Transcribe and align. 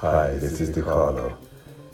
Hi, 0.00 0.30
this 0.34 0.60
is 0.60 0.70
DiCarlo, 0.70 1.36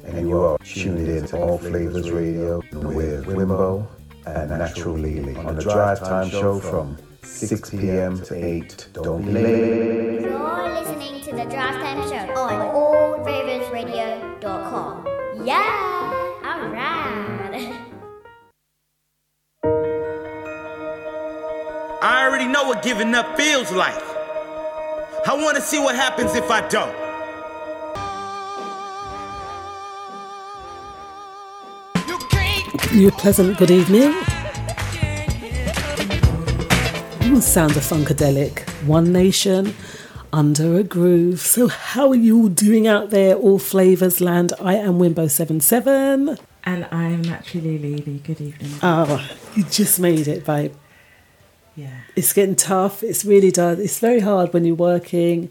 and 0.05 0.29
you 0.29 0.39
are 0.39 0.59
tuned 0.59 1.09
in 1.09 1.27
to 1.29 1.39
All 1.39 1.57
Flavors 1.57 2.11
Radio 2.11 2.59
with 2.71 3.25
Wimbo 3.25 3.87
and 4.27 4.51
Natural 4.51 4.95
Lily 4.95 5.35
on 5.37 5.57
the 5.57 5.63
Drive 5.63 6.01
Time 6.01 6.29
Show 6.29 6.61
from 6.61 6.99
6 7.23 7.71
p.m. 7.71 8.21
to 8.25 8.35
8. 8.35 8.89
Don't 8.93 9.25
be 9.25 9.33
late. 9.33 10.21
You're 10.21 10.83
listening 10.83 11.23
to 11.23 11.31
the 11.31 11.45
Drive 11.45 11.81
Time 11.81 12.07
Show 12.11 12.35
on 12.39 12.53
allflavorsradio.com. 13.25 15.07
Yeah, 15.43 16.43
alright. 16.45 17.73
I 22.03 22.27
already 22.27 22.49
know 22.49 22.65
what 22.65 22.83
giving 22.83 23.15
up 23.15 23.35
feels 23.39 23.73
like. 23.73 23.97
I 25.27 25.35
want 25.35 25.57
to 25.57 25.63
see 25.63 25.79
what 25.79 25.95
happens 25.97 26.35
if 26.35 26.51
I 26.51 26.69
don't. 26.69 27.04
You 32.95 33.11
pleasant 33.11 33.59
good 33.59 33.73
evening. 33.73 34.15
Ooh, 37.25 37.41
sounds 37.41 37.77
of 37.77 37.83
Funkadelic. 37.83 38.61
One 38.87 39.13
Nation, 39.13 39.75
Under 40.33 40.79
a 40.79 40.85
Groove. 40.85 41.41
So, 41.41 41.67
how 41.67 42.11
are 42.11 42.15
you 42.15 42.43
all 42.43 42.49
doing 42.49 42.87
out 42.87 43.11
there, 43.11 43.35
all 43.35 43.59
flavours 43.59 44.21
land? 44.21 44.53
I 44.61 44.75
am 44.77 45.01
Wimbo77. 45.01 46.39
And 46.63 46.85
I'm 46.93 47.23
naturally 47.23 47.79
Lily. 47.79 48.21
Good 48.21 48.41
evening. 48.41 48.71
Oh, 48.81 49.29
you 49.57 49.65
just 49.65 49.99
made 49.99 50.29
it, 50.29 50.47
babe. 50.47 50.73
yeah. 51.75 52.03
It's 52.15 52.33
getting 52.33 52.55
tough. 52.55 53.03
It's 53.03 53.25
really 53.25 53.51
does. 53.51 53.81
It's 53.81 53.99
very 53.99 54.21
hard 54.21 54.53
when 54.53 54.65
you're 54.65 54.77
working 54.77 55.51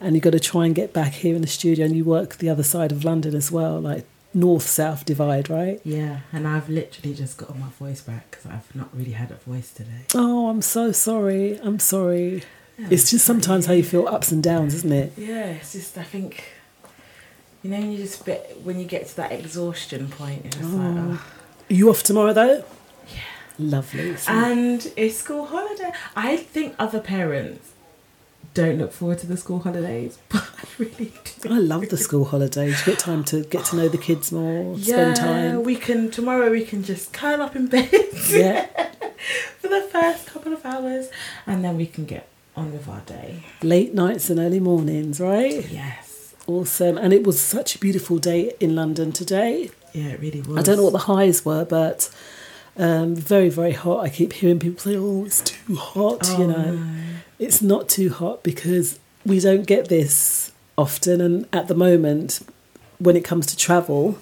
and 0.00 0.14
you've 0.14 0.22
got 0.24 0.34
to 0.34 0.40
try 0.40 0.66
and 0.66 0.74
get 0.74 0.92
back 0.92 1.12
here 1.12 1.34
in 1.34 1.40
the 1.40 1.48
studio 1.48 1.86
and 1.86 1.96
you 1.96 2.04
work 2.04 2.36
the 2.36 2.50
other 2.50 2.62
side 2.62 2.92
of 2.92 3.04
London 3.04 3.34
as 3.34 3.50
well, 3.50 3.80
like 3.80 4.04
north 4.34 4.66
south 4.66 5.04
divide, 5.04 5.48
right? 5.48 5.80
Yeah, 5.84 6.20
and 6.32 6.46
I've 6.46 6.68
literally 6.68 7.14
just 7.14 7.36
got 7.38 7.56
my 7.58 7.68
voice 7.78 8.00
back 8.00 8.30
because 8.30 8.46
I've 8.46 8.74
not 8.74 8.88
really 8.92 9.12
had 9.12 9.30
a 9.30 9.36
voice 9.36 9.72
today. 9.72 10.06
Oh, 10.14 10.48
I'm 10.48 10.62
so 10.62 10.92
sorry. 10.92 11.58
I'm 11.62 11.78
sorry. 11.78 12.42
It's 12.76 13.10
just 13.10 13.24
sometimes 13.24 13.66
how 13.66 13.72
you 13.72 13.84
feel 13.84 14.08
ups 14.08 14.32
and 14.32 14.42
downs, 14.42 14.74
isn't 14.74 14.92
it? 14.92 15.12
Yeah, 15.16 15.44
it's 15.44 15.74
just, 15.74 15.96
I 15.96 16.02
think, 16.02 16.42
you 17.62 17.70
know, 17.70 17.78
when 17.78 17.92
you 17.92 17.98
just, 17.98 18.24
bit, 18.24 18.58
when 18.64 18.80
you 18.80 18.84
get 18.84 19.06
to 19.06 19.16
that 19.16 19.30
exhaustion 19.30 20.08
point, 20.08 20.44
it's 20.46 20.56
just 20.56 20.72
like, 20.72 20.96
oh. 20.96 21.22
Are 21.70 21.72
you 21.72 21.88
off 21.88 22.02
tomorrow 22.02 22.32
though? 22.32 22.64
Yeah. 23.08 23.20
Lovely. 23.60 24.16
And 24.26 24.92
it's 24.96 25.18
school 25.18 25.46
holiday. 25.46 25.92
I 26.16 26.36
think 26.36 26.74
other 26.78 26.98
parents 26.98 27.70
don't 28.54 28.78
look 28.78 28.92
forward 28.92 29.18
to 29.18 29.26
the 29.26 29.36
school 29.36 29.58
holidays, 29.58 30.18
but 30.28 30.42
I 30.42 30.64
really 30.78 31.12
do. 31.42 31.52
I 31.54 31.58
love 31.58 31.88
the 31.88 31.96
school 31.96 32.24
holidays. 32.24 32.78
You 32.86 32.92
get 32.92 32.98
time 33.00 33.24
to 33.24 33.42
get 33.44 33.64
to 33.66 33.76
know 33.76 33.88
the 33.88 33.98
kids 33.98 34.32
more, 34.32 34.74
Yeah, 34.78 35.12
spend 35.14 35.16
time. 35.16 35.62
we 35.64 35.76
can 35.76 36.10
tomorrow. 36.10 36.50
We 36.50 36.64
can 36.64 36.82
just 36.84 37.12
curl 37.12 37.42
up 37.42 37.54
in 37.56 37.66
bed 37.66 37.90
Yeah. 38.30 38.66
for 39.60 39.68
the 39.68 39.82
first 39.92 40.26
couple 40.26 40.52
of 40.52 40.64
hours, 40.64 41.08
and 41.46 41.64
then 41.64 41.76
we 41.76 41.86
can 41.86 42.04
get 42.04 42.28
on 42.56 42.72
with 42.72 42.88
our 42.88 43.00
day. 43.00 43.42
Late 43.62 43.92
nights 43.94 44.30
and 44.30 44.38
early 44.38 44.60
mornings, 44.60 45.18
right? 45.20 45.68
Yes, 45.70 46.34
Awesome. 46.46 46.98
And 46.98 47.12
it 47.12 47.24
was 47.26 47.40
such 47.40 47.74
a 47.74 47.78
beautiful 47.78 48.18
day 48.18 48.52
in 48.60 48.76
London 48.76 49.10
today. 49.12 49.70
yeah, 49.94 50.08
it 50.08 50.20
really 50.20 50.42
was. 50.42 50.58
I 50.58 50.62
don't 50.62 50.76
know 50.76 50.84
what 50.84 50.92
the 50.92 50.98
highs 51.14 51.44
were, 51.44 51.64
but 51.64 52.10
um, 52.76 53.14
very, 53.16 53.48
very 53.48 53.72
hot. 53.72 54.04
I 54.04 54.08
keep 54.10 54.34
hearing 54.34 54.58
people 54.58 54.78
say, 54.78 54.94
oh, 54.96 55.24
it's 55.24 55.40
too 55.40 55.74
hot, 55.76 56.28
you 56.38 56.44
Oh, 56.44 56.46
know. 56.46 56.86
It's 57.44 57.60
not 57.62 57.88
too 57.88 58.10
hot 58.10 58.42
because 58.42 58.98
we 59.24 59.38
don't 59.40 59.66
get 59.66 59.88
this 59.88 60.52
often. 60.76 61.20
And 61.20 61.46
at 61.52 61.68
the 61.68 61.74
moment, 61.74 62.40
when 62.98 63.16
it 63.16 63.24
comes 63.24 63.46
to 63.46 63.56
travel, 63.56 64.18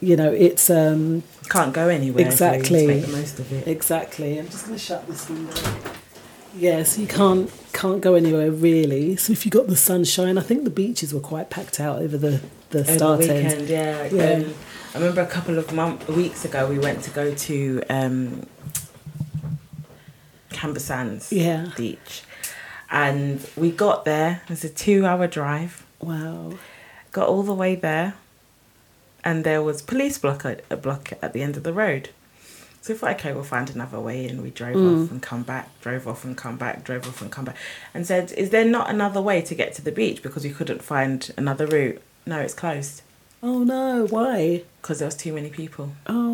you 0.00 0.16
know, 0.16 0.30
it's 0.30 0.68
um, 0.70 1.22
can't 1.48 1.72
go 1.72 1.88
anywhere. 1.88 2.26
Exactly. 2.26 2.86
So 2.86 2.92
you 2.92 3.00
just 3.00 3.02
make 3.02 3.06
the 3.06 3.16
most 3.16 3.38
of 3.40 3.52
it. 3.52 3.66
exactly. 3.68 4.38
I'm 4.38 4.48
just 4.48 4.66
going 4.66 4.78
to 4.78 4.84
shut 4.84 5.06
this 5.06 5.28
window. 5.28 5.54
Yes, 6.56 6.98
you 6.98 7.06
can't 7.06 7.50
can't 7.72 8.00
go 8.00 8.14
anywhere 8.14 8.50
really. 8.50 9.16
So 9.16 9.32
if 9.32 9.44
you 9.44 9.50
got 9.50 9.66
the 9.66 9.76
sunshine, 9.76 10.38
I 10.38 10.42
think 10.42 10.64
the 10.64 10.70
beaches 10.70 11.12
were 11.12 11.20
quite 11.20 11.50
packed 11.50 11.80
out 11.80 12.00
over 12.00 12.16
the 12.16 12.40
the 12.70 12.80
Over 12.80 12.94
start 12.96 13.20
the 13.20 13.34
end. 13.34 13.46
weekend, 13.46 13.68
yeah. 13.68 14.04
Yeah. 14.06 14.32
Um, 14.46 14.54
I 14.94 14.98
remember 14.98 15.22
a 15.22 15.26
couple 15.26 15.58
of 15.58 15.72
month, 15.72 16.06
weeks 16.08 16.44
ago 16.44 16.68
we 16.68 16.78
went 16.78 17.02
to 17.04 17.10
go 17.10 17.34
to 17.34 17.82
um, 17.90 18.46
Camber 20.54 20.80
Sands 20.80 21.32
Yeah. 21.32 21.70
beach, 21.76 22.22
and 22.90 23.46
we 23.56 23.70
got 23.70 24.04
there. 24.04 24.42
It 24.44 24.50
was 24.50 24.64
a 24.64 24.68
two-hour 24.68 25.26
drive. 25.26 25.84
Wow. 26.00 26.54
Got 27.12 27.28
all 27.28 27.42
the 27.42 27.54
way 27.54 27.74
there, 27.74 28.14
and 29.22 29.44
there 29.44 29.62
was 29.62 29.82
police 29.82 30.18
block 30.18 30.44
at, 30.44 30.62
a 30.70 30.76
block 30.76 31.12
at 31.20 31.32
the 31.32 31.42
end 31.42 31.56
of 31.56 31.62
the 31.62 31.72
road. 31.72 32.10
So 32.80 32.92
we 32.92 32.98
thought, 32.98 33.12
okay, 33.12 33.32
we'll 33.32 33.44
find 33.44 33.70
another 33.70 33.98
way, 33.98 34.26
and 34.26 34.42
we 34.42 34.50
drove 34.50 34.76
mm. 34.76 35.04
off 35.04 35.10
and 35.10 35.22
come 35.22 35.42
back, 35.42 35.68
drove 35.80 36.06
off 36.06 36.24
and 36.24 36.36
come 36.36 36.56
back, 36.56 36.84
drove 36.84 37.06
off 37.08 37.22
and 37.22 37.32
come 37.32 37.46
back, 37.46 37.56
and 37.94 38.06
said, 38.06 38.32
"Is 38.32 38.50
there 38.50 38.64
not 38.64 38.90
another 38.90 39.22
way 39.22 39.40
to 39.42 39.54
get 39.54 39.74
to 39.74 39.82
the 39.82 39.92
beach 39.92 40.22
because 40.22 40.44
we 40.44 40.50
couldn't 40.50 40.82
find 40.82 41.32
another 41.36 41.66
route?" 41.66 42.00
No, 42.26 42.40
it's 42.40 42.54
closed 42.54 43.02
Oh 43.46 43.62
no, 43.62 44.06
why? 44.08 44.62
because 44.80 45.00
there 45.00 45.06
was 45.06 45.14
too 45.14 45.34
many 45.34 45.50
people. 45.50 45.92
Oh, 46.06 46.33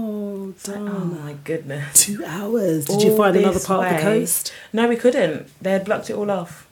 Oh 0.68 0.78
my 1.04 1.34
goodness! 1.44 2.04
Two 2.06 2.24
hours. 2.24 2.84
Did 2.84 3.02
you 3.02 3.16
find 3.16 3.36
another 3.36 3.60
part 3.60 3.86
of 3.88 3.96
the 3.96 4.02
coast? 4.02 4.52
No, 4.72 4.88
we 4.88 4.96
couldn't. 4.96 5.48
They 5.62 5.72
had 5.72 5.84
blocked 5.84 6.10
it 6.10 6.14
all 6.14 6.30
off. 6.30 6.66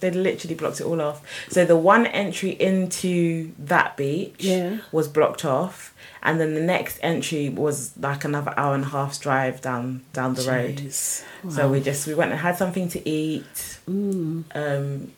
They'd 0.00 0.14
literally 0.14 0.54
blocked 0.54 0.80
it 0.80 0.84
all 0.84 1.00
off. 1.00 1.22
So 1.48 1.64
the 1.64 1.76
one 1.76 2.06
entry 2.06 2.50
into 2.50 3.52
that 3.58 3.96
beach 3.96 4.34
Yeah. 4.38 4.78
was 4.92 5.08
blocked 5.08 5.44
off, 5.44 5.94
and 6.22 6.38
then 6.38 6.54
the 6.54 6.60
next 6.60 6.98
entry 7.02 7.48
was 7.48 7.92
like 7.98 8.22
another 8.24 8.52
hour 8.58 8.74
and 8.74 8.84
a 8.84 8.88
half's 8.88 9.18
drive 9.18 9.60
down 9.62 10.02
down 10.12 10.34
the 10.34 10.42
road. 10.42 10.76
Jeez. 10.76 11.22
So 11.50 11.68
we 11.70 11.80
just 11.80 12.06
we 12.06 12.14
went 12.14 12.30
and 12.32 12.40
had 12.40 12.56
something 12.58 12.88
to 12.90 13.08
eat 13.08 13.78
Mm. 13.88 14.44
um, 14.54 15.12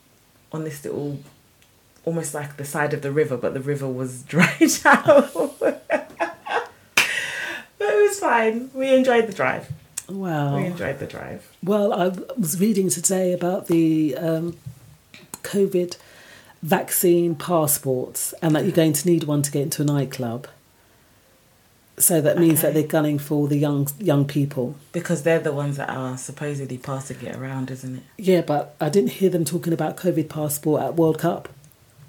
on 0.53 0.63
this 0.65 0.85
little, 0.85 1.19
almost 2.05 2.33
like 2.35 2.57
the 2.57 2.65
side 2.65 2.93
of 2.95 3.03
the 3.03 3.11
river, 3.11 3.37
but 3.37 3.55
the 3.55 3.61
river 3.61 3.89
was 3.89 4.23
dried 4.33 4.71
out. 4.85 5.35
But 7.78 7.89
it 7.89 8.09
was 8.09 8.19
fine. 8.19 8.71
We 8.75 8.94
enjoyed 8.94 9.27
the 9.27 9.33
drive. 9.33 9.71
Wow. 10.09 10.56
We 10.56 10.66
enjoyed 10.66 10.99
the 10.99 11.06
drive. 11.06 11.50
Well, 11.62 11.93
I 11.93 12.09
was 12.39 12.59
reading 12.59 12.89
today 12.89 13.33
about 13.33 13.66
the 13.66 14.16
um, 14.16 14.56
COVID 15.43 15.97
vaccine 16.62 17.34
passports 17.34 18.34
and 18.43 18.55
that 18.55 18.65
you're 18.65 18.72
going 18.72 18.93
to 18.94 19.09
need 19.09 19.25
one 19.25 19.43
to 19.43 19.50
get 19.50 19.62
into 19.62 19.83
a 19.83 19.84
nightclub. 19.84 20.49
So 21.99 22.21
that 22.21 22.38
means 22.38 22.62
that 22.62 22.75
they're 22.75 22.84
gunning 22.84 23.19
for 23.19 23.49
the 23.49 23.56
young 23.56 23.88
young 23.99 24.25
people. 24.25 24.77
Because 24.93 25.25
they're 25.25 25.41
the 25.41 25.53
ones 25.53 25.77
that 25.78 25.91
are 25.91 26.17
supposedly 26.17 26.78
passing 26.78 27.21
it 27.22 27.34
around, 27.34 27.72
isn't 27.72 27.97
it? 27.97 28.03
Yeah, 28.17 28.41
but 28.43 28.77
I 28.81 28.88
didn't 28.88 29.11
hear 29.11 29.31
them 29.31 29.44
talking 29.44 29.72
about 29.72 29.97
COVID 29.97 30.28
passport 30.28 30.81
at 30.83 30.94
World 30.94 31.19
Cup 31.19 31.49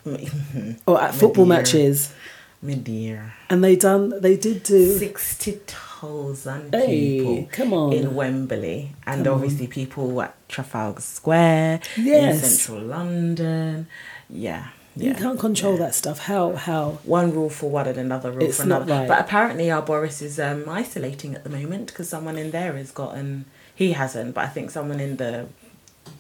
or 0.86 1.02
at 1.02 1.16
football 1.16 1.46
dear. 1.46 1.56
matches. 1.58 2.14
My 2.62 2.74
dear. 2.74 3.34
And 3.50 3.64
they 3.64 3.76
done 3.78 4.20
they 4.22 4.36
did 4.36 4.64
do 4.64 4.98
60,000 4.98 6.74
Hey, 6.74 7.20
people 7.20 7.48
come 7.52 7.74
on. 7.74 7.94
in 7.94 8.16
Wembley. 8.16 8.92
And 9.06 9.24
Come 9.24 9.34
on. 9.34 9.42
obviously 9.42 9.68
people 9.68 10.22
at 10.22 10.36
Trafalgar 10.50 11.02
Square, 11.02 11.80
Yes. 11.98 12.44
in 12.44 12.50
central 12.50 12.82
London. 12.86 13.88
Yeah. 14.30 14.68
you 14.96 15.12
yeah. 15.12 15.18
can't 15.18 15.40
control 15.40 15.74
yeah. 15.74 15.86
that 15.86 15.96
stuff. 15.96 16.20
How 16.20 16.54
how 16.56 17.00
One 17.06 17.32
rule 17.34 17.50
for 17.50 17.70
one 17.70 17.88
and 17.88 17.98
another 17.98 18.32
rule 18.32 18.44
It's 18.44 18.58
for 18.60 18.66
not 18.68 18.82
another. 18.84 19.00
right. 19.02 19.08
But 19.08 19.20
apparently 19.22 19.72
our 19.72 19.82
Boris 19.82 20.22
is 20.22 20.38
um, 20.40 20.68
isolating 20.68 21.36
at 21.36 21.44
the 21.46 21.50
moment 21.50 21.88
because 21.88 22.10
someone 22.10 22.38
in 22.38 22.52
there 22.52 22.74
has 22.74 22.92
gotten... 22.92 23.46
He 23.74 23.94
hasn't, 23.94 24.36
but 24.36 24.44
I 24.44 24.48
think 24.48 24.72
someone 24.72 25.00
in 25.00 25.16
the... 25.18 25.48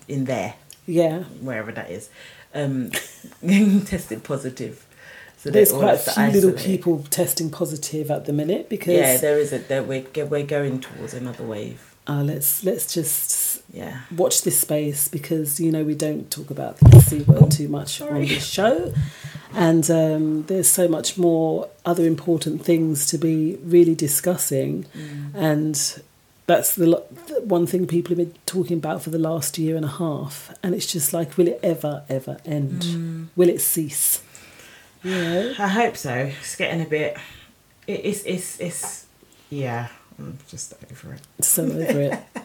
In 0.07 0.23
there, 0.25 0.55
yeah. 0.87 1.23
wherever 1.41 1.71
that 1.73 1.89
is, 1.91 2.09
um, 2.55 2.91
tested 3.85 4.23
positive. 4.23 4.85
So 5.41 5.49
There's 5.49 5.71
quite 5.71 5.93
a 5.95 5.97
few 5.97 6.27
little 6.31 6.51
people 6.51 7.05
testing 7.09 7.49
positive 7.49 8.11
at 8.11 8.25
the 8.25 8.33
minute 8.33 8.67
because 8.67 8.93
Yeah, 8.93 9.15
there 9.17 9.39
is 9.39 9.53
a 9.53 9.59
there 9.59 9.81
we're 9.83 10.03
we're 10.25 10.45
going 10.45 10.81
towards 10.81 11.13
another 11.13 11.45
wave. 11.45 11.79
uh, 12.07 12.23
let's 12.23 12.63
let's 12.65 12.93
just 12.93 13.61
Yeah. 13.73 13.99
watch 14.17 14.41
this 14.41 14.59
space 14.59 15.07
because 15.07 15.59
you 15.63 15.71
know 15.71 15.83
we 15.85 15.95
don't 15.95 16.29
talk 16.29 16.49
about 16.51 16.77
the 16.79 16.99
c 16.99 17.21
word 17.21 17.51
too 17.51 17.69
much 17.69 18.01
on 18.01 18.19
this 18.25 18.43
show, 18.45 18.93
and 19.53 19.89
um, 19.89 20.43
there's 20.47 20.67
so 20.67 20.87
much 20.89 21.17
more 21.17 21.69
other 21.85 22.05
important 22.05 22.65
things 22.65 23.05
to 23.11 23.17
be 23.17 23.57
really 23.63 23.95
discussing, 23.95 24.85
and 25.33 26.01
that's 26.47 26.75
the, 26.75 26.87
one 27.55 27.65
thing 27.67 27.87
people 27.87 28.09
have 28.15 28.17
been 28.17 28.33
talking 28.45 28.77
about 28.77 29.03
for 29.03 29.11
the 29.11 29.19
last 29.19 29.57
year 29.57 29.75
and 29.77 29.85
a 29.85 29.95
half, 30.03 30.53
and 30.63 30.75
it's 30.75 30.87
just 30.91 31.13
like, 31.13 31.37
will 31.37 31.47
it 31.47 31.59
ever 31.63 32.03
ever 32.09 32.39
end? 32.45 33.29
Will 33.37 33.49
it 33.49 33.61
cease? 33.61 34.21
You 35.03 35.11
know? 35.11 35.53
I 35.59 35.67
hope 35.67 35.95
so. 35.97 36.13
It's 36.39 36.55
getting 36.55 36.81
a 36.81 36.85
bit. 36.89 37.17
It, 37.87 38.01
it's 38.05 38.23
it's 38.23 38.59
it's 38.59 39.05
yeah. 39.49 39.87
I'm 40.17 40.37
just 40.49 40.73
over 40.91 41.13
it. 41.13 41.21
So 41.45 41.63
over 41.63 42.01
it. 42.01 42.19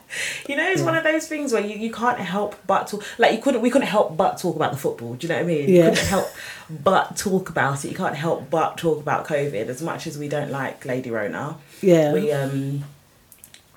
You 0.48 0.54
know, 0.54 0.70
it's 0.70 0.80
one 0.82 0.94
of 0.96 1.02
those 1.02 1.26
things 1.26 1.52
where 1.52 1.60
you, 1.66 1.76
you 1.76 1.90
can't 1.92 2.20
help 2.20 2.54
but 2.68 2.86
talk. 2.86 3.02
Like 3.18 3.32
you 3.32 3.38
couldn't, 3.42 3.62
we 3.62 3.70
couldn't 3.70 3.88
help 3.88 4.16
but 4.16 4.38
talk 4.38 4.54
about 4.54 4.70
the 4.70 4.78
football. 4.78 5.14
Do 5.14 5.26
you 5.26 5.32
know 5.32 5.40
what 5.40 5.44
I 5.44 5.46
mean? 5.46 5.68
You 5.68 5.74
Yeah. 5.78 5.88
couldn't 5.90 6.06
help 6.06 6.28
but 6.70 7.16
talk 7.16 7.48
about 7.48 7.84
it. 7.84 7.88
You 7.88 7.96
can't 7.96 8.14
help 8.14 8.48
but 8.48 8.76
talk 8.78 9.00
about 9.00 9.26
COVID. 9.26 9.66
As 9.66 9.82
much 9.82 10.06
as 10.06 10.16
we 10.16 10.28
don't 10.28 10.52
like 10.52 10.84
Lady 10.84 11.10
Rona, 11.10 11.56
Yeah. 11.82 12.12
we 12.12 12.30
um, 12.30 12.84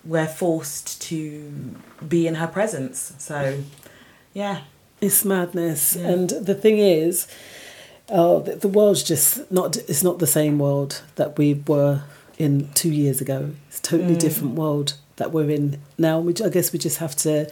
we're 0.05 0.27
forced 0.27 1.01
to 1.03 1.75
be 2.07 2.27
in 2.27 2.35
her 2.35 2.47
presence. 2.47 3.13
So, 3.17 3.63
yeah, 4.33 4.61
It's 5.01 5.25
madness, 5.25 5.95
and 5.95 6.29
the 6.29 6.53
thing 6.53 6.77
is, 6.77 7.27
oh, 8.09 8.39
the, 8.41 8.55
the 8.55 8.67
world's 8.67 9.03
just 9.03 9.51
not. 9.51 9.77
It's 9.77 10.03
not 10.03 10.19
the 10.19 10.27
same 10.27 10.59
world 10.59 11.01
that 11.15 11.37
we 11.37 11.55
were 11.67 12.03
in 12.37 12.71
two 12.73 12.91
years 12.91 13.21
ago. 13.21 13.51
It's 13.67 13.79
a 13.79 13.83
totally 13.83 14.15
mm. 14.15 14.19
different 14.19 14.55
world 14.55 14.93
that 15.17 15.31
we're 15.31 15.49
in 15.49 15.79
now. 15.97 16.19
We, 16.19 16.33
I 16.43 16.49
guess 16.49 16.71
we 16.71 16.79
just 16.79 16.97
have 16.97 17.15
to 17.17 17.51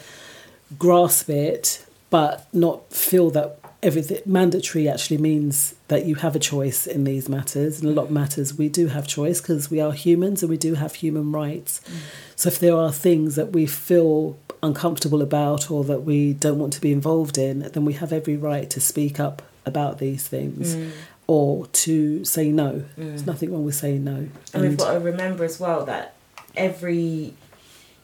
grasp 0.78 1.30
it, 1.30 1.86
but 2.10 2.48
not 2.54 2.92
feel 2.92 3.30
that 3.32 3.60
everything 3.84 4.20
mandatory 4.26 4.90
actually 4.90 5.18
means 5.18 5.76
that 5.90 6.06
you 6.06 6.16
have 6.16 6.36
a 6.36 6.40
choice 6.40 6.88
in 6.88 7.04
these 7.04 7.30
matters. 7.30 7.82
In 7.82 7.90
a 7.90 7.92
lot 7.92 8.06
of 8.06 8.12
matters, 8.12 8.58
we 8.58 8.70
do 8.70 8.88
have 8.88 9.08
choice 9.08 9.42
because 9.42 9.70
we 9.70 9.80
are 9.80 9.92
humans 9.92 10.42
and 10.42 10.50
we 10.50 10.58
do 10.58 10.76
have 10.76 10.96
human 10.96 11.32
rights. 11.32 11.82
Mm. 11.86 11.98
So 12.36 12.48
if 12.48 12.60
there 12.60 12.76
are 12.76 12.92
things 12.92 13.36
that 13.36 13.52
we 13.52 13.66
feel 13.68 14.38
uncomfortable 14.64 15.22
about 15.22 15.70
or 15.70 15.84
that 15.84 16.02
we 16.02 16.34
don't 16.34 16.58
want 16.58 16.74
to 16.74 16.82
be 16.82 16.92
involved 16.92 17.38
in, 17.38 17.60
then 17.60 17.86
we 17.86 17.94
have 17.94 18.12
every 18.12 18.36
right 18.36 18.70
to 18.72 18.82
speak 18.82 19.20
up 19.20 19.44
about 19.66 19.98
these 19.98 20.28
things 20.28 20.76
mm. 20.76 20.92
or 21.28 21.68
to 21.68 22.24
say 22.26 22.52
no. 22.52 22.86
There's 22.98 23.24
mm. 23.24 23.28
nothing 23.28 23.52
wrong 23.52 23.66
with 23.66 23.76
saying 23.76 24.04
no. 24.04 24.28
and 24.54 24.62
we've 24.62 24.78
got 24.78 24.94
to 24.94 25.00
remember 25.00 25.44
as 25.44 25.60
well 25.60 25.86
that 25.86 26.16
every 26.56 27.34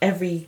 every 0.01 0.47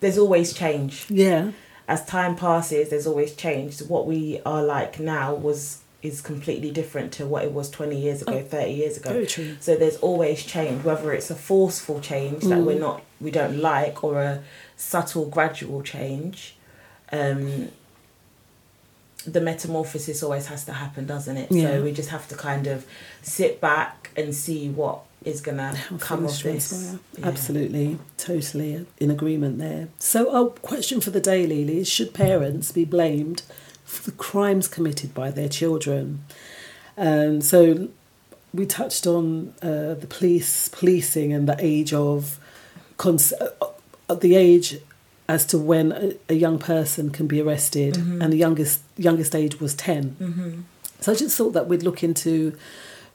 there's 0.00 0.18
always 0.18 0.52
change. 0.52 1.06
yeah, 1.08 1.52
as 1.88 2.04
time 2.04 2.36
passes, 2.36 2.90
there's 2.90 3.06
always 3.06 3.34
change. 3.34 3.80
What 3.80 4.06
we 4.06 4.40
are 4.44 4.62
like 4.62 4.98
now 4.98 5.34
was 5.34 5.82
is 6.02 6.20
completely 6.20 6.70
different 6.70 7.12
to 7.12 7.26
what 7.26 7.42
it 7.44 7.52
was 7.52 7.68
20 7.70 7.98
years 7.98 8.22
ago, 8.22 8.40
30 8.42 8.72
years 8.72 8.96
ago. 8.96 9.10
Oh, 9.10 9.12
very 9.14 9.26
true. 9.26 9.56
So 9.60 9.76
there's 9.76 9.96
always 9.96 10.44
change, 10.44 10.84
whether 10.84 11.12
it's 11.12 11.30
a 11.30 11.34
forceful 11.34 12.00
change 12.00 12.44
that 12.44 12.58
we're 12.58 12.76
mm. 12.76 12.80
not 12.80 13.02
we 13.20 13.30
don't 13.30 13.58
like 13.58 14.04
or 14.04 14.22
a 14.22 14.42
subtle 14.76 15.26
gradual 15.26 15.82
change. 15.82 16.56
Um 17.12 17.68
the 19.26 19.40
metamorphosis 19.40 20.22
always 20.22 20.46
has 20.46 20.64
to 20.64 20.72
happen, 20.72 21.06
doesn't 21.06 21.36
it? 21.36 21.50
Yeah. 21.50 21.68
So 21.68 21.82
we 21.82 21.92
just 21.92 22.10
have 22.10 22.28
to 22.28 22.36
kind 22.36 22.66
of 22.66 22.86
sit 23.22 23.60
back 23.60 24.10
and 24.16 24.34
see 24.34 24.68
what 24.68 25.00
is 25.24 25.40
gonna 25.40 25.76
come 25.98 26.24
of 26.24 26.42
this. 26.42 26.96
Yeah. 27.18 27.26
Absolutely, 27.26 27.98
totally 28.16 28.86
in 28.98 29.10
agreement 29.10 29.58
there. 29.58 29.88
So, 29.98 30.32
our 30.32 30.46
question 30.50 31.00
for 31.00 31.10
the 31.10 31.20
day, 31.20 31.46
Lily, 31.46 31.78
is 31.78 31.88
should 31.88 32.14
parents 32.14 32.70
be 32.70 32.84
blamed 32.84 33.42
for 33.84 34.08
the 34.10 34.16
crimes 34.16 34.68
committed 34.68 35.12
by 35.14 35.30
their 35.32 35.48
children? 35.48 36.24
And 36.96 37.44
so, 37.44 37.88
we 38.54 38.66
touched 38.66 39.06
on 39.06 39.52
uh, 39.60 39.94
the 39.94 40.06
police 40.08 40.68
policing 40.68 41.32
and 41.32 41.48
the 41.48 41.56
age 41.58 41.92
of 41.92 42.38
cons- 42.96 43.32
uh, 43.32 43.50
uh, 44.08 44.14
the 44.14 44.36
age 44.36 44.78
as 45.28 45.44
to 45.46 45.58
when 45.58 45.92
a, 45.92 46.12
a 46.28 46.34
young 46.34 46.58
person 46.58 47.10
can 47.10 47.26
be 47.26 47.40
arrested, 47.42 47.96
and 48.22 48.32
the 48.32 48.36
youngest 48.36 48.80
youngest 48.96 49.34
age 49.34 49.60
was 49.60 49.74
10 49.74 50.16
So 51.00 51.12
I 51.12 51.14
just 51.14 51.36
thought 51.36 51.52
that 51.52 51.66
we'd 51.68 51.82
look 51.82 52.02
into 52.02 52.56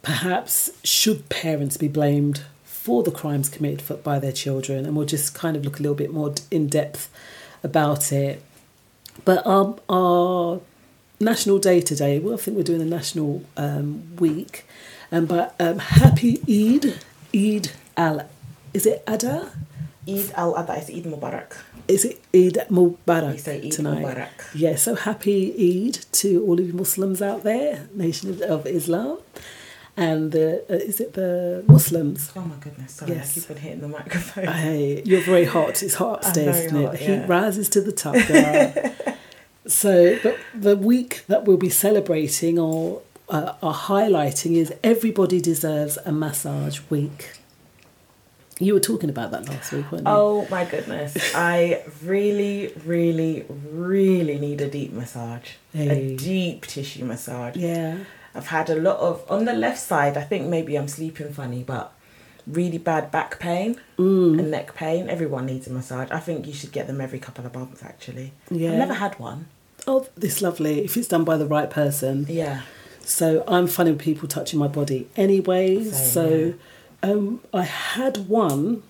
perhaps 0.02 0.70
should 0.84 1.30
parents 1.30 1.78
be 1.78 1.88
blamed 1.88 2.44
for 2.64 3.04
the 3.04 3.12
crimes 3.12 3.48
committed 3.50 3.82
for, 3.82 3.96
by 3.96 4.20
their 4.20 4.32
children, 4.32 4.86
and 4.86 4.96
we'll 4.96 5.06
just 5.06 5.34
kind 5.36 5.56
of 5.58 5.64
look 5.66 5.80
a 5.80 5.82
little 5.84 5.96
bit 5.96 6.12
more 6.12 6.34
in 6.50 6.68
depth 6.68 7.10
about 7.64 8.12
it. 8.12 8.42
But 9.26 9.46
our, 9.46 9.76
our 9.90 10.62
national 11.20 11.60
day 11.60 11.80
today, 11.82 12.18
well, 12.20 12.34
I 12.34 12.38
think 12.38 12.58
we're 12.58 12.64
doing 12.64 12.82
a 12.82 12.86
national 12.86 13.44
um, 13.58 14.16
week, 14.18 14.66
um, 15.12 15.26
but 15.28 15.54
um, 15.60 15.78
happy 15.80 16.40
Eid, 16.50 17.00
Eid 17.36 17.72
al, 17.96 18.28
is 18.74 18.86
it 18.86 19.06
Adha? 19.06 19.52
Eid 20.08 20.32
al 20.36 20.54
Adha 20.56 20.80
is 20.82 20.90
Eid 20.90 21.06
Mubarak. 21.06 21.56
Is 21.88 22.06
it 22.06 22.20
Eid 22.34 22.58
Mubarak 22.70 23.32
We 23.34 23.38
say 23.38 23.62
Eid 23.66 23.72
tonight? 23.72 24.04
Mubarak. 24.06 24.30
Yeah, 24.56 24.76
so 24.76 24.96
happy 24.96 25.54
Eid 25.88 26.06
to 26.14 26.44
all 26.46 26.60
of 26.60 26.66
you 26.66 26.74
Muslims 26.74 27.22
out 27.22 27.44
there, 27.44 27.88
Nation 27.94 28.42
of, 28.44 28.66
Islam, 28.66 29.20
and 29.96 30.32
the 30.32 30.64
uh, 30.70 30.74
is 30.74 31.00
it 31.00 31.14
the 31.14 31.64
Muslims? 31.68 32.32
Oh 32.36 32.42
my 32.42 32.56
goodness, 32.56 32.94
sorry, 32.94 33.12
Yes. 33.12 33.38
I 33.38 33.42
keep 33.42 33.52
on 33.52 33.58
hitting 33.58 33.82
the 33.82 33.88
microphone. 33.90 34.46
Hey, 34.48 35.04
you're 35.06 35.22
very 35.22 35.46
hot. 35.46 35.84
It's 35.84 35.96
hot 35.96 36.26
upstairs, 36.26 36.58
isn't 36.66 36.78
it? 36.78 36.84
hot, 36.86 36.92
The 36.94 36.98
heat 36.98 37.28
rises 37.28 37.70
to 37.70 37.82
the 37.82 37.92
top. 37.92 38.16
so, 39.68 40.18
but 40.24 40.38
the 40.56 40.76
week 40.76 41.24
that 41.28 41.46
we'll 41.46 41.58
be 41.58 41.70
celebrating 41.70 42.58
or 42.58 43.02
uh, 43.30 43.54
are 43.62 43.74
highlighting 43.76 44.56
is 44.56 44.74
Everybody 44.84 45.40
Deserves 45.40 45.98
a 46.06 46.12
Massage 46.12 46.80
Week. 46.90 47.34
You 48.62 48.74
were 48.76 48.80
talking 48.80 49.10
about 49.10 49.32
that 49.32 49.50
last 49.50 49.72
week, 49.72 49.92
weren't 49.92 50.06
you? 50.06 50.12
Oh 50.14 50.48
my 50.52 50.66
goodness. 50.66 51.18
I 51.36 51.84
really, 52.04 52.72
really, 52.86 53.46
really 53.72 54.38
need 54.40 54.62
a 54.62 54.70
deep 54.70 54.94
massage. 54.94 55.50
Hey. 55.74 56.14
A 56.14 56.18
deep 56.18 56.68
tissue 56.68 57.06
massage. 57.06 57.56
yeah. 57.56 57.98
I've 58.34 58.48
had 58.48 58.70
a 58.70 58.76
lot 58.76 58.98
of, 59.00 59.30
on 59.30 59.44
the 59.44 59.52
left 59.54 59.80
side, 59.80 60.16
I 60.16 60.22
think 60.22 60.48
maybe 60.48 60.78
I'm 60.78 60.88
sleeping 60.88 61.34
funny, 61.34 61.64
but 61.64 61.92
really 62.48 62.78
bad 62.78 63.12
back 63.12 63.40
pain 63.40 63.76
Mm. 63.98 64.40
and 64.40 64.50
neck 64.52 64.74
pain. 64.74 65.10
Everyone 65.10 65.46
needs 65.48 65.68
a 65.68 65.72
massage. 65.74 66.10
I 66.12 66.20
think 66.20 66.48
you 66.48 66.54
should 66.54 66.72
get 66.72 66.88
them 66.88 67.02
every 67.02 67.20
couple 67.20 67.46
of 67.46 67.54
months 67.54 67.84
actually. 67.84 68.32
Yeah. 68.50 68.72
I've 68.72 68.78
never 68.78 68.94
had 68.94 69.20
one. 69.20 69.48
Oh, 69.86 70.08
it's 70.22 70.42
lovely 70.42 70.86
if 70.86 70.96
it's 70.96 71.08
done 71.10 71.24
by 71.26 71.36
the 71.36 71.46
right 71.48 71.70
person. 71.70 72.26
Yeah. 72.30 72.62
So 73.02 73.44
I'm 73.48 73.68
funny 73.68 73.92
with 73.92 74.02
people 74.02 74.28
touching 74.30 74.60
my 74.60 74.68
body 74.68 75.10
anyway. 75.18 75.84
Same, 75.84 75.94
so 75.94 76.54
um, 77.04 77.42
I 77.54 77.64
had 77.64 78.28
one 78.30 78.84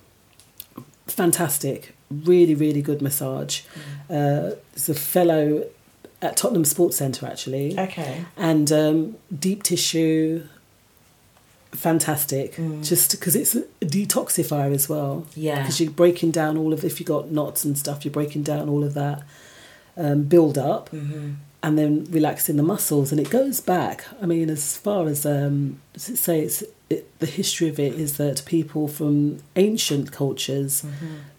fantastic, 1.08 1.96
really, 2.10 2.56
really 2.56 2.82
good 2.82 3.02
massage. 3.02 3.62
Uh, 4.10 4.52
it's 4.74 4.90
a 4.90 4.94
fellow 4.94 5.66
at 6.22 6.38
Tottenham 6.38 6.66
Sports 6.66 6.98
Centre 6.98 7.26
actually, 7.26 7.78
Okay. 7.80 8.26
and 8.38 8.72
um, 8.72 9.16
deep 9.38 9.64
tissue. 9.64 10.44
Fantastic, 11.72 12.58
just 12.82 13.12
because 13.12 13.34
it's 13.34 13.56
a 13.56 13.62
detoxifier 13.82 14.74
as 14.76 14.90
well. 14.90 15.26
Yeah. 15.36 15.60
because 15.62 15.80
you're 15.80 15.90
breaking 15.90 16.32
down 16.32 16.58
all 16.58 16.74
of 16.74 16.84
if 16.84 17.00
you 17.00 17.06
got 17.06 17.32
knots 17.32 17.64
and 17.64 17.78
stuff, 17.78 18.04
you're 18.04 18.12
breaking 18.12 18.44
down 18.44 18.68
all 18.68 18.84
of 18.84 18.94
that 18.96 19.24
um, 19.96 20.24
build 20.24 20.58
up 20.58 20.90
Mm-hmm. 20.90 21.36
and 21.64 21.78
then 21.80 22.06
relaxing 22.12 22.58
the 22.58 22.64
muscles. 22.64 23.14
And 23.14 23.22
it 23.22 23.30
goes 23.30 23.62
back. 23.62 24.04
I 24.22 24.26
mean, 24.26 24.50
as 24.50 24.76
far 24.76 25.08
as 25.08 25.26
um, 25.26 25.80
does 25.94 26.10
it 26.10 26.18
say, 26.18 26.42
it's 26.42 26.62
it, 26.92 27.20
the 27.20 27.26
history 27.26 27.70
of 27.70 27.80
it 27.80 27.94
is 27.94 28.18
that 28.18 28.44
people 28.46 28.88
from 28.88 29.40
ancient 29.56 30.12
cultures 30.12 30.86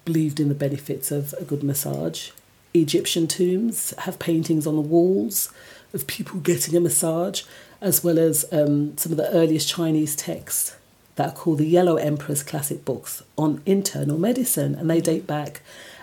believed 0.04 0.40
in 0.40 0.48
the 0.48 0.54
benefits 0.54 1.10
of 1.10 1.34
a 1.38 1.44
good 1.44 1.62
massage. 1.62 2.30
Egyptian 2.74 3.26
tombs 3.26 3.92
have 3.98 4.18
paintings 4.18 4.66
on 4.66 4.76
the 4.76 4.80
walls 4.80 5.52
of 5.92 6.06
people 6.06 6.40
getting 6.40 6.76
a 6.76 6.80
massage, 6.80 7.42
as 7.80 8.02
well 8.02 8.18
as 8.18 8.46
um, 8.52 8.96
some 8.96 9.12
of 9.12 9.18
the 9.18 9.30
earliest 9.30 9.68
Chinese 9.68 10.16
texts 10.16 10.76
that 11.16 11.28
are 11.28 11.34
called 11.34 11.58
the 11.58 11.66
Yellow 11.66 11.96
Emperor's 11.96 12.42
Classic 12.42 12.84
Books 12.84 13.22
on 13.36 13.60
internal 13.66 14.18
medicine, 14.18 14.74
and 14.74 14.88
they 14.88 15.00
date 15.00 15.26
back 15.26 15.60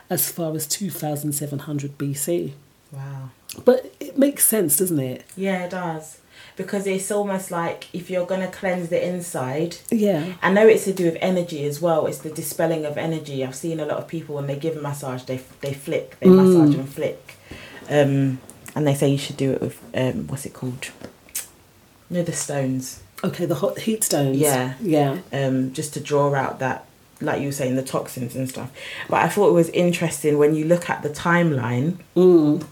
as 0.10 0.32
far 0.32 0.54
as 0.56 0.68
2700 0.68 1.98
BC. 1.98 2.52
Wow. 2.92 3.30
But 3.66 3.92
it 4.00 4.18
makes 4.18 4.46
sense, 4.46 4.78
doesn't 4.78 5.00
it? 5.00 5.26
Yeah, 5.36 5.66
it 5.66 5.72
does. 5.72 6.19
Because 6.60 6.86
it's 6.88 7.10
almost 7.10 7.52
like 7.52 7.88
if 7.94 8.10
you're 8.10 8.26
going 8.26 8.42
to 8.42 8.52
cleanse 8.60 8.90
the 8.90 9.00
inside, 9.12 9.78
Yeah. 9.90 10.34
I 10.42 10.52
know 10.52 10.68
it's 10.68 10.84
to 10.84 10.94
do 10.94 11.06
with 11.06 11.18
energy 11.22 11.64
as 11.66 11.80
well. 11.82 12.06
It's 12.06 12.18
the 12.18 12.30
dispelling 12.30 12.84
of 12.86 12.98
energy. 12.98 13.46
I've 13.46 13.56
seen 13.56 13.80
a 13.80 13.86
lot 13.86 13.98
of 13.98 14.08
people 14.10 14.36
when 14.36 14.48
they 14.48 14.58
give 14.58 14.76
a 14.76 14.82
massage, 14.82 15.24
they 15.24 15.40
they 15.62 15.74
flick, 15.74 16.20
they 16.20 16.28
massage 16.30 16.76
and 16.76 16.90
flick, 16.98 17.36
um, 17.90 18.40
and 18.76 18.86
they 18.86 18.94
say 18.94 19.08
you 19.08 19.18
should 19.18 19.38
do 19.38 19.54
it 19.54 19.62
with 19.62 19.78
um, 19.96 20.28
what's 20.28 20.46
it 20.46 20.54
called? 20.54 20.90
You 22.10 22.18
know 22.18 22.24
the 22.24 22.34
stones, 22.34 23.04
Okay, 23.24 23.46
the 23.46 23.56
hot 23.56 23.80
heat 23.80 24.04
stones. 24.04 24.38
Yeah. 24.38 24.74
Yeah. 24.82 25.20
um, 25.32 25.72
just 25.74 25.94
to 25.94 26.02
draw 26.02 26.34
out 26.36 26.60
that, 26.60 26.86
like 27.22 27.40
you 27.40 27.48
were 27.48 27.54
saying, 27.62 27.76
the 27.78 27.84
toxins 27.84 28.36
and 28.36 28.50
stuff. 28.50 28.70
But 29.10 29.24
I 29.24 29.30
thought 29.30 29.50
it 29.50 29.54
was 29.54 29.70
interesting 29.70 30.38
when 30.38 30.56
you 30.56 30.66
look 30.66 30.90
at 30.90 31.04
the 31.04 31.10
timeline 31.10 32.00
Mm. 32.18 32.66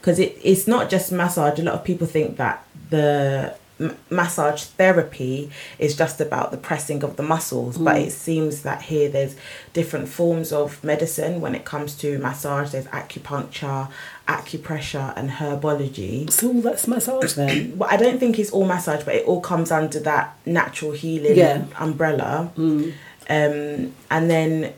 because 0.00 0.18
it, 0.18 0.38
it's 0.44 0.66
not 0.68 0.90
just 0.90 1.10
massage. 1.10 1.58
A 1.58 1.62
lot 1.62 1.74
of 1.74 1.84
people 1.84 2.06
think 2.06 2.36
that 2.36 2.62
the 2.90 3.54
m- 3.80 3.96
massage 4.10 4.62
therapy 4.64 5.50
is 5.78 5.96
just 5.96 6.20
about 6.20 6.50
the 6.50 6.56
pressing 6.56 7.02
of 7.04 7.16
the 7.16 7.22
muscles, 7.22 7.76
but 7.78 7.98
it 7.98 8.10
seems 8.12 8.62
that 8.62 8.82
here 8.82 9.08
there's 9.08 9.36
different 9.72 10.08
forms 10.08 10.52
of 10.52 10.82
medicine 10.82 11.40
when 11.40 11.54
it 11.54 11.64
comes 11.64 11.94
to 11.98 12.18
massage. 12.18 12.70
There's 12.72 12.86
acupuncture, 12.86 13.90
acupressure, 14.28 15.12
and 15.16 15.30
herbology. 15.30 16.30
So 16.30 16.48
all 16.48 16.60
that's 16.62 16.86
massage 16.88 17.34
then. 17.34 17.72
Well, 17.78 17.88
I 17.90 17.96
don't 17.96 18.18
think 18.18 18.38
it's 18.38 18.50
all 18.50 18.64
massage, 18.66 19.04
but 19.04 19.14
it 19.14 19.26
all 19.26 19.40
comes 19.40 19.70
under 19.70 20.00
that 20.00 20.36
natural 20.46 20.92
healing 20.92 21.36
Yeah. 21.36 21.64
umbrella. 21.78 22.50
Um, 22.56 22.92
and 23.28 24.30
then 24.30 24.72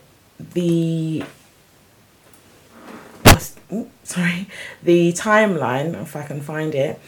the 0.53 1.23
sorry, 4.03 4.47
the 4.83 5.13
timeline, 5.13 6.01
if 6.01 6.15
I 6.15 6.23
can 6.23 6.41
find 6.41 6.73
it, 6.75 6.99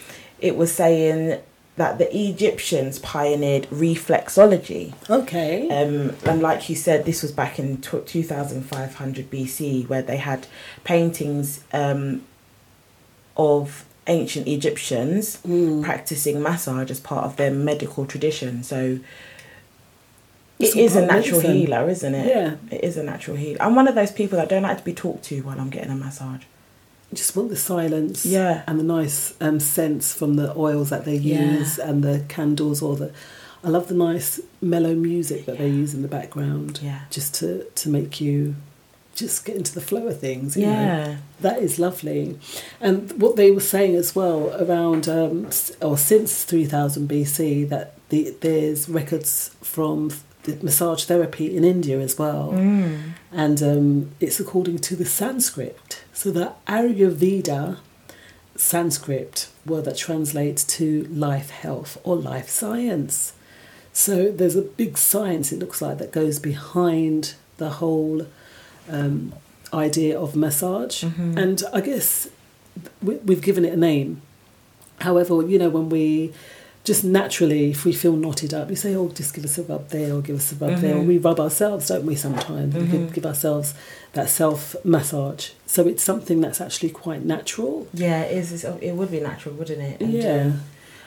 it 0.41 0.55
was 0.57 0.71
saying 0.71 1.39
that 1.77 1.97
the 1.97 2.15
Egyptians 2.15 2.99
pioneered 2.99 3.63
reflexology. 3.69 4.93
Okay. 5.09 5.69
Um, 5.69 6.15
and 6.25 6.41
like 6.41 6.69
you 6.69 6.75
said, 6.75 7.05
this 7.05 7.21
was 7.21 7.31
back 7.31 7.57
in 7.59 7.77
tw 7.77 8.05
2500 8.05 9.31
BC, 9.31 9.87
where 9.87 10.01
they 10.01 10.17
had 10.17 10.47
paintings 10.83 11.63
um, 11.73 12.23
of 13.37 13.85
ancient 14.07 14.47
Egyptians 14.47 15.37
practicing 15.83 16.41
massage 16.41 16.91
as 16.91 16.99
part 16.99 17.23
of 17.25 17.37
their 17.37 17.51
medical 17.51 18.05
tradition. 18.05 18.63
So 18.63 18.99
It's 20.59 20.75
it 20.75 20.95
a 20.95 21.05
natural 21.05 21.37
medicine. 21.39 21.53
healer, 21.55 21.89
isn't 21.89 22.13
it? 22.15 22.27
Yeah. 22.27 22.55
It 22.69 22.83
is 22.83 22.97
a 22.97 23.03
natural 23.03 23.37
healer. 23.37 23.61
I'm 23.61 23.75
one 23.75 23.87
of 23.87 23.95
those 23.95 24.11
people 24.11 24.37
that 24.39 24.49
don't 24.49 24.63
like 24.63 24.77
to 24.79 24.83
be 24.83 24.93
talked 24.93 25.23
to 25.25 25.39
while 25.41 25.59
I'm 25.59 25.69
getting 25.69 25.91
a 25.91 25.95
massage. 25.95 26.43
Just 27.13 27.35
want 27.35 27.49
the 27.49 27.55
silence 27.55 28.25
Yeah. 28.25 28.63
and 28.67 28.79
the 28.79 28.83
nice 28.83 29.33
um, 29.41 29.59
scents 29.59 30.13
from 30.13 30.35
the 30.35 30.55
oils 30.57 30.89
that 30.89 31.05
they 31.05 31.15
Yeah. 31.17 31.57
use 31.59 31.77
and 31.79 32.03
the 32.03 32.23
candles 32.27 32.81
or 32.81 32.95
the 32.95 33.11
I 33.63 33.69
love 33.69 33.87
the 33.89 33.93
nice 33.93 34.39
mellow 34.59 34.95
music 34.95 35.45
that 35.45 35.57
they 35.59 35.67
use 35.69 35.93
in 35.93 36.01
the 36.01 36.07
background 36.07 36.79
Yeah. 36.81 37.01
just 37.09 37.33
to 37.35 37.65
to 37.75 37.89
make 37.89 38.19
you 38.21 38.55
just 39.13 39.43
get 39.45 39.55
into 39.57 39.73
the 39.73 39.81
flow 39.81 40.07
of 40.07 40.19
things 40.19 40.55
you 40.55 40.65
know. 40.65 40.71
Yeah. 40.71 41.15
that 41.41 41.59
is 41.61 41.77
lovely 41.77 42.39
and 42.79 43.11
what 43.21 43.35
they 43.35 43.51
were 43.51 43.59
saying 43.75 43.93
as 43.95 44.15
well 44.15 44.55
around 44.63 45.07
um, 45.09 45.49
or 45.81 45.97
since 45.97 46.43
3000 46.45 47.09
BC 47.09 47.67
that 47.69 47.93
the, 48.09 48.33
there's 48.39 48.87
records 48.89 49.51
from 49.61 50.11
the 50.43 50.57
massage 50.63 51.03
therapy 51.05 51.55
in 51.55 51.63
India 51.63 51.99
as 51.99 52.17
well 52.17 52.51
and 53.31 53.61
um, 53.63 54.11
it's 54.19 54.39
according 54.39 54.79
to 54.79 54.95
the 54.95 55.05
Sanskrit. 55.05 56.03
So 56.13 56.31
the 56.31 56.53
Ayurveda 56.67 57.77
Sanskrit 58.55 59.47
word 59.65 59.85
that 59.85 59.97
translates 59.97 60.63
to 60.63 61.03
life 61.05 61.49
health 61.49 61.97
or 62.03 62.15
life 62.15 62.49
science. 62.49 63.33
So 63.93 64.31
there's 64.31 64.55
a 64.55 64.61
big 64.61 64.97
science, 64.97 65.51
it 65.51 65.59
looks 65.59 65.81
like, 65.81 65.97
that 65.97 66.11
goes 66.11 66.39
behind 66.39 67.35
the 67.57 67.69
whole 67.71 68.27
um, 68.89 69.33
idea 69.73 70.19
of 70.19 70.35
massage. 70.35 71.03
And 71.37 71.63
I 71.73 71.81
guess 71.81 72.29
we, 73.01 73.15
we've 73.17 73.41
given 73.41 73.65
it 73.65 73.73
a 73.73 73.77
name. 73.77 74.21
However, 74.99 75.41
you 75.47 75.57
know, 75.57 75.69
when 75.69 75.89
we 75.89 76.33
just 76.83 77.03
naturally, 77.03 77.69
if 77.71 77.85
we 77.85 77.93
feel 77.93 78.13
knotted 78.15 78.53
up, 78.53 78.69
you 78.69 78.75
say, 78.75 78.95
oh, 78.95 79.09
just 79.09 79.33
give 79.35 79.45
us 79.45 79.57
a 79.59 79.63
rub 79.63 79.89
there 79.89 80.13
or 80.15 80.21
give 80.21 80.35
us 80.37 80.51
a 80.51 80.55
rub 80.55 80.79
there. 80.79 80.95
Or 80.97 81.01
we 81.01 81.17
rub 81.19 81.39
ourselves, 81.39 81.87
don't 81.89 82.05
we, 82.05 82.15
sometimes? 82.15 82.73
We 82.75 82.85
give, 82.87 83.13
give 83.13 83.25
ourselves 83.25 83.73
that 84.13 84.29
self 84.29 84.75
massage. 84.83 85.51
So 85.67 85.87
it's 85.87 86.01
something 86.03 86.41
that's 86.41 86.59
actually 86.59 86.89
quite 86.89 87.23
natural. 87.23 87.87
Yeah. 87.93 88.23
It's- 88.23 88.63
It 88.81 88.93
would 88.95 89.11
be 89.11 89.19
natural, 89.19 89.55
wouldn't 89.55 89.79
it? 89.81 90.01
And, 90.01 90.13
Yeah. 90.13 90.41
um, 90.45 90.61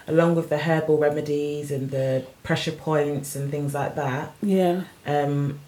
along 0.06 0.36
with 0.36 0.48
the 0.48 0.58
herbal 0.58 0.98
remedies 0.98 1.70
and 1.70 1.90
the 1.90 2.24
pressure 2.42 2.72
points 2.72 3.34
and 3.34 3.50
things 3.50 3.74
like 3.74 3.94
that. 3.96 4.32
Yeah, 4.42 4.82
Um, 5.06 5.58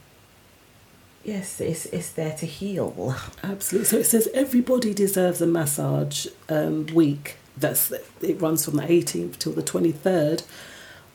yes, 1.24 1.60
it's 1.60 1.86
it's 1.86 2.10
there 2.10 2.34
to 2.38 2.46
heal. 2.46 3.16
absolutely. 3.42 3.86
So 3.88 3.96
it 3.98 4.06
says 4.06 4.28
everybody 4.34 4.94
deserves 4.94 5.40
a 5.40 5.46
massage 5.46 6.26
um, 6.48 6.86
week. 6.94 7.36
That's 7.56 7.90
it 8.20 8.40
runs 8.40 8.64
from 8.64 8.76
the 8.76 8.82
18th 8.82 9.38
till 9.38 9.52
the 9.52 9.62
23rd 9.62 10.44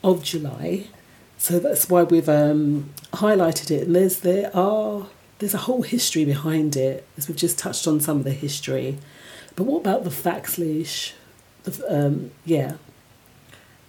of 0.03 0.23
July. 0.23 0.87
So 1.37 1.59
that's 1.59 1.89
why 1.89 2.03
we've 2.03 2.29
um, 2.29 2.91
highlighted 3.13 3.71
it. 3.71 3.87
And 3.87 3.95
there's 3.95 4.19
there 4.19 4.55
are 4.55 5.07
there's 5.39 5.53
a 5.55 5.59
whole 5.59 5.81
history 5.81 6.23
behind 6.23 6.75
it, 6.75 7.07
as 7.17 7.27
we've 7.27 7.37
just 7.37 7.57
touched 7.57 7.87
on 7.87 7.99
some 7.99 8.17
of 8.17 8.23
the 8.23 8.31
history. 8.31 8.99
But 9.55 9.63
what 9.63 9.79
about 9.79 10.03
the 10.03 10.11
facts, 10.11 10.57
Leash? 10.59 11.15
The, 11.63 12.05
um, 12.05 12.31
yeah, 12.45 12.73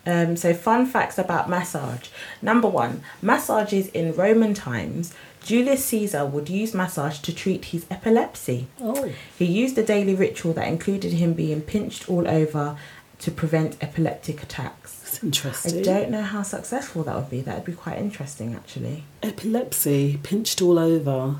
Um, 0.04 0.36
so, 0.36 0.52
fun 0.52 0.86
facts 0.86 1.16
about 1.18 1.48
massage. 1.48 2.08
Number 2.40 2.68
one, 2.68 3.02
massages 3.20 3.88
in 3.88 4.14
Roman 4.14 4.52
times. 4.54 5.14
Julius 5.44 5.84
Caesar 5.86 6.24
would 6.24 6.48
use 6.48 6.74
massage 6.74 7.18
to 7.20 7.34
treat 7.34 7.66
his 7.66 7.86
epilepsy. 7.90 8.66
Oh, 8.80 9.10
He 9.38 9.44
used 9.44 9.76
a 9.78 9.82
daily 9.82 10.14
ritual 10.14 10.52
that 10.54 10.68
included 10.68 11.12
him 11.14 11.32
being 11.32 11.60
pinched 11.62 12.08
all 12.08 12.28
over 12.28 12.76
to 13.20 13.30
prevent 13.30 13.76
epileptic 13.82 14.42
attacks. 14.42 15.20
it's 15.22 15.66
I 15.66 15.82
don't 15.82 16.10
know 16.10 16.22
how 16.22 16.42
successful 16.42 17.04
that 17.04 17.14
would 17.14 17.30
be. 17.30 17.40
That 17.40 17.56
would 17.56 17.64
be 17.64 17.72
quite 17.72 17.98
interesting, 17.98 18.54
actually. 18.54 19.04
Epilepsy 19.22 20.18
pinched 20.22 20.60
all 20.62 20.78
over 20.78 21.36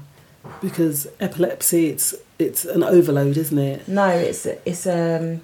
because 0.61 1.09
epilepsy 1.21 1.87
it's 1.87 2.15
it's 2.39 2.65
an 2.65 2.83
overload, 2.83 3.37
isn't 3.37 3.59
it? 3.59 3.87
No, 3.89 4.09
it's 4.09 4.47
it's 4.47 4.87
um, 4.87 5.41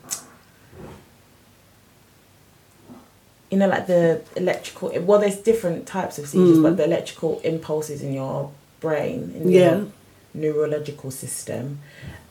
you 3.51 3.57
know, 3.59 3.69
like 3.69 3.87
the 3.87 4.21
electrical. 4.37 4.93
Well, 5.01 5.19
there's 5.21 5.37
different 5.37 5.87
types 5.87 6.19
of 6.19 6.27
seizures, 6.29 6.59
Mm. 6.59 6.63
but 6.63 6.77
the 6.77 6.85
electrical 6.85 7.41
impulses 7.45 8.03
in 8.03 8.13
your 8.13 8.51
brain, 8.81 9.33
in 9.37 9.49
Yeah. 9.51 9.61
your 9.77 9.87
neurological 10.35 11.11
system, 11.11 11.79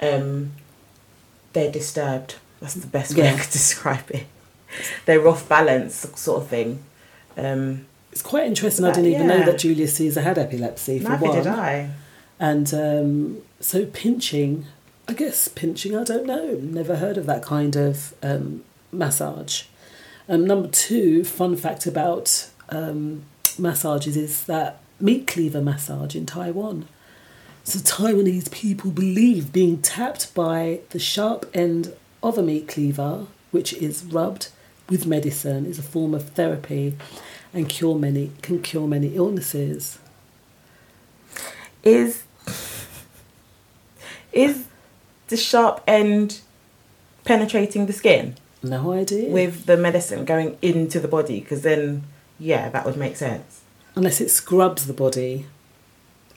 um, 0.01 0.51
they're 1.53 1.71
disturbed. 1.71 2.35
That's 2.61 2.75
the 2.75 2.87
best 2.87 3.15
way 3.17 3.29
I 3.29 3.37
could 3.37 3.49
describe 3.61 4.09
it. 4.11 4.25
They're 5.05 5.27
off 5.27 5.47
balance, 5.49 6.07
sort 6.15 6.41
of 6.43 6.47
thing. 6.49 6.79
Um, 7.37 7.85
It's 8.11 8.21
quite 8.21 8.45
interesting. 8.45 8.85
I 8.85 8.91
didn't 8.91 9.11
even 9.13 9.27
know 9.27 9.43
that 9.45 9.59
Julius 9.59 9.95
Caesar 9.95 10.21
had 10.21 10.37
epilepsy 10.37 10.99
for 10.99 11.09
neither 11.09 11.25
one. 11.27 11.35
did 11.37 11.47
I. 11.47 11.89
And 12.39 12.71
um, 12.73 13.37
so 13.59 13.85
pinching, 13.85 14.65
I 15.07 15.13
guess 15.13 15.47
pinching, 15.47 15.95
I 15.95 16.03
don't 16.03 16.25
know. 16.25 16.59
Never 16.61 16.95
heard 16.97 17.17
of 17.17 17.25
that 17.27 17.41
kind 17.43 17.75
of 17.75 18.13
um, 18.23 18.63
massage. 18.91 19.63
Um, 20.29 20.45
number 20.45 20.67
two, 20.67 21.23
fun 21.23 21.55
fact 21.55 21.85
about 21.85 22.49
um, 22.69 23.23
massages 23.57 24.17
is 24.17 24.43
that 24.45 24.79
meat 24.99 25.25
cleaver 25.25 25.61
massage 25.61 26.15
in 26.15 26.25
Taiwan. 26.25 26.87
So 27.63 27.79
Taiwanese 27.79 28.51
people 28.51 28.91
believe 28.91 29.53
being 29.53 29.81
tapped 29.81 30.33
by 30.33 30.81
the 30.89 30.99
sharp 30.99 31.49
end 31.53 31.93
of 32.21 32.37
a 32.37 32.43
meat 32.43 32.67
cleaver, 32.67 33.27
which 33.51 33.73
is 33.73 34.03
rubbed 34.03 34.49
with 34.89 35.05
medicine, 35.05 35.65
is 35.65 35.79
a 35.79 35.83
form 35.83 36.13
of 36.13 36.29
therapy 36.29 36.95
and 37.53 37.67
cure 37.69 37.95
many 37.95 38.31
can 38.41 38.61
cure 38.61 38.87
many 38.87 39.15
illnesses. 39.15 39.99
Is 41.83 42.23
is 44.31 44.65
the 45.29 45.37
sharp 45.37 45.83
end 45.87 46.41
penetrating 47.23 47.85
the 47.85 47.93
skin? 47.93 48.35
No 48.63 48.91
idea. 48.91 49.29
with 49.29 49.65
the 49.65 49.77
medicine 49.77 50.25
going 50.25 50.57
into 50.61 50.99
the 50.99 51.07
body 51.07 51.39
because 51.39 51.61
then 51.61 52.03
yeah 52.39 52.69
that 52.69 52.85
would 52.85 52.97
make 52.97 53.15
sense. 53.17 53.61
Unless 53.95 54.21
it 54.21 54.29
scrubs 54.29 54.87
the 54.87 54.93
body 54.93 55.45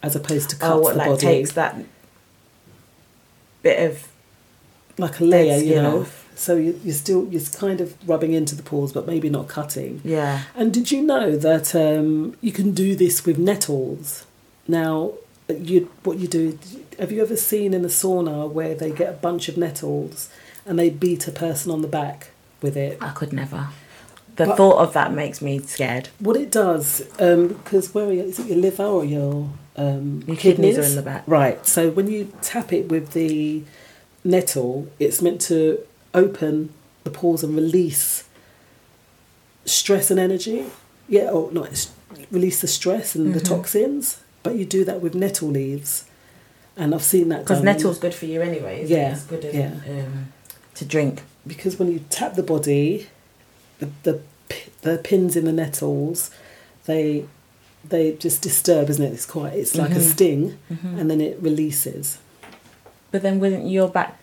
as 0.03 0.17
opposed 0.17 0.51
to 0.51 0.57
cuts 0.57 0.73
oh 0.73 0.79
what 0.81 0.93
the 0.93 0.99
like 0.99 1.09
body. 1.09 1.21
takes 1.21 1.53
that 1.53 1.77
bit 3.63 3.91
of 3.91 4.09
like 4.99 5.21
a 5.21 5.25
layer 5.25 5.59
you 5.59 5.75
know? 5.77 6.01
Off. 6.03 6.29
so 6.35 6.57
you, 6.57 6.79
you're 6.85 6.95
still 6.95 7.27
you're 7.29 7.43
kind 7.43 7.81
of 7.81 7.97
rubbing 8.09 8.33
into 8.33 8.55
the 8.55 8.63
pores 8.63 8.93
but 8.93 9.07
maybe 9.07 9.29
not 9.31 9.49
cutting. 9.49 10.01
Yeah. 10.05 10.43
And 10.55 10.73
did 10.73 10.91
you 10.91 11.03
know 11.03 11.37
that 11.37 11.75
um, 11.75 12.37
you 12.41 12.53
can 12.53 12.73
do 12.73 12.95
this 12.95 13.25
with 13.27 13.39
nettles? 13.39 14.27
Now 14.67 15.15
you 15.49 15.91
what 16.05 16.19
you 16.19 16.29
do 16.29 16.59
have 16.99 17.11
you 17.11 17.23
ever 17.23 17.37
seen 17.37 17.75
in 17.75 17.85
a 17.85 17.89
sauna 17.89 18.51
where 18.51 18.75
they 18.75 18.91
get 18.91 19.09
a 19.09 19.17
bunch 19.17 19.49
of 19.49 19.57
nettles 19.57 20.31
and 20.71 20.79
they 20.79 20.89
beat 20.89 21.27
a 21.27 21.33
person 21.33 21.71
on 21.73 21.83
the 21.83 21.89
back 21.89 22.19
with 22.63 22.77
it 22.77 22.97
i 23.03 23.11
could 23.19 23.33
never 23.33 23.69
the 24.37 24.47
But- 24.47 24.57
thought 24.57 24.79
of 24.79 24.93
that 24.95 25.13
makes 25.13 25.43
me 25.43 25.59
scared 25.59 26.09
What 26.21 26.37
it 26.45 26.51
does, 26.51 27.03
because 27.19 27.93
where 27.95 28.07
are 28.09 28.13
you, 28.19 28.23
is 28.23 28.39
it 28.39 28.47
your 28.47 28.57
liver 28.59 28.85
or 28.99 29.05
your 29.05 29.51
um, 29.77 30.23
Your 30.27 30.37
kidneys 30.37 30.79
are 30.79 30.83
in 30.91 30.95
the 30.95 31.03
back. 31.03 31.23
Right. 31.27 31.59
So 31.67 31.91
when 31.91 32.07
you 32.11 32.33
tap 32.43 32.73
it 32.73 32.89
with 32.89 33.13
the 33.13 33.63
nettle, 34.25 34.89
it's 34.99 35.21
meant 35.23 35.41
to 35.53 35.79
open 36.15 36.71
the 37.05 37.11
pores 37.11 37.43
and 37.43 37.55
release 37.55 38.25
stress 39.65 40.11
and 40.11 40.19
energy. 40.21 40.67
Yeah, 41.09 41.31
or 41.31 41.51
not 41.53 41.67
it's- 41.67 41.91
release 42.31 42.61
the 42.61 42.67
stress 42.69 43.15
and 43.15 43.27
Mm-hmm. 43.29 43.39
the 43.39 43.45
toxins. 43.45 44.19
But 44.43 44.55
you 44.57 44.65
do 44.65 44.85
that 44.85 45.01
with 45.03 45.15
nettle 45.15 45.49
leaves, 45.49 46.05
and 46.77 46.95
I've 46.95 47.03
seen 47.03 47.29
that 47.29 47.41
because 47.41 47.59
done. 47.59 47.67
nettle's 47.67 47.99
good 47.99 48.15
for 48.15 48.27
you 48.27 48.41
anyway 48.41 48.83
isn't 48.85 48.97
Yeah, 48.97 49.09
it? 49.11 49.13
it's 49.13 49.25
good 49.25 49.45
as, 49.45 49.55
yeah. 49.55 49.73
um, 49.89 50.33
to 50.75 50.85
drink 50.85 51.23
because 51.47 51.79
when 51.79 51.91
you 51.91 52.01
tap 52.11 52.35
the 52.35 52.43
body, 52.43 53.09
the 53.79 53.91
the, 54.03 54.21
the 54.83 54.99
pins 54.99 55.37
in 55.37 55.45
the 55.45 55.53
nettles, 55.53 56.31
they 56.87 57.27
they 57.85 58.13
just 58.13 58.43
disturb, 58.43 58.91
isn't 58.91 59.05
it? 59.05 59.13
It's 59.13 59.27
quite 59.27 59.55
it's 59.55 59.75
like 59.75 59.91
a 59.91 59.95
mm-hmm. 59.95 60.03
sting, 60.03 60.59
mm-hmm. 60.71 60.99
and 60.99 61.11
then 61.11 61.21
it 61.21 61.41
releases. 61.41 62.19
but 63.11 63.23
then 63.23 63.41
wouldn't 63.41 63.67
your 63.67 63.89
back 63.89 64.17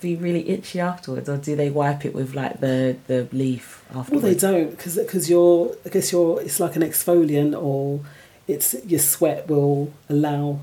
be 0.00 0.16
really 0.16 0.48
itchy 0.50 0.80
afterwards 0.80 1.28
or 1.28 1.38
do 1.38 1.56
they 1.56 1.70
wipe 1.70 2.04
it 2.04 2.14
with 2.14 2.34
like 2.34 2.60
the 2.60 2.96
the 3.06 3.26
leaf 3.32 3.82
Well, 3.90 4.00
afterwards 4.00 4.24
they 4.24 4.34
don't 4.34 4.70
because 4.70 4.96
because 4.96 5.30
you're 5.30 5.74
I 5.84 5.88
guess 5.88 6.12
you're 6.12 6.42
it's 6.42 6.60
like 6.60 6.76
an 6.76 6.82
exfoliant 6.82 7.60
or 7.60 8.00
it's 8.46 8.74
your 8.84 9.00
sweat 9.00 9.48
will 9.48 9.92
allow 10.08 10.60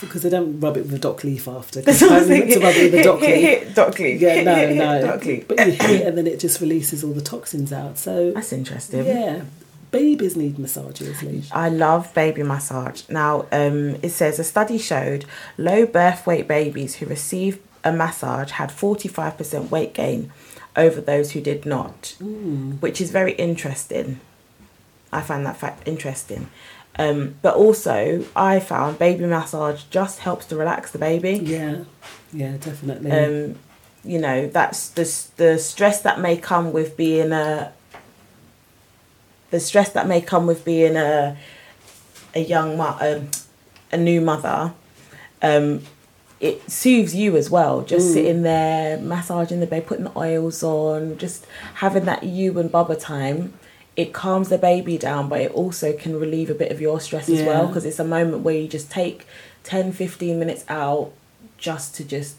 because 0.00 0.22
they 0.22 0.30
don't 0.30 0.58
rub 0.60 0.76
it 0.76 0.82
with 0.84 0.94
a 0.94 0.98
dock 0.98 1.22
leaf 1.24 1.46
after. 1.46 1.80
'cause 1.82 2.00
That's 2.00 2.02
what 2.02 2.12
I 2.12 2.14
was 2.18 2.24
apparently 2.26 2.48
meant 2.48 2.60
to 2.60 2.66
rub 2.66 2.76
it 2.76 2.92
with 2.92 3.00
a 3.00 3.02
dock 3.04 3.20
leaf. 3.20 3.74
Dock 3.74 3.98
leaf. 3.98 4.20
Yeah, 4.20 4.42
no, 4.42 4.74
no. 4.74 5.06
Dock 5.06 5.24
leaf. 5.24 5.48
But 5.48 5.58
you 5.58 5.72
hit 5.72 5.90
it 6.00 6.06
and 6.06 6.18
then 6.18 6.26
it 6.26 6.40
just 6.40 6.60
releases 6.60 7.04
all 7.04 7.12
the 7.12 7.20
toxins 7.20 7.72
out. 7.72 7.98
So 7.98 8.32
That's 8.32 8.52
interesting. 8.52 9.04
yeah, 9.06 9.42
babies 9.90 10.36
need 10.36 10.58
massages. 10.58 11.22
I 11.52 11.68
love 11.68 12.12
baby 12.14 12.42
massage. 12.42 13.02
Now, 13.08 13.46
um, 13.52 13.96
it 14.02 14.10
says 14.10 14.38
a 14.38 14.44
study 14.44 14.78
showed 14.78 15.24
low 15.58 15.86
birth 15.86 16.26
weight 16.26 16.48
babies 16.48 16.96
who 16.96 17.06
received 17.06 17.60
a 17.84 17.92
massage 17.92 18.52
had 18.52 18.70
45% 18.70 19.70
weight 19.70 19.92
gain 19.92 20.32
over 20.76 21.00
those 21.00 21.32
who 21.32 21.40
did 21.40 21.66
not, 21.66 22.14
which 22.80 23.00
is 23.00 23.10
very 23.10 23.32
interesting. 23.32 24.20
I 25.12 25.20
find 25.20 25.44
that 25.44 25.58
fact 25.58 25.86
interesting. 25.86 26.48
Um, 26.98 27.36
but 27.40 27.54
also, 27.54 28.24
I 28.36 28.60
found 28.60 28.98
baby 28.98 29.24
massage 29.24 29.84
just 29.84 30.18
helps 30.20 30.46
to 30.46 30.56
relax 30.56 30.90
the 30.92 30.98
baby. 30.98 31.40
Yeah, 31.42 31.84
yeah, 32.32 32.56
definitely. 32.58 33.10
Um, 33.10 33.56
you 34.04 34.18
know, 34.18 34.46
that's 34.48 34.88
the 34.90 35.04
the 35.36 35.58
stress 35.58 36.02
that 36.02 36.20
may 36.20 36.36
come 36.36 36.72
with 36.72 36.96
being 36.96 37.32
a 37.32 37.72
the 39.50 39.60
stress 39.60 39.90
that 39.90 40.06
may 40.06 40.20
come 40.20 40.46
with 40.46 40.64
being 40.64 40.96
a 40.96 41.36
a 42.34 42.40
young 42.40 42.76
mo- 42.76 42.96
um, 43.00 43.30
a 43.90 43.96
new 43.96 44.20
mother. 44.20 44.72
Um, 45.40 45.82
it 46.40 46.68
soothes 46.70 47.14
you 47.14 47.36
as 47.36 47.48
well. 47.50 47.82
Just 47.82 48.12
sitting 48.12 48.42
there, 48.42 48.98
massaging 48.98 49.60
the 49.60 49.66
baby, 49.66 49.86
putting 49.86 50.04
the 50.04 50.18
oils 50.18 50.62
on, 50.64 51.16
just 51.16 51.46
having 51.74 52.04
that 52.06 52.24
you 52.24 52.58
and 52.58 52.70
Bubba 52.70 52.98
time. 53.00 53.54
It 53.94 54.12
calms 54.14 54.48
the 54.48 54.58
baby 54.58 54.96
down, 54.96 55.28
but 55.28 55.40
it 55.40 55.52
also 55.52 55.92
can 55.92 56.18
relieve 56.18 56.48
a 56.48 56.54
bit 56.54 56.72
of 56.72 56.80
your 56.80 56.98
stress 57.00 57.28
as 57.28 57.42
well 57.42 57.66
because 57.66 57.84
it's 57.84 57.98
a 57.98 58.04
moment 58.04 58.42
where 58.42 58.56
you 58.56 58.66
just 58.66 58.90
take 58.90 59.26
10, 59.64 59.92
15 59.92 60.38
minutes 60.38 60.64
out 60.68 61.12
just 61.58 61.94
to 61.96 62.04
just 62.04 62.36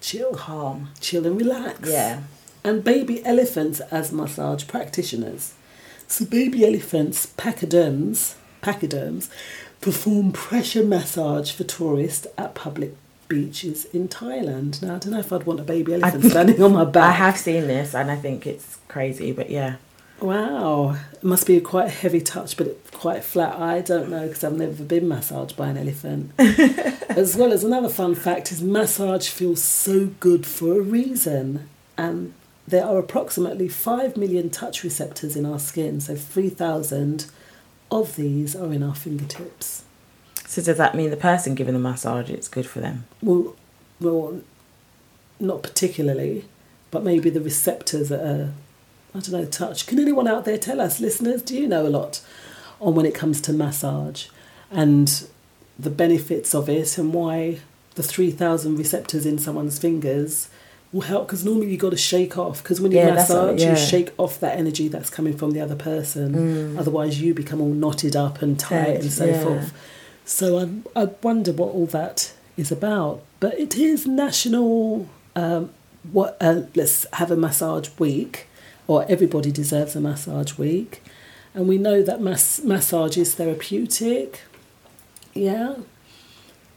chill, 0.00 0.32
calm. 0.34 0.90
chill 1.00 1.26
and 1.26 1.36
relax. 1.36 1.90
Yeah. 1.90 2.22
And 2.62 2.84
baby 2.84 3.24
elephants 3.24 3.80
as 3.80 4.12
massage 4.12 4.66
practitioners. 4.66 5.54
So 6.06 6.24
baby 6.24 6.64
elephants, 6.64 7.26
pachyderms, 7.26 8.36
pachyderms, 8.62 9.30
perform 9.80 10.32
pressure 10.32 10.84
massage 10.84 11.50
for 11.50 11.64
tourists 11.64 12.26
at 12.38 12.54
public 12.54 12.94
beaches 13.28 13.86
in 13.86 14.08
Thailand. 14.08 14.82
Now 14.82 14.96
I 14.96 14.98
don't 14.98 15.12
know 15.12 15.18
if 15.18 15.32
I'd 15.32 15.44
want 15.44 15.60
a 15.60 15.64
baby 15.64 15.94
elephant 15.94 16.24
standing 16.24 16.62
on 16.62 16.72
my 16.72 16.84
back. 16.96 17.10
I 17.10 17.12
have 17.12 17.38
seen 17.38 17.66
this 17.66 17.94
and 17.94 18.10
I 18.10 18.16
think 18.16 18.46
it's 18.46 18.78
crazy, 18.88 19.32
but 19.32 19.50
yeah. 19.50 19.76
Wow, 20.20 20.96
it 21.12 21.24
must 21.24 21.46
be 21.46 21.60
quite 21.60 21.86
a 21.88 21.90
heavy 21.90 22.20
touch, 22.20 22.56
but 22.56 22.90
quite 22.92 23.24
flat. 23.24 23.56
I 23.56 23.80
don't 23.80 24.08
know 24.08 24.26
because 24.26 24.44
I've 24.44 24.56
never 24.56 24.82
been 24.82 25.08
massaged 25.08 25.56
by 25.56 25.68
an 25.68 25.76
elephant. 25.76 26.32
as 26.38 27.36
well 27.36 27.52
as 27.52 27.64
another 27.64 27.88
fun 27.88 28.14
fact 28.14 28.50
is 28.52 28.62
massage 28.62 29.28
feels 29.28 29.62
so 29.62 30.06
good 30.20 30.46
for 30.46 30.78
a 30.78 30.82
reason, 30.82 31.68
and 31.98 32.32
there 32.66 32.84
are 32.84 32.98
approximately 32.98 33.68
five 33.68 34.16
million 34.16 34.50
touch 34.50 34.82
receptors 34.82 35.36
in 35.36 35.44
our 35.44 35.58
skin. 35.58 36.00
So 36.00 36.16
three 36.16 36.48
thousand 36.48 37.26
of 37.90 38.16
these 38.16 38.56
are 38.56 38.72
in 38.72 38.82
our 38.82 38.94
fingertips. 38.94 39.84
So 40.46 40.62
does 40.62 40.78
that 40.78 40.94
mean 40.94 41.10
the 41.10 41.16
person 41.16 41.54
giving 41.54 41.74
the 41.74 41.80
massage 41.80 42.30
it's 42.30 42.48
good 42.48 42.66
for 42.66 42.80
them? 42.80 43.06
Well, 43.22 43.56
well, 44.00 44.40
not 45.40 45.62
particularly, 45.62 46.44
but 46.90 47.02
maybe 47.02 47.30
the 47.30 47.40
receptors 47.40 48.08
that 48.08 48.20
are, 48.20 48.52
I 49.14 49.20
don't 49.20 49.32
know, 49.32 49.44
touch. 49.44 49.86
Can 49.86 49.98
anyone 50.00 50.26
out 50.26 50.44
there 50.44 50.58
tell 50.58 50.80
us, 50.80 51.00
listeners, 51.00 51.42
do 51.42 51.56
you 51.56 51.68
know 51.68 51.86
a 51.86 51.88
lot 51.88 52.20
on 52.80 52.94
when 52.94 53.06
it 53.06 53.14
comes 53.14 53.40
to 53.42 53.52
massage 53.52 54.26
and 54.70 55.26
the 55.78 55.90
benefits 55.90 56.54
of 56.54 56.68
it 56.68 56.98
and 56.98 57.12
why 57.14 57.58
the 57.94 58.02
3,000 58.02 58.76
receptors 58.76 59.24
in 59.24 59.38
someone's 59.38 59.78
fingers 59.78 60.48
will 60.92 61.02
help? 61.02 61.28
Because 61.28 61.44
normally 61.44 61.70
you've 61.70 61.80
got 61.80 61.90
to 61.90 61.96
shake 61.96 62.36
off, 62.36 62.62
because 62.62 62.80
when 62.80 62.90
you 62.90 62.98
Yeah, 62.98 63.14
massage, 63.14 63.60
yeah. 63.62 63.70
you 63.70 63.76
shake 63.76 64.10
off 64.18 64.40
that 64.40 64.58
energy 64.58 64.88
that's 64.88 65.10
coming 65.10 65.36
from 65.36 65.52
the 65.52 65.60
other 65.60 65.76
person. 65.76 66.76
Otherwise, 66.76 67.20
you 67.20 67.34
become 67.34 67.60
all 67.60 67.68
knotted 67.68 68.16
up 68.16 68.42
and 68.42 68.58
tight 68.58 68.84
Tense, 69.00 69.04
and 69.04 69.12
so 69.12 69.24
yeah. 69.26 69.42
forth. 69.42 69.72
So 70.24 70.58
I, 70.96 71.02
I 71.02 71.04
wonder 71.22 71.52
what 71.52 71.72
all 71.72 71.86
that 71.86 72.32
is 72.56 72.72
about. 72.72 73.22
But 73.40 73.58
it 73.60 73.76
is 73.76 74.06
National. 74.08 75.08
Um, 75.36 75.70
what? 76.10 76.36
Uh, 76.40 76.62
let's 76.74 77.06
have 77.14 77.30
a 77.30 77.36
massage 77.36 77.88
week, 77.98 78.46
or 78.86 79.04
everybody 79.08 79.50
deserves 79.50 79.96
a 79.96 80.00
massage 80.00 80.58
week, 80.58 81.02
and 81.54 81.68
we 81.68 81.78
know 81.78 82.02
that 82.02 82.20
mass, 82.20 82.60
massage 82.62 83.16
is 83.16 83.34
therapeutic. 83.34 84.42
Yeah. 85.32 85.76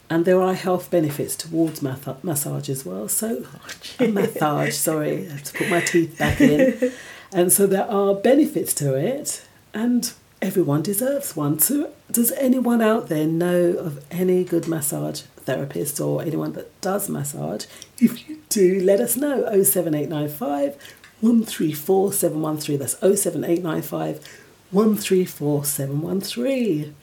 And 0.09 0.23
there 0.23 0.41
are 0.41 0.53
health 0.53 0.89
benefits 0.89 1.35
towards 1.35 1.81
math- 1.81 2.23
massage 2.23 2.69
as 2.69 2.85
well. 2.85 3.07
So, 3.09 3.45
a 3.99 4.07
massage, 4.07 4.75
sorry, 4.75 5.27
I 5.27 5.31
have 5.31 5.43
to 5.43 5.57
put 5.57 5.69
my 5.69 5.81
teeth 5.81 6.17
back 6.17 6.39
in. 6.39 6.91
And 7.33 7.51
so 7.51 7.67
there 7.67 7.89
are 7.89 8.13
benefits 8.13 8.73
to 8.75 8.95
it, 8.95 9.45
and 9.73 10.13
everyone 10.41 10.81
deserves 10.81 11.35
one. 11.35 11.59
So, 11.59 11.91
does 12.09 12.31
anyone 12.33 12.81
out 12.81 13.09
there 13.09 13.27
know 13.27 13.71
of 13.71 14.03
any 14.09 14.45
good 14.45 14.67
massage 14.67 15.21
therapist 15.37 15.99
or 15.99 16.21
anyone 16.21 16.53
that 16.53 16.79
does 16.79 17.09
massage? 17.09 17.65
If 17.99 18.29
you 18.29 18.39
do, 18.47 18.79
let 18.79 19.01
us 19.01 19.17
know. 19.17 19.43
07895 19.61 20.96
134 21.21 22.13
713. 22.13 22.79
That's 22.79 22.93
07895 22.99 24.43
134 24.71 25.65
713. 25.65 26.95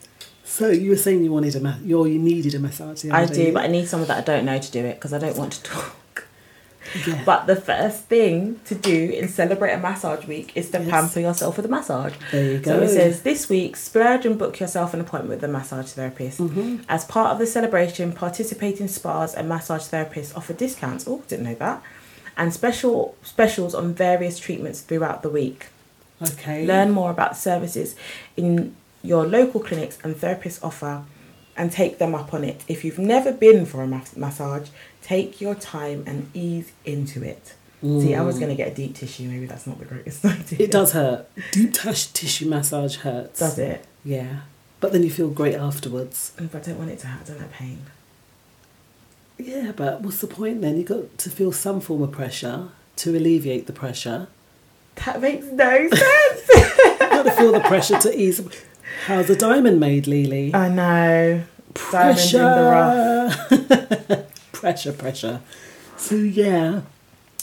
So 0.45 0.69
you 0.69 0.91
were 0.91 0.97
saying 0.97 1.25
you 1.25 1.33
wanted 1.33 1.57
a 1.57 1.61
ma- 1.61 1.77
you 1.83 2.05
you 2.07 2.19
needed 2.19 2.55
a 2.55 2.59
massage. 2.59 3.05
I 3.11 3.27
do, 3.27 3.53
but 3.53 3.65
I 3.65 3.67
need 3.69 3.89
someone 3.89 4.09
that 4.09 4.19
I 4.19 4.21
don't 4.21 4.45
know 4.45 4.59
to 4.59 4.71
do 4.71 4.85
it 4.85 4.95
because 4.97 5.13
I 5.13 5.19
don't 5.19 5.37
want 5.37 5.55
to 5.55 5.63
talk. 5.63 5.97
Yeah. 7.07 7.23
But 7.25 7.47
the 7.47 7.57
first 7.57 8.05
thing 8.05 8.61
to 8.67 8.75
do 8.75 9.11
in 9.11 9.27
Celebrate 9.29 9.73
a 9.73 9.79
Massage 9.79 10.27
Week 10.27 10.53
is 10.55 10.71
to 10.71 10.79
Yes. 10.81 10.91
pamper 10.91 11.19
yourself 11.19 11.57
with 11.57 11.65
a 11.67 11.69
massage. 11.69 12.13
There 12.31 12.45
you 12.53 12.59
go. 12.59 12.73
So 12.79 12.83
it 12.83 12.89
says 12.91 13.23
this 13.23 13.49
week, 13.49 13.75
splurge 13.77 14.27
and 14.27 14.39
book 14.39 14.61
yourself 14.61 14.93
an 14.95 15.01
appointment 15.01 15.31
with 15.41 15.43
a 15.43 15.53
massage 15.53 15.87
therapist. 15.93 16.39
Mm-hmm. 16.39 16.83
As 16.89 17.05
part 17.07 17.33
of 17.33 17.39
the 17.39 17.47
celebration, 17.47 18.13
participating 18.13 18.87
spas 18.87 19.35
and 19.35 19.49
massage 19.49 19.83
therapists 19.85 20.37
offer 20.37 20.53
discounts. 20.53 21.09
Oh, 21.09 21.23
didn't 21.27 21.47
know 21.47 21.55
that. 21.55 21.83
And 22.37 22.53
special 22.53 23.17
specials 23.23 23.75
on 23.75 23.95
various 23.95 24.39
treatments 24.39 24.81
throughout 24.81 25.23
the 25.23 25.31
week. 25.31 25.67
okay. 26.23 26.67
Learn 26.67 26.91
more 26.91 27.11
about 27.11 27.37
services 27.37 27.95
in 28.37 28.75
your 29.03 29.27
local 29.27 29.61
clinics 29.61 29.99
and 30.03 30.15
therapists 30.17 30.63
offer 30.65 31.05
and 31.57 31.71
take 31.71 31.99
them 31.99 32.15
up 32.15 32.35
on 32.35 32.43
it. 32.43 32.65
If 32.67 32.85
you've 32.85 32.99
never 32.99 33.33
been 33.33 33.67
for 33.67 33.83
a 33.83 33.87
mas- 33.87 34.17
massage, 34.17 34.69
take 35.03 35.41
your 35.41 35.55
time 35.55 36.03
and 36.07 36.29
ease 36.35 36.73
into 36.85 37.23
it. 37.23 37.55
See, 37.83 38.15
I 38.15 38.23
was 38.23 38.39
going 38.39 38.49
to 38.49 38.55
get 38.57 38.73
a 38.73 38.75
deep 38.75 38.95
tissue. 38.95 39.29
Maybe 39.29 39.45
that's 39.45 39.67
not 39.67 39.79
the 39.79 39.85
greatest 39.85 40.25
idea. 40.25 40.59
It 40.59 40.71
does 40.71 40.93
hurt. 40.93 41.29
Deep 41.53 41.75
touch 41.75 42.11
tissue 42.15 42.49
massage 42.49 42.97
hurts. 42.97 43.39
Does 43.41 43.59
it? 43.59 43.85
Yeah. 44.03 44.41
But 44.81 44.93
then 44.93 45.03
you 45.03 45.11
feel 45.11 45.29
great 45.29 45.55
afterwards. 45.55 46.33
If 46.39 46.55
I 46.55 46.61
don't 46.61 46.79
want 46.79 46.91
it 46.93 46.99
to 47.01 47.09
hurt. 47.09 47.21
I 47.27 47.29
don't 47.29 47.41
like 47.43 47.53
pain. 47.53 47.85
Yeah, 49.39 49.73
but 49.75 50.01
what's 50.03 50.21
the 50.21 50.27
point 50.27 50.61
then? 50.61 50.77
You've 50.77 50.87
got 50.87 51.19
to 51.19 51.31
feel 51.31 51.53
some 51.53 51.81
form 51.81 52.03
of 52.03 52.13
pressure 52.13 52.69
to 52.97 53.17
alleviate 53.17 53.67
the 53.67 53.73
pressure. 53.73 54.29
That 55.05 55.21
makes 55.21 55.47
no 55.47 55.89
sense. 55.91 56.49
You 56.49 56.99
got 56.99 57.23
to 57.25 57.31
feel 57.33 57.53
the 57.53 57.61
pressure 57.61 57.99
to 57.99 58.19
ease. 58.19 58.41
How's 59.07 59.29
a 59.29 59.37
diamond 59.37 59.81
made, 59.81 60.07
Lily? 60.07 60.55
I 60.55 60.69
know. 60.69 61.43
Diamonds 61.91 62.33
in 62.35 62.41
the 62.41 64.17
rough. 64.21 64.31
pressure, 64.53 64.93
pressure. 64.93 65.41
So 65.97 66.15
yeah. 66.15 66.83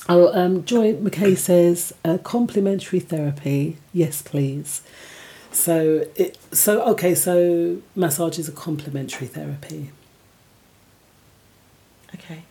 Oh, 0.08 0.34
um, 0.34 0.64
Joy 0.66 0.94
McKay 0.94 1.38
says 1.38 1.94
uh, 2.04 2.18
complementary 2.20 3.00
therapy. 3.00 3.78
Yes, 3.94 4.22
please. 4.22 4.82
So 5.52 6.08
it. 6.16 6.38
So 6.54 6.82
okay. 6.94 7.14
So 7.14 7.82
massage 7.96 8.40
is 8.40 8.48
a 8.48 8.54
complimentary 8.54 9.28
therapy. 9.28 9.92
Okay. 12.16 12.44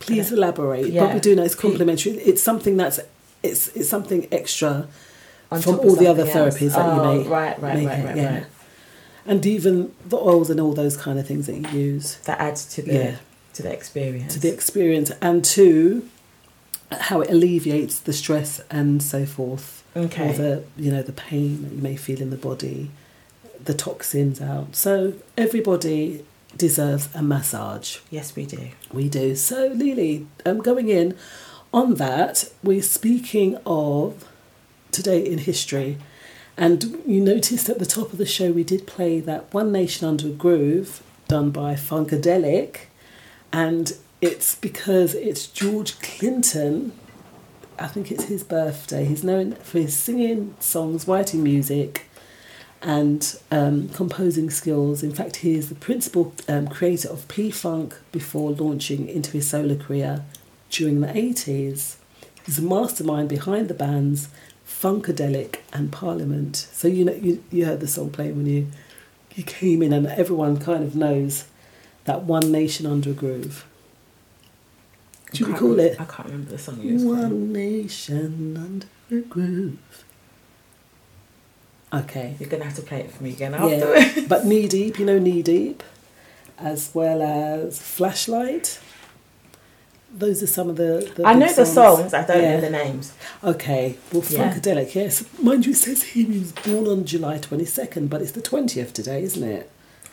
Please 0.00 0.32
uh, 0.32 0.36
elaborate. 0.36 0.88
Yeah. 0.88 1.06
But 1.06 1.14
we 1.14 1.20
do 1.20 1.34
know 1.34 1.42
it's 1.44 1.54
complimentary. 1.54 2.12
It's 2.14 2.42
something 2.42 2.76
that's 2.76 3.00
it's 3.42 3.68
it's 3.76 3.88
something 3.88 4.28
extra 4.32 4.86
On 5.50 5.60
from 5.60 5.80
all 5.80 5.96
the 5.96 6.06
other 6.06 6.24
else. 6.26 6.58
therapies 6.58 6.74
that 6.74 6.84
Oh, 6.86 7.12
you 7.14 7.22
may 7.24 7.28
right, 7.28 7.60
right, 7.60 7.74
may 7.76 7.86
right, 7.86 8.04
right, 8.04 8.16
yeah. 8.16 8.34
right. 8.34 8.46
And 9.26 9.44
even 9.44 9.92
the 10.06 10.16
oils 10.16 10.48
and 10.50 10.58
all 10.60 10.72
those 10.72 10.96
kind 10.96 11.18
of 11.18 11.26
things 11.26 11.46
that 11.46 11.56
you 11.56 11.68
use 11.78 12.16
That 12.24 12.40
adds 12.40 12.64
to 12.74 12.82
the 12.82 12.92
Yeah. 12.94 13.16
to 13.54 13.62
the 13.62 13.72
experience. 13.72 14.34
to 14.34 14.40
the 14.40 14.48
experience 14.52 15.10
and 15.20 15.44
to 15.56 16.08
how 16.90 17.20
it 17.20 17.28
alleviates 17.30 17.98
the 18.00 18.12
stress 18.12 18.60
and 18.70 19.02
so 19.02 19.26
forth. 19.26 19.82
Okay. 19.96 20.30
Or 20.30 20.32
the 20.32 20.64
you 20.76 20.90
know 20.90 21.02
the 21.02 21.12
pain 21.12 21.62
that 21.64 21.72
you 21.74 21.82
may 21.82 21.96
feel 21.96 22.20
in 22.22 22.30
the 22.30 22.36
body, 22.36 22.90
the 23.62 23.74
toxins 23.74 24.40
out. 24.40 24.74
So 24.76 25.14
everybody 25.36 26.24
deserves 26.56 27.08
a 27.14 27.22
massage. 27.22 27.98
yes, 28.10 28.34
we 28.34 28.46
do. 28.46 28.70
We 28.92 29.08
do. 29.08 29.36
So, 29.36 29.68
Lily, 29.74 30.26
um, 30.44 30.58
going 30.58 30.88
in 30.88 31.16
on 31.72 31.94
that, 31.94 32.50
we're 32.62 32.82
speaking 32.82 33.58
of 33.66 34.24
today 34.90 35.24
in 35.24 35.38
history, 35.38 35.98
And 36.56 37.00
you 37.06 37.20
noticed 37.20 37.68
at 37.68 37.78
the 37.78 37.86
top 37.86 38.12
of 38.12 38.18
the 38.18 38.26
show 38.26 38.50
we 38.50 38.64
did 38.64 38.86
play 38.86 39.20
that 39.20 39.54
One 39.54 39.70
Nation 39.70 40.08
Under 40.08 40.26
a 40.26 40.30
Groove 40.30 41.02
done 41.28 41.50
by 41.50 41.74
Funkadelic, 41.74 42.86
and 43.52 43.92
it's 44.20 44.56
because 44.56 45.14
it's 45.14 45.46
George 45.46 46.00
Clinton. 46.00 46.92
I 47.78 47.86
think 47.86 48.10
it's 48.10 48.24
his 48.24 48.42
birthday. 48.42 49.04
He's 49.04 49.22
known 49.22 49.52
for 49.56 49.78
his 49.78 49.96
singing 49.96 50.56
songs, 50.58 51.06
writing 51.06 51.44
music, 51.44 52.07
and 52.82 53.38
um, 53.50 53.88
composing 53.90 54.50
skills. 54.50 55.02
In 55.02 55.12
fact, 55.12 55.36
he 55.36 55.54
is 55.54 55.68
the 55.68 55.74
principal 55.74 56.32
um, 56.48 56.68
creator 56.68 57.08
of 57.08 57.26
P 57.28 57.50
Funk 57.50 57.96
before 58.12 58.52
launching 58.52 59.08
into 59.08 59.32
his 59.32 59.48
solo 59.48 59.74
career 59.76 60.24
during 60.70 61.00
the 61.00 61.08
80s. 61.08 61.96
He's 62.44 62.58
a 62.58 62.62
mastermind 62.62 63.28
behind 63.28 63.68
the 63.68 63.74
bands 63.74 64.28
Funkadelic 64.66 65.58
and 65.72 65.90
Parliament. 65.90 66.56
So 66.56 66.88
you 66.88 67.04
know 67.04 67.14
you, 67.14 67.42
you 67.50 67.64
heard 67.64 67.80
the 67.80 67.88
song 67.88 68.10
playing 68.10 68.36
when 68.36 68.46
you 68.46 68.68
you 69.34 69.44
came 69.44 69.82
in, 69.82 69.92
and 69.92 70.06
everyone 70.06 70.58
kind 70.58 70.82
of 70.84 70.94
knows 70.94 71.44
that 72.04 72.24
One 72.24 72.50
Nation 72.50 72.86
Under 72.86 73.10
a 73.10 73.12
Groove. 73.12 73.64
Do 75.32 75.44
you 75.44 75.52
recall 75.52 75.70
rem- 75.70 75.80
it? 75.80 76.00
I 76.00 76.04
can't 76.04 76.28
remember 76.28 76.50
the 76.50 76.58
song 76.58 76.80
you 76.80 76.96
playing. 76.96 77.08
One 77.08 77.52
Nation 77.52 78.56
Under 78.56 79.18
a 79.18 79.22
Groove. 79.22 80.04
Okay. 81.92 82.36
You're 82.38 82.48
gonna 82.50 82.64
have 82.64 82.76
to 82.76 82.82
play 82.82 83.00
it 83.00 83.10
for 83.10 83.22
me 83.22 83.30
again 83.30 83.52
Yeah, 83.52 84.20
but 84.28 84.44
Knee 84.46 84.68
Deep, 84.68 84.98
you 84.98 85.06
know 85.06 85.18
Knee 85.18 85.42
Deep, 85.42 85.82
as 86.58 86.90
well 86.94 87.22
as 87.22 87.80
Flashlight. 87.80 88.78
Those 90.12 90.42
are 90.42 90.46
some 90.46 90.68
of 90.70 90.76
the. 90.76 91.10
the 91.16 91.26
I 91.26 91.34
know 91.34 91.52
the 91.52 91.66
songs. 91.66 92.14
I 92.14 92.24
don't 92.26 92.42
Yeah. 92.42 92.54
know 92.56 92.60
the 92.62 92.70
names. 92.70 93.12
Okay, 93.44 93.96
well, 94.12 94.22
Yeah. 94.28 94.52
Funkadelic, 94.54 94.94
yes. 94.94 95.24
Mind 95.40 95.66
you, 95.66 95.72
it 95.72 95.76
says 95.76 96.02
he 96.02 96.24
was 96.24 96.52
born 96.52 96.86
on 96.86 97.04
July 97.04 97.38
22nd, 97.38 98.08
but 98.08 98.22
it's 98.22 98.32
the 98.32 98.40
20th 98.42 98.92
today, 98.92 99.22
isn't 99.22 99.42
it? 99.46 99.70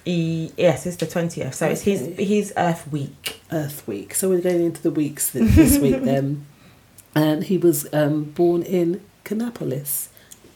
E- 0.07 0.51
yes, 0.57 0.85
it's 0.85 0.97
the 0.97 1.07
twentieth. 1.07 1.55
So 1.55 1.67
it's 1.67 1.81
his 1.81 2.01
Okay. 2.03 2.23
his 2.23 2.53
Earth 2.57 2.87
Week. 2.91 3.41
Earth 3.51 3.87
Week. 3.87 4.13
So 4.13 4.29
we're 4.29 4.39
going 4.41 4.63
into 4.63 4.81
the 4.83 4.91
weeks 4.91 5.31
th- 5.31 5.49
this 5.55 5.77
week 5.85 6.03
then. 6.03 6.45
And 7.15 7.45
he 7.45 7.57
was 7.57 7.87
um, 7.91 8.25
born 8.25 8.61
in 8.61 9.01
Kannapolis. 9.23 10.09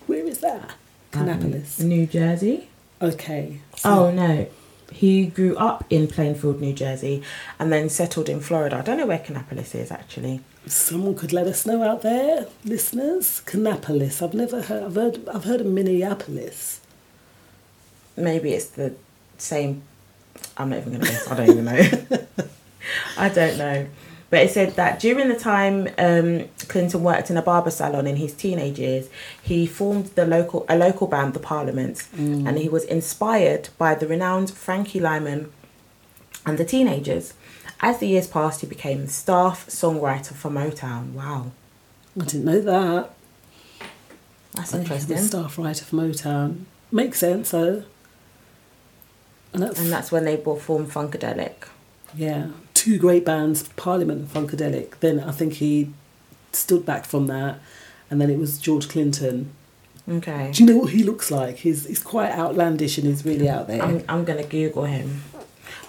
Where 0.06 0.24
is 0.28 0.40
that? 0.40 0.76
Kannapolis. 1.12 1.80
Um, 1.82 1.88
New 1.90 2.06
Jersey. 2.08 2.68
Okay. 3.02 3.60
so- 3.76 3.90
Oh 4.08 4.12
no, 4.12 4.48
he 4.92 5.26
grew 5.28 5.56
up 5.58 5.84
in 5.90 6.08
Plainfield, 6.08 6.60
New 6.62 6.74
Jersey, 6.74 7.22
and 7.60 7.72
then 7.72 7.90
settled 7.90 8.28
in 8.30 8.40
Florida. 8.42 8.78
I 8.78 8.82
don't 8.82 8.98
know 8.98 9.06
where 9.06 9.20
Kannapolis 9.20 9.74
is 9.76 9.92
actually. 9.92 10.42
Someone 10.68 11.16
could 11.16 11.32
let 11.34 11.48
us 11.48 11.66
know 11.66 11.82
out 11.84 12.02
there, 12.02 12.46
listeners. 12.66 13.42
Kannapolis. 13.46 14.22
I've 14.22 14.34
never 14.34 14.62
heard. 14.62 14.84
I've 14.84 14.96
heard. 14.96 15.30
I've 15.30 15.44
heard 15.46 15.62
of 15.62 15.68
Minneapolis. 15.68 16.82
Maybe 18.18 18.54
it's 18.54 18.68
the 18.68 18.94
same. 19.38 19.84
I'm 20.58 20.70
not 20.70 20.80
even 20.80 20.94
gonna 20.94 21.06
guess. 21.06 21.28
I 21.28 21.36
don't 21.36 21.50
even 21.50 21.66
know. 21.66 22.28
I 23.18 23.30
don't 23.30 23.58
know. 23.58 23.88
But 24.30 24.42
it 24.44 24.52
said 24.52 24.76
that 24.76 25.00
during 25.00 25.28
the 25.28 25.36
time 25.36 25.88
um, 25.98 26.48
Clinton 26.68 27.02
worked 27.04 27.32
in 27.32 27.38
a 27.38 27.42
barber 27.42 27.72
salon 27.72 28.06
in 28.06 28.18
his 28.18 28.34
teenage 28.34 28.78
years, 28.78 29.10
he 29.42 29.66
formed 29.66 30.08
the 30.16 30.26
local 30.26 30.66
a 30.70 30.78
local 30.78 31.08
band, 31.08 31.34
the 31.34 31.40
Parliaments, 31.40 32.08
and 32.16 32.58
he 32.58 32.70
was 32.70 32.84
inspired 32.84 33.70
by 33.80 33.96
the 33.96 34.06
renowned 34.08 34.52
Frankie 34.52 35.00
Lymon 35.00 35.52
and 36.46 36.58
the 36.60 36.66
Teenagers. 36.66 37.34
As 37.82 37.98
the 38.00 38.08
years 38.08 38.28
passed, 38.28 38.62
he 38.62 38.68
became 38.68 39.08
staff 39.08 39.66
songwriter 39.68 40.34
for 40.34 40.52
Motown. 40.52 41.14
Wow, 41.14 41.52
I 42.20 42.26
didn't 42.26 42.46
know 42.46 42.62
that. 42.62 43.10
that's 44.54 44.74
interesting. 44.74 45.18
staff 45.18 45.58
writer 45.58 45.86
for 45.86 45.96
Motown. 45.96 46.66
Makes 46.92 47.20
sense, 47.20 47.52
though. 47.52 47.84
And 49.54 49.64
that's, 49.64 49.80
And 49.80 49.92
that's 49.92 50.12
when 50.12 50.26
they 50.26 50.36
bought 50.36 50.62
formed 50.62 50.92
Funkadelic. 50.92 51.68
yeah, 52.16 52.50
two 52.80 52.98
great 52.98 53.26
bands, 53.26 53.68
Parliament 53.76 54.22
and 54.22 54.30
Funkadelic. 54.30 55.00
Then 55.02 55.20
I 55.20 55.32
think 55.32 55.54
he 55.56 55.92
stood 56.54 56.86
back 56.86 57.06
from 57.06 57.28
that, 57.28 57.60
and 58.10 58.22
then 58.22 58.30
it 58.30 58.40
was 58.40 58.58
George 58.58 58.88
Clinton. 58.88 59.52
Okay. 60.08 60.52
Do 60.54 60.64
you 60.64 60.72
know 60.72 60.80
what 60.80 60.92
he 60.92 61.04
looks 61.04 61.30
like? 61.30 61.58
He's 61.58 61.86
he's 61.86 62.02
quite 62.02 62.32
outlandish 62.32 62.98
and 62.98 63.06
he's 63.06 63.26
really 63.26 63.50
out 63.50 63.68
there. 63.68 63.84
I'm, 63.84 64.04
I'm 64.08 64.24
going 64.24 64.42
to 64.42 64.50
Google 64.50 64.86
him. 64.86 65.22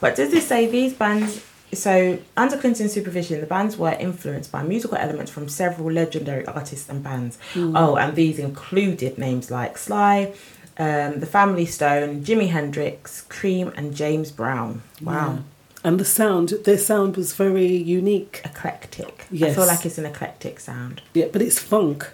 But 0.00 0.16
does 0.16 0.31
this 0.33 0.46
say 0.48 0.66
these 0.66 0.92
bands? 0.92 1.46
So, 1.72 2.18
under 2.37 2.57
Clinton's 2.59 2.92
supervision, 2.92 3.40
the 3.40 3.46
bands 3.46 3.76
were 3.76 3.92
influenced 3.92 4.50
by 4.50 4.64
musical 4.64 4.96
elements 4.96 5.31
from 5.31 5.48
several 5.48 5.92
legendary 5.92 6.44
artists 6.44 6.88
and 6.88 7.05
bands. 7.05 7.38
Oh, 7.55 7.96
and 7.96 8.16
these 8.16 8.40
included 8.40 9.16
names 9.16 9.53
like 9.53 9.79
Sly, 9.79 10.35
um, 10.79 11.20
The 11.20 11.26
Family 11.26 11.66
Stone, 11.66 12.24
Jimi 12.24 12.48
Hendrix, 12.48 13.22
Cream, 13.22 13.72
and 13.76 13.94
James 13.94 14.33
Brown. 14.33 14.83
Wow. 15.00 15.44
And 15.83 15.99
the 15.99 16.05
sound, 16.05 16.51
their 16.64 16.77
sound 16.79 17.16
was 17.16 17.33
very 17.35 17.66
unique. 17.75 18.43
Eclectic. 18.45 19.23
I 19.23 19.35
Yes. 19.35 19.55
feel 19.55 19.66
like 19.66 19.87
it's 19.87 19.97
an 19.99 20.05
eclectic 20.07 20.61
sound. 20.61 21.01
Yeah, 21.14 21.27
but 21.33 21.40
it's 21.40 21.59
funk. 21.59 22.11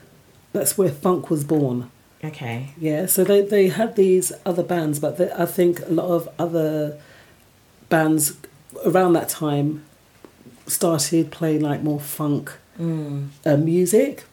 That's 0.53 0.79
where 0.79 0.91
funk 0.91 1.31
was 1.31 1.43
born. 1.45 1.91
Okay. 2.25 2.71
Yeah, 2.79 3.07
so 3.07 3.25
they, 3.25 3.43
they 3.43 3.69
had 3.69 3.97
these 3.97 4.33
other 4.45 4.63
bands, 4.63 4.99
but 5.01 5.19
they, 5.19 5.31
I 5.33 5.47
think 5.47 5.81
a 5.81 5.91
lot 5.93 6.07
of 6.09 6.29
other 6.39 6.99
bands 7.89 8.35
around 8.85 9.13
that 9.15 9.29
time 9.29 9.85
started 10.67 11.31
playing 11.31 11.61
like 11.61 11.83
more 11.83 12.01
funk 12.01 12.53
Mm. 12.79 13.29
uh, 13.47 13.57
music. 13.57 14.25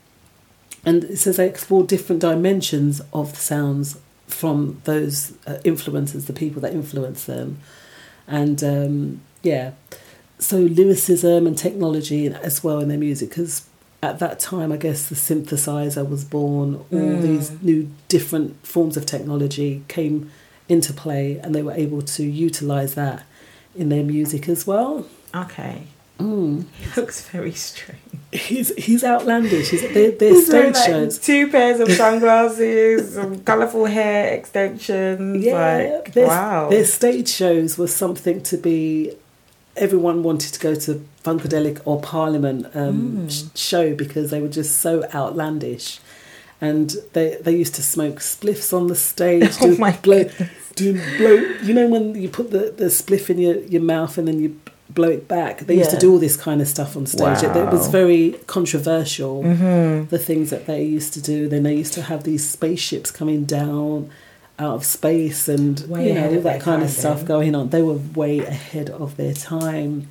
And 0.85 1.05
it 1.05 1.17
says 1.17 1.37
they 1.37 1.47
explored 1.47 1.87
different 1.87 2.21
dimensions 2.21 3.01
of 3.13 3.31
the 3.31 3.39
sounds 3.39 3.97
from 4.27 4.81
those 4.83 5.31
uh, 5.47 5.59
influencers, 5.63 6.25
the 6.25 6.33
people 6.33 6.61
that 6.61 6.73
influenced 6.73 7.25
them. 7.25 7.59
And 8.27 8.63
um, 8.63 9.21
yeah, 9.41 9.71
so 10.39 10.57
lyricism 10.57 11.47
and 11.47 11.57
technology 11.57 12.27
as 12.27 12.63
well 12.63 12.79
in 12.79 12.87
their 12.89 12.97
music, 12.97 13.29
because 13.29 13.67
at 14.01 14.19
that 14.19 14.39
time, 14.39 14.71
I 14.71 14.77
guess 14.77 15.07
the 15.07 15.15
synthesizer 15.15 16.07
was 16.07 16.25
born, 16.25 16.75
all 16.91 17.17
these 17.21 17.51
new 17.61 17.89
different 18.09 18.65
forms 18.65 18.97
of 18.97 19.05
technology 19.05 19.83
came 19.87 20.29
into 20.67 20.93
play, 20.93 21.39
and 21.39 21.53
they 21.55 21.63
were 21.63 21.73
able 21.73 22.01
to 22.01 22.23
utilize 22.23 22.95
that 22.95 23.23
in 23.75 23.89
their 23.89 24.03
music 24.03 24.49
as 24.49 24.67
well. 24.67 25.07
Okay. 25.33 25.83
Mm. 26.19 26.65
He 26.79 27.01
looks 27.01 27.27
very 27.29 27.53
strange. 27.53 27.99
He's 28.31 28.73
he's 28.75 29.03
outlandish. 29.03 29.69
He's, 29.69 29.81
they're, 29.93 30.11
they're 30.11 30.29
He's 30.33 30.45
stage 30.47 30.75
like, 30.75 30.85
shows. 30.85 31.17
Two 31.19 31.49
pairs 31.49 31.79
of 31.79 31.91
sunglasses, 31.91 33.15
some 33.15 33.43
colourful 33.43 33.85
hair 33.85 34.33
extensions. 34.33 35.43
Yeah, 35.43 35.99
like, 36.03 36.13
their, 36.13 36.27
wow. 36.27 36.69
their 36.69 36.85
stage 36.85 37.29
shows 37.29 37.77
was 37.77 37.93
something 37.95 38.41
to 38.43 38.57
be. 38.57 39.13
Everyone 39.75 40.21
wanted 40.23 40.53
to 40.53 40.59
go 40.59 40.75
to 40.75 41.03
Funkadelic 41.23 41.81
or 41.85 41.99
Parliament 42.01 42.67
um, 42.75 43.27
Mm. 43.27 43.51
show 43.57 43.95
because 43.95 44.29
they 44.29 44.39
were 44.39 44.47
just 44.47 44.81
so 44.81 45.03
outlandish, 45.13 45.99
and 46.61 46.95
they 47.13 47.37
they 47.41 47.55
used 47.55 47.75
to 47.75 47.81
smoke 47.83 48.19
spliffs 48.19 48.71
on 48.73 48.87
the 48.87 48.95
stage. 48.95 49.57
Oh 49.61 49.71
do 49.73 49.77
my 49.77 49.91
blow, 49.97 50.29
do 50.75 50.93
blow. 51.17 51.33
You 51.63 51.73
know 51.73 51.87
when 51.87 52.15
you 52.15 52.29
put 52.29 52.51
the, 52.51 52.71
the 52.75 52.85
spliff 52.85 53.29
in 53.29 53.39
your, 53.39 53.55
your 53.63 53.81
mouth 53.81 54.17
and 54.17 54.27
then 54.27 54.39
you 54.39 54.59
blow 54.93 55.09
it 55.09 55.27
back. 55.27 55.59
They 55.61 55.77
used 55.77 55.91
to 55.91 55.97
do 55.97 56.11
all 56.11 56.19
this 56.19 56.35
kind 56.37 56.61
of 56.61 56.67
stuff 56.67 56.95
on 56.97 57.05
stage. 57.05 57.43
It, 57.43 57.55
it 57.55 57.65
was 57.69 57.73
Wow. 57.73 57.77
Mm-hmm. 57.79 57.91
very 57.91 58.35
controversial. 58.47 59.43
The 59.43 60.17
things 60.19 60.49
that 60.49 60.65
they 60.65 60.83
used 60.83 61.13
to 61.13 61.21
do. 61.21 61.47
Then 61.47 61.63
they 61.63 61.75
used 61.75 61.93
to 61.93 62.01
have 62.03 62.23
these 62.23 62.47
spaceships 62.49 63.11
coming 63.11 63.45
down 63.45 64.09
out 64.59 64.75
of 64.75 64.85
space 64.85 65.47
and 65.47 65.79
Way 65.89 66.09
you 66.09 66.13
know 66.13 66.35
all 66.35 66.41
that 66.41 66.61
kind 66.61 66.83
of 66.83 66.89
stuff 66.91 67.17
then. 67.17 67.25
going 67.25 67.55
on. 67.55 67.69
They 67.69 67.81
were 67.81 67.95
way 68.15 68.39
ahead 68.39 68.89
of 68.89 69.17
their 69.17 69.33
time. 69.33 70.07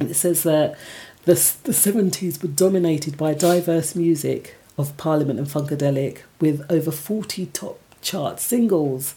And 0.00 0.10
it 0.10 0.14
says 0.14 0.42
that 0.42 0.76
the 1.24 1.34
the 1.64 1.72
seventies 1.72 2.42
were 2.42 2.48
dominated 2.48 3.16
by 3.16 3.34
diverse 3.34 3.94
music 3.94 4.56
of 4.76 4.96
Parliament 4.96 5.38
and 5.38 5.48
Funkadelic, 5.48 6.18
with 6.40 6.64
over 6.70 6.90
forty 6.90 7.46
top 7.46 7.78
chart 8.02 8.40
singles. 8.40 9.14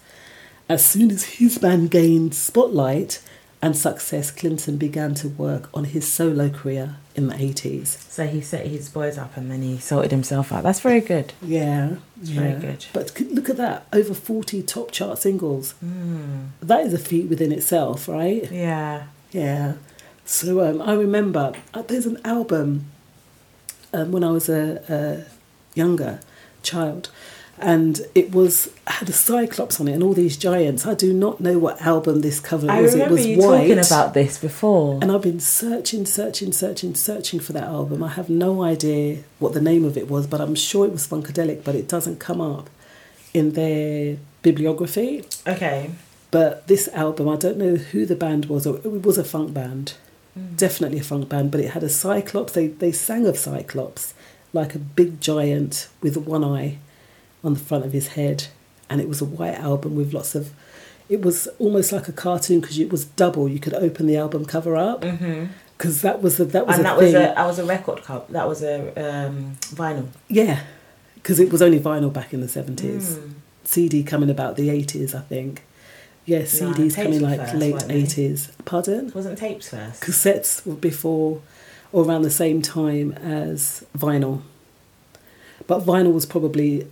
As 0.69 0.85
soon 0.85 1.11
as 1.11 1.23
his 1.23 1.57
band 1.57 1.91
gained 1.91 2.33
spotlight 2.35 3.21
and 3.61 3.77
success, 3.77 4.31
Clinton 4.31 4.77
began 4.77 5.13
to 5.15 5.27
work 5.29 5.69
on 5.73 5.85
his 5.85 6.11
solo 6.11 6.49
career 6.49 6.95
in 7.15 7.27
the 7.27 7.35
eighties. 7.35 7.97
So 8.09 8.25
he 8.25 8.41
set 8.41 8.65
his 8.67 8.89
boys 8.89 9.17
up 9.17 9.37
and 9.37 9.51
then 9.51 9.61
he 9.61 9.77
sorted 9.77 10.11
himself 10.11 10.51
out. 10.51 10.63
That's 10.63 10.79
very 10.79 11.01
good. 11.01 11.33
Yeah, 11.41 11.97
very 12.17 12.59
good. 12.59 12.85
But 12.93 13.19
look 13.19 13.49
at 13.49 13.57
that, 13.57 13.85
over 13.93 14.13
forty 14.13 14.63
top 14.63 14.91
chart 14.91 15.19
singles. 15.19 15.75
Mm. 15.83 16.49
That 16.61 16.85
is 16.85 16.93
a 16.93 16.97
feat 16.97 17.29
within 17.29 17.51
itself, 17.51 18.07
right? 18.07 18.49
Yeah. 18.51 19.03
Yeah. 19.31 19.73
So 20.25 20.61
um, 20.67 20.81
I 20.81 20.93
remember 20.93 21.53
uh, 21.73 21.81
there's 21.83 22.05
an 22.05 22.19
album 22.25 22.85
um, 23.93 24.11
when 24.11 24.23
I 24.23 24.31
was 24.31 24.49
a, 24.49 24.81
a 24.89 25.77
younger 25.77 26.19
child, 26.63 27.09
and 27.61 28.01
it 28.15 28.33
was 28.33 28.73
had 28.87 29.07
a 29.07 29.13
cyclops 29.13 29.79
on 29.79 29.87
it 29.87 29.93
and 29.93 30.03
all 30.03 30.13
these 30.13 30.35
giants. 30.35 30.85
I 30.85 30.95
do 30.95 31.13
not 31.13 31.39
know 31.39 31.59
what 31.59 31.81
album 31.81 32.21
this 32.21 32.39
cover 32.39 32.69
I 32.69 32.81
was. 32.81 32.93
remember 32.93 33.13
it 33.13 33.17
was 33.17 33.27
you 33.27 33.37
white. 33.37 33.67
talking 33.67 33.79
about 33.79 34.13
this 34.13 34.39
before. 34.39 34.99
And 35.01 35.11
I've 35.11 35.21
been 35.21 35.39
searching, 35.39 36.05
searching, 36.05 36.51
searching, 36.51 36.95
searching 36.95 37.39
for 37.39 37.53
that 37.53 37.63
album. 37.63 38.03
I 38.03 38.09
have 38.09 38.29
no 38.29 38.63
idea 38.63 39.23
what 39.39 39.53
the 39.53 39.61
name 39.61 39.85
of 39.85 39.95
it 39.95 40.09
was, 40.09 40.25
but 40.25 40.41
I'm 40.41 40.55
sure 40.55 40.85
it 40.85 40.91
was 40.91 41.07
Funkadelic, 41.07 41.63
but 41.63 41.75
it 41.75 41.87
doesn't 41.87 42.19
come 42.19 42.41
up 42.41 42.69
in 43.33 43.53
their 43.53 44.17
bibliography. 44.41 45.23
Okay. 45.47 45.91
But 46.31 46.67
this 46.67 46.87
album, 46.89 47.29
I 47.29 47.35
don't 47.35 47.57
know 47.57 47.75
who 47.75 48.05
the 48.05 48.15
band 48.15 48.45
was, 48.45 48.65
or 48.65 48.77
it 48.77 49.03
was 49.05 49.17
a 49.19 49.23
funk 49.23 49.53
band, 49.53 49.93
mm. 50.37 50.57
definitely 50.57 50.99
a 50.99 51.03
funk 51.03 51.29
band. 51.29 51.51
But 51.51 51.61
it 51.61 51.71
had 51.71 51.83
a 51.83 51.89
Cyclops. 51.89 52.53
They 52.53 52.67
they 52.67 52.91
sang 52.91 53.27
of 53.27 53.37
Cyclops, 53.37 54.13
like 54.51 54.73
a 54.73 54.79
big 54.79 55.21
giant 55.21 55.89
with 56.01 56.17
one 56.17 56.43
eye 56.43 56.77
on 57.43 57.53
the 57.53 57.59
front 57.59 57.85
of 57.85 57.93
his 57.93 58.09
head, 58.09 58.47
and 58.89 59.01
it 59.01 59.07
was 59.07 59.21
a 59.21 59.25
white 59.25 59.55
album 59.55 59.95
with 59.95 60.13
lots 60.13 60.35
of. 60.35 60.51
It 61.09 61.21
was 61.21 61.47
almost 61.59 61.91
like 61.91 62.07
a 62.07 62.13
cartoon 62.13 62.61
because 62.61 62.79
it 62.79 62.89
was 62.89 63.05
double. 63.05 63.49
You 63.49 63.59
could 63.59 63.73
open 63.73 64.07
the 64.07 64.15
album 64.15 64.45
cover 64.45 64.77
up 64.77 65.01
because 65.01 66.01
that 66.03 66.21
was 66.21 66.39
a, 66.39 66.45
that 66.45 66.65
was 66.65 66.77
and 66.77 66.85
a 66.85 66.89
that 66.89 66.99
thing. 66.99 67.05
was 67.05 67.13
a 67.13 67.33
that 67.35 67.47
was 67.47 67.59
a 67.59 67.65
record 67.65 68.03
cup. 68.03 68.29
That 68.29 68.47
was 68.47 68.63
a 68.63 68.89
um, 68.95 69.57
vinyl. 69.59 70.07
Yeah, 70.29 70.61
because 71.15 71.39
it 71.39 71.51
was 71.51 71.61
only 71.61 71.79
vinyl 71.79 72.13
back 72.13 72.33
in 72.33 72.41
the 72.41 72.47
seventies. 72.47 73.17
Mm. 73.17 73.33
CD 73.63 74.03
coming 74.03 74.29
about 74.29 74.55
the 74.55 74.69
eighties, 74.69 75.13
I 75.13 75.21
think. 75.21 75.63
Yeah, 76.25 76.41
CDs 76.41 76.75
tapes 76.75 76.95
coming 76.95 77.19
like 77.21 77.39
first, 77.39 77.55
late 77.55 77.83
eighties. 77.89 78.51
Pardon? 78.63 79.11
Wasn't 79.13 79.37
tapes 79.37 79.69
first. 79.69 80.01
Cassettes 80.01 80.65
were 80.65 80.75
before 80.75 81.41
or 81.91 82.05
around 82.05 82.21
the 82.21 82.31
same 82.31 82.61
time 82.61 83.11
as 83.13 83.83
vinyl. 83.97 84.41
But 85.67 85.81
vinyl 85.81 86.13
was 86.13 86.25
probably 86.25 86.87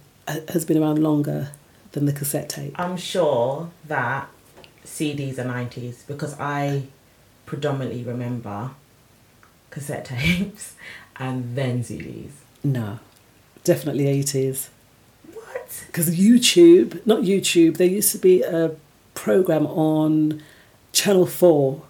has 0.50 0.66
been 0.66 0.82
around 0.82 1.00
longer 1.02 1.52
than 1.92 2.06
the 2.06 2.14
cassette 2.14 2.50
tape. 2.50 2.76
I'm 2.80 2.98
sure 2.98 3.70
that 3.88 4.30
CDs 4.86 5.38
are 5.38 5.44
90s 5.44 6.06
because 6.08 6.40
I 6.40 6.84
predominantly 7.46 8.04
remember 8.04 8.72
cassette 9.72 10.06
tapes 10.06 10.76
and 11.18 11.56
then 11.56 11.84
CDs. 11.84 12.32
No, 12.64 13.00
definitely 13.64 14.08
eighties. 14.08 14.70
What? 15.34 15.84
Because 15.88 16.16
YouTube, 16.18 17.06
not 17.06 17.22
YouTube, 17.22 17.78
there 17.78 17.88
used 17.88 18.12
to 18.12 18.18
be 18.18 18.42
a 18.42 18.72
program 19.14 19.66
on 19.68 20.42
Channel 20.92 21.26
Four, 21.26 21.84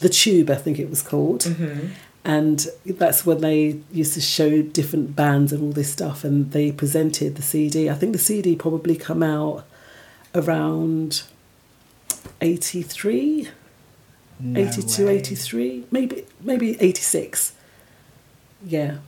the 0.00 0.08
Tube, 0.08 0.50
I 0.50 0.56
think 0.56 0.78
it 0.78 0.90
was 0.90 1.02
called. 1.02 1.42
Mm-hmm. 1.42 1.88
And 2.24 2.66
that's 2.86 3.26
when 3.26 3.40
they 3.40 3.78
used 3.92 4.14
to 4.14 4.20
show 4.20 4.62
different 4.62 5.14
bands 5.14 5.52
and 5.52 5.62
all 5.62 5.72
this 5.72 5.92
stuff 5.92 6.24
and 6.24 6.52
they 6.52 6.72
presented 6.72 7.36
the 7.36 7.42
cd 7.42 7.90
i 7.90 7.94
think 7.94 8.12
the 8.12 8.18
cd 8.18 8.56
probably 8.56 8.96
come 8.96 9.22
out 9.22 9.64
around 10.34 11.22
83 12.40 13.48
82 14.56 15.08
83 15.08 15.84
maybe 15.90 16.24
maybe 16.40 16.76
86 16.80 17.54
yeah. 18.64 18.98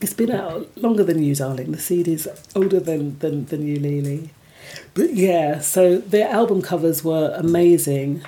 It's 0.00 0.14
been 0.14 0.30
out 0.30 0.68
longer 0.76 1.04
than 1.04 1.22
you 1.22 1.34
darling. 1.34 1.72
The 1.72 1.78
cd's 1.78 2.26
older 2.54 2.80
than 2.80 3.18
than, 3.18 3.46
than 3.46 3.66
you 3.66 3.78
lily. 3.78 4.30
But 4.94 5.14
yeah 5.14 5.58
so 5.60 5.98
their 5.98 6.28
album 6.28 6.62
covers 6.62 7.04
were 7.04 7.34
amazing 7.36 8.22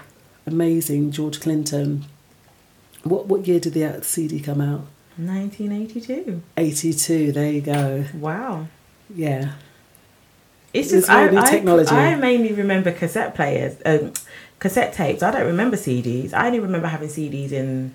amazing 0.46 1.11
george 1.11 1.40
clinton 1.40 2.04
what 3.05 3.27
what 3.27 3.47
year 3.47 3.61
did 3.61 3.75
the 3.75 4.03
CD 4.03 4.40
come 4.40 4.61
out? 4.61 4.87
1982. 5.17 6.43
82. 6.57 7.33
There 7.33 7.53
you 7.53 7.61
go. 7.61 8.05
Wow. 8.14 8.67
Yeah. 9.14 9.53
It's 10.73 10.93
It's 10.93 11.07
just 11.07 11.11
I, 11.11 11.29
new 11.29 11.38
I, 11.38 11.49
technology. 11.49 11.90
I 11.95 12.17
mainly 12.17 12.53
remember 12.53 12.90
cassette 12.90 13.35
players, 13.37 13.77
um, 13.87 14.12
cassette 14.59 14.93
tapes. 14.93 15.23
I 15.23 15.31
don't 15.31 15.47
remember 15.47 15.77
CDs. 15.77 16.35
I 16.35 16.47
only 16.49 16.59
remember 16.59 16.88
having 16.88 17.09
CDs 17.09 17.53
in 17.53 17.95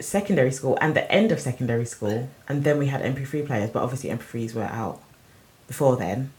secondary 0.00 0.52
school 0.52 0.78
and 0.80 0.94
the 0.94 1.10
end 1.10 1.32
of 1.32 1.40
secondary 1.40 1.84
school, 1.84 2.28
and 2.48 2.62
then 2.62 2.78
we 2.78 2.86
had 2.86 3.02
MP3 3.02 3.44
players. 3.44 3.70
But 3.70 3.82
obviously, 3.82 4.10
MP3s 4.10 4.54
were 4.54 4.62
out 4.62 5.00
before 5.66 5.96
then. 5.96 6.32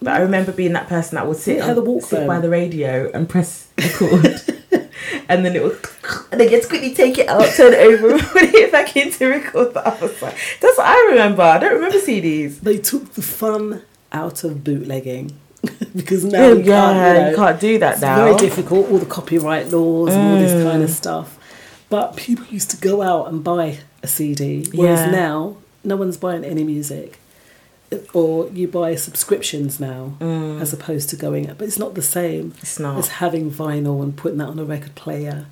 But 0.00 0.14
I 0.14 0.20
remember 0.20 0.52
being 0.52 0.72
that 0.72 0.88
person 0.88 1.14
that 1.14 1.26
would 1.26 1.36
sit, 1.36 1.58
Yeah, 1.58 1.72
the 1.72 1.80
on, 1.80 2.00
sit 2.00 2.26
by 2.26 2.40
the 2.40 2.50
radio 2.50 3.10
and 3.14 3.28
press 3.28 3.68
record, 3.78 4.40
and 5.32 5.44
then 5.44 5.56
it 5.56 5.62
was 5.62 5.78
and 6.30 6.40
then 6.40 6.50
you'd 6.50 6.68
quickly 6.68 6.92
take 6.94 7.18
it 7.18 7.28
out, 7.28 7.46
turn 7.54 7.72
it 7.72 7.80
over, 7.80 8.10
and 8.14 8.20
put 8.22 8.42
it 8.42 8.70
back 8.72 8.96
in 8.96 9.10
to 9.12 9.26
record 9.26 9.74
the 9.74 9.86
other 9.86 10.08
side. 10.08 10.34
That's 10.60 10.78
what 10.78 10.86
I 10.86 11.06
remember. 11.10 11.42
I 11.42 11.58
don't 11.58 11.74
remember 11.74 11.98
CDs. 11.98 12.60
They 12.60 12.78
took 12.78 13.12
the 13.14 13.22
fun 13.22 13.82
out 14.12 14.44
of 14.44 14.62
bootlegging 14.64 15.32
because 15.96 16.24
now 16.24 16.40
Yeah, 16.48 16.52
you, 16.54 16.64
can't, 16.64 16.96
you, 17.16 17.22
know, 17.22 17.30
you 17.30 17.36
can't 17.36 17.60
do 17.60 17.78
that 17.78 17.92
it's 17.94 18.02
now. 18.02 18.16
very 18.24 18.36
difficult, 18.36 18.90
all 18.90 18.98
the 18.98 19.06
copyright 19.06 19.70
laws 19.70 20.12
and 20.12 20.32
all 20.32 20.38
this 20.38 20.52
kind 20.62 20.82
of 20.82 20.90
Mm. 20.90 20.94
stuff. 20.94 21.38
But 21.88 22.16
people 22.16 22.44
used 22.46 22.70
to 22.70 22.76
go 22.78 23.02
out 23.02 23.28
and 23.28 23.44
buy 23.44 23.78
a 24.02 24.06
CD, 24.08 24.66
whereas 24.74 25.00
Yeah. 25.00 25.10
now 25.10 25.56
no 25.84 25.96
one's 25.96 26.16
buying 26.16 26.44
any 26.44 26.64
music. 26.64 27.18
Or 28.12 28.48
you 28.50 28.68
buy 28.68 28.94
subscriptions 28.94 29.78
now 29.80 30.14
as 30.60 30.72
opposed 30.72 31.10
to 31.10 31.16
going, 31.16 31.46
but 31.46 31.62
it's 31.62 31.78
not 31.78 31.94
the 31.94 32.02
same. 32.02 32.52
Mm. 32.52 32.62
It's 32.62 32.78
not. 32.78 32.98
as 32.98 33.08
having 33.08 33.50
vinyl 33.50 34.02
and 34.02 34.16
putting 34.16 34.38
that 34.38 34.48
on 34.48 34.58
a 34.58 34.64
record 34.64 34.94
player. 34.94 35.46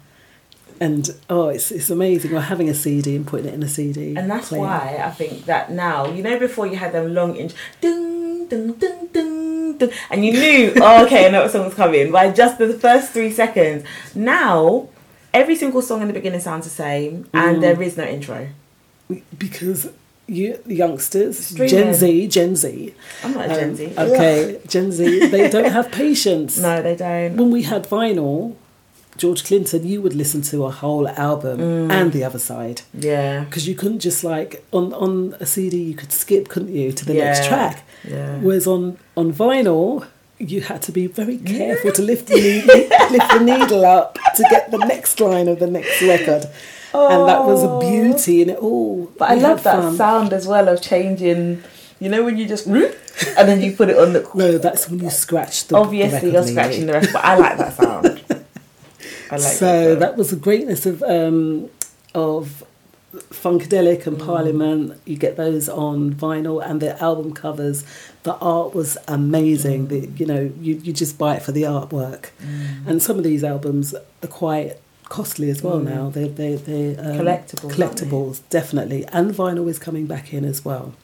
And 0.80 1.10
oh, 1.28 1.48
it's 1.48 1.70
it's 1.70 1.90
amazing. 1.90 2.34
Or 2.34 2.40
having 2.40 2.68
a 2.70 2.74
CD 2.74 3.14
and 3.16 3.26
putting 3.26 3.46
it 3.48 3.54
in 3.54 3.62
a 3.62 3.68
CD. 3.68 4.16
And 4.16 4.30
that's 4.30 4.48
player. 4.48 4.62
why 4.62 5.02
I 5.04 5.10
think 5.10 5.44
that 5.44 5.70
now, 5.70 6.06
you 6.10 6.22
know, 6.22 6.38
before 6.38 6.66
you 6.66 6.76
had 6.76 6.92
them 6.92 7.12
long 7.14 7.34
ding, 7.34 7.50
ding, 7.82 8.46
ding, 8.48 9.06
ding, 9.12 9.76
ding, 9.76 9.90
and 10.10 10.24
you 10.24 10.32
knew, 10.32 10.72
oh, 10.80 11.04
okay, 11.04 11.26
I 11.26 11.30
know 11.30 11.42
what 11.42 11.50
song's 11.50 11.74
coming 11.74 12.10
by 12.10 12.30
just 12.30 12.56
the 12.58 12.72
first 12.78 13.12
three 13.12 13.30
seconds. 13.30 13.84
Now, 14.14 14.88
every 15.34 15.54
single 15.56 15.82
song 15.82 16.00
in 16.00 16.08
the 16.08 16.14
beginning 16.14 16.40
sounds 16.40 16.64
the 16.64 16.70
same, 16.70 17.28
and 17.34 17.58
Mm. 17.58 17.60
there 17.60 17.82
is 17.82 17.96
no 17.98 18.04
intro. 18.04 18.48
because 19.38 19.90
you 20.30 20.58
youngsters, 20.66 21.38
Streaming. 21.38 21.68
Gen 21.70 21.94
Z, 21.94 22.26
Gen 22.28 22.56
Z. 22.56 22.94
I'm 23.24 23.34
not 23.34 23.44
a 23.46 23.48
Gen 23.48 23.70
um, 23.70 23.76
Z. 23.76 23.84
Okay, 23.98 24.60
Gen 24.66 24.92
Z. 24.92 25.26
They 25.34 25.48
don't 25.50 25.72
have 25.72 25.90
patience. 26.04 26.58
No, 26.58 26.80
they 26.82 26.96
don't. 26.96 27.36
When 27.36 27.50
we 27.50 27.62
had 27.72 27.82
vinyl, 27.88 28.54
George 29.16 29.42
Clinton, 29.44 29.86
you 29.86 30.00
would 30.00 30.14
listen 30.14 30.40
to 30.52 30.64
a 30.64 30.70
whole 30.70 31.06
album 31.08 31.58
Mm. 31.58 31.90
and 31.92 32.12
the 32.12 32.24
other 32.24 32.38
side 32.38 32.82
Yeah. 32.94 33.44
because 33.44 33.68
you 33.68 33.74
couldn't 33.74 34.00
just 34.00 34.24
like 34.24 34.64
on 34.72 34.92
on 34.94 35.34
a 35.40 35.46
CD 35.46 35.76
you 35.90 35.94
could 35.94 36.12
skip, 36.12 36.48
couldn't 36.48 36.74
you, 36.74 36.92
to 36.92 37.04
the 37.04 37.14
next 37.14 37.46
track. 37.48 37.76
Yeah. 38.08 38.38
Whereas 38.44 38.66
on 38.66 38.96
on 39.16 39.32
vinyl, 39.32 40.06
you 40.38 40.60
had 40.62 40.80
to 40.82 40.92
be 40.92 41.06
very 41.06 41.36
careful 41.38 41.92
to 41.92 42.02
lift 42.02 42.28
the 42.28 42.36
needle, 42.36 42.76
lift 43.16 43.30
the 43.36 43.40
needle 43.52 43.84
up 43.84 44.16
to 44.36 44.42
get 44.54 44.70
the 44.70 44.78
next 44.94 45.20
line 45.20 45.48
of 45.52 45.58
the 45.58 45.66
next 45.66 46.00
record, 46.00 46.42
and 46.94 47.28
that 47.28 47.44
was 47.44 47.62
a 47.62 47.78
beauty 47.78 48.42
in 48.42 48.50
it 48.50 48.58
all. 48.58 49.10
But 49.18 49.30
I 49.30 49.34
love 49.34 49.62
that 49.64 49.76
fun. 49.82 49.96
sound 49.96 50.32
as 50.32 50.46
well 50.46 50.68
of 50.68 50.80
changing, 50.82 51.62
you 52.00 52.08
know, 52.08 52.24
when 52.24 52.36
you 52.36 52.46
just, 52.46 52.66
and 52.66 53.48
then 53.48 53.60
you 53.60 53.72
put 53.72 53.88
it 53.90 53.98
on 53.98 54.12
the. 54.12 54.28
No, 54.34 54.58
that's 54.58 54.88
when 54.88 55.00
you 55.00 55.10
scratch 55.10 55.66
the. 55.68 55.76
Obviously, 55.76 56.30
the 56.30 56.32
you're 56.32 56.46
scratching 56.46 56.86
the 56.86 56.94
rest, 56.94 57.12
but 57.12 57.24
I 57.24 57.36
like 57.36 57.58
that 57.58 57.74
sound. 57.74 58.06
I 59.30 59.36
like 59.36 59.40
so 59.40 59.90
that. 59.90 60.00
that 60.00 60.16
was 60.16 60.30
the 60.30 60.36
greatness 60.36 60.86
of 60.86 61.02
um, 61.04 61.68
of 62.14 62.64
Funkadelic 63.14 64.02
Mm. 64.02 64.06
and 64.08 64.18
Parliament. 64.20 65.00
You 65.04 65.16
get 65.16 65.36
those 65.36 65.68
on 65.68 66.14
vinyl 66.14 66.64
and 66.64 66.80
the 66.80 67.00
album 67.02 67.32
covers. 67.34 67.84
The 68.22 68.34
art 68.36 68.74
was 68.74 68.96
amazing. 69.08 69.88
The, 69.88 70.02
Mm. 70.06 70.20
you 70.20 70.26
know, 70.26 70.50
you, 70.60 70.74
you 70.76 70.92
just 70.92 71.18
buy 71.18 71.36
it 71.36 71.42
for 71.42 71.52
the 71.52 71.62
artwork. 71.62 72.30
And 72.86 73.02
some 73.02 73.18
of 73.18 73.24
these 73.24 73.42
albums 73.44 73.94
are 73.94 74.28
quite 74.28 74.76
costly 75.10 75.50
as 75.50 75.62
well 75.62 75.80
now. 75.80 76.08
They're 76.08 76.28
they 76.28 76.54
they 76.56 76.96
um, 76.96 77.10
Mm. 77.10 77.20
Collectibles, 77.20 77.76
they? 77.76 77.84
collectibles 77.84 78.40
definitely, 78.48 79.04
and 79.12 79.34
vinyl 79.34 79.68
is 79.68 79.78
coming 79.78 80.06
back 80.06 80.32
in 80.32 80.46
as 80.46 80.64
well. 80.64 80.94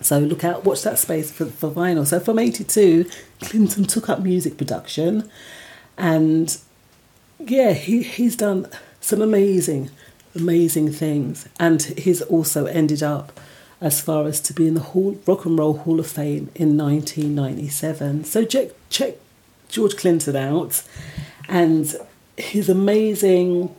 So 0.00 0.18
look 0.18 0.42
out, 0.42 0.64
watch 0.64 0.82
that 0.82 0.98
space 0.98 1.30
for, 1.30 1.46
for 1.46 1.70
vinyl. 1.70 2.04
So 2.04 2.18
from 2.18 2.40
'82, 2.40 3.08
Clinton 3.42 3.84
took 3.84 4.08
up 4.08 4.20
music 4.20 4.56
production, 4.56 5.30
and 5.96 6.58
yeah, 7.38 7.72
he 7.74 8.02
he's 8.02 8.34
done 8.34 8.66
some 9.00 9.22
amazing, 9.22 9.90
amazing 10.34 10.90
things, 10.92 11.46
and 11.60 11.82
he's 11.82 12.22
also 12.22 12.66
ended 12.66 13.02
up 13.02 13.38
as 13.80 14.00
far 14.00 14.26
as 14.26 14.40
to 14.40 14.54
be 14.54 14.66
in 14.66 14.74
the 14.74 14.80
Hall, 14.80 15.18
Rock 15.26 15.44
and 15.44 15.58
Roll 15.58 15.74
Hall 15.74 16.00
of 16.00 16.06
Fame 16.06 16.50
in 16.54 16.76
1997. 16.78 18.24
So 18.24 18.44
check 18.44 18.70
check 18.88 19.14
George 19.68 19.96
Clinton 19.96 20.34
out, 20.34 20.82
and 21.48 21.94
his 22.36 22.68
amazing 22.68 23.74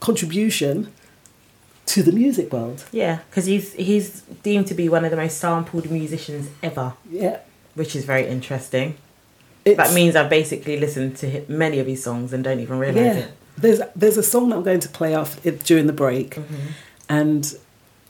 contribution 0.00 0.92
to 1.86 2.02
the 2.02 2.12
music 2.12 2.52
world. 2.52 2.84
Yeah, 2.92 3.18
because 3.28 3.46
he's 3.46 3.72
he's 3.74 4.22
deemed 4.42 4.66
to 4.68 4.74
be 4.74 4.88
one 4.88 5.04
of 5.04 5.10
the 5.10 5.16
most 5.16 5.38
sampled 5.38 5.90
musicians 5.90 6.48
ever, 6.62 6.94
Yeah, 7.10 7.38
which 7.74 7.94
is 7.96 8.04
very 8.04 8.26
interesting. 8.26 8.96
it's, 9.64 9.76
That 9.76 9.92
means 9.92 10.16
I've 10.16 10.30
basically 10.30 10.78
listened 10.78 11.16
to 11.18 11.44
many 11.48 11.78
of 11.78 11.86
his 11.86 12.02
songs 12.02 12.32
and 12.32 12.42
don't 12.44 12.60
even 12.60 12.78
realize 12.78 13.16
yeah. 13.16 13.22
it. 13.24 13.32
There's 13.58 13.80
there's 13.96 14.16
a 14.16 14.22
song 14.22 14.50
that 14.50 14.56
I'm 14.56 14.62
going 14.62 14.80
to 14.80 14.88
play 14.88 15.14
off 15.14 15.44
it 15.44 15.64
during 15.64 15.86
the 15.86 15.92
break, 15.92 16.36
Mm-hmm. 16.36 16.66
and 17.08 17.54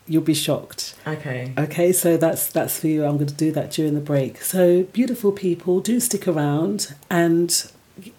you'll 0.07 0.23
be 0.23 0.35
shocked. 0.35 0.95
Okay. 1.07 1.53
Okay, 1.57 1.93
so 1.93 2.17
that's 2.17 2.49
that's 2.53 2.79
for 2.79 2.87
you. 2.89 3.05
I'm 3.05 3.17
going 3.17 3.29
to 3.29 3.35
do 3.35 3.51
that 3.53 3.71
during 3.71 3.95
the 3.95 4.01
break. 4.01 4.43
So 4.43 4.83
beautiful 4.85 5.33
people, 5.33 5.81
do 5.81 5.99
stick 6.01 6.29
around, 6.29 6.95
and 7.09 7.71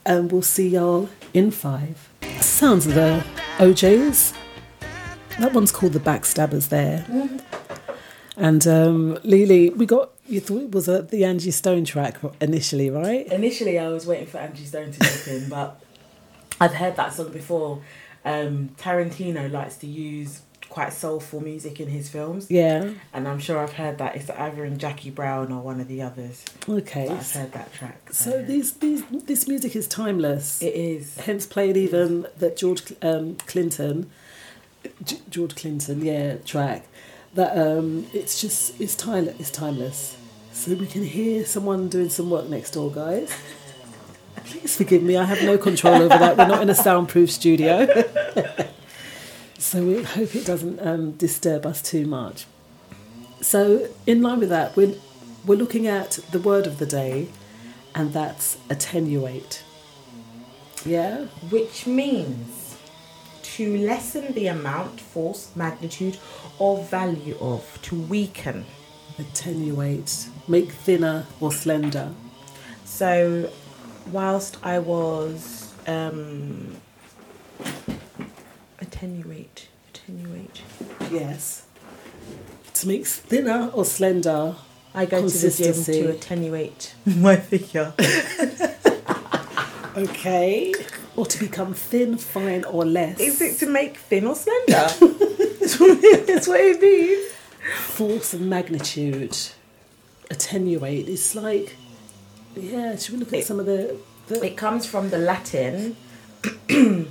and 0.06 0.32
we'll 0.32 0.42
see 0.42 0.70
y'all 0.70 1.10
in 1.34 1.52
five. 1.52 2.10
Sounds 2.40 2.88
of 2.88 2.96
the 2.96 3.24
O'Jays. 3.60 4.34
That 5.40 5.54
one's 5.54 5.72
called 5.72 5.94
the 5.94 6.00
Backstabbers. 6.00 6.70
There. 6.70 7.06
And 8.38 8.68
um, 8.68 9.20
Lily, 9.24 9.70
we 9.70 9.86
got 9.86 10.12
you 10.28 10.40
thought 10.40 10.62
it 10.62 10.72
was 10.72 10.88
a, 10.88 11.02
the 11.02 11.26
Angie 11.26 11.52
Stone 11.52 11.86
track 11.86 12.18
initially, 12.40 12.90
right? 12.90 13.28
Initially, 13.28 13.78
I 13.78 13.90
was 13.90 14.08
waiting 14.08 14.28
for 14.28 14.38
Angie 14.38 14.66
Stone 14.66 14.92
to 14.92 15.00
jump 15.00 15.28
in, 15.28 15.50
but 15.50 15.82
I've 16.60 16.74
heard 16.74 16.96
that 16.96 17.14
song 17.14 17.32
before. 17.32 17.82
Um, 18.24 18.70
Tarantino 18.78 19.52
likes 19.52 19.78
to 19.78 19.88
use 19.88 20.42
quite 20.72 20.94
soulful 20.94 21.42
music 21.42 21.80
in 21.80 21.90
his 21.90 22.08
films, 22.10 22.48
Yeah. 22.50 22.92
and 23.14 23.28
I'm 23.28 23.40
sure 23.40 23.60
I've 23.60 23.74
heard 23.74 23.98
that 24.00 24.16
it's 24.16 24.30
either 24.30 24.64
in 24.66 24.78
Jackie 24.80 25.10
Brown 25.12 25.52
or 25.52 25.62
one 25.62 25.80
of 25.82 25.88
the 25.88 26.02
others. 26.02 26.44
Okay. 26.68 27.08
I've 27.10 27.32
heard 27.32 27.52
that 27.52 27.74
track. 27.74 28.14
So 28.14 28.42
these 28.42 28.72
these 28.74 29.04
this 29.32 29.48
music 29.48 29.76
is 29.76 29.88
timeless. 29.88 30.62
it 30.62 30.74
is. 30.74 31.18
Hence 31.18 31.46
played 31.46 31.76
even 31.78 32.26
that 32.38 32.56
George 32.58 32.94
um, 33.02 33.36
Clinton, 33.48 34.10
G- 35.04 35.20
George 35.30 35.56
Clinton, 35.56 36.04
yeah, 36.04 36.38
track. 36.38 36.88
That 37.36 37.58
um, 37.58 38.08
it's 38.14 38.42
just 38.42 38.80
it's 38.82 38.96
timeless. 38.96 39.36
It's 39.40 39.52
timeless. 39.52 40.18
So 40.54 40.74
we 40.76 40.88
can 40.88 41.04
hear 41.04 41.46
someone 41.46 41.90
doing 41.90 42.10
some 42.10 42.30
work 42.30 42.48
next 42.50 42.72
door, 42.72 42.92
guys. 42.92 43.32
Please 44.46 44.76
forgive 44.78 45.02
me. 45.04 45.16
I 45.18 45.24
have 45.24 45.42
no 45.44 45.58
control 45.58 45.96
over 45.96 46.10
that. 46.10 46.38
We're 46.38 46.48
not 46.48 46.62
in 46.62 46.70
a 46.70 46.76
soundproof 46.76 47.32
studio, 47.32 47.86
so 49.62 49.86
we 49.86 50.04
hope 50.04 50.36
it 50.36 50.46
doesn't 50.46 50.80
um, 50.86 51.12
disturb 51.12 51.66
us 51.66 51.82
too 51.82 52.06
much. 52.06 52.46
So 53.42 53.88
in 54.06 54.22
line 54.22 54.40
with 54.40 54.50
that, 54.50 54.76
we're 54.76 54.96
we're 55.46 55.58
looking 55.58 55.88
at 55.88 56.20
the 56.32 56.40
word 56.40 56.68
of 56.68 56.78
the 56.78 56.86
day, 56.86 57.28
and 57.96 58.14
that's 58.14 58.58
attenuate. 58.70 59.64
Yeah. 60.84 61.26
which 61.52 61.86
means 61.86 62.76
to 63.44 63.78
lessen 63.78 64.34
the 64.34 64.48
amount, 64.48 65.00
force, 65.00 65.52
magnitude, 65.56 66.18
or 66.58 66.84
value 66.84 67.38
of, 67.40 67.80
to 67.84 67.96
weaken. 67.96 68.66
attenuate, 69.20 70.30
make 70.48 70.72
thinner 70.72 71.26
or 71.40 71.52
slender. 71.52 72.12
So, 72.86 73.52
whilst 74.12 74.58
I 74.64 74.80
was 74.80 75.74
um, 75.86 76.78
attenuate, 79.02 79.68
attenuate, 79.94 80.62
Yes. 81.12 81.66
To 82.76 82.88
make 82.88 83.06
thinner 83.08 83.70
or 83.74 83.84
slender. 83.84 84.56
I 84.94 85.06
go 85.06 85.28
to 85.28 85.38
the 85.38 85.50
gym 85.50 85.84
to 85.86 86.12
attenuate 86.12 86.94
my 87.06 87.36
figure. 87.38 87.94
Okay. 89.94 90.74
Or 91.18 91.26
to 91.26 91.38
become 91.38 91.74
thin, 91.74 92.16
fine, 92.16 92.64
or 92.64 92.86
less. 92.86 93.20
Is 93.20 93.42
it 93.42 93.58
to 93.60 93.66
make 93.66 93.98
thin 93.98 94.26
or 94.26 94.36
slender? 94.36 94.88
That's 95.60 95.78
what 95.82 96.00
it- 96.02 96.28
That's 96.28 96.48
what 96.48 96.62
it 96.62 96.82
means. 96.82 97.30
Force 97.78 98.34
and 98.34 98.50
magnitude. 98.50 99.38
Attenuate. 100.30 101.10
It's 101.10 101.36
like, 101.36 101.76
yeah, 102.56 102.96
should 102.96 103.16
we 103.16 103.20
look 103.20 103.34
at 103.34 103.40
It- 103.40 103.46
some 103.48 103.60
of 103.60 103.66
the. 103.66 103.98
the 104.30 104.42
It 104.46 104.56
comes 104.56 104.86
from 104.86 105.10
the 105.10 105.18
Latin. 105.18 105.98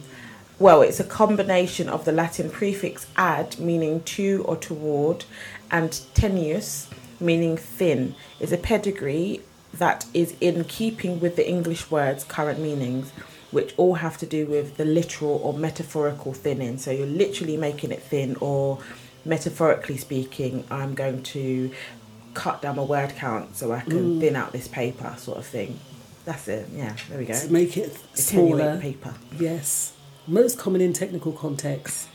well, 0.61 0.83
it's 0.83 1.01
a 1.01 1.05
combination 1.05 1.89
of 1.89 2.05
the 2.05 2.13
Latin 2.13 2.51
prefix 2.51 3.07
ad, 3.17 3.59
meaning 3.59 4.03
to 4.03 4.45
or 4.47 4.57
toward, 4.57 5.25
and 5.71 5.99
tenuous, 6.13 6.89
meaning 7.19 7.57
thin. 7.57 8.15
It's 8.39 8.53
a 8.53 8.59
pedigree 8.59 9.41
that 9.73 10.05
is 10.13 10.35
in 10.39 10.65
keeping 10.65 11.19
with 11.19 11.37
the 11.37 11.49
English 11.49 11.91
words' 11.91 12.25
current 12.25 12.61
meanings, 12.61 13.11
which 13.51 13.73
all 13.79 13.95
have 13.95 14.19
to 14.19 14.27
do 14.27 14.45
with 14.45 14.77
the 14.77 14.85
literal 14.85 15.41
or 15.43 15.55
metaphorical 15.55 16.35
thinning. 16.35 16.77
So 16.77 16.91
you're 16.91 17.07
literally 17.07 17.57
making 17.57 17.91
it 17.91 18.03
thin, 18.03 18.37
or 18.41 18.81
metaphorically 19.25 19.97
speaking, 19.97 20.65
I'm 20.71 20.95
going 20.95 21.23
to 21.23 21.71
cut 22.35 22.61
down 22.61 22.77
my 22.77 22.83
word 22.83 23.15
count 23.17 23.57
so 23.57 23.73
I 23.73 23.81
can 23.81 24.17
mm. 24.17 24.21
thin 24.21 24.37
out 24.37 24.53
this 24.53 24.69
paper, 24.69 25.15
sort 25.17 25.39
of 25.39 25.47
thing. 25.47 25.81
That's 26.27 26.49
it. 26.49 26.69
Yeah, 26.75 26.95
there 27.09 27.19
we 27.19 27.25
go. 27.25 27.35
to 27.35 27.51
make 27.51 27.79
it 27.79 27.97
Attenuate 28.13 28.61
smaller. 28.61 28.79
paper. 28.79 29.15
Yes. 29.39 29.95
Most 30.31 30.59
common 30.59 30.81
in 30.81 30.93
technical 30.93 31.33
contexts 31.33 32.07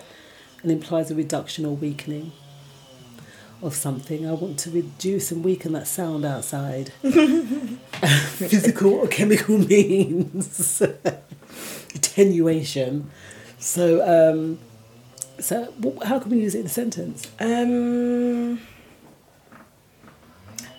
and 0.63 0.71
implies 0.71 1.11
a 1.11 1.15
reduction 1.15 1.65
or 1.65 1.75
weakening 1.75 2.31
of 3.61 3.75
something. 3.75 4.25
I 4.25 4.31
want 4.31 4.57
to 4.59 4.71
reduce 4.71 5.31
and 5.31 5.43
weaken 5.43 5.73
that 5.73 5.85
sound 5.85 6.23
outside. 6.23 6.93
Physical 7.01 8.93
or 8.93 9.07
chemical 9.07 9.57
means. 9.57 10.81
Attenuation. 11.93 13.11
So, 13.59 14.01
um, 14.07 14.59
so 15.37 15.73
how 16.05 16.19
can 16.19 16.31
we 16.31 16.39
use 16.39 16.55
it 16.55 16.61
in 16.61 16.67
a 16.67 16.69
sentence? 16.69 17.29
Um, 17.37 18.61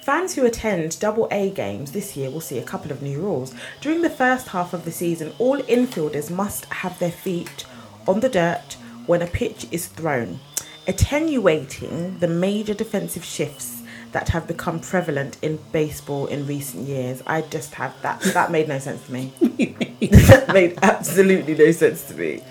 fans 0.07 0.37
who 0.37 0.47
attend 0.47 0.97
double 1.01 1.27
A 1.33 1.51
games 1.51 1.91
this 1.91 2.17
year 2.17 2.31
will 2.31 2.41
see 2.41 2.59
a 2.59 2.63
couple 2.63 2.93
of 2.93 3.03
new 3.03 3.21
rules. 3.21 3.53
During 3.81 4.03
the 4.03 4.09
first 4.09 4.47
half 4.47 4.73
of 4.73 4.85
the 4.85 4.93
season, 4.93 5.35
all 5.41 5.59
infielders 5.63 6.31
must 6.31 6.67
have 6.67 6.97
their 7.01 7.11
feet 7.11 7.65
on 8.07 8.21
the 8.21 8.29
dirt 8.29 8.77
when 9.07 9.21
a 9.21 9.27
pitch 9.27 9.67
is 9.73 9.89
thrown, 9.89 10.39
attenuating 10.87 12.21
the 12.21 12.29
major 12.29 12.73
defensive 12.73 13.25
shifts 13.25 13.83
that 14.13 14.29
have 14.29 14.47
become 14.47 14.79
prevalent 14.79 15.39
in 15.43 15.59
baseball 15.73 16.27
in 16.27 16.47
recent 16.47 16.87
years. 16.87 17.21
I 17.27 17.41
just 17.41 17.75
have 17.75 18.01
that. 18.03 18.21
That 18.21 18.53
made 18.53 18.69
no 18.69 18.79
sense 18.79 19.05
to 19.07 19.13
me. 19.13 19.33
that 19.41 20.51
made 20.53 20.79
absolutely 20.83 21.57
no 21.57 21.73
sense 21.73 22.05
to 22.05 22.15
me. 22.15 22.45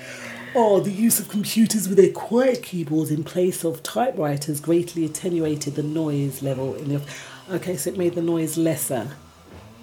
Oh, 0.57 0.81
the 0.81 0.91
use 0.91 1.19
of 1.19 1.29
computers 1.29 1.87
with 1.87 1.97
their 1.97 2.11
quiet 2.11 2.63
keyboards 2.63 3.11
in 3.11 3.23
place 3.23 3.63
of 3.63 3.81
typewriters 3.81 4.59
greatly 4.59 5.05
attenuated 5.05 5.75
the 5.75 5.83
noise 5.83 6.41
level 6.41 6.75
in 6.75 6.89
the. 6.89 7.01
Okay, 7.51 7.75
so 7.77 7.89
it 7.91 7.97
made 7.97 8.15
the 8.15 8.21
noise 8.21 8.57
lesser. 8.57 9.09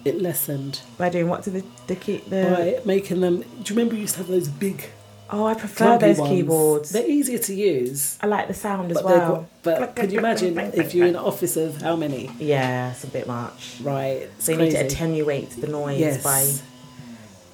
It 0.05 0.21
lessened 0.21 0.81
By 0.97 1.07
doing 1.09 1.29
what 1.29 1.43
to 1.43 1.49
the 1.49 1.63
the 1.87 1.95
key 1.95 2.17
the 2.27 2.79
by 2.81 2.85
making 2.85 3.21
them. 3.21 3.37
Do 3.41 3.45
you 3.73 3.75
remember 3.79 3.95
you 3.95 4.01
used 4.01 4.15
to 4.15 4.19
have 4.19 4.27
those 4.27 4.49
big 4.49 4.89
Oh, 5.29 5.45
I 5.45 5.53
prefer 5.55 5.97
those 5.97 6.19
ones? 6.19 6.29
keyboards. 6.29 6.89
They're 6.91 7.07
easier 7.09 7.39
to 7.39 7.53
use. 7.55 8.17
I 8.21 8.27
like 8.27 8.47
the 8.49 8.53
sound 8.53 8.91
as 8.91 9.01
But, 9.01 9.07
they're 9.07 9.17
well. 9.19 9.35
qu- 9.37 9.47
but 9.63 9.95
could 9.95 10.11
you 10.11 10.19
imagine 10.19 10.59
if 10.59 10.93
you're 10.93 11.07
in 11.07 11.15
an 11.15 11.21
office 11.23 11.55
of 11.57 11.81
how 11.81 11.95
many? 11.95 12.29
Yeah, 12.37 12.91
it's 12.91 13.03
a 13.05 13.07
bit 13.07 13.25
much. 13.27 13.77
Right. 13.81 14.27
it's 14.35 14.45
So 14.45 14.51
you 14.51 14.57
need 14.59 14.71
to 14.71 14.77
crazy. 14.79 14.93
attenuate 14.95 15.49
the 15.61 15.67
noise 15.67 15.99
Yes. 15.99 16.21
by 16.23 16.43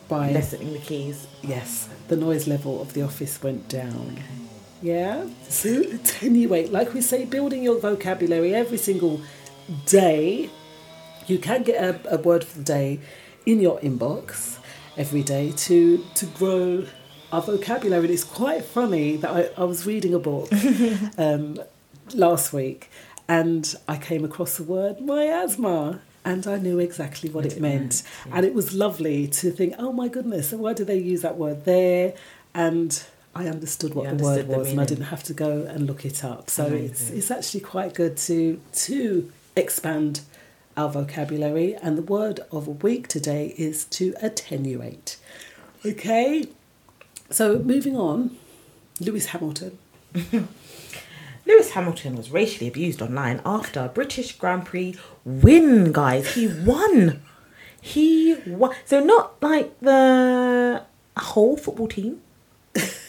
by 0.09 0.31
lessening 0.31 0.73
the 0.73 0.79
keys. 0.79 1.27
yes, 1.43 1.87
the 2.07 2.15
noise 2.17 2.47
level 2.47 2.81
of 2.81 2.93
the 2.93 3.03
office 3.03 3.41
went 3.43 3.69
down. 3.69 4.17
Yeah. 4.81 5.27
So 5.49 5.69
attenuate, 5.81 6.71
like 6.71 6.93
we 6.95 7.01
say, 7.01 7.25
building 7.25 7.61
your 7.63 7.79
vocabulary 7.79 8.55
every 8.55 8.77
single 8.79 9.21
day. 9.85 10.49
You 11.27 11.37
can 11.37 11.63
get 11.63 11.81
a, 11.81 12.15
a 12.15 12.17
word 12.17 12.43
for 12.43 12.57
the 12.59 12.63
day 12.63 12.99
in 13.45 13.59
your 13.59 13.79
inbox 13.79 14.59
every 14.97 15.23
day 15.23 15.51
to 15.51 16.03
to 16.15 16.25
grow 16.25 16.85
our 17.31 17.41
vocabulary. 17.41 18.05
And 18.05 18.13
it's 18.13 18.23
quite 18.23 18.63
funny 18.63 19.15
that 19.17 19.29
I, 19.31 19.61
I 19.61 19.65
was 19.65 19.85
reading 19.85 20.13
a 20.13 20.19
book 20.19 20.49
um, 21.17 21.59
last 22.13 22.53
week 22.53 22.89
and 23.27 23.75
I 23.87 23.97
came 23.97 24.25
across 24.25 24.57
the 24.57 24.63
word 24.63 24.99
miasma 24.99 26.01
and 26.25 26.45
I 26.47 26.57
knew 26.57 26.79
exactly 26.79 27.29
what, 27.29 27.45
it, 27.45 27.61
meant. 27.61 28.03
And 28.31 28.45
it 28.45 28.53
was 28.53 28.73
lovely 28.73 29.27
to 29.27 29.51
think, 29.51 29.75
oh 29.79 29.93
my 29.93 30.07
goodness, 30.09 30.51
why 30.51 30.73
do 30.73 30.83
they 30.83 30.97
use 30.97 31.21
that 31.21 31.37
word 31.37 31.65
there? 31.65 32.13
And 32.53 33.01
I 33.33 33.47
understood 33.47 33.93
what 33.93 34.05
You 34.09 34.17
the 34.17 34.23
word 34.23 34.31
understood 34.31 34.53
the 34.53 34.57
was 34.57 34.71
and 34.71 34.81
I 34.81 34.85
didn't 34.85 35.05
have 35.05 35.23
to 35.23 35.33
go 35.33 35.63
and 35.63 35.87
look 35.87 36.05
it 36.05 36.23
up. 36.23 36.49
So 36.49 36.65
it's, 36.65 37.09
it's 37.09 37.31
actually 37.31 37.61
quite 37.61 37.93
good 37.93 38.17
to 38.17 38.59
to 38.73 39.31
expand 39.59 40.21
our 40.75 40.89
vocabulary. 40.89 41.75
And 41.75 41.97
the 41.97 42.01
word 42.01 42.39
of 42.51 42.67
a 42.67 42.71
week 42.71 43.07
today 43.07 43.53
is 43.57 43.85
to 43.85 44.13
attenuate. 44.21 45.17
Okay? 45.85 46.45
So 47.29 47.59
moving 47.59 47.95
on, 47.95 48.37
Lewis 48.99 49.27
Hamilton. 49.27 49.77
Lewis 51.45 51.71
Hamilton 51.71 52.15
was 52.15 52.31
racially 52.31 52.67
abused 52.67 53.01
online 53.01 53.41
after 53.45 53.81
a 53.81 53.89
British 53.89 54.37
Grand 54.37 54.65
Prix 54.65 54.95
win, 55.25 55.91
guys. 55.91 56.35
He 56.35 56.47
won. 56.47 57.21
He 57.81 58.35
won. 58.45 58.75
So 58.85 59.03
not 59.03 59.41
like 59.41 59.79
the 59.79 60.83
whole 61.17 61.57
football 61.57 61.87
team 61.87 62.21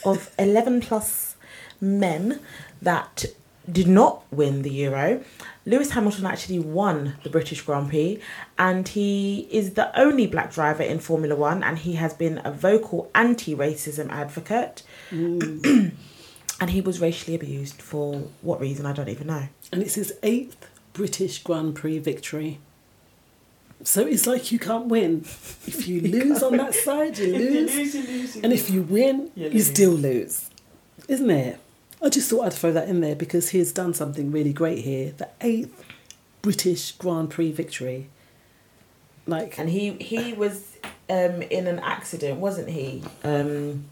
of 0.04 0.30
11 0.38 0.80
plus 0.80 1.36
men 1.80 2.40
that 2.80 3.26
did 3.70 3.88
not 3.88 4.24
win 4.32 4.62
the 4.62 4.70
Euro. 4.70 5.22
Lewis 5.66 5.90
Hamilton 5.90 6.26
actually 6.26 6.58
won 6.58 7.14
the 7.22 7.30
British 7.30 7.60
Grand 7.62 7.90
Prix 7.90 8.20
and 8.58 8.88
he 8.88 9.46
is 9.50 9.74
the 9.74 9.96
only 9.98 10.26
black 10.26 10.52
driver 10.52 10.82
in 10.82 10.98
Formula 10.98 11.36
One 11.36 11.62
and 11.62 11.78
he 11.78 11.94
has 11.94 12.14
been 12.14 12.40
a 12.44 12.50
vocal 12.50 13.10
anti 13.14 13.54
racism 13.54 14.10
advocate. 14.10 14.82
Mm. 15.10 15.92
and 16.60 16.70
he 16.70 16.80
was 16.80 17.00
racially 17.00 17.34
abused 17.34 17.80
for 17.80 18.28
what 18.42 18.60
reason 18.60 18.86
I 18.86 18.92
don't 18.92 19.08
even 19.08 19.26
know. 19.26 19.48
And 19.72 19.82
it's 19.82 19.94
his 19.94 20.14
eighth 20.22 20.66
British 20.92 21.42
Grand 21.42 21.74
Prix 21.74 21.98
victory. 21.98 22.58
So 23.82 24.06
it's 24.06 24.26
like 24.26 24.52
you 24.52 24.58
can't 24.58 24.86
win. 24.86 25.20
If 25.20 25.88
you 25.88 26.00
lose 26.02 26.42
on 26.42 26.56
that 26.58 26.74
side, 26.74 27.18
you 27.18 27.32
lose. 27.32 28.36
And 28.36 28.52
if 28.52 28.70
you 28.70 28.82
win, 28.82 29.30
you, 29.34 29.60
still 29.60 29.92
lose. 29.92 30.50
Isn't 31.08 31.30
it? 31.30 31.58
I 32.02 32.08
just 32.08 32.30
thought 32.30 32.46
I'd 32.46 32.52
throw 32.54 32.72
that 32.72 32.88
in 32.88 33.00
there 33.00 33.14
because 33.14 33.50
he's 33.50 33.72
done 33.72 33.92
something 33.94 34.30
really 34.30 34.52
great 34.52 34.78
here. 34.78 35.12
The 35.16 35.28
eighth 35.40 35.84
British 36.42 36.92
Grand 36.92 37.30
Prix 37.30 37.52
victory. 37.52 38.08
Like, 39.26 39.58
And 39.58 39.68
he 39.68 39.92
he 39.94 40.32
was 40.32 40.78
um, 41.08 41.42
in 41.42 41.66
an 41.66 41.78
accident, 41.80 42.40
wasn't 42.40 42.70
he? 42.70 43.02
Um, 43.22 43.84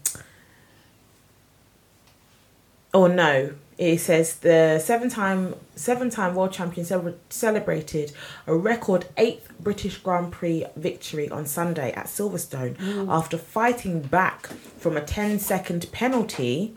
oh 2.93 3.07
no, 3.07 3.53
it 3.77 3.99
says 3.99 4.37
the 4.37 4.79
seven 4.83 5.09
time 5.09 5.55
seven 5.75 6.09
time 6.09 6.33
world 6.35 6.51
champion 6.51 6.85
celebra- 6.85 7.15
celebrated 7.29 8.11
a 8.47 8.55
record 8.55 9.05
eighth 9.17 9.51
British 9.59 9.97
Grand 9.99 10.31
Prix 10.31 10.65
victory 10.75 11.29
on 11.29 11.45
Sunday 11.45 11.91
at 11.93 12.07
Silverstone 12.07 13.07
after 13.07 13.37
fighting 13.37 14.01
back 14.01 14.47
from 14.77 14.97
a 14.97 15.01
10 15.01 15.39
second 15.39 15.89
penalty 15.91 16.75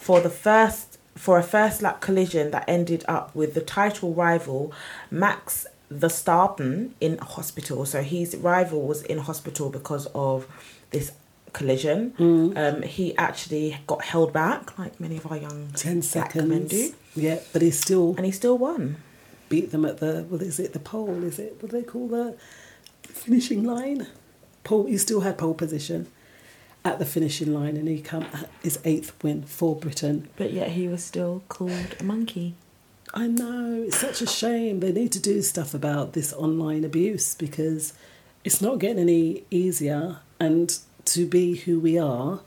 for 0.00 0.20
the 0.20 0.30
first 0.30 0.98
for 1.16 1.38
a 1.38 1.42
first 1.42 1.82
lap 1.82 2.00
collision 2.00 2.50
that 2.52 2.64
ended 2.66 3.04
up 3.06 3.34
with 3.34 3.52
the 3.54 3.60
title 3.60 4.14
rival 4.14 4.72
Max 5.10 5.66
Verstappen 5.92 6.92
in 7.00 7.18
hospital. 7.18 7.84
So 7.84 8.02
his 8.02 8.34
rival 8.36 8.82
was 8.86 9.02
in 9.02 9.18
hospital 9.18 9.68
because 9.70 10.06
of 10.14 10.46
this 10.90 11.12
collision. 11.52 12.14
Um, 12.56 12.82
he 12.82 13.16
actually 13.18 13.76
got 13.86 14.02
held 14.04 14.32
back, 14.32 14.78
like 14.78 14.98
many 15.00 15.16
of 15.18 15.30
our 15.30 15.36
young 15.36 15.68
10 15.74 16.00
black 16.00 16.34
men 16.36 16.68
seconds. 16.68 16.70
do, 16.70 16.94
Yeah, 17.16 17.40
but 17.52 17.60
he 17.60 17.70
still 17.70 18.14
and 18.16 18.24
he 18.24 18.32
still 18.32 18.56
won. 18.56 18.96
beat 19.48 19.72
them 19.72 19.84
at 19.84 19.98
the, 19.98 20.22
what 20.28 20.40
is 20.42 20.58
it, 20.60 20.72
the 20.72 20.78
pole? 20.78 21.22
Is 21.24 21.38
it, 21.38 21.56
what 21.60 21.70
do 21.72 21.76
they 21.80 21.84
call 21.86 22.06
the 22.08 22.36
finishing 23.02 23.64
line? 23.64 24.06
Pole, 24.64 24.86
he 24.86 24.96
still 24.96 25.20
had 25.22 25.36
pole 25.36 25.54
position 25.54 26.06
at 26.84 26.98
the 26.98 27.04
finishing 27.06 27.52
line 27.52 27.76
and 27.76 27.88
he 27.88 28.00
come 28.00 28.24
his 28.62 28.78
eighth 28.84 29.12
win 29.22 29.42
for 29.42 29.76
Britain. 29.76 30.28
But 30.36 30.52
yet 30.52 30.70
he 30.70 30.88
was 30.88 31.04
still 31.04 31.42
called 31.48 31.96
a 31.98 32.04
monkey. 32.04 32.54
I 33.12 33.26
know, 33.26 33.84
it's 33.86 33.96
such 33.98 34.22
a 34.22 34.26
shame. 34.26 34.80
They 34.80 34.92
need 34.92 35.12
to 35.12 35.20
do 35.20 35.42
stuff 35.42 35.74
about 35.74 36.12
this 36.12 36.32
online 36.32 36.84
abuse 36.84 37.34
because 37.34 37.92
it's 38.44 38.60
not 38.62 38.78
getting 38.78 39.00
any 39.00 39.42
easier 39.50 40.18
and 40.38 40.78
to 41.06 41.26
be 41.26 41.56
who 41.56 41.80
we 41.80 41.98
are 41.98 42.40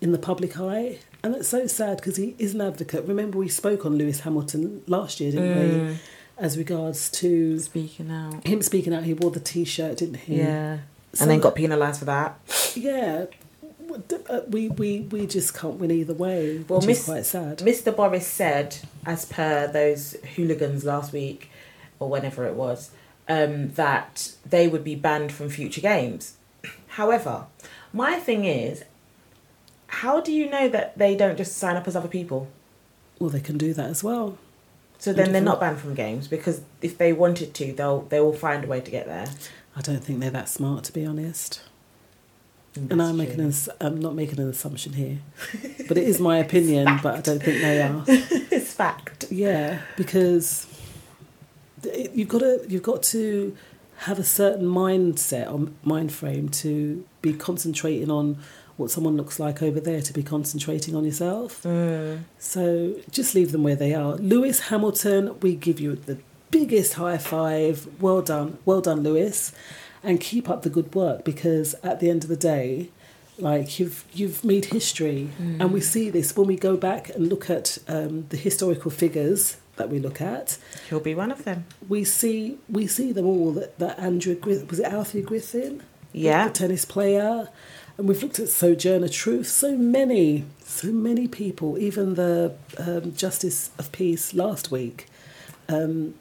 in 0.00 0.12
the 0.12 0.18
public 0.18 0.58
eye. 0.58 1.00
And 1.22 1.34
it's 1.34 1.48
so 1.48 1.66
sad 1.66 1.96
because 1.96 2.16
he 2.16 2.36
is 2.38 2.54
an 2.54 2.60
advocate. 2.60 3.04
Remember, 3.06 3.38
we 3.38 3.48
spoke 3.48 3.84
on 3.84 3.96
Lewis 3.98 4.20
Hamilton 4.20 4.82
last 4.86 5.20
year, 5.20 5.32
didn't 5.32 5.88
we? 5.88 5.98
As 6.38 6.58
regards 6.58 7.10
to 7.12 7.58
Speaking 7.58 8.10
out. 8.10 8.46
him 8.46 8.60
speaking 8.62 8.92
out, 8.94 9.04
he 9.04 9.14
wore 9.14 9.30
the 9.30 9.40
t 9.40 9.64
shirt, 9.64 9.98
didn't 9.98 10.16
he? 10.18 10.36
Yeah. 10.36 10.78
So- 11.12 11.22
and 11.22 11.30
then 11.30 11.40
got 11.40 11.54
penalised 11.54 11.98
for 12.00 12.04
that. 12.06 12.38
Yeah. 12.76 13.26
Uh, 14.28 14.40
We, 14.48 14.68
we, 14.68 15.00
we 15.10 15.26
just 15.26 15.54
can't 15.54 15.74
win 15.78 15.90
either 15.90 16.14
way, 16.14 16.58
which 16.58 16.68
Well, 16.68 16.80
is 16.80 16.86
Miss- 16.86 17.04
quite 17.04 17.26
sad. 17.26 17.58
Mr. 17.58 17.94
Boris 17.94 18.26
said, 18.26 18.76
as 19.06 19.24
per 19.24 19.66
those 19.66 20.16
hooligans 20.36 20.84
last 20.84 21.12
week, 21.12 21.50
or 21.98 22.08
whenever 22.08 22.46
it 22.46 22.54
was, 22.54 22.90
um, 23.28 23.70
that 23.74 24.32
they 24.44 24.68
would 24.68 24.84
be 24.84 24.94
banned 24.94 25.32
from 25.32 25.48
future 25.48 25.80
games. 25.80 26.34
However, 26.88 27.46
my 27.92 28.18
thing 28.18 28.44
is, 28.44 28.84
how 29.86 30.20
do 30.20 30.32
you 30.32 30.48
know 30.50 30.68
that 30.68 30.98
they 30.98 31.14
don't 31.16 31.36
just 31.36 31.56
sign 31.56 31.76
up 31.76 31.86
as 31.86 31.94
other 31.96 32.08
people? 32.08 32.48
Well, 33.18 33.30
they 33.30 33.40
can 33.40 33.56
do 33.58 33.72
that 33.74 33.86
as 33.90 34.02
well. 34.02 34.38
So 34.98 35.12
then 35.12 35.32
they're 35.32 35.42
not 35.42 35.60
banned 35.60 35.78
from 35.80 35.94
games 35.94 36.28
because 36.28 36.62
if 36.80 36.98
they 36.98 37.12
wanted 37.12 37.52
to, 37.54 37.72
they'll 37.72 38.02
they 38.02 38.20
will 38.20 38.32
find 38.32 38.64
a 38.64 38.66
way 38.66 38.80
to 38.80 38.90
get 38.90 39.06
there. 39.06 39.26
I 39.76 39.80
don't 39.82 40.02
think 40.02 40.20
they're 40.20 40.30
that 40.30 40.48
smart, 40.48 40.84
to 40.84 40.92
be 40.92 41.04
honest. 41.04 41.60
That's 42.74 42.90
and 42.90 43.00
I'm 43.02 43.16
making 43.16 43.36
true. 43.36 43.44
an, 43.80 43.86
I'm 43.86 44.00
not 44.00 44.14
making 44.14 44.40
an 44.40 44.48
assumption 44.48 44.94
here, 44.94 45.18
but 45.88 45.96
it 45.96 46.04
is 46.04 46.20
my 46.20 46.38
opinion. 46.46 46.98
but 47.02 47.14
I 47.16 47.20
don't 47.20 47.42
think 47.42 47.60
they 47.60 47.82
are. 47.82 48.04
it's 48.08 48.72
fact. 48.72 49.26
Yeah, 49.30 49.80
because 49.96 50.66
you've 52.12 52.28
got 52.28 52.40
to 52.40 52.64
you've 52.68 52.82
got 52.82 53.02
to 53.04 53.56
have 53.98 54.18
a 54.18 54.24
certain 54.24 54.66
mindset 54.66 55.50
or 55.52 55.70
mind 55.84 56.12
frame 56.12 56.48
to 56.48 57.04
be 57.22 57.32
concentrating 57.32 58.10
on 58.10 58.38
what 58.76 58.90
someone 58.90 59.16
looks 59.16 59.38
like 59.38 59.62
over 59.62 59.78
there 59.78 60.02
to 60.02 60.12
be 60.12 60.22
concentrating 60.22 60.96
on 60.96 61.04
yourself. 61.04 61.62
Mm. 61.62 62.24
So 62.38 62.96
just 63.10 63.34
leave 63.34 63.52
them 63.52 63.62
where 63.62 63.76
they 63.76 63.94
are. 63.94 64.16
Lewis 64.16 64.58
Hamilton, 64.68 65.38
we 65.40 65.54
give 65.54 65.78
you 65.78 65.94
the 65.94 66.18
biggest 66.50 66.94
high 66.94 67.18
five. 67.18 67.86
Well 68.00 68.20
done, 68.20 68.58
well 68.64 68.80
done, 68.80 69.02
Lewis, 69.02 69.52
and 70.04 70.20
keep 70.20 70.48
up 70.50 70.62
the 70.62 70.70
good 70.70 70.94
work 70.94 71.24
because 71.24 71.74
at 71.82 72.00
the 72.00 72.10
end 72.10 72.22
of 72.24 72.28
the 72.30 72.36
day, 72.36 72.90
like 73.38 73.78
you've 73.80 74.04
you've 74.12 74.44
made 74.44 74.66
history, 74.66 75.30
and 75.38 75.72
we 75.72 75.80
see 75.80 76.10
this 76.10 76.36
when 76.36 76.46
we 76.46 76.56
go 76.56 76.76
back 76.76 77.08
and 77.10 77.28
look 77.28 77.50
at 77.50 77.78
um, 77.88 78.26
the 78.28 78.36
historical 78.36 78.90
figures 78.90 79.56
that 79.76 79.90
we 79.90 79.98
look 79.98 80.20
at. 80.20 80.56
He'll 80.88 81.00
be 81.00 81.16
one 81.16 81.32
of 81.32 81.42
them. 81.44 81.64
We 81.88 82.04
see 82.04 82.58
we 82.68 82.86
see 82.86 83.10
them 83.12 83.26
all. 83.26 83.52
That 83.52 83.78
that 83.80 83.98
Andrew 83.98 84.34
Griffin 84.36 84.68
was 84.68 84.78
it 84.78 84.86
Althea 84.86 85.22
Griffin, 85.22 85.82
Yeah. 86.12 86.46
the 86.46 86.54
tennis 86.54 86.84
player, 86.84 87.48
and 87.98 88.06
we've 88.08 88.22
looked 88.22 88.38
at 88.38 88.48
Sojourner 88.48 89.08
Truth. 89.08 89.48
So 89.48 89.76
many, 89.76 90.44
so 90.64 90.88
many 90.92 91.26
people. 91.26 91.76
Even 91.78 92.14
the 92.14 92.54
um, 92.78 93.14
Justice 93.16 93.70
of 93.80 93.90
Peace 93.90 94.32
last 94.32 94.70
week. 94.70 95.08
Um, 95.68 96.14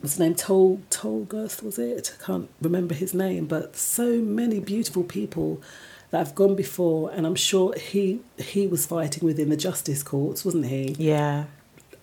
what's 0.00 0.14
his 0.14 0.20
name? 0.20 0.34
Tol 0.34 0.80
Tolgurth 0.90 1.62
was 1.62 1.78
it? 1.78 2.16
I 2.20 2.24
can't 2.24 2.48
remember 2.60 2.94
his 2.94 3.14
name, 3.14 3.46
but 3.46 3.76
so 3.76 4.20
many 4.20 4.60
beautiful 4.60 5.04
people 5.04 5.60
that 6.10 6.18
have 6.18 6.34
gone 6.34 6.54
before, 6.54 7.10
and 7.10 7.26
I'm 7.26 7.34
sure 7.34 7.74
he 7.74 8.20
he 8.38 8.66
was 8.66 8.86
fighting 8.86 9.24
within 9.24 9.48
the 9.50 9.56
justice 9.56 10.02
courts, 10.02 10.44
wasn't 10.44 10.66
he? 10.66 10.94
Yeah. 10.98 11.44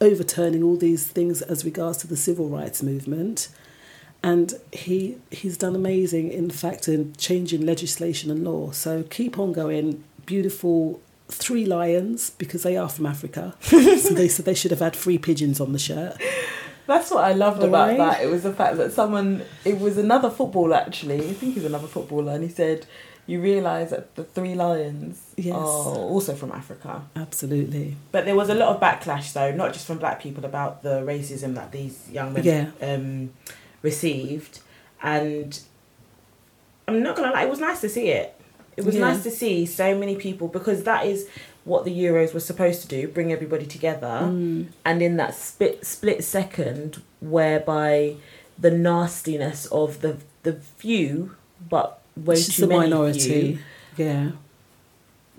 overturning 0.02 0.62
all 0.64 0.76
these 0.76 1.06
things 1.08 1.42
as 1.44 1.64
regards 1.64 1.98
to 2.00 2.08
the 2.08 2.18
civil 2.18 2.50
rights 2.50 2.84
movement 2.84 3.48
and 4.22 4.54
he 4.72 5.18
he's 5.32 5.58
done 5.58 5.76
amazing 5.76 6.30
in 6.32 6.50
fact 6.50 6.88
in 6.90 7.14
changing 7.16 7.66
legislation 7.66 8.30
and 8.30 8.44
law 8.44 8.70
so 8.72 9.04
keep 9.04 9.40
on 9.40 9.54
going 9.54 10.04
beautiful 10.26 11.00
three 11.30 11.66
lions 11.66 12.32
because 12.32 12.64
they 12.64 12.76
are 12.76 12.90
from 12.90 13.06
africa 13.06 13.56
so 13.62 14.10
they 14.14 14.28
said 14.28 14.46
they 14.46 14.54
should 14.54 14.72
have 14.72 14.80
had 14.82 14.94
three 14.96 15.18
pigeons 15.18 15.62
on 15.62 15.72
the 15.72 15.80
shirt 15.80 16.18
That's 16.86 17.10
what 17.12 17.24
I 17.24 17.34
loved 17.34 17.64
about 17.64 17.90
right. 17.90 17.98
that. 17.98 18.22
It 18.24 18.30
was 18.30 18.44
the 18.44 18.54
fact 18.54 18.78
that 18.78 18.92
someone, 18.92 19.44
it 19.64 19.80
was 19.80 19.98
another 19.98 20.30
footballer 20.30 20.76
actually. 20.76 21.20
I 21.30 21.34
think 21.34 21.54
he's 21.56 21.66
another 21.66 21.88
footballer, 21.88 22.34
and 22.34 22.44
he 22.44 22.50
said, 22.50 22.86
"You 23.26 23.40
realise 23.42 23.92
that 23.92 24.16
the 24.16 24.24
three 24.26 24.54
lions 24.54 25.22
Yes. 25.38 25.56
are 25.56 25.96
also 26.14 26.36
from 26.36 26.52
Africa." 26.52 27.04
absolutely 27.16 27.96
But 28.12 28.26
there 28.26 28.36
was 28.36 28.50
a 28.50 28.54
lot 28.56 28.70
of 28.76 28.82
backlash, 28.82 29.32
though, 29.34 29.52
not 29.52 29.72
just 29.74 29.86
from 29.88 29.98
black 29.98 30.22
people, 30.22 30.44
about 30.46 30.84
the 30.84 31.02
racism 31.02 31.56
that 31.56 31.72
these 31.72 32.10
young 32.12 32.34
men 32.34 32.44
Yeah. 32.44 32.66
um, 32.94 33.32
received. 33.82 34.60
And 35.02 35.58
I'm 36.88 37.02
not 37.02 37.16
gonna 37.16 37.32
lie, 37.32 37.44
it 37.44 37.50
was 37.50 37.60
nice 37.60 37.82
to 37.82 37.90
see 37.90 38.10
it. 38.10 38.36
It 38.76 38.84
was 38.84 38.96
Yeah. 38.96 39.02
nice 39.02 39.24
to 39.24 39.32
see 39.32 39.66
so 39.66 39.96
many 39.98 40.16
people 40.16 40.48
because 40.48 40.84
that 40.84 41.06
is 41.06 41.28
what 41.66 41.86
the 41.86 41.92
Euros 41.92 42.34
were 42.34 42.40
supposed 42.40 42.82
to 42.82 42.88
do: 42.88 43.08
bring 43.08 43.32
everybody 43.32 43.66
together. 43.66 44.22
Mm. 44.24 44.68
And 44.86 45.02
in 45.02 45.18
that 45.18 45.36
split 45.36 45.86
split 45.86 46.24
second, 46.24 47.02
whereby 47.20 48.16
the 48.58 48.72
nastiness 48.72 49.66
of 49.68 50.02
the 50.02 50.18
the 50.44 50.54
few, 50.54 51.36
but 51.70 52.02
way 52.16 52.36
just 52.36 52.58
too 52.58 52.66
a 52.66 52.68
many 52.68 52.82
minority 52.82 53.58
few, 53.96 54.06
yeah 54.06 54.32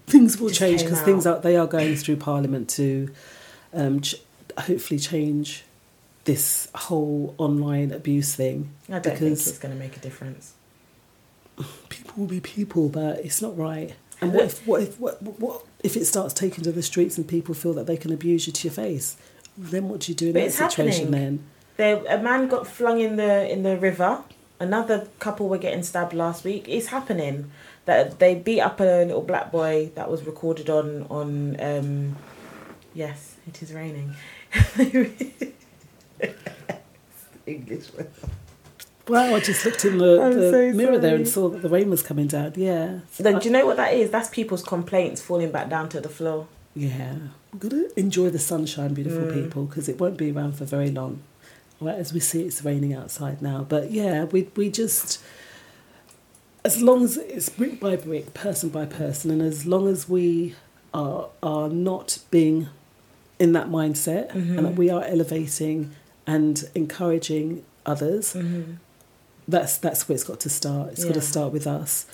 things 0.07 0.39
will 0.39 0.51
change 0.51 0.83
because 0.83 1.01
things 1.03 1.27
are 1.27 1.39
they 1.41 1.57
are 1.57 1.67
going 1.67 1.97
through 1.97 2.17
parliament 2.17 2.69
to 2.69 3.11
um, 3.73 4.01
ch- 4.01 4.17
hopefully 4.59 4.99
change 5.01 5.65
this 6.25 6.69
whole 6.75 7.35
online 7.39 7.91
abuse 7.93 8.35
thing 8.35 8.71
I 8.89 8.99
don't 8.99 9.17
think 9.17 9.33
it's 9.33 9.59
going 9.59 9.73
to 9.73 9.79
make 9.79 9.97
a 9.97 10.01
difference. 10.01 10.55
people 11.89 12.15
will 12.17 12.27
be 12.27 12.41
people, 12.41 12.89
but 12.89 13.19
it's 13.25 13.41
not 13.41 13.57
right. 13.57 13.95
And 14.21 14.33
what 14.33 14.45
if 14.47 14.67
what 14.67 14.83
if 14.83 14.99
what, 15.01 15.21
what 15.23 15.63
if 15.83 15.97
it 15.97 16.05
starts 16.07 16.33
taking 16.35 16.65
to 16.65 16.73
the 16.73 16.83
streets 16.83 17.17
and 17.19 17.27
people 17.29 17.55
feel 17.55 17.73
that 17.75 17.87
they 17.87 17.97
can 17.97 18.13
abuse 18.13 18.47
you 18.47 18.53
to 18.53 18.69
your 18.69 18.75
face? 18.75 19.17
Then 19.57 19.89
what 19.89 20.01
do 20.01 20.13
you 20.13 20.17
do 20.17 20.27
in 20.29 20.33
But 20.33 20.45
that 20.45 20.53
situation? 20.71 21.13
happening. 21.13 21.45
Then 21.77 22.03
There, 22.07 22.19
a 22.19 22.23
man 22.23 22.49
got 22.49 22.67
flung 22.67 23.01
in 23.01 23.17
the 23.17 23.51
in 23.51 23.63
the 23.63 23.77
river. 23.77 24.23
Another 24.61 25.09
couple 25.19 25.49
were 25.49 25.59
getting 25.59 25.83
stabbed 25.83 26.13
last 26.15 26.45
week. 26.45 26.69
It's 26.69 26.87
happening. 26.89 27.51
That 27.87 28.19
they 28.19 28.35
beat 28.35 28.61
up 28.61 28.81
a 28.81 29.05
little 29.05 29.21
black 29.21 29.51
boy 29.53 29.91
that 29.95 30.11
was 30.11 30.25
recorded 30.25 30.71
on 30.71 31.07
on. 31.11 31.57
Um, 31.61 32.17
yes, 32.95 33.37
it 33.47 33.63
is 33.63 33.73
raining. 33.73 34.15
English. 37.47 37.91
Wow, 39.09 39.35
I 39.35 39.41
just 39.41 39.65
looked 39.65 39.85
in 39.85 39.99
the, 39.99 40.17
the 40.35 40.51
so 40.51 40.73
mirror 40.77 40.99
there 40.99 41.15
and 41.17 41.27
saw 41.29 41.49
that 41.49 41.63
the 41.63 41.69
rain 41.69 41.91
was 41.91 42.03
coming 42.03 42.27
down. 42.27 42.53
Yeah, 42.57 43.01
Then 43.19 43.39
do 43.39 43.47
you 43.47 43.53
know 43.53 43.67
what 43.67 43.77
that 43.77 43.93
is? 43.95 44.11
That's 44.11 44.29
people's 44.29 44.63
complaints 44.63 45.21
falling 45.21 45.51
back 45.51 45.69
down 45.69 45.89
to 45.91 46.01
the 46.01 46.09
floor. 46.09 46.47
yeah. 46.75 47.15
We're 47.53 47.69
gonna 47.71 47.85
enjoy 47.97 48.31
the 48.31 48.41
sunshine, 48.41 48.95
beautiful 48.95 49.23
Mm. 49.29 49.35
people, 49.45 49.65
because 49.67 49.89
it 49.89 50.01
won't 50.01 50.17
be 50.17 50.33
around 50.33 50.57
for 50.57 50.65
very 50.65 50.91
long. 50.91 51.21
Right, 51.81 51.95
as 51.97 52.13
we 52.13 52.19
see, 52.19 52.43
it's 52.43 52.65
raining 52.65 52.93
outside 52.95 53.41
now. 53.41 53.65
But 53.69 53.93
yeah, 53.93 54.25
we 54.25 54.49
we 54.57 54.71
just 54.71 55.21
as 56.65 56.81
long 56.83 57.05
as 57.05 57.17
it's 57.17 57.49
brick 57.49 57.79
by 57.79 57.95
brick, 57.97 58.35
person 58.35 58.71
by 58.71 58.87
person, 58.87 59.31
and 59.31 59.41
as 59.43 59.67
long 59.67 59.87
as 59.87 60.09
we 60.09 60.55
are 60.93 61.29
are 61.45 61.69
not 61.69 62.19
being 62.33 62.69
in 63.39 63.53
that 63.53 63.69
mindset 63.69 64.35
and 64.35 64.59
that 64.67 64.75
we 64.77 64.91
are 64.91 65.05
elevating 65.05 65.91
and 66.27 66.65
encouraging 66.75 67.65
others, 67.87 68.37
that's 69.49 69.79
that's 69.79 70.09
where 70.09 70.15
it's 70.15 70.25
got 70.25 70.41
to 70.41 70.51
start. 70.51 70.93
It's 70.93 71.05
got 71.05 71.15
to 71.15 71.21
start 71.21 71.53
with 71.53 71.67
us, 71.67 72.07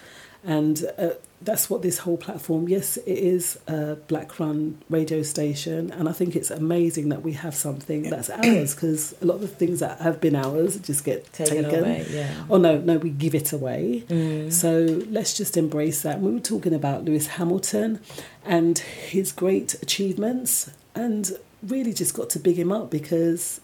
and 0.45 0.85
uh, 0.99 1.11
that's 1.43 1.71
what 1.71 1.81
this 1.83 1.99
whole 1.99 2.17
platform. 2.19 2.69
Yes, 2.69 2.97
it 2.99 3.19
is 3.19 3.59
a 3.67 3.97
black-run 3.97 4.83
radio 4.91 5.23
station, 5.23 5.91
and 5.91 6.09
I 6.09 6.13
think 6.13 6.37
it's 6.37 6.51
amazing 6.51 7.09
that 7.11 7.23
we 7.23 7.33
have 7.33 7.55
something 7.55 8.03
that's 8.11 8.29
ours 8.43 8.75
because 8.75 9.15
a 9.23 9.25
lot 9.25 9.37
of 9.37 9.41
the 9.43 9.49
things 9.49 9.81
that 9.81 10.01
have 10.01 10.21
been 10.21 10.37
ours 10.37 10.79
just 10.81 11.05
get 11.05 11.33
Taken 11.33 11.65
taken. 11.65 11.81
away, 11.81 12.07
yeah. 12.11 12.45
Oh 12.51 12.59
no, 12.59 12.79
no, 12.79 12.99
we 12.99 13.11
give 13.11 13.35
it 13.35 13.53
away. 13.53 14.05
So 14.51 15.05
let's 15.09 15.37
just 15.37 15.57
embrace 15.57 16.03
that. 16.03 16.21
We 16.21 16.31
were 16.33 16.41
talking 16.41 16.75
about 16.75 17.05
Lewis 17.05 17.29
Hamilton 17.29 18.01
and 18.45 18.79
his 18.79 19.33
great 19.33 19.75
achievements, 19.83 20.71
and 20.95 21.31
really 21.63 21.93
just 21.93 22.15
got 22.15 22.29
to 22.31 22.39
big 22.39 22.59
him 22.59 22.73
up 22.73 22.91
because 22.91 23.61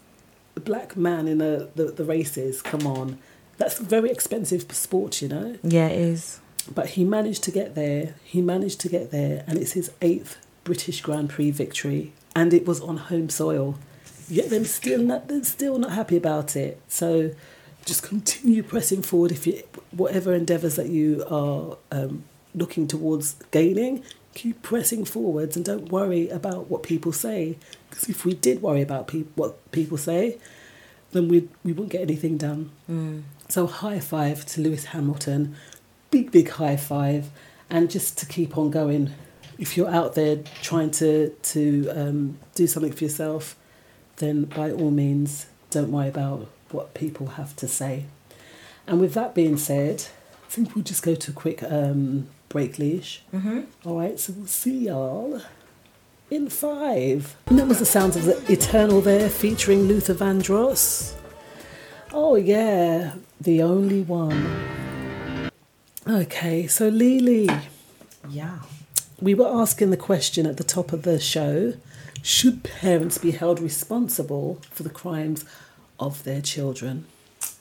a 0.54 0.60
black 0.60 0.96
man 0.96 1.26
in 1.28 1.40
a, 1.40 1.66
the 1.74 1.92
the 1.94 2.04
races. 2.04 2.62
Come 2.62 2.86
on, 2.86 3.18
that's 3.56 3.78
very 3.78 4.10
expensive 4.10 4.66
sport, 4.72 5.22
you 5.22 5.28
know. 5.28 5.56
Yeah, 5.62 5.88
it 5.88 5.98
is. 6.00 6.40
But 6.74 6.90
he 6.90 7.04
managed 7.04 7.42
to 7.44 7.50
get 7.50 7.74
there. 7.74 8.14
He 8.24 8.42
managed 8.42 8.80
to 8.80 8.88
get 8.88 9.10
there, 9.10 9.44
and 9.46 9.58
it's 9.58 9.72
his 9.72 9.90
eighth 10.02 10.36
British 10.64 11.00
Grand 11.00 11.30
Prix 11.30 11.50
victory, 11.52 12.12
and 12.34 12.52
it 12.52 12.66
was 12.66 12.80
on 12.80 12.96
home 12.96 13.28
soil. 13.28 13.78
Yet 14.28 14.50
them 14.50 14.64
still 14.64 15.00
not, 15.02 15.28
they're 15.28 15.44
still 15.44 15.78
not 15.78 15.92
happy 15.92 16.16
about 16.16 16.56
it. 16.56 16.80
So 16.88 17.30
just 17.84 18.02
continue 18.02 18.62
pressing 18.62 19.02
forward. 19.02 19.30
If 19.30 19.46
you 19.46 19.62
whatever 19.92 20.34
endeavours 20.34 20.74
that 20.76 20.88
you 20.88 21.24
are 21.30 21.78
um, 21.92 22.24
looking 22.54 22.88
towards 22.88 23.36
gaining, 23.52 24.02
keep 24.34 24.62
pressing 24.62 25.04
forwards, 25.04 25.56
and 25.56 25.64
don't 25.64 25.90
worry 25.90 26.28
about 26.28 26.68
what 26.68 26.82
people 26.82 27.12
say. 27.12 27.56
Because 27.88 28.08
if 28.08 28.24
we 28.24 28.34
did 28.34 28.60
worry 28.60 28.82
about 28.82 29.06
peop 29.06 29.30
what 29.36 29.70
people 29.70 29.96
say, 29.96 30.38
then 31.12 31.28
we 31.28 31.48
we 31.64 31.72
wouldn't 31.72 31.90
get 31.90 32.00
anything 32.02 32.36
done. 32.36 32.72
So 33.48 33.66
high 33.66 34.00
five 34.00 34.44
to 34.46 34.60
Lewis 34.60 34.86
Hamilton, 34.86 35.56
big 36.10 36.30
big 36.30 36.50
high 36.50 36.76
five, 36.76 37.30
and 37.70 37.90
just 37.90 38.18
to 38.18 38.26
keep 38.26 38.56
on 38.58 38.70
going. 38.70 39.12
If 39.58 39.76
you're 39.76 39.88
out 39.88 40.14
there 40.14 40.42
trying 40.62 40.90
to 40.92 41.30
to 41.30 41.88
um, 41.90 42.38
do 42.54 42.66
something 42.66 42.92
for 42.92 43.04
yourself, 43.04 43.56
then 44.16 44.44
by 44.44 44.70
all 44.72 44.90
means, 44.90 45.46
don't 45.70 45.92
worry 45.92 46.08
about 46.08 46.48
what 46.70 46.94
people 46.94 47.26
have 47.28 47.54
to 47.56 47.68
say. 47.68 48.04
And 48.86 49.00
with 49.00 49.14
that 49.14 49.34
being 49.34 49.56
said, 49.56 50.04
I 50.46 50.50
think 50.50 50.74
we'll 50.74 50.84
just 50.84 51.02
go 51.02 51.14
to 51.14 51.30
a 51.30 51.34
quick 51.34 51.62
um, 51.62 52.28
break, 52.48 52.78
leash. 52.78 53.22
Mm-hmm. 53.34 53.60
All 53.84 53.98
right, 53.98 54.18
so 54.18 54.32
we'll 54.32 54.46
see 54.46 54.86
y'all 54.86 55.40
in 56.30 56.48
five. 56.48 57.36
And 57.46 57.58
that 57.58 57.68
was 57.68 57.78
the 57.78 57.86
sounds 57.86 58.16
of 58.16 58.24
the 58.24 58.52
Eternal 58.52 59.00
there, 59.00 59.28
featuring 59.28 59.82
Luther 59.84 60.14
Vandross. 60.14 61.14
Oh 62.12 62.36
yeah, 62.36 63.14
the 63.40 63.62
only 63.62 64.02
one. 64.02 65.50
Okay, 66.08 66.66
so 66.66 66.88
Lily, 66.88 67.48
Yeah. 68.30 68.58
we 69.20 69.34
were 69.34 69.48
asking 69.48 69.90
the 69.90 69.96
question 69.96 70.46
at 70.46 70.56
the 70.56 70.64
top 70.64 70.92
of 70.92 71.02
the 71.02 71.18
show: 71.18 71.74
Should 72.22 72.62
parents 72.62 73.18
be 73.18 73.32
held 73.32 73.60
responsible 73.60 74.58
for 74.70 74.82
the 74.82 74.90
crimes 74.90 75.44
of 75.98 76.22
their 76.24 76.40
children? 76.40 77.06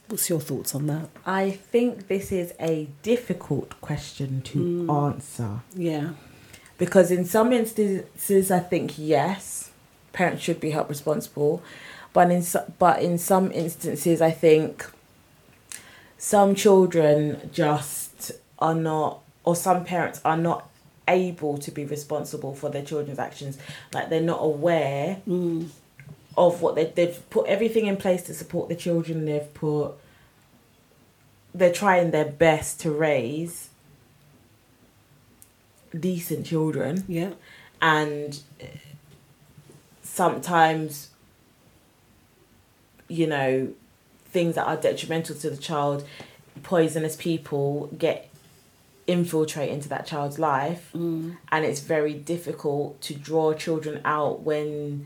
What's 0.07 0.29
your 0.29 0.39
thoughts 0.39 0.75
on 0.75 0.85
that? 0.87 1.09
I 1.25 1.51
think 1.51 2.07
this 2.07 2.31
is 2.31 2.53
a 2.59 2.87
difficult 3.01 3.79
question 3.81 4.41
to 4.43 4.85
mm. 4.87 5.05
answer 5.05 5.61
Yeah, 5.75 6.09
because 6.77 7.09
in 7.11 7.25
some 7.25 7.51
instances 7.51 8.51
I 8.51 8.59
think 8.59 8.93
yes, 8.97 9.71
parents 10.13 10.43
should 10.43 10.59
be 10.59 10.69
held 10.71 10.89
responsible, 10.89 11.63
but 12.13 12.29
in 12.29 12.43
so- 12.43 12.71
but 12.77 13.01
in 13.01 13.17
some 13.17 13.51
instances 13.51 14.21
I 14.21 14.29
think 14.31 14.85
some 16.25 16.55
children 16.55 17.51
just 17.53 18.31
are 18.57 18.73
not 18.73 19.21
or 19.43 19.55
some 19.55 19.85
parents 19.85 20.19
are 20.25 20.35
not 20.35 20.67
able 21.07 21.55
to 21.59 21.69
be 21.69 21.85
responsible 21.85 22.55
for 22.55 22.67
their 22.67 22.81
children's 22.81 23.19
actions. 23.19 23.59
Like 23.93 24.09
they're 24.09 24.21
not 24.21 24.39
aware 24.41 25.21
mm. 25.27 25.69
of 26.35 26.63
what 26.63 26.73
they, 26.73 26.85
they've 26.85 27.29
put 27.29 27.45
everything 27.45 27.85
in 27.85 27.95
place 27.95 28.23
to 28.23 28.33
support 28.33 28.69
the 28.69 28.75
children 28.75 29.25
they've 29.25 29.53
put 29.53 29.91
they're 31.53 31.71
trying 31.71 32.09
their 32.09 32.25
best 32.25 32.79
to 32.79 32.89
raise 32.89 33.69
decent 35.97 36.47
children. 36.47 37.03
Yeah, 37.07 37.33
and 37.83 38.39
sometimes 40.01 41.11
you 43.07 43.27
know 43.27 43.75
things 44.37 44.51
that 44.57 44.65
are 44.71 44.77
detrimental 44.89 45.33
to 45.43 45.47
the 45.55 45.61
child 45.69 45.97
poisonous 46.63 47.15
people 47.27 47.67
get 48.05 48.17
infiltrate 49.07 49.69
into 49.75 49.87
that 49.93 50.03
child's 50.11 50.37
life 50.39 50.83
and 51.53 51.61
it's 51.69 51.81
very 51.95 52.13
difficult 52.33 52.89
to 53.07 53.11
draw 53.29 53.45
children 53.65 53.95
out 54.03 54.35
when 54.49 55.05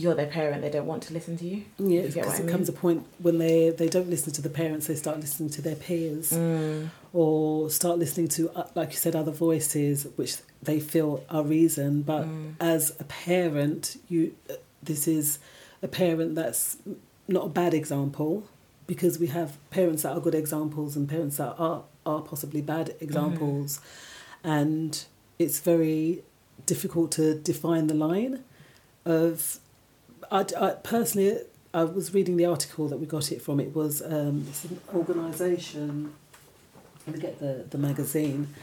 you're 0.00 0.14
their 0.20 0.32
parent 0.38 0.58
they 0.62 0.70
don't 0.76 0.86
want 0.92 1.02
to 1.08 1.12
listen 1.18 1.36
to 1.42 1.44
you 1.44 1.58
yeah. 1.78 2.00
Because 2.14 2.40
I 2.40 2.42
it 2.44 2.48
comes 2.54 2.68
a 2.74 2.76
point 2.84 3.00
when 3.26 3.36
they 3.44 3.58
they 3.80 3.88
don't 3.96 4.08
listen 4.14 4.32
to 4.38 4.42
the 4.48 4.48
parents, 4.62 4.86
they 4.90 4.94
start 5.04 5.16
listening 5.26 5.50
to 5.56 5.60
their 5.66 5.76
peers. 5.86 6.28
or 7.20 7.68
start 7.80 7.96
listening 8.04 8.28
to, 8.36 8.40
uh, 8.58 8.66
like 8.74 8.90
you 8.94 9.00
said, 9.04 9.14
other 9.22 9.34
voices 9.48 10.06
which 10.18 10.32
they 10.68 10.78
feel 10.92 11.10
are 11.34 11.44
reason. 11.58 11.90
But 12.10 12.24
as 12.58 12.82
a 13.04 13.06
parent, 13.28 13.82
you 14.12 14.20
uh, 14.48 14.54
this 14.90 15.02
is 15.16 15.26
a 15.82 15.88
parent 16.02 16.30
that's 16.40 16.64
not 17.28 17.46
a 17.46 17.48
bad 17.48 17.74
example 17.74 18.44
because 18.86 19.18
we 19.18 19.28
have 19.28 19.56
parents 19.70 20.02
that 20.02 20.12
are 20.12 20.20
good 20.20 20.34
examples 20.34 20.96
and 20.96 21.08
parents 21.08 21.36
that 21.36 21.54
are 21.58 21.84
are 22.04 22.20
possibly 22.20 22.60
bad 22.60 22.94
examples, 23.00 23.80
and 24.42 25.04
it's 25.38 25.60
very 25.60 26.22
difficult 26.66 27.12
to 27.12 27.34
define 27.34 27.86
the 27.86 27.94
line 27.94 28.42
of. 29.04 29.58
I, 30.30 30.44
I 30.58 30.70
personally. 30.82 31.38
I 31.74 31.84
was 31.84 32.12
reading 32.12 32.36
the 32.36 32.44
article 32.44 32.86
that 32.88 32.98
we 32.98 33.06
got 33.06 33.32
it 33.32 33.40
from. 33.40 33.58
It 33.58 33.74
was 33.74 34.02
um, 34.02 34.44
it's 34.46 34.64
an 34.64 34.78
organisation 34.94 36.12
let 37.06 37.16
me 37.16 37.22
get 37.22 37.38
the, 37.40 37.64
the 37.70 37.78
magazine. 37.78 38.54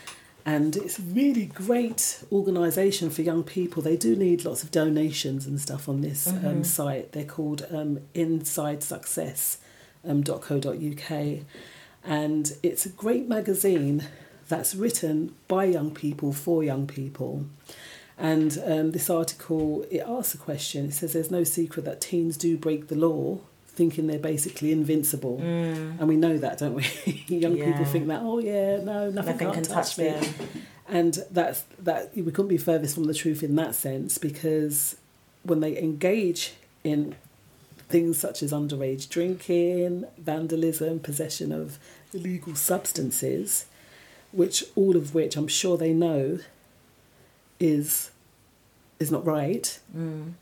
And 0.52 0.76
it's 0.78 0.98
a 0.98 1.04
really 1.04 1.46
great 1.46 2.24
organisation 2.32 3.12
for 3.12 3.22
young 3.22 3.44
people. 3.44 3.84
They 3.84 3.98
do 3.98 4.16
need 4.16 4.46
lots 4.46 4.64
of 4.64 4.72
donations 4.72 5.46
and 5.46 5.62
stuff 5.62 5.88
on 5.88 6.02
this 6.02 6.28
um, 6.28 6.64
site. 6.64 7.12
They're 7.12 7.24
called 7.24 7.68
um, 7.70 8.00
InsideSuccess.co.uk. 8.16 11.12
Um, 11.12 11.46
and 12.04 12.52
it's 12.64 12.88
a 12.88 12.90
great 12.90 13.30
magazine 13.30 14.08
that's 14.48 14.74
written 14.74 15.36
by 15.48 15.66
young 15.66 15.94
people 15.94 16.34
for 16.34 16.64
young 16.64 16.88
people. 16.88 17.46
And 18.18 18.60
um, 18.66 18.90
this 18.90 19.08
article, 19.08 19.86
it 19.92 20.00
asks 20.00 20.34
a 20.34 20.40
question. 20.40 20.86
It 20.86 20.96
says, 20.96 21.14
There's 21.14 21.30
no 21.30 21.44
secret 21.44 21.86
that 21.86 22.02
teens 22.02 22.38
do 22.38 22.58
break 22.58 22.88
the 22.88 22.96
law, 22.96 23.38
thinking 23.80 24.08
they're 24.08 24.20
basically 24.20 24.74
invincible. 24.74 25.38
Mm. 25.42 26.00
And 26.00 26.08
we 26.10 26.18
know 26.18 26.38
that, 26.38 26.58
don't 26.58 26.76
we? 26.76 26.84
Young 27.30 27.56
people 27.56 27.86
think 27.86 28.08
that, 28.08 28.20
oh, 28.22 28.40
yeah, 28.40 28.76
no, 28.84 29.10
nothing, 29.10 29.38
Nothing 29.38 29.52
can 29.54 29.64
touch, 29.64 29.96
touch 29.96 29.98
me. 29.98 30.10
them. 30.10 30.34
And 30.90 31.18
that's 31.32 31.64
that 31.80 32.14
we 32.14 32.30
couldn't 32.34 32.50
be 32.50 32.58
furthest 32.58 32.94
from 32.96 33.06
the 33.06 33.14
truth 33.14 33.42
in 33.42 33.56
that 33.56 33.76
sense 33.76 34.18
because 34.18 34.98
when 35.44 35.62
they 35.62 35.78
engage 35.78 36.56
in 36.84 37.16
things 37.88 38.18
such 38.18 38.44
as 38.44 38.52
underage 38.52 39.08
drinking, 39.08 40.04
vandalism, 40.18 41.00
possession 41.00 41.54
of 41.54 41.80
illegal 42.14 42.56
substances, 42.56 43.66
which 44.34 44.66
all 44.76 44.98
of 44.98 45.14
which 45.16 45.38
I'm 45.38 45.48
sure 45.48 45.78
they 45.78 45.94
know 45.94 46.40
is 47.62 48.12
is 49.00 49.10
not 49.10 49.26
right, 49.26 49.80
mm. 49.96 50.34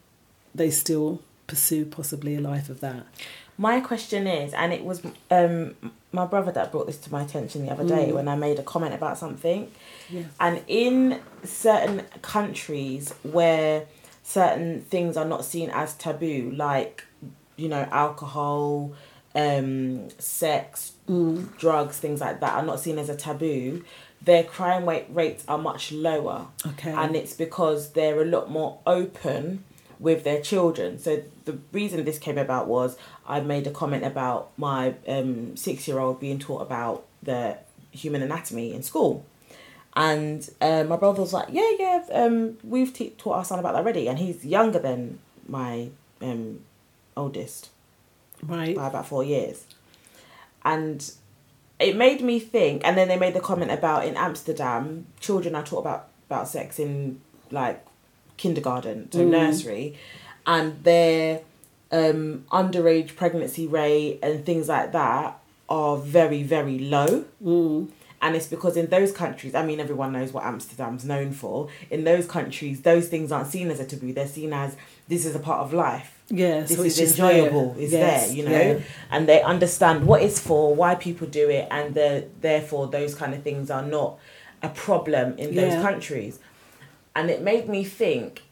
they 0.56 0.72
still 0.72 1.22
pursue 1.48 1.86
possibly 1.86 2.36
a 2.36 2.41
life 2.41 2.70
of 2.70 2.82
that. 2.82 3.06
My 3.58 3.80
question 3.80 4.28
is, 4.28 4.54
and 4.54 4.72
it 4.72 4.84
was 4.84 5.02
um, 5.32 5.76
my 6.12 6.26
brother 6.26 6.52
that 6.52 6.72
brought 6.72 6.86
this 6.86 6.98
to 7.00 7.12
my 7.12 7.24
attention 7.24 7.66
the 7.66 7.72
other 7.72 7.88
day 7.88 8.12
when 8.12 8.28
I 8.28 8.36
made 8.36 8.60
a 8.60 8.64
comment 8.64 8.93
about 8.93 9.18
something. 9.18 9.72
Yeah. 10.10 10.24
And 10.39 10.64
in 10.68 11.22
certain 11.43 12.04
countries 12.22 13.14
where 13.24 13.88
certain 14.22 14.82
things 14.82 15.18
are 15.18 15.26
not 15.26 15.43
seen 15.43 15.72
as 15.72 15.95
taboo, 15.95 16.52
like, 16.56 17.06
you 17.56 17.68
know, 17.68 17.88
alcohol, 17.91 18.93
um, 19.34 20.10
sex, 20.20 20.93
drugs, 21.58 21.98
things 21.98 22.22
like 22.22 22.39
that, 22.41 22.54
are 22.54 22.64
not 22.64 22.80
seen 22.80 23.00
as 23.00 23.10
a 23.10 23.16
taboo, 23.16 23.84
their 24.22 24.43
crime 24.43 24.88
rate 24.88 25.06
rates 25.10 25.43
are 25.48 25.58
much 25.58 25.91
lower. 25.91 26.48
Okay. 26.66 26.91
And 26.91 27.16
it's 27.16 27.34
because 27.34 27.93
they're 27.93 28.22
a 28.22 28.26
lot 28.26 28.52
more 28.52 28.80
open 28.86 29.64
with 30.00 30.24
their 30.24 30.41
children. 30.41 31.00
So 31.00 31.24
the 31.45 31.58
reason 31.72 32.04
this 32.06 32.20
came 32.20 32.38
about 32.38 32.68
was 32.68 32.98
I 33.28 33.39
made 33.39 33.66
a 33.68 33.72
comment 33.72 34.04
about 34.06 34.52
my 34.58 34.95
um, 35.08 35.56
six 35.58 35.88
year 35.88 36.00
old 36.00 36.20
being 36.20 36.39
taught 36.39 36.62
about 36.62 37.06
the 37.24 37.58
human 37.91 38.22
anatomy 38.22 38.74
in 38.74 38.84
school. 38.84 39.26
And 39.95 40.48
um, 40.62 40.89
my 40.89 40.95
brother 40.98 41.22
was 41.22 41.34
like, 41.34 41.48
yeah, 41.52 41.72
yeah, 41.80 42.04
um, 42.14 42.58
we've 42.64 42.93
te- 42.93 43.16
taught 43.18 43.38
our 43.38 43.45
son 43.45 43.58
about 43.58 43.74
that 43.74 43.80
already. 43.80 44.08
And 44.08 44.20
he's 44.20 44.45
younger 44.45 44.78
than 44.78 45.18
my 45.48 45.89
um, 46.22 46.60
oldest 47.16 47.70
Right. 48.43 48.76
by 48.76 48.88
about 48.88 49.08
four 49.08 49.24
years. 49.24 49.66
And 50.64 51.12
it 51.80 51.95
made 51.95 52.22
me 52.22 52.39
think, 52.39 52.84
and 52.86 52.95
then 52.95 53.08
they 53.08 53.18
made 53.18 53.34
the 53.34 53.39
comment 53.39 53.72
about 53.72 54.06
in 54.06 54.16
Amsterdam, 54.16 55.08
children 55.20 55.56
are 55.56 55.64
taught 55.64 55.80
about, 55.80 56.10
about 56.30 56.48
sex 56.48 56.78
in 56.78 57.20
like 57.50 57.84
kindergarten, 58.38 59.12
so 59.12 59.24
nursery, 59.26 59.96
and 60.46 60.84
their 60.84 61.42
um, 61.92 62.46
underage 62.52 63.16
pregnancy 63.16 63.68
rate 63.68 64.20
and 64.22 64.46
things 64.46 64.68
like 64.70 64.92
that 64.94 65.40
are 65.70 65.98
very, 65.98 66.44
very 66.44 66.80
low. 66.80 67.26
And 68.20 68.36
it's 68.36 68.48
because 68.48 68.76
in 68.78 68.88
those 68.88 69.12
countries, 69.12 69.54
I 69.54 69.64
mean, 69.64 69.80
everyone 69.80 70.12
knows 70.12 70.34
what 70.34 70.44
Amsterdam's 70.44 71.06
known 71.06 71.32
for. 71.34 71.70
In 71.92 72.04
those 72.04 72.26
countries, 72.26 72.82
those 72.82 73.10
things 73.10 73.32
aren't 73.32 73.48
seen 73.48 73.70
as 73.70 73.80
a 73.80 73.86
taboo. 73.86 74.12
They're 74.12 74.28
seen 74.28 74.54
as 74.54 74.76
this 75.08 75.24
is 75.24 75.36
a 75.36 75.40
part 75.40 75.60
of 75.62 75.72
life 75.72 76.20
Yeah. 76.30 76.62
this 76.62 76.76
so 76.76 76.84
it's 76.84 76.98
is 76.98 77.12
enjoyable 77.12 77.74
there. 77.76 77.84
is 77.84 77.92
Yes, 77.92 78.28
there 78.28 78.36
you 78.36 78.44
know 78.44 78.52
yeah. 78.52 78.80
and 79.12 79.30
they 79.30 79.42
understand 79.42 80.06
what 80.06 80.22
it's 80.22 80.38
for 80.40 80.76
why 80.76 80.96
people 80.96 81.28
do 81.28 81.50
it 81.50 81.66
and 81.72 81.94
the, 81.96 82.26
therefore 82.42 82.88
those 82.88 83.16
kind 83.16 83.34
of 83.34 83.42
things 83.42 83.72
are 83.72 83.84
not 83.84 84.18
a 84.62 84.68
problem 84.68 85.38
in 85.38 85.56
those 85.56 85.72
Yeah. 85.76 85.82
countries 85.82 86.40
and 87.18 87.32
it 87.32 87.41
made 87.41 87.68
me 87.68 87.84
think 87.84 88.43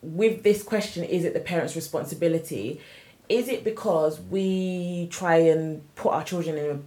with 0.00 0.42
this 0.42 0.62
question 0.62 1.04
is 1.04 1.26
it 1.26 1.34
the 1.34 1.40
parents 1.40 1.76
responsibility? 1.76 2.80
Is 3.28 3.48
it 3.48 3.64
because 3.64 4.18
we 4.18 5.08
try 5.10 5.36
and 5.36 5.82
put 5.94 6.12
our 6.12 6.24
children 6.24 6.56
in 6.56 6.70
a 6.70 6.78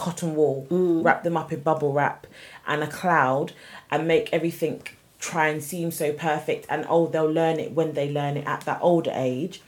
cotton 0.00 0.36
wool 0.36 0.66
mm. 0.70 1.04
wrap 1.04 1.24
them 1.24 1.36
up 1.36 1.52
in 1.52 1.60
bubble 1.60 1.92
wrap 1.92 2.28
and 2.68 2.84
a 2.84 2.86
cloud 2.86 3.52
and 3.90 4.06
make 4.06 4.32
everything 4.32 4.80
try 5.18 5.48
and 5.48 5.60
seem 5.60 5.90
so 5.90 6.12
perfect? 6.12 6.66
And 6.68 6.86
oh 6.88 7.08
they'll 7.08 7.30
learn 7.30 7.58
it 7.58 7.72
when 7.72 7.94
they 7.94 8.08
learn 8.08 8.36
it 8.36 8.46
at 8.46 8.60
that 8.60 8.78
older 8.80 9.12
age 9.12 9.60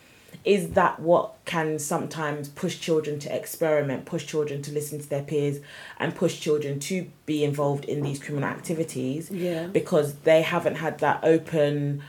is 0.44 0.70
that 0.70 1.00
what 1.00 1.34
can 1.44 1.78
sometimes 1.78 2.48
push 2.48 2.78
children 2.80 3.18
to 3.18 3.34
experiment 3.34 4.04
push 4.04 4.24
children 4.26 4.62
to 4.62 4.72
listen 4.72 4.98
to 4.98 5.08
their 5.08 5.22
peers 5.22 5.58
and 5.98 6.14
push 6.14 6.38
children 6.40 6.78
to 6.80 7.06
be 7.26 7.42
involved 7.44 7.84
in 7.84 8.02
these 8.02 8.18
criminal 8.22 8.48
activities 8.48 9.30
Yeah. 9.30 9.66
because 9.66 10.14
they 10.24 10.42
haven't 10.42 10.76
had 10.76 10.98
that 11.00 11.20
open 11.22 12.02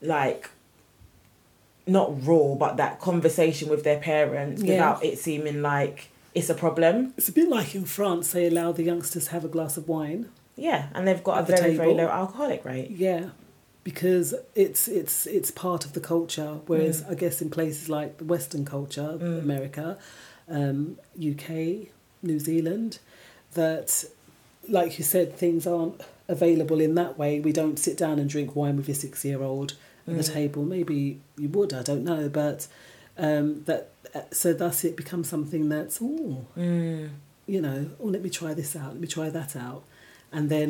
like 0.00 0.50
not 1.86 2.26
raw 2.26 2.54
but 2.54 2.76
that 2.76 3.00
conversation 3.00 3.68
with 3.68 3.84
their 3.84 3.98
parents 3.98 4.62
Yeah. 4.62 4.72
without 4.74 5.04
it 5.04 5.18
seeming 5.18 5.62
like 5.62 6.08
it's 6.34 6.50
a 6.50 6.54
problem 6.54 7.14
It's 7.16 7.28
a 7.28 7.32
bit 7.32 7.48
like 7.48 7.74
in 7.74 7.84
France, 7.86 8.32
they 8.32 8.46
allow 8.46 8.72
the 8.72 8.82
youngsters 8.82 9.26
to 9.26 9.30
have 9.32 9.44
a 9.44 9.48
glass 9.48 9.76
of 9.76 9.88
wine. 9.88 10.28
yeah 10.56 10.88
and 10.94 11.06
they've 11.06 11.22
got 11.24 11.38
a 11.42 11.46
the 11.52 11.56
very 11.56 11.76
very 11.76 11.94
low 11.94 12.08
alcoholic 12.08 12.64
rate 12.64 12.90
Yeah, 12.90 13.30
because 13.90 14.34
it's 14.56 14.88
it's 14.88 15.16
it's 15.38 15.50
part 15.52 15.82
of 15.86 15.92
the 15.92 16.00
culture. 16.14 16.52
Whereas 16.70 16.96
Mm. 17.02 17.10
I 17.12 17.14
guess 17.22 17.36
in 17.44 17.50
places 17.58 17.88
like 17.88 18.10
the 18.18 18.24
Western 18.34 18.64
culture, 18.64 19.10
America, 19.46 19.86
um, 20.58 20.98
UK, 21.30 21.48
New 22.30 22.38
Zealand, 22.48 22.98
that 23.54 23.88
like 24.78 24.98
you 24.98 25.04
said, 25.04 25.26
things 25.44 25.66
aren't 25.68 26.00
available 26.36 26.80
in 26.86 26.92
that 26.96 27.12
way. 27.16 27.38
We 27.48 27.52
don't 27.60 27.78
sit 27.78 27.96
down 27.96 28.18
and 28.18 28.28
drink 28.28 28.56
wine 28.56 28.76
with 28.76 28.88
your 28.88 28.96
six 29.06 29.24
year 29.24 29.40
old 29.50 29.70
at 30.08 30.14
Mm. 30.14 30.16
the 30.16 30.32
table. 30.40 30.62
Maybe 30.64 30.98
you 31.42 31.48
would, 31.56 31.72
I 31.72 31.82
don't 31.90 32.04
know, 32.12 32.28
but 32.28 32.66
um, 33.26 33.46
that 33.68 33.82
uh, 34.16 34.22
so 34.32 34.48
thus 34.62 34.84
it 34.84 34.96
becomes 35.02 35.28
something 35.34 35.68
that's 35.74 35.96
oh 36.02 36.44
Mm. 36.56 37.10
you 37.54 37.60
know, 37.66 37.80
oh, 38.00 38.06
let 38.14 38.22
me 38.26 38.30
try 38.40 38.52
this 38.60 38.74
out, 38.80 38.90
let 38.94 39.00
me 39.00 39.06
try 39.18 39.28
that 39.38 39.54
out. 39.66 39.82
And 40.36 40.44
then 40.54 40.68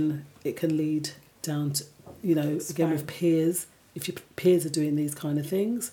it 0.48 0.54
can 0.60 0.76
lead 0.76 1.04
down 1.50 1.66
to, 1.76 1.84
you 2.22 2.34
know, 2.34 2.58
again 2.70 2.90
with 2.90 3.06
peers. 3.06 3.66
If 3.94 4.08
your 4.08 4.16
peers 4.36 4.66
are 4.66 4.70
doing 4.70 4.96
these 4.96 5.14
kind 5.14 5.38
of 5.38 5.46
things, 5.48 5.92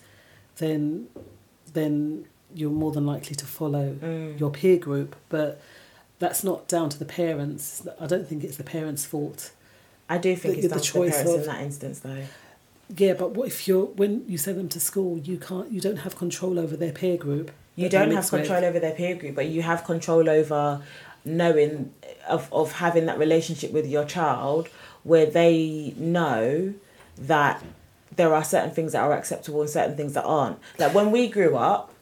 then 0.57 1.07
then 1.73 2.25
you're 2.55 2.69
more 2.69 2.91
than 2.91 3.05
likely 3.05 3.35
to 3.35 3.45
follow 3.45 3.95
Mm. 4.01 4.39
your 4.39 4.51
peer 4.51 4.77
group. 4.77 5.15
But 5.29 5.59
that's 6.19 6.43
not 6.43 6.67
down 6.67 6.89
to 6.89 6.99
the 6.99 7.05
parents. 7.05 7.87
I 7.99 8.05
don't 8.05 8.27
think 8.27 8.43
it's 8.43 8.57
the 8.57 8.63
parents' 8.63 9.05
fault. 9.05 9.51
I 10.09 10.17
do 10.17 10.35
think 10.35 10.55
The- 10.55 10.59
it's 10.59 10.67
the 10.67 10.69
down 10.75 10.79
to 10.79 10.93
the 10.93 10.99
choice 10.99 11.11
parents 11.15 11.33
of- 11.33 11.39
in 11.41 11.45
that 11.47 11.61
instance 11.61 11.99
though 11.99 12.23
Yeah, 12.97 13.13
but 13.13 13.31
what 13.31 13.47
if 13.47 13.67
you're 13.67 13.85
when 13.85 14.23
you 14.27 14.37
send 14.37 14.57
them 14.59 14.69
to 14.69 14.79
school, 14.79 15.17
you 15.17 15.37
can't, 15.37 15.71
you 15.71 15.81
don't 15.81 15.97
have 16.05 16.15
control 16.17 16.59
over 16.59 16.75
their 16.75 16.91
peer 16.91 17.17
group. 17.17 17.49
you 17.75 17.89
don't 17.89 18.09
have 18.11 18.15
mix 18.17 18.31
with. 18.31 18.41
control 18.41 18.63
over 18.65 18.79
their 18.79 18.91
peer 18.91 19.15
group 19.15 19.33
but 19.33 19.47
you 19.47 19.63
have 19.63 19.83
control 19.83 20.29
over 20.29 20.81
knowing 21.25 21.91
of, 22.27 22.47
of 22.53 22.73
having 22.73 23.05
that 23.07 23.17
relationship 23.17 23.71
with 23.71 23.87
your 23.87 24.05
child 24.05 24.69
where 25.03 25.25
they 25.25 25.93
know 25.97 26.73
that 27.17 27.63
there 28.15 28.33
are 28.33 28.43
certain 28.43 28.71
things 28.71 28.91
that 28.91 29.01
are 29.01 29.13
acceptable 29.13 29.61
and 29.61 29.69
certain 29.69 29.95
things 29.95 30.13
that 30.13 30.23
aren't 30.23 30.57
like 30.77 30.93
when 30.93 31.11
we 31.11 31.27
grew 31.27 31.55
up 31.55 31.93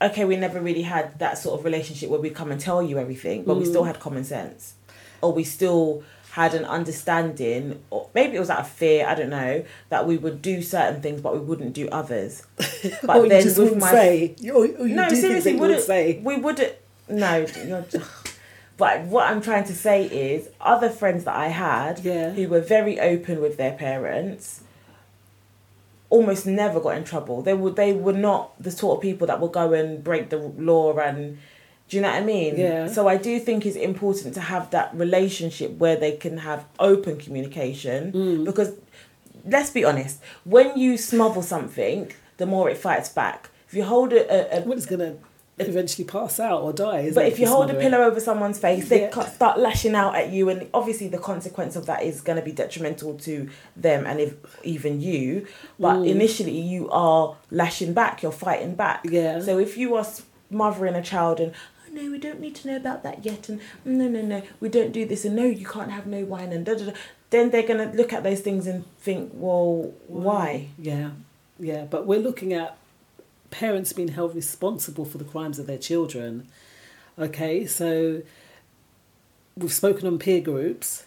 okay 0.00 0.24
we 0.24 0.36
never 0.36 0.60
really 0.60 0.82
had 0.82 1.18
that 1.18 1.38
sort 1.38 1.58
of 1.58 1.64
relationship 1.64 2.10
where 2.10 2.20
we'd 2.20 2.34
come 2.34 2.50
and 2.50 2.60
tell 2.60 2.82
you 2.82 2.98
everything 2.98 3.44
but 3.44 3.56
we 3.56 3.64
still 3.64 3.82
mm. 3.82 3.86
had 3.86 4.00
common 4.00 4.24
sense 4.24 4.74
or 5.22 5.32
we 5.32 5.44
still 5.44 6.02
had 6.32 6.52
an 6.52 6.64
understanding 6.64 7.80
or 7.90 8.08
maybe 8.14 8.36
it 8.36 8.40
was 8.40 8.50
out 8.50 8.60
of 8.60 8.68
fear 8.68 9.06
i 9.06 9.14
don't 9.14 9.30
know 9.30 9.64
that 9.88 10.06
we 10.06 10.16
would 10.16 10.42
do 10.42 10.60
certain 10.60 11.00
things 11.00 11.20
but 11.20 11.32
we 11.32 11.40
wouldn't 11.40 11.72
do 11.72 11.88
others 11.88 12.44
but 13.02 13.16
or 13.16 13.24
you 13.24 13.42
just 13.42 13.58
wouldn't 13.58 13.82
say. 13.82 14.34
Or, 14.52 14.66
or 14.66 14.88
no, 14.88 15.08
seriously, 15.08 15.54
wouldn't 15.54 15.78
would 15.78 15.86
say. 15.86 16.20
we 16.22 16.36
wouldn't? 16.36 16.74
No, 17.08 17.46
you're, 17.66 17.84
but 18.76 19.02
what 19.02 19.30
I'm 19.30 19.40
trying 19.40 19.64
to 19.64 19.74
say 19.74 20.04
is, 20.06 20.48
other 20.60 20.90
friends 20.90 21.24
that 21.24 21.34
I 21.36 21.48
had, 21.48 22.00
Yeah. 22.00 22.30
who 22.30 22.48
were 22.48 22.60
very 22.60 22.98
open 23.00 23.40
with 23.40 23.56
their 23.56 23.72
parents, 23.72 24.62
almost 26.10 26.46
never 26.46 26.80
got 26.80 26.96
in 26.96 27.04
trouble. 27.04 27.42
They 27.42 27.54
would, 27.54 27.76
they 27.76 27.92
were 27.92 28.12
not 28.12 28.60
the 28.62 28.70
sort 28.70 28.96
of 28.98 29.02
people 29.02 29.26
that 29.26 29.40
would 29.40 29.52
go 29.52 29.72
and 29.72 30.02
break 30.02 30.30
the 30.30 30.38
law 30.38 30.96
and. 30.98 31.38
Do 31.86 31.98
you 31.98 32.02
know 32.02 32.08
what 32.08 32.22
I 32.22 32.24
mean? 32.24 32.56
Yeah. 32.56 32.86
So 32.86 33.08
I 33.08 33.18
do 33.18 33.38
think 33.38 33.66
it's 33.66 33.76
important 33.76 34.32
to 34.34 34.40
have 34.40 34.70
that 34.70 34.94
relationship 34.94 35.72
where 35.76 35.96
they 35.96 36.12
can 36.12 36.38
have 36.38 36.64
open 36.78 37.18
communication 37.18 38.10
Mm. 38.12 38.44
because 38.46 38.72
let's 39.44 39.68
be 39.68 39.84
honest, 39.84 40.18
when 40.44 40.78
you 40.78 40.96
smother 40.96 41.42
something, 41.42 42.10
the 42.38 42.46
more 42.46 42.70
it 42.70 42.78
fights 42.78 43.10
back. 43.10 43.50
If 43.68 43.74
you 43.74 43.84
hold 43.84 44.14
a, 44.14 44.22
a, 44.32 44.60
a 44.60 44.62
Well, 44.62 44.78
it's 44.78 44.86
gonna 44.86 45.16
eventually 45.58 46.04
pass 46.04 46.40
out 46.40 46.62
or 46.62 46.72
die. 46.72 47.10
But 47.14 47.26
if 47.26 47.38
you 47.38 47.46
hold 47.46 47.70
a 47.70 47.74
pillow 47.74 47.98
over 48.02 48.18
someone's 48.20 48.58
face, 48.58 48.88
they 48.88 49.02
Yeah. 49.02 49.24
start 49.28 49.58
lashing 49.58 49.94
out 49.94 50.16
at 50.16 50.30
you, 50.30 50.48
and 50.48 50.68
obviously 50.74 51.08
the 51.08 51.18
consequence 51.18 51.76
of 51.76 51.86
that 51.86 52.02
is 52.02 52.20
going 52.20 52.36
to 52.38 52.44
be 52.44 52.50
detrimental 52.52 53.14
to 53.20 53.48
them 53.76 54.04
and 54.06 54.18
if 54.20 54.34
even 54.64 55.00
you. 55.00 55.46
But 55.78 55.96
Mm. 55.98 56.08
initially, 56.08 56.58
you 56.58 56.90
are 56.90 57.36
lashing 57.50 57.92
back, 57.92 58.22
you're 58.22 58.32
fighting 58.32 58.74
back. 58.74 59.04
Yeah. 59.08 59.40
So 59.40 59.58
if 59.58 59.76
you 59.76 59.94
are 59.94 60.06
smothering 60.50 60.94
a 60.94 61.02
child 61.02 61.38
and 61.40 61.52
oh 61.52 61.92
no, 62.02 62.10
we 62.10 62.18
don't 62.18 62.40
need 62.40 62.56
to 62.56 62.68
know 62.68 62.76
about 62.76 63.02
that 63.04 63.24
yet, 63.24 63.48
and 63.48 63.60
no, 63.84 64.08
no, 64.08 64.22
no, 64.22 64.42
we 64.60 64.68
don't 64.68 64.92
do 64.92 65.04
this, 65.06 65.24
and 65.24 65.36
no, 65.36 65.44
you 65.44 65.66
can't 65.66 65.92
have 65.92 66.06
no 66.06 66.24
wine, 66.24 66.52
and 66.52 66.66
da 66.66 66.74
da 66.74 66.86
da. 66.86 66.92
Then 67.30 67.50
they're 67.50 67.62
gonna 67.66 67.92
look 67.94 68.12
at 68.12 68.22
those 68.24 68.40
things 68.40 68.66
and 68.66 68.84
think, 69.00 69.30
well, 69.34 69.92
why? 70.08 70.68
Yeah, 70.78 71.10
yeah. 71.58 71.84
But 71.88 72.06
we're 72.06 72.20
looking 72.20 72.52
at 72.52 72.76
parents 73.54 73.92
being 73.92 74.08
held 74.08 74.34
responsible 74.34 75.04
for 75.04 75.18
the 75.18 75.24
crimes 75.24 75.60
of 75.60 75.68
their 75.68 75.78
children. 75.78 76.48
Okay, 77.16 77.66
so 77.66 78.22
we've 79.56 79.72
spoken 79.72 80.08
on 80.08 80.18
peer 80.18 80.40
groups, 80.40 81.04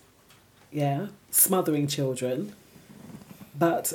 yeah, 0.71 1.07
smothering 1.29 1.87
children. 1.87 2.53
But 3.59 3.91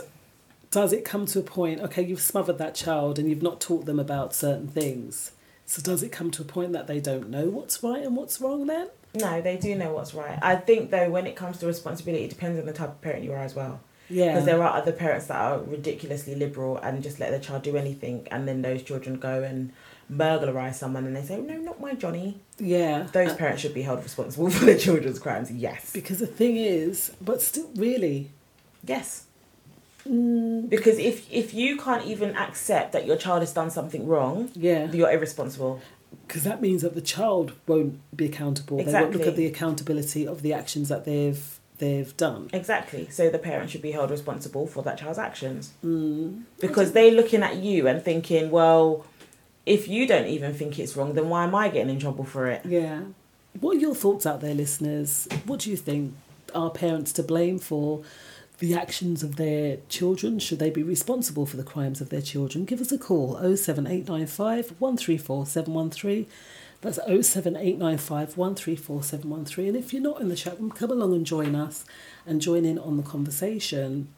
does 0.70 0.92
it 0.92 1.03
come 1.03 1.24
to 1.26 1.38
a 1.38 1.42
point, 1.42 1.80
okay, 1.80 2.03
you've 2.03 2.20
smothered 2.20 2.59
that 2.59 2.74
child 2.74 3.18
and 3.18 3.30
you've 3.30 3.42
not 3.42 3.59
taught 3.59 3.86
them 3.86 3.98
about 3.98 4.34
certain 4.34 4.68
things. 4.68 5.32
So 5.64 5.80
does 5.80 6.03
it 6.03 6.12
come 6.12 6.30
to 6.32 6.42
a 6.42 6.44
point 6.44 6.72
that 6.72 6.86
they 6.86 7.00
don't 7.00 7.30
know 7.30 7.46
what's 7.46 7.82
right 7.82 8.03
and 8.03 8.14
what's 8.14 8.38
wrong 8.38 8.66
then? 8.66 8.88
No, 9.14 9.40
they 9.40 9.57
do 9.57 9.74
know 9.74 9.94
what's 9.94 10.12
right. 10.12 10.38
I 10.42 10.57
think 10.57 10.90
though, 10.90 11.09
when 11.09 11.26
it 11.26 11.36
comes 11.36 11.57
to 11.59 11.66
responsibility, 11.66 12.24
it 12.24 12.30
depends 12.30 12.59
on 12.61 12.66
the 12.66 12.72
type 12.74 12.90
of 12.90 13.00
parent 13.00 13.24
you 13.24 13.32
are 13.32 13.38
as 13.38 13.55
well. 13.55 13.80
Yeah. 14.09 14.32
Because 14.32 14.44
there 14.44 14.62
are 14.62 14.76
other 14.76 14.92
parents 14.92 15.26
that 15.26 15.36
are 15.36 15.59
ridiculously 15.61 16.34
liberal 16.34 16.76
and 16.78 17.03
just 17.03 17.18
let 17.20 17.30
their 17.30 17.40
child 17.40 17.62
do 17.62 17.76
anything, 17.76 18.26
and 18.30 18.46
then 18.46 18.62
those 18.62 18.82
children 18.82 19.18
go 19.18 19.42
and 19.42 19.72
burglarize 20.11 20.78
someone, 20.78 21.07
and 21.07 21.16
they 21.16 21.22
say, 21.22 21.40
"No, 21.40 21.57
not 21.57 21.80
my 21.80 21.94
Johnny." 21.94 22.40
yeah. 22.59 23.07
Those 23.12 23.32
parents 23.34 23.62
should 23.62 23.72
be 23.74 23.82
held 23.82 24.03
responsible 24.03 24.50
for 24.57 24.64
their 24.66 24.76
children's 24.78 25.18
crimes. 25.18 25.50
Yes, 25.50 25.92
Because 25.92 26.18
the 26.18 26.26
thing 26.26 26.57
is, 26.57 27.12
but 27.20 27.40
still, 27.40 27.70
really, 27.76 28.30
yes. 28.84 29.24
mm, 30.07 30.68
Because 30.68 30.98
if 30.98 31.30
if 31.32 31.55
you 31.55 31.76
can't 31.78 32.05
even 32.07 32.36
accept 32.36 32.92
that 32.92 33.07
your 33.07 33.16
child 33.16 33.40
has 33.40 33.53
done 33.55 33.70
something 33.70 34.07
wrong, 34.07 34.50
yeah. 34.55 34.90
you're 34.92 35.11
irresponsible. 35.11 35.80
because 36.26 36.42
that 36.44 36.61
means 36.61 36.82
that 36.82 36.94
the 36.94 37.00
child 37.00 37.53
won't 37.66 37.94
be 38.14 38.26
accountable. 38.26 38.76
They 38.84 38.92
won't 38.92 39.12
look 39.16 39.26
at 39.26 39.36
the 39.36 39.46
accountability 39.46 40.26
of 40.26 40.42
the 40.42 40.53
actions 40.53 40.88
that 40.90 41.05
they've 41.07 41.42
they've 41.83 42.16
done. 42.16 42.49
Exactly. 42.53 43.09
So 43.11 43.28
the 43.28 43.39
parent 43.39 43.70
should 43.70 43.83
be 43.83 43.91
held 43.91 44.11
responsible 44.11 44.66
for 44.66 44.83
that 44.85 44.99
child's 44.99 45.18
actions. 45.18 45.72
Mm. 45.85 46.45
Because 46.61 46.93
they're 46.93 47.11
looking 47.11 47.43
at 47.43 47.57
you 47.57 47.89
and 47.89 48.03
thinking, 48.03 48.51
well, 48.51 49.05
if 49.66 49.89
you 49.89 50.07
don't 50.07 50.28
even 50.28 50.55
think 50.55 50.78
it's 50.78 50.97
wrong, 50.97 51.14
then 51.14 51.28
why 51.28 51.45
am 51.45 51.55
I 51.55 51.68
getting 51.68 51.91
in 51.91 51.99
trouble 51.99 52.24
for 52.24 52.47
it? 52.47 52.64
Yeah, 52.64 53.01
what 53.61 53.76
are 53.76 53.80
your 53.80 53.95
thoughts 53.95 54.24
out 54.26 54.41
there, 54.41 54.55
listeners? 54.55 55.28
What 55.45 55.61
do 55.61 55.70
you 55.70 55.76
think? 55.76 56.14
Are 56.55 56.70
parents 56.70 57.12
to 57.14 57.22
blame 57.22 57.59
for 57.59 58.03
the 58.59 58.74
actions 58.74 59.22
of 59.22 59.37
their 59.37 59.78
children? 59.89 60.39
Should 60.39 60.59
they 60.59 60.70
be 60.70 60.83
responsible 60.83 61.47
for 61.47 61.57
the 61.57 61.62
crimes 61.64 62.01
of 62.01 62.11
their 62.11 62.20
children? 62.20 62.64
Give 62.64 62.80
us 62.80 62.93
a 62.93 62.99
call 62.99 63.35
07895 63.37 64.74
134 64.78 65.47
713. 65.47 66.26
That's 66.83 66.99
07895 67.07 68.37
And 68.37 69.76
if 69.76 69.93
you're 69.93 70.03
not 70.03 70.20
in 70.20 70.28
the 70.28 70.37
chat 70.37 70.61
room, 70.61 70.70
come 70.70 70.91
along 70.91 71.14
and 71.14 71.24
join 71.24 71.55
us 71.55 71.85
and 72.26 72.41
join 72.41 72.64
in 72.64 72.78
on 72.78 72.97
the 72.97 73.05
conversation. 73.05 74.09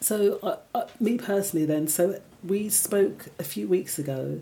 So, 0.00 0.38
uh, 0.42 0.56
uh, 0.74 0.86
me 0.98 1.18
personally, 1.18 1.66
then, 1.66 1.86
so 1.88 2.20
we 2.42 2.70
spoke 2.70 3.26
a 3.38 3.44
few 3.44 3.68
weeks 3.68 3.98
ago 3.98 4.40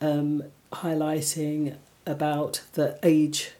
um, 0.00 0.44
highlighting 0.72 1.76
about 2.06 2.62
the 2.74 2.96
age 3.02 3.52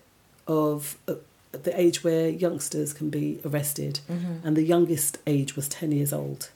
of 0.47 0.97
uh, 1.09 1.15
the 1.51 1.79
age 1.79 2.05
where 2.05 2.29
youngsters 2.29 2.93
can 2.93 3.11
be 3.11 3.41
arrested, 3.45 3.99
and 4.45 4.57
the 4.57 4.63
youngest 4.63 5.19
age 5.27 5.57
was 5.57 5.69
10 5.69 5.91
years 5.91 6.13
old. 6.13 6.51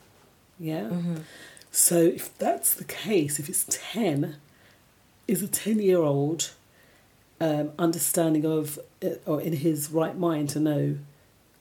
Yeah? 0.57 0.87
So, 1.71 1.97
if 1.97 2.37
that's 2.37 2.73
the 2.73 2.85
case, 2.85 3.37
if 3.37 3.49
it's 3.49 3.65
10, 3.67 4.37
is 5.27 5.43
a 5.43 5.47
10 5.49 5.79
year 5.79 5.99
old 5.99 6.51
um, 7.41 7.71
understanding 7.77 8.45
of, 8.45 8.79
uh, 9.03 9.09
or 9.25 9.41
in 9.41 9.53
his 9.53 9.89
right 9.91 10.17
mind 10.17 10.49
to 10.49 10.59
know 10.59 10.97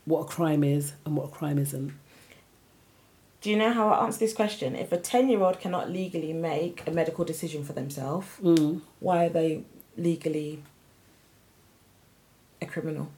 what 0.05 0.21
a 0.21 0.25
crime 0.25 0.63
is 0.63 0.93
and 1.05 1.17
what 1.17 1.27
a 1.27 1.29
crime 1.33 1.59
isn't? 1.59 1.93
Do 3.41 3.51
you 3.51 3.57
know 3.57 3.73
how 3.73 3.89
I 3.89 4.05
answer 4.07 4.19
this 4.21 4.33
question? 4.33 4.75
If 4.77 4.91
a 4.93 4.97
10 4.97 5.29
year 5.29 5.43
old 5.43 5.61
cannot 5.61 5.91
legally 5.91 6.33
make 6.33 6.87
a 6.87 6.91
medical 6.91 7.25
decision 7.25 7.65
for 7.65 7.73
themselves, 7.75 8.27
Mm. 8.43 8.81
why 9.01 9.27
are 9.27 9.29
they 9.29 9.63
legally 9.99 10.63
a 12.61 12.67
criminal? 12.67 13.09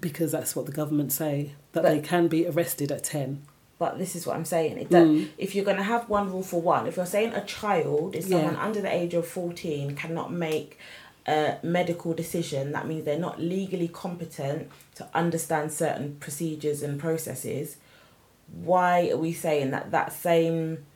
Because 0.00 0.32
that's 0.32 0.54
what 0.56 0.66
the 0.66 0.72
government 0.72 1.12
say, 1.12 1.52
that 1.72 1.82
But- 1.82 1.90
they 1.90 2.00
can 2.00 2.28
be 2.28 2.46
arrested 2.46 2.90
at 2.92 3.04
10. 3.04 3.42
But 3.78 3.98
this 3.98 4.16
is 4.16 4.26
what 4.26 4.36
I'm 4.36 4.46
saying. 4.46 4.78
It, 4.78 4.88
that 4.90 5.04
Mm. 5.06 5.28
If 5.36 5.54
you're 5.54 5.64
going 5.64 5.76
to 5.76 5.82
have 5.82 6.08
one 6.08 6.30
rule 6.32 6.42
for 6.42 6.62
one, 6.62 6.86
if 6.86 6.96
you're 6.96 7.04
saying 7.04 7.34
a 7.34 7.44
child 7.44 8.14
is 8.16 8.26
someone 8.26 8.54
Yeah. 8.54 8.64
under 8.64 8.80
the 8.80 8.90
age 8.92 9.12
of 9.12 9.26
14 9.26 9.94
cannot 9.94 10.32
make 10.32 10.78
a 11.26 11.58
medical 11.62 12.14
decision, 12.14 12.72
that 12.72 12.86
means 12.86 13.04
they're 13.04 13.18
not 13.18 13.40
legally 13.40 13.88
competent 13.88 14.70
to 14.94 15.08
understand 15.12 15.72
certain 15.72 16.16
procedures 16.20 16.82
and 16.82 17.00
processes. 17.00 17.76
Why 18.52 19.10
are 19.10 19.16
we 19.16 19.32
saying 19.32 19.72
that 19.72 19.90
that 19.90 20.12
same 20.12 20.86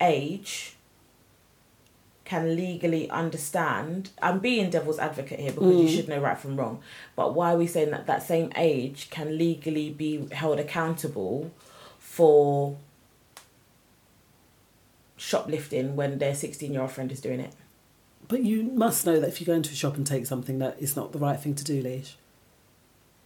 age 0.00 0.74
can 2.24 2.56
legally 2.56 3.08
understand? 3.08 4.10
I'm 4.20 4.40
being 4.40 4.68
devil's 4.68 4.98
advocate 4.98 5.38
here 5.38 5.52
because 5.52 5.76
you 5.76 5.88
mm. 5.88 5.94
should 5.94 6.08
know 6.08 6.18
right 6.20 6.38
from 6.38 6.56
wrong. 6.56 6.80
But 7.14 7.34
why 7.34 7.54
are 7.54 7.58
we 7.58 7.68
saying 7.68 7.92
that 7.92 8.08
that 8.08 8.24
same 8.24 8.50
age 8.56 9.10
can 9.10 9.38
legally 9.38 9.90
be 9.90 10.26
held 10.32 10.58
accountable 10.58 11.52
for 12.00 12.76
shoplifting 15.16 15.94
when 15.94 16.18
their 16.18 16.34
16 16.34 16.72
year 16.72 16.82
old 16.82 16.90
friend 16.90 17.12
is 17.12 17.20
doing 17.20 17.38
it? 17.38 17.52
But 18.30 18.44
you 18.44 18.62
must 18.62 19.04
know 19.04 19.18
that 19.18 19.26
if 19.26 19.40
you 19.40 19.46
go 19.46 19.54
into 19.54 19.72
a 19.72 19.74
shop 19.74 19.96
and 19.96 20.06
take 20.06 20.24
something, 20.24 20.60
that 20.60 20.80
is 20.80 20.94
not 20.94 21.10
the 21.10 21.18
right 21.18 21.38
thing 21.38 21.56
to 21.56 21.64
do, 21.64 21.82
Leash. 21.82 22.16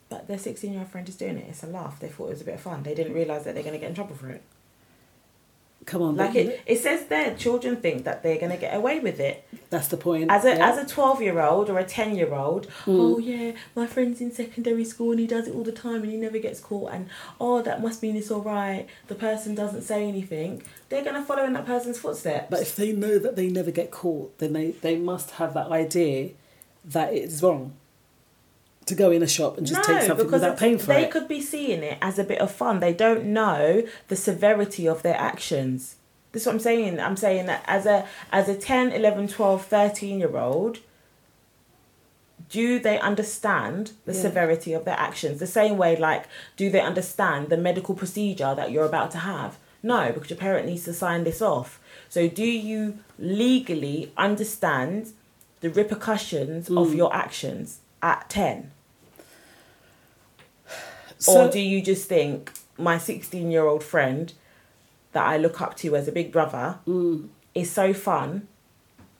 But 0.09 0.29
their 0.29 0.39
16 0.39 0.73
year 0.73 0.81
old 0.81 0.89
friend 0.91 1.07
is 1.07 1.15
doing 1.15 1.37
it. 1.37 1.47
It's 1.47 1.63
a 1.63 1.67
laugh. 1.67 2.01
They 2.01 2.09
thought 2.09 2.29
it 2.29 2.31
was 2.31 2.41
a 2.41 2.45
bit 2.45 2.55
of 2.55 2.61
fun. 2.63 2.83
They 2.83 2.95
didn't 2.95 3.13
realise 3.13 3.45
that 3.45 3.55
they're 3.55 3.63
going 3.63 3.75
to 3.75 3.79
get 3.79 3.91
in 3.91 3.95
trouble 3.95 4.17
for 4.17 4.31
it. 4.31 4.43
Come 5.87 6.03
on, 6.03 6.17
Like 6.17 6.35
it, 6.35 6.63
it 6.67 6.79
says 6.79 7.07
there, 7.07 7.35
children 7.37 7.77
think 7.77 8.05
that 8.05 8.23
they're 8.23 8.39
going 8.39 8.53
to 8.53 8.57
get 8.57 8.75
away 8.75 9.01
with 9.01 9.21
it. 9.21 9.47
that's 9.71 9.89
the 9.89 9.97
point. 9.97 10.31
As 10.31 10.45
a 10.45 10.57
yeah. 10.57 10.71
as 10.71 10.79
a 10.79 10.87
12 10.87 11.21
year 11.21 11.41
old 11.41 11.69
or 11.69 11.79
a 11.79 11.85
10 11.85 12.17
year 12.17 12.35
old, 12.35 12.67
hmm. 12.85 12.91
oh 13.01 13.19
yeah, 13.19 13.53
my 13.75 13.87
friend's 13.87 14.21
in 14.21 14.33
secondary 14.33 14.85
school 14.85 15.11
and 15.11 15.21
he 15.21 15.27
does 15.27 15.47
it 15.47 15.55
all 15.55 15.63
the 15.63 15.73
time 15.73 16.03
and 16.03 16.11
he 16.11 16.17
never 16.17 16.39
gets 16.39 16.61
caught. 16.61 16.93
And 16.93 17.09
oh, 17.41 17.61
that 17.63 17.83
must 17.83 18.03
mean 18.03 18.17
it's 18.17 18.31
all 18.31 18.41
right. 18.43 18.87
The 19.09 19.15
person 19.15 19.55
doesn't 19.55 19.83
say 19.83 20.07
anything. 20.09 20.63
They're 20.89 21.05
going 21.05 21.17
to 21.17 21.23
follow 21.23 21.45
in 21.45 21.53
that 21.55 21.67
person's 21.67 21.99
footsteps. 21.99 22.47
But 22.51 22.63
if 22.63 22.77
they 22.77 22.93
know 22.93 23.19
that 23.19 23.37
they 23.37 23.49
never 23.49 23.71
get 23.71 23.91
caught, 23.91 24.39
then 24.39 24.53
they, 24.53 24.71
they 24.71 24.97
must 24.97 25.33
have 25.33 25.55
that 25.55 25.69
idea 25.69 26.31
that 26.85 27.13
it's 27.13 27.43
wrong 27.43 27.75
to 28.87 28.95
go 28.95 29.11
in 29.11 29.23
a 29.23 29.27
shop 29.27 29.57
and 29.59 29.67
just 29.67 29.83
take 29.85 30.03
something 30.03 30.31
without 30.31 30.59
paying 30.59 30.79
for 30.79 30.87
they 30.89 31.05
it. 31.05 31.11
could 31.11 31.27
be 31.29 31.41
seeing 31.41 31.83
it 31.83 31.97
as 32.03 32.19
a 32.19 32.25
bit 32.25 32.39
of 32.39 32.51
fun. 32.51 32.81
They 32.81 32.93
don't 32.93 33.25
know 33.27 33.83
the 34.09 34.17
severity 34.17 34.87
of 34.87 35.03
their 35.03 35.17
actions. 35.17 35.97
This 36.33 36.43
is 36.43 36.47
what 36.47 36.55
I'm 36.55 36.61
saying. 36.61 37.01
I'm 37.01 37.17
saying 37.17 37.47
that 37.47 37.65
as 37.67 37.87
a 37.87 38.07
as 38.33 38.49
a 38.49 38.55
10, 38.57 38.93
11, 38.93 39.29
12, 39.29 39.65
13 39.67 40.19
year 40.19 40.37
old, 40.37 40.81
do 42.51 42.79
they 42.79 42.99
understand 43.01 43.93
the 44.05 44.13
Yeah. 44.13 44.21
severity 44.23 44.73
of 44.73 44.85
their 44.85 44.99
actions? 44.99 45.41
The 45.41 45.47
same 45.47 45.77
way, 45.79 45.97
like, 45.97 46.25
do 46.57 46.71
they 46.71 46.81
understand 46.81 47.49
the 47.49 47.57
medical 47.57 47.95
procedure 47.95 48.55
that 48.55 48.71
you're 48.71 48.85
about 48.85 49.11
to 49.13 49.19
have? 49.19 49.57
No, 49.83 50.13
because 50.13 50.31
your 50.31 50.39
parent 50.39 50.67
needs 50.67 50.85
to 50.85 50.93
sign 50.95 51.25
this 51.25 51.41
off. 51.43 51.81
So, 52.09 52.29
do 52.29 52.45
you 52.45 52.99
legally 53.19 54.13
understand 54.17 55.13
the 55.61 55.71
repercussions 55.71 56.69
Mm. 56.69 56.81
of 56.83 56.95
your 56.95 57.15
actions 57.15 57.79
at 58.05 58.29
10? 58.31 58.71
So- 61.19 61.47
or 61.47 61.51
do 61.51 61.59
you 61.59 61.81
just 61.83 62.09
think 62.09 62.53
my 62.77 62.99
16 62.99 63.51
year 63.51 63.67
old 63.67 63.83
friend 63.83 64.33
that 65.13 65.25
I 65.27 65.37
look 65.39 65.61
up 65.61 65.77
to 65.79 65.97
as 65.97 66.07
a 66.09 66.13
big 66.13 66.31
brother 66.31 66.79
Mm. 66.87 67.29
is 67.55 67.71
so 67.71 67.93
fun? 67.95 68.47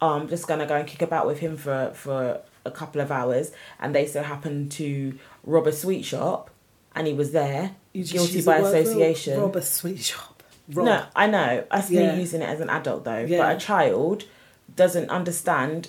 I'm 0.01 0.29
just 0.29 0.47
gonna 0.47 0.67
go 0.67 0.75
and 0.77 0.87
kick 0.87 1.01
about 1.03 1.27
with 1.27 1.39
him 1.39 1.57
for 1.57 1.91
for 1.95 2.41
a 2.67 2.71
couple 2.71 3.01
of 3.01 3.11
hours, 3.11 3.53
and 3.81 3.95
they 3.95 4.07
so 4.07 4.23
happen 4.23 4.69
to 4.71 5.19
rob 5.45 5.67
a 5.67 5.73
sweet 5.73 6.03
shop, 6.05 6.51
and 6.95 7.07
he 7.07 7.13
was 7.13 7.33
there, 7.33 7.73
You 7.93 8.05
guilty 8.05 8.43
by 8.43 8.59
association. 8.59 9.35
Rob, 9.35 9.55
rob 9.55 9.57
a 9.57 9.63
sweet 9.63 10.01
shop. 10.01 10.43
Rob. 10.73 10.87
No, 10.87 11.05
I 11.15 11.27
know. 11.27 11.65
That's 11.71 11.91
Yeah. 11.91 12.13
me 12.15 12.21
using 12.21 12.43
it 12.43 12.49
as 12.49 12.61
an 12.61 12.71
adult 12.71 13.05
though. 13.05 13.25
Yeah. 13.25 13.39
But 13.39 13.57
a 13.57 13.59
child 13.61 14.25
doesn't 14.75 15.09
understand 15.11 15.89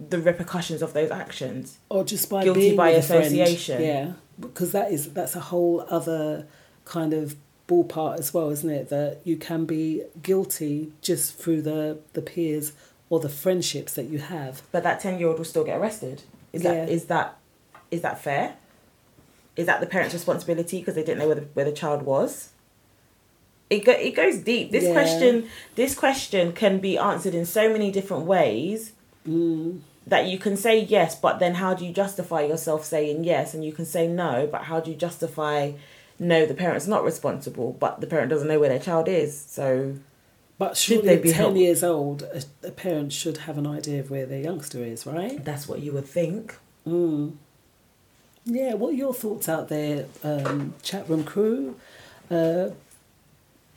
the 0.00 0.18
repercussions 0.18 0.82
of 0.82 0.92
those 0.92 1.10
actions. 1.10 1.78
or 1.88 2.04
just 2.04 2.28
by 2.28 2.44
Guilty 2.44 2.60
being 2.60 2.76
by 2.76 2.90
association. 2.90 3.82
Yeah, 3.82 4.12
because 4.40 4.72
that 4.72 4.90
is 4.92 5.12
that's 5.12 5.36
a 5.36 5.40
whole 5.40 5.84
other 5.88 6.46
kind 6.84 7.12
of 7.14 7.36
ballpark 7.68 8.18
as 8.18 8.34
well, 8.34 8.50
isn't 8.50 8.68
it? 8.68 8.88
That 8.90 9.20
you 9.24 9.36
can 9.36 9.64
be 9.64 10.02
guilty 10.22 10.92
just 11.00 11.36
through 11.38 11.62
the 11.62 11.98
the 12.12 12.22
peers 12.22 12.72
or 13.08 13.20
the 13.20 13.28
friendships 13.28 13.94
that 13.94 14.04
you 14.04 14.18
have. 14.18 14.62
But 14.72 14.82
that 14.82 15.00
ten 15.00 15.18
year 15.18 15.28
old 15.28 15.38
will 15.38 15.44
still 15.44 15.64
get 15.64 15.78
arrested. 15.78 16.22
Is 16.52 16.62
that 16.62 16.74
Yeah. 16.74 16.84
is 16.94 17.04
that 17.06 17.38
is 17.90 18.00
that 18.02 18.20
fair? 18.20 18.56
Is 19.56 19.66
that 19.66 19.80
the 19.80 19.86
parent's 19.86 20.12
responsibility 20.14 20.80
because 20.80 20.96
they 20.96 21.04
didn't 21.04 21.20
know 21.20 21.26
where 21.26 21.36
the, 21.36 21.46
where 21.54 21.64
the 21.64 21.72
child 21.72 22.02
was? 22.02 22.50
It 23.70 23.84
go, 23.84 23.92
it 23.92 24.14
goes 24.14 24.38
deep. 24.38 24.72
This 24.72 24.84
Yeah. 24.84 24.92
question 24.92 25.48
this 25.76 25.94
question 25.94 26.52
can 26.52 26.80
be 26.80 26.98
answered 26.98 27.34
in 27.34 27.46
so 27.46 27.70
many 27.70 27.90
different 27.92 28.24
ways 28.26 28.92
Mm. 29.28 29.80
that 30.06 30.26
you 30.26 30.38
can 30.38 30.56
say 30.56 30.80
yes, 30.80 31.14
but 31.14 31.38
then 31.38 31.54
how 31.54 31.72
do 31.74 31.84
you 31.86 31.92
justify 31.92 32.42
yourself 32.42 32.84
saying 32.84 33.24
yes? 33.24 33.54
And 33.54 33.64
you 33.64 33.72
can 33.72 33.86
say 33.86 34.06
no, 34.06 34.46
but 34.50 34.64
how 34.64 34.80
do 34.80 34.90
you 34.90 34.96
justify 34.96 35.72
no? 36.18 36.44
The 36.46 36.54
parent's 36.54 36.86
not 36.86 37.04
responsible, 37.04 37.72
but 37.80 38.00
the 38.00 38.06
parent 38.06 38.28
doesn't 38.30 38.46
know 38.48 38.60
where 38.60 38.68
their 38.68 38.78
child 38.78 39.08
is. 39.08 39.38
So 39.38 39.94
But 40.58 40.76
Should 40.76 40.96
surely 41.02 41.08
they 41.16 41.22
be 41.22 41.30
ten 41.30 41.38
helped? 41.40 41.56
years 41.56 41.82
old, 41.82 42.22
a, 42.22 42.42
a 42.66 42.70
parent 42.70 43.12
should 43.12 43.38
have 43.38 43.56
an 43.58 43.66
idea 43.66 44.00
of 44.00 44.10
where 44.10 44.26
their 44.26 44.40
youngster 44.40 44.84
is, 44.84 45.06
right? 45.06 45.42
that's 45.44 45.66
what 45.68 45.80
you 45.80 45.92
would 45.92 46.06
think. 46.06 46.56
Mm. 46.86 47.32
Yeah, 48.44 48.74
what 48.74 48.90
are 48.90 48.96
your 48.96 49.14
thoughts 49.14 49.48
out 49.48 49.68
there, 49.70 50.04
um, 50.22 50.74
chat 50.82 51.08
room 51.08 51.24
crew? 51.24 51.76
Uh, 52.30 52.70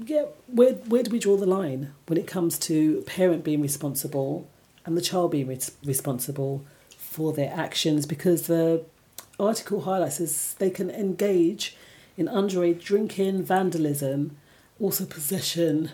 yeah, 0.05 0.25
where 0.47 0.73
where 0.91 1.03
do 1.03 1.09
we 1.11 1.19
draw 1.19 1.37
the 1.37 1.45
line 1.45 1.93
when 2.07 2.17
it 2.19 2.27
comes 2.27 2.59
to 2.59 3.01
parent 3.07 3.43
being 3.45 3.61
responsible 3.61 4.45
and 4.88 4.97
the 4.97 5.01
child 5.01 5.31
being 5.31 5.47
res- 5.47 5.71
responsible 5.85 6.65
for 6.97 7.33
their 7.33 7.53
actions? 7.53 8.07
Because 8.07 8.47
the 8.47 8.83
article 9.39 9.81
highlights 9.81 10.19
is 10.19 10.55
they 10.57 10.71
can 10.71 10.89
engage 10.89 11.75
in 12.17 12.25
underage 12.27 12.81
drinking, 12.83 13.43
vandalism, 13.43 14.38
also 14.79 15.05
possession, 15.05 15.91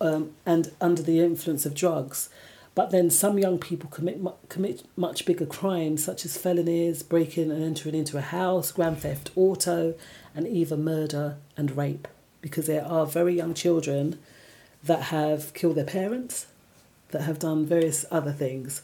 um, 0.00 0.32
and 0.44 0.72
under 0.80 1.02
the 1.02 1.20
influence 1.20 1.64
of 1.64 1.74
drugs. 1.74 2.28
But 2.74 2.90
then 2.90 3.08
some 3.08 3.38
young 3.38 3.58
people 3.58 3.88
commit 3.88 4.20
mu- 4.20 4.32
commit 4.48 4.82
much 4.96 5.24
bigger 5.26 5.46
crimes, 5.46 6.04
such 6.04 6.24
as 6.24 6.36
felonies, 6.36 7.02
breaking 7.04 7.50
and 7.52 7.62
entering 7.62 7.94
into 7.94 8.18
a 8.18 8.20
house, 8.20 8.72
grand 8.72 8.98
theft 8.98 9.30
auto, 9.36 9.94
and 10.34 10.48
even 10.48 10.82
murder 10.82 11.36
and 11.56 11.76
rape. 11.76 12.08
Because 12.40 12.66
there 12.66 12.84
are 12.84 13.06
very 13.06 13.34
young 13.34 13.54
children 13.54 14.18
that 14.82 15.04
have 15.04 15.54
killed 15.54 15.76
their 15.76 15.84
parents, 15.84 16.46
that 17.14 17.22
have 17.22 17.38
done 17.38 17.64
various 17.64 18.04
other 18.10 18.32
things. 18.32 18.82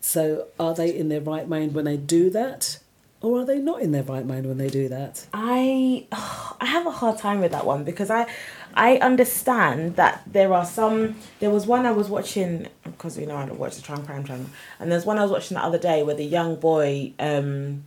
So 0.00 0.48
are 0.60 0.74
they 0.74 0.94
in 0.94 1.08
their 1.08 1.20
right 1.22 1.48
mind 1.48 1.74
when 1.74 1.86
they 1.86 1.96
do 1.96 2.28
that? 2.30 2.78
or 3.22 3.42
are 3.42 3.44
they 3.44 3.58
not 3.58 3.80
in 3.80 3.92
their 3.92 4.02
right 4.02 4.26
mind 4.26 4.46
when 4.46 4.58
they 4.58 4.68
do 4.68 4.88
that? 4.88 5.26
I 5.32 6.06
I 6.60 6.66
have 6.66 6.86
a 6.86 6.90
hard 6.90 7.18
time 7.18 7.40
with 7.40 7.52
that 7.52 7.64
one 7.64 7.84
because 7.84 8.10
I 8.10 8.26
I 8.74 8.96
understand 8.96 9.96
that 9.96 10.22
there 10.26 10.52
are 10.52 10.64
some. 10.64 11.16
There 11.40 11.50
was 11.50 11.66
one 11.66 11.86
I 11.86 11.92
was 11.92 12.08
watching 12.08 12.68
because 12.84 13.18
you 13.18 13.26
know 13.26 13.36
I 13.36 13.46
don't 13.46 13.58
watch 13.58 13.76
the 13.76 13.82
True 13.82 13.96
Crime 13.98 14.24
Channel, 14.24 14.46
and 14.80 14.90
there's 14.90 15.06
one 15.06 15.18
I 15.18 15.22
was 15.22 15.30
watching 15.30 15.56
the 15.56 15.64
other 15.64 15.78
day 15.78 16.02
where 16.02 16.14
the 16.14 16.24
young 16.24 16.56
boy, 16.56 17.12
um, 17.18 17.84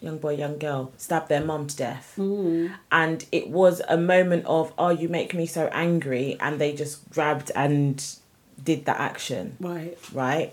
young 0.00 0.18
boy, 0.18 0.34
young 0.36 0.58
girl 0.58 0.92
stabbed 0.96 1.28
their 1.28 1.44
mum 1.44 1.66
to 1.68 1.76
death, 1.76 2.14
and 2.92 3.24
it 3.32 3.48
was 3.48 3.80
a 3.88 3.96
moment 3.96 4.44
of 4.46 4.72
oh 4.76 4.90
you 4.90 5.08
make 5.08 5.34
me 5.34 5.46
so 5.46 5.68
angry, 5.72 6.36
and 6.40 6.60
they 6.60 6.72
just 6.74 7.08
grabbed 7.10 7.50
and 7.54 8.04
did 8.62 8.84
that 8.86 9.00
action, 9.00 9.56
Right. 9.60 9.96
right? 10.12 10.52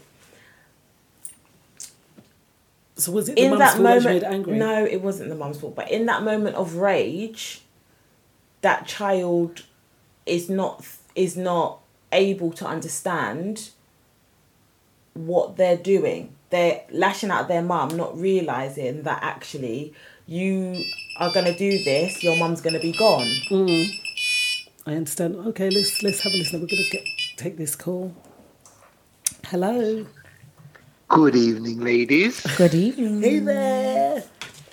So 2.98 3.12
was 3.12 3.30
it 3.30 3.36
the 3.36 3.46
in 3.46 3.52
that 3.58 3.78
that 3.78 3.82
moment 3.82 4.24
angry? 4.24 4.58
no 4.58 4.86
it 4.86 5.02
wasn't 5.02 5.30
the 5.30 5.36
mum's 5.36 5.60
fault 5.60 5.76
but 5.76 5.90
in 5.90 6.06
that 6.06 6.22
moment 6.22 6.56
of 6.56 6.76
rage 6.76 7.62
that 8.62 8.86
child 8.86 9.64
is 10.28 10.50
not 10.50 10.86
is 11.16 11.36
not 11.36 11.80
able 12.12 12.52
to 12.52 12.66
understand 12.66 13.70
what 15.16 15.58
they're 15.58 15.78
doing 15.78 16.36
they're 16.52 16.82
lashing 16.92 17.32
out 17.32 17.42
at 17.44 17.48
their 17.48 17.64
mum 17.64 17.90
not 17.98 18.16
realizing 18.16 19.02
that 19.02 19.24
actually 19.24 19.94
you 20.28 20.84
are 21.18 21.34
going 21.34 21.46
to 21.46 21.58
do 21.58 21.84
this 21.84 22.22
your 22.24 22.38
mum's 22.38 22.62
going 22.62 22.74
to 22.76 22.80
be 22.80 22.92
gone 22.92 23.28
mm. 23.50 23.90
I 24.86 24.94
understand. 24.96 25.36
Okay, 25.36 25.70
let's 25.70 26.02
let's 26.02 26.22
have 26.22 26.34
a 26.34 26.38
listen. 26.38 26.60
We're 26.60 26.66
gonna 26.66 26.90
get 26.92 27.04
take 27.38 27.58
this 27.58 27.76
call. 27.76 28.14
Hello. 29.46 30.06
Good 31.10 31.36
evening, 31.36 31.82
ladies. 31.82 32.40
good 32.58 32.74
evening 32.74 33.22
Hey 33.22 33.40
there. 33.40 34.24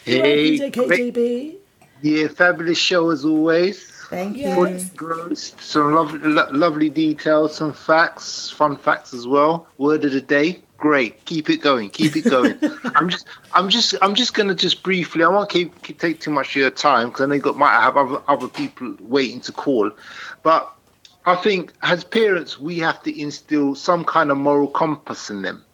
Hey, 0.04 0.58
Welcome, 0.58 0.86
great- 0.86 1.14
JKGB. 1.14 1.56
yeah, 2.02 2.28
fabulous 2.28 2.78
show 2.78 3.10
as 3.10 3.24
always. 3.24 3.84
thank 4.08 4.36
you 4.36 4.44
Yes. 4.44 4.88
Gross. 4.90 5.54
Some 5.60 5.92
lovely, 5.94 6.20
lo- 6.20 6.48
lovely 6.52 6.90
details, 6.90 7.56
some 7.56 7.72
facts, 7.72 8.50
fun 8.50 8.76
facts 8.76 9.12
as 9.12 9.26
well. 9.26 9.66
Word 9.78 10.04
of 10.04 10.12
the 10.12 10.20
day, 10.20 10.60
great. 10.78 11.24
Keep 11.24 11.50
it 11.50 11.58
going. 11.60 11.90
Keep 11.90 12.16
it 12.16 12.24
going. 12.30 12.56
I'm 12.94 13.08
just, 13.10 13.26
I'm 13.52 13.68
just, 13.68 13.94
I'm 14.00 14.14
just 14.14 14.32
gonna 14.34 14.54
just 14.54 14.82
briefly. 14.84 15.24
I 15.24 15.28
won't 15.28 15.50
keep, 15.50 15.82
keep 15.82 15.98
take 15.98 16.20
too 16.20 16.30
much 16.30 16.50
of 16.50 16.56
your 16.56 16.70
time 16.70 17.08
because 17.08 17.22
I 17.22 17.26
know 17.26 17.34
you 17.34 17.40
got 17.40 17.56
might 17.58 17.78
have 17.80 17.96
other 17.96 18.22
other 18.28 18.48
people 18.48 18.94
waiting 19.00 19.40
to 19.42 19.52
call, 19.52 19.90
but. 20.42 20.72
I 21.28 21.36
think 21.36 21.72
as 21.82 22.04
parents, 22.04 22.58
we 22.58 22.78
have 22.78 23.02
to 23.02 23.20
instill 23.20 23.74
some 23.74 24.04
kind 24.04 24.30
of 24.30 24.38
moral 24.38 24.68
compass 24.68 25.30
in 25.30 25.42
them. 25.42 25.64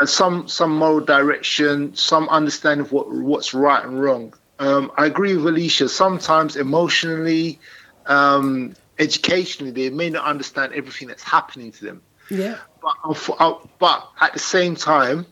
uh, 0.00 0.06
some 0.06 0.46
some 0.48 0.74
moral 0.76 1.00
direction, 1.00 1.94
some 1.94 2.28
understanding 2.28 2.86
of 2.86 2.92
what 2.92 3.10
what's 3.10 3.54
right 3.54 3.84
and 3.84 4.00
wrong. 4.02 4.34
Um, 4.58 4.92
I 4.96 5.06
agree 5.06 5.36
with 5.36 5.46
Alicia. 5.46 5.88
Sometimes 5.88 6.56
emotionally, 6.56 7.58
um, 8.06 8.74
educationally, 8.98 9.70
they 9.72 9.90
may 9.90 10.10
not 10.10 10.24
understand 10.24 10.72
everything 10.74 11.08
that's 11.08 11.22
happening 11.22 11.72
to 11.72 11.84
them. 11.84 12.02
Yeah. 12.30 12.58
But 12.82 12.94
uh, 13.40 13.54
but 13.78 14.08
at 14.20 14.32
the 14.32 14.38
same 14.38 14.76
time, 14.76 15.26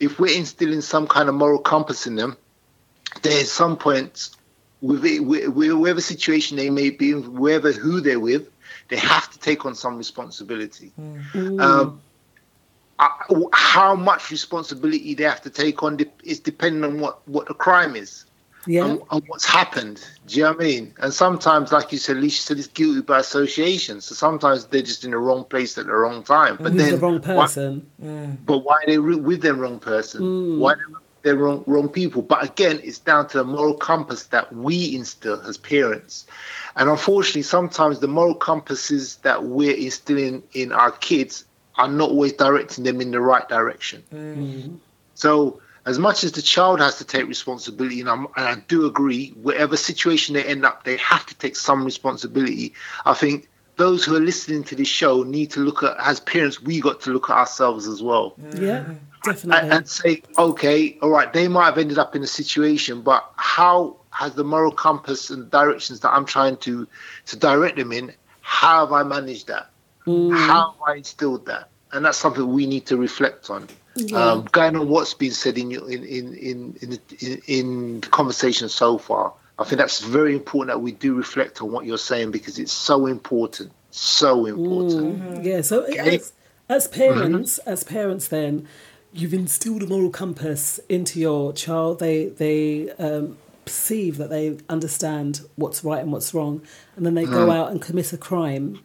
if 0.00 0.18
we're 0.20 0.36
instilling 0.36 0.80
some 0.82 1.06
kind 1.06 1.28
of 1.28 1.34
moral 1.34 1.58
compass 1.58 2.06
in 2.06 2.16
them, 2.16 2.36
there's 3.22 3.50
some 3.50 3.76
point 3.76 4.30
with 4.82 5.04
it, 5.04 5.20
with- 5.20 5.48
with 5.48 5.72
whatever 5.72 6.00
situation 6.00 6.56
they 6.56 6.70
may 6.70 6.90
be, 6.90 7.10
in, 7.12 7.34
wherever 7.34 7.72
who 7.72 8.00
they're 8.00 8.20
with, 8.20 8.48
they 8.88 8.96
have 8.96 9.30
to 9.32 9.38
take 9.38 9.64
on 9.66 9.74
some 9.74 9.96
responsibility. 9.98 10.92
Um, 11.60 12.00
uh, 12.98 13.08
how 13.52 13.94
much 13.94 14.30
responsibility 14.30 15.14
they 15.14 15.24
have 15.24 15.42
to 15.42 15.50
take 15.50 15.82
on 15.82 15.96
de- 15.96 16.10
is 16.24 16.40
depending 16.40 16.82
on 16.84 16.98
what, 17.00 17.26
what 17.28 17.46
the 17.46 17.52
crime 17.54 17.94
is 17.94 18.24
Yeah. 18.66 18.86
and, 18.86 19.02
and 19.10 19.22
what's 19.26 19.44
happened. 19.44 20.02
Do 20.26 20.36
you 20.36 20.44
know 20.44 20.52
what 20.52 20.60
I 20.60 20.64
mean? 20.64 20.94
And 20.98 21.12
sometimes, 21.12 21.72
like 21.72 21.92
you 21.92 21.98
said, 21.98 22.16
Alicia 22.16 22.42
said, 22.42 22.58
it's 22.58 22.68
guilty 22.68 23.02
by 23.02 23.18
association. 23.18 24.00
So 24.00 24.14
sometimes 24.14 24.64
they're 24.66 24.80
just 24.80 25.04
in 25.04 25.10
the 25.10 25.18
wrong 25.18 25.44
place 25.44 25.76
at 25.76 25.86
the 25.86 25.92
wrong 25.92 26.22
time. 26.22 26.56
But 26.60 26.76
then, 26.76 26.92
the 26.92 26.98
wrong 26.98 27.20
why- 27.20 27.46
person? 27.46 27.90
but 28.46 28.58
why 28.58 28.76
are 28.76 28.86
they 28.86 28.98
re- 28.98 29.16
with 29.16 29.42
the 29.42 29.52
wrong 29.54 29.78
person? 29.78 30.58
Why 30.58 30.74
are 31.32 31.36
wrong 31.36 31.64
wrong 31.66 31.88
people? 31.88 32.22
But 32.22 32.44
again, 32.44 32.80
it's 32.82 32.98
down 32.98 33.28
to 33.28 33.38
the 33.38 33.44
moral 33.44 33.74
compass 33.74 34.24
that 34.26 34.54
we 34.54 34.94
instill 34.94 35.40
as 35.42 35.56
parents. 35.56 36.26
And 36.76 36.88
unfortunately, 36.88 37.42
sometimes 37.42 38.00
the 38.00 38.08
moral 38.08 38.34
compasses 38.34 39.16
that 39.16 39.44
we're 39.44 39.76
instilling 39.76 40.42
in 40.52 40.72
our 40.72 40.90
kids 40.90 41.44
are 41.76 41.88
not 41.88 42.10
always 42.10 42.32
directing 42.32 42.84
them 42.84 43.00
in 43.00 43.10
the 43.10 43.20
right 43.20 43.48
direction. 43.48 44.02
Mm-hmm. 44.12 44.76
So, 45.14 45.60
as 45.84 45.98
much 45.98 46.24
as 46.24 46.32
the 46.32 46.42
child 46.42 46.80
has 46.80 46.98
to 46.98 47.04
take 47.04 47.26
responsibility, 47.26 48.00
and, 48.00 48.08
I'm, 48.08 48.26
and 48.36 48.46
I 48.46 48.54
do 48.68 48.86
agree, 48.86 49.30
whatever 49.30 49.76
situation 49.76 50.34
they 50.34 50.44
end 50.44 50.64
up, 50.64 50.84
they 50.84 50.96
have 50.96 51.24
to 51.26 51.34
take 51.36 51.54
some 51.54 51.84
responsibility. 51.84 52.74
I 53.04 53.14
think 53.14 53.48
those 53.76 54.04
who 54.04 54.16
are 54.16 54.20
listening 54.20 54.64
to 54.64 54.74
this 54.74 54.88
show 54.88 55.22
need 55.22 55.50
to 55.52 55.60
look 55.60 55.82
at, 55.82 55.96
as 55.98 56.18
parents, 56.20 56.60
we 56.60 56.80
got 56.80 57.02
to 57.02 57.10
look 57.10 57.30
at 57.30 57.36
ourselves 57.36 57.86
as 57.86 58.02
well 58.02 58.34
Yeah. 58.58 58.84
And, 59.26 59.36
Definitely. 59.36 59.70
and 59.70 59.88
say, 59.88 60.22
okay, 60.38 60.98
all 61.02 61.10
right, 61.10 61.32
they 61.32 61.48
might 61.48 61.66
have 61.66 61.78
ended 61.78 61.98
up 61.98 62.14
in 62.16 62.22
a 62.22 62.26
situation, 62.26 63.02
but 63.02 63.28
how 63.36 63.96
has 64.10 64.34
the 64.34 64.44
moral 64.44 64.72
compass 64.72 65.30
and 65.30 65.50
directions 65.50 66.00
that 66.00 66.10
I'm 66.10 66.24
trying 66.24 66.56
to 66.58 66.86
to 67.26 67.36
direct 67.36 67.76
them 67.76 67.92
in, 67.92 68.12
how 68.40 68.80
have 68.86 68.92
I 68.92 69.02
managed 69.02 69.48
that? 69.48 69.68
Mm. 70.06 70.36
How 70.36 70.70
have 70.70 70.80
I 70.88 70.94
instilled 70.96 71.46
that? 71.46 71.68
And 71.92 72.04
that's 72.04 72.18
something 72.18 72.52
we 72.52 72.66
need 72.66 72.86
to 72.86 72.96
reflect 72.96 73.50
on. 73.50 73.68
Um, 74.14 74.46
going 74.52 74.76
on 74.76 74.88
what's 74.88 75.14
been 75.14 75.30
said 75.30 75.56
in 75.56 75.72
in 75.72 76.04
in 76.04 76.34
in 76.34 76.76
in, 76.82 76.98
in, 77.20 77.42
in 77.46 78.00
the 78.00 78.08
conversation 78.08 78.68
so 78.68 78.98
far, 78.98 79.32
I 79.58 79.64
think 79.64 79.78
that's 79.78 80.00
very 80.00 80.34
important 80.34 80.68
that 80.68 80.80
we 80.80 80.92
do 80.92 81.14
reflect 81.14 81.62
on 81.62 81.72
what 81.72 81.86
you're 81.86 81.96
saying 81.96 82.30
because 82.30 82.58
it's 82.58 82.72
so 82.72 83.06
important, 83.06 83.72
so 83.90 84.44
important. 84.44 85.18
Mm-hmm. 85.18 85.42
Yeah, 85.42 85.60
so 85.62 85.84
Okay. 85.84 86.16
as, 86.16 86.32
as 86.68 86.88
mm-hmm. 86.88 87.00
parents, 87.00 87.58
as 87.58 87.84
parents, 87.84 88.28
then 88.28 88.68
you've 89.16 89.34
instilled 89.34 89.82
a 89.82 89.86
moral 89.86 90.10
compass 90.10 90.78
into 90.88 91.18
your 91.20 91.52
child. 91.52 91.98
They 91.98 92.26
they 92.26 92.90
um, 92.92 93.36
perceive 93.64 94.16
that 94.18 94.30
they 94.30 94.58
understand 94.68 95.40
what's 95.56 95.82
right 95.84 96.00
and 96.02 96.12
what's 96.12 96.32
wrong, 96.34 96.62
and 96.96 97.04
then 97.04 97.14
they 97.14 97.26
go 97.26 97.50
out 97.50 97.70
and 97.70 97.80
commit 97.82 98.12
a 98.12 98.18
crime. 98.18 98.80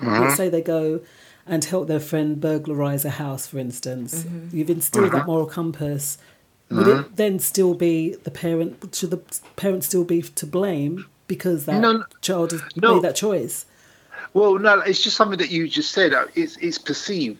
Let's 0.00 0.34
say 0.36 0.48
they 0.48 0.62
go 0.62 1.00
and 1.46 1.64
help 1.64 1.86
their 1.88 2.00
friend 2.00 2.40
burglarize 2.40 3.04
a 3.04 3.10
house, 3.10 3.46
for 3.46 3.58
instance. 3.58 4.24
You've 4.52 4.70
instilled 4.70 5.12
that 5.12 5.26
moral 5.26 5.46
compass. 5.46 6.18
Would 6.70 6.86
it 6.88 7.16
then 7.16 7.38
still 7.38 7.74
be 7.74 8.14
the 8.14 8.30
parent? 8.30 8.94
Should 8.94 9.10
the 9.10 9.22
parent 9.56 9.84
still 9.84 10.04
be 10.04 10.22
to 10.22 10.46
blame 10.46 11.06
because 11.26 11.66
that 11.66 11.80
No, 11.80 11.92
no. 11.92 12.04
child 12.22 12.52
has 12.52 12.62
No. 12.76 12.94
made 12.94 13.02
that 13.02 13.16
choice? 13.16 13.66
Well, 14.34 14.58
no, 14.58 14.80
it's 14.80 15.02
just 15.02 15.16
something 15.16 15.38
that 15.38 15.50
you 15.50 15.68
just 15.68 15.90
said. 15.92 16.14
uh, 16.14 16.26
It's 16.34 16.56
it's 16.58 16.78
perceived. 16.78 17.38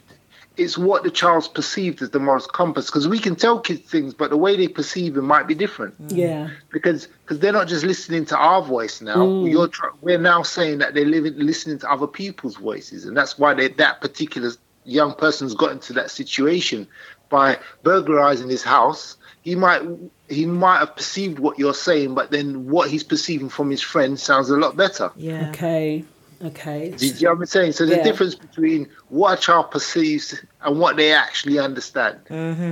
It's 0.56 0.76
what 0.76 1.02
the 1.02 1.10
child's 1.10 1.48
perceived 1.48 2.02
as 2.02 2.10
the 2.10 2.18
moral 2.18 2.40
compass. 2.40 2.86
Because 2.86 3.08
we 3.08 3.18
can 3.18 3.36
tell 3.36 3.60
kids 3.60 3.82
things, 3.82 4.14
but 4.14 4.30
the 4.30 4.36
way 4.36 4.56
they 4.56 4.68
perceive 4.68 5.16
it 5.16 5.22
might 5.22 5.46
be 5.46 5.54
different. 5.54 6.00
Mm. 6.08 6.16
Yeah. 6.16 6.50
Because 6.72 7.06
because 7.06 7.38
they're 7.38 7.52
not 7.52 7.68
just 7.68 7.84
listening 7.84 8.26
to 8.26 8.36
our 8.36 8.62
voice 8.62 9.00
now. 9.00 9.16
Mm. 9.16 9.50
You're 9.50 9.68
tr- 9.68 9.86
we're 10.00 10.18
now 10.18 10.42
saying 10.42 10.78
that 10.78 10.94
they're 10.94 11.06
living 11.06 11.34
listening 11.36 11.78
to 11.80 11.90
other 11.90 12.06
people's 12.06 12.56
voices, 12.56 13.06
and 13.06 13.16
that's 13.16 13.38
why 13.38 13.54
they, 13.54 13.68
that 13.68 14.00
particular 14.00 14.50
young 14.84 15.14
person's 15.14 15.54
got 15.54 15.72
into 15.72 15.92
that 15.92 16.10
situation 16.10 16.86
by 17.28 17.58
burglarizing 17.82 18.48
his 18.48 18.62
house. 18.62 19.16
He 19.42 19.54
might 19.56 19.82
he 20.28 20.46
might 20.46 20.78
have 20.78 20.94
perceived 20.94 21.38
what 21.38 21.58
you're 21.58 21.74
saying, 21.74 22.14
but 22.14 22.30
then 22.30 22.68
what 22.68 22.90
he's 22.90 23.02
perceiving 23.02 23.48
from 23.48 23.70
his 23.70 23.82
friend 23.82 24.18
sounds 24.18 24.50
a 24.50 24.56
lot 24.56 24.76
better. 24.76 25.10
yeah 25.16 25.48
Okay. 25.50 26.04
Okay. 26.44 26.90
Do 26.90 27.06
you, 27.06 27.12
do 27.12 27.18
you 27.18 27.26
know 27.26 27.34
what 27.34 27.40
I'm 27.40 27.46
saying? 27.46 27.72
So 27.72 27.86
the 27.86 27.96
Yeah. 27.96 28.02
difference 28.02 28.34
between 28.34 28.88
what 29.08 29.38
a 29.38 29.40
child 29.40 29.70
perceives 29.70 30.34
and 30.60 30.78
what 30.78 30.96
they 30.96 31.12
actually 31.12 31.58
understand. 31.58 32.18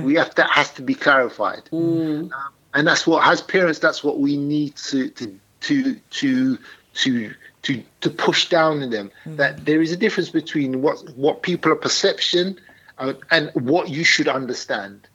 We 0.03 0.15
have 0.15 0.33
that 0.35 0.49
has 0.51 0.71
to 0.71 0.81
be 0.81 0.95
clarified, 0.95 1.69
um, 1.73 2.31
and 2.73 2.87
that's 2.87 3.05
what 3.05 3.25
as 3.27 3.41
parents, 3.41 3.79
that's 3.79 4.03
what 4.03 4.19
we 4.19 4.35
need 4.37 4.75
to 4.89 5.09
to 5.09 5.39
to 5.61 5.95
to 5.95 6.57
to 6.93 7.33
to, 7.61 7.83
to 8.01 8.09
push 8.09 8.49
down 8.49 8.81
in 8.81 8.89
them 8.89 9.11
that 9.25 9.65
there 9.65 9.81
is 9.81 9.91
a 9.91 9.97
difference 9.97 10.29
between 10.29 10.81
what 10.81 10.97
what 11.15 11.43
people 11.43 11.71
are 11.71 11.75
perception 11.75 12.59
uh, 12.97 13.13
and 13.29 13.51
what 13.53 13.89
you 13.89 14.03
should 14.03 14.27
understand. 14.27 15.07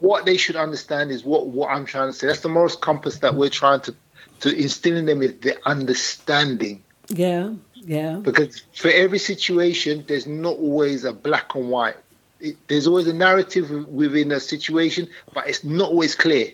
What 0.00 0.26
they 0.26 0.36
should 0.36 0.56
understand 0.56 1.10
is 1.12 1.24
what 1.24 1.46
what 1.46 1.70
I'm 1.70 1.86
trying 1.86 2.08
to 2.08 2.12
say. 2.12 2.26
That's 2.26 2.40
the 2.40 2.48
moral 2.48 2.70
compass 2.76 3.18
that 3.20 3.34
we're 3.34 3.48
trying 3.50 3.80
to 3.82 3.94
to 4.40 4.54
instill 4.54 4.96
in 4.96 5.06
them 5.06 5.22
is 5.22 5.34
the 5.40 5.56
understanding 5.66 6.82
Yeah. 7.08 7.54
Yeah. 7.74 8.16
because 8.22 8.62
for 8.74 8.90
every 8.90 9.18
situation 9.18 10.04
there's 10.08 10.26
not 10.26 10.56
always 10.56 11.04
a 11.04 11.12
black 11.12 11.54
and 11.54 11.70
white 11.70 11.96
it, 12.40 12.56
there's 12.68 12.86
always 12.86 13.06
a 13.06 13.12
narrative 13.12 13.70
within 13.88 14.32
a 14.32 14.40
situation 14.40 15.08
but 15.32 15.48
it's 15.48 15.62
not 15.62 15.90
always 15.90 16.14
clear 16.14 16.52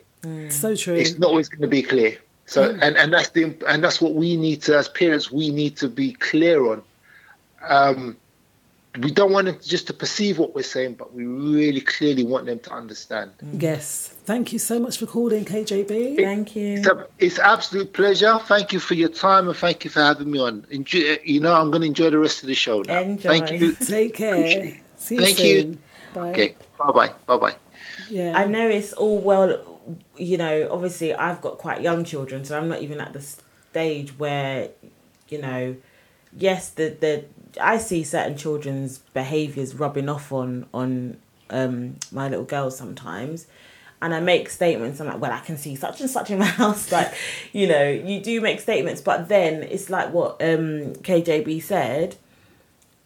So 0.51 0.77
true. 0.77 0.95
it's 0.95 1.19
not 1.19 1.31
always 1.31 1.49
going 1.49 1.63
to 1.63 1.69
be 1.69 1.83
clear 1.83 2.19
so 2.47 2.77
and 2.83 2.97
and 2.97 3.13
that's 3.13 3.31
the 3.31 3.55
and 3.67 3.83
that's 3.83 4.01
what 4.01 4.15
we 4.15 4.37
need 4.37 4.63
to 4.63 4.77
as 4.77 4.89
parents 4.89 5.31
we 5.33 5.51
need 5.51 5.77
to 5.79 5.89
be 5.89 6.13
clear 6.13 6.59
on 6.73 6.83
um 7.69 8.17
we 8.99 9.11
don't 9.11 9.33
want 9.33 9.47
them 9.47 9.59
just 9.63 9.87
to 9.87 9.95
perceive 9.95 10.39
what 10.39 10.55
we're 10.55 10.63
saying, 10.63 10.95
but 10.95 11.15
we 11.15 11.25
really 11.25 11.81
clearly 11.81 12.25
want 12.25 12.45
them 12.45 12.59
to 12.59 12.73
understand. 12.73 13.31
Mm. 13.43 13.63
Yes. 13.63 14.09
Thank 14.25 14.53
you 14.53 14.59
so 14.59 14.79
much 14.79 14.99
for 14.99 15.07
calling, 15.07 15.47
KJB. 15.47 16.17
Thank 16.17 16.55
you. 16.55 16.75
It's, 16.75 16.87
a, 16.87 17.07
it's 17.19 17.39
absolute 17.39 17.95
pleasure. 17.95 18.39
Thank 18.45 18.73
you 18.73 18.81
for 18.81 18.95
your 18.95 19.09
time 19.09 19.49
and 19.49 19.57
thank 19.57 19.85
you 19.85 19.91
for 19.91 20.01
having 20.01 20.31
me 20.31 20.41
on. 20.41 20.67
Enjoy, 20.71 21.19
you 21.25 21.41
know, 21.41 21.55
I'm 21.55 21.71
going 21.71 21.83
to 21.83 21.87
enjoy 21.89 22.11
the 22.11 22.19
rest 22.19 22.43
of 22.43 22.49
the 22.49 22.55
show 22.55 22.83
now. 22.83 23.01
Enjoy. 23.01 23.29
Thank 23.31 23.61
you. 23.61 23.75
Take 23.75 24.15
care. 24.15 24.79
See 24.97 25.15
you 25.15 25.21
Thank 25.23 25.39
you. 25.39 25.61
soon. 25.63 25.79
Bye. 26.13 26.31
Okay. 26.31 26.57
Bye 26.79 26.93
bye. 26.93 27.13
Bye 27.27 27.37
bye. 27.39 27.57
Yeah. 28.11 28.37
I 28.37 28.47
know 28.47 28.69
it's 28.69 28.93
all 28.93 29.19
well, 29.19 29.81
you 30.19 30.37
know, 30.37 30.69
obviously 30.71 31.15
I've 31.15 31.41
got 31.41 31.57
quite 31.57 31.81
young 31.81 32.05
children, 32.05 32.45
so 32.45 32.59
I'm 32.59 32.69
not 32.69 32.83
even 32.83 33.01
at 33.01 33.15
the 33.15 33.23
stage 33.23 34.19
where, 34.19 34.69
you 35.29 35.41
know, 35.41 35.77
yes, 36.37 36.69
the, 36.71 36.97
the 37.01 37.25
I 37.61 37.79
see 37.79 38.05
certain 38.05 38.37
children's 38.37 38.99
behaviours 38.99 39.75
rubbing 39.75 40.09
off 40.09 40.33
on 40.33 40.67
on 40.73 41.19
um, 41.51 41.97
my 42.11 42.29
little 42.29 42.45
girls 42.45 42.77
sometimes. 42.77 43.47
And 44.01 44.13
I 44.13 44.19
make 44.19 44.51
statements. 44.51 45.01
I'm 45.01 45.07
like, 45.07 45.21
well, 45.21 45.31
I 45.31 45.39
can 45.39 45.57
see 45.57 45.77
such 45.77 46.01
and 46.01 46.11
such 46.11 46.31
in 46.31 46.41
my 46.41 46.45
house. 46.63 46.91
Like, 46.91 47.15
you 47.53 47.69
know, 47.69 47.89
you 47.89 48.21
do 48.21 48.41
make 48.41 48.59
statements, 48.61 49.01
but 49.01 49.29
then 49.29 49.63
it's 49.63 49.91
like 49.91 50.13
what 50.13 50.43
um, 50.43 50.95
KJB 51.05 51.63
said. 51.63 52.17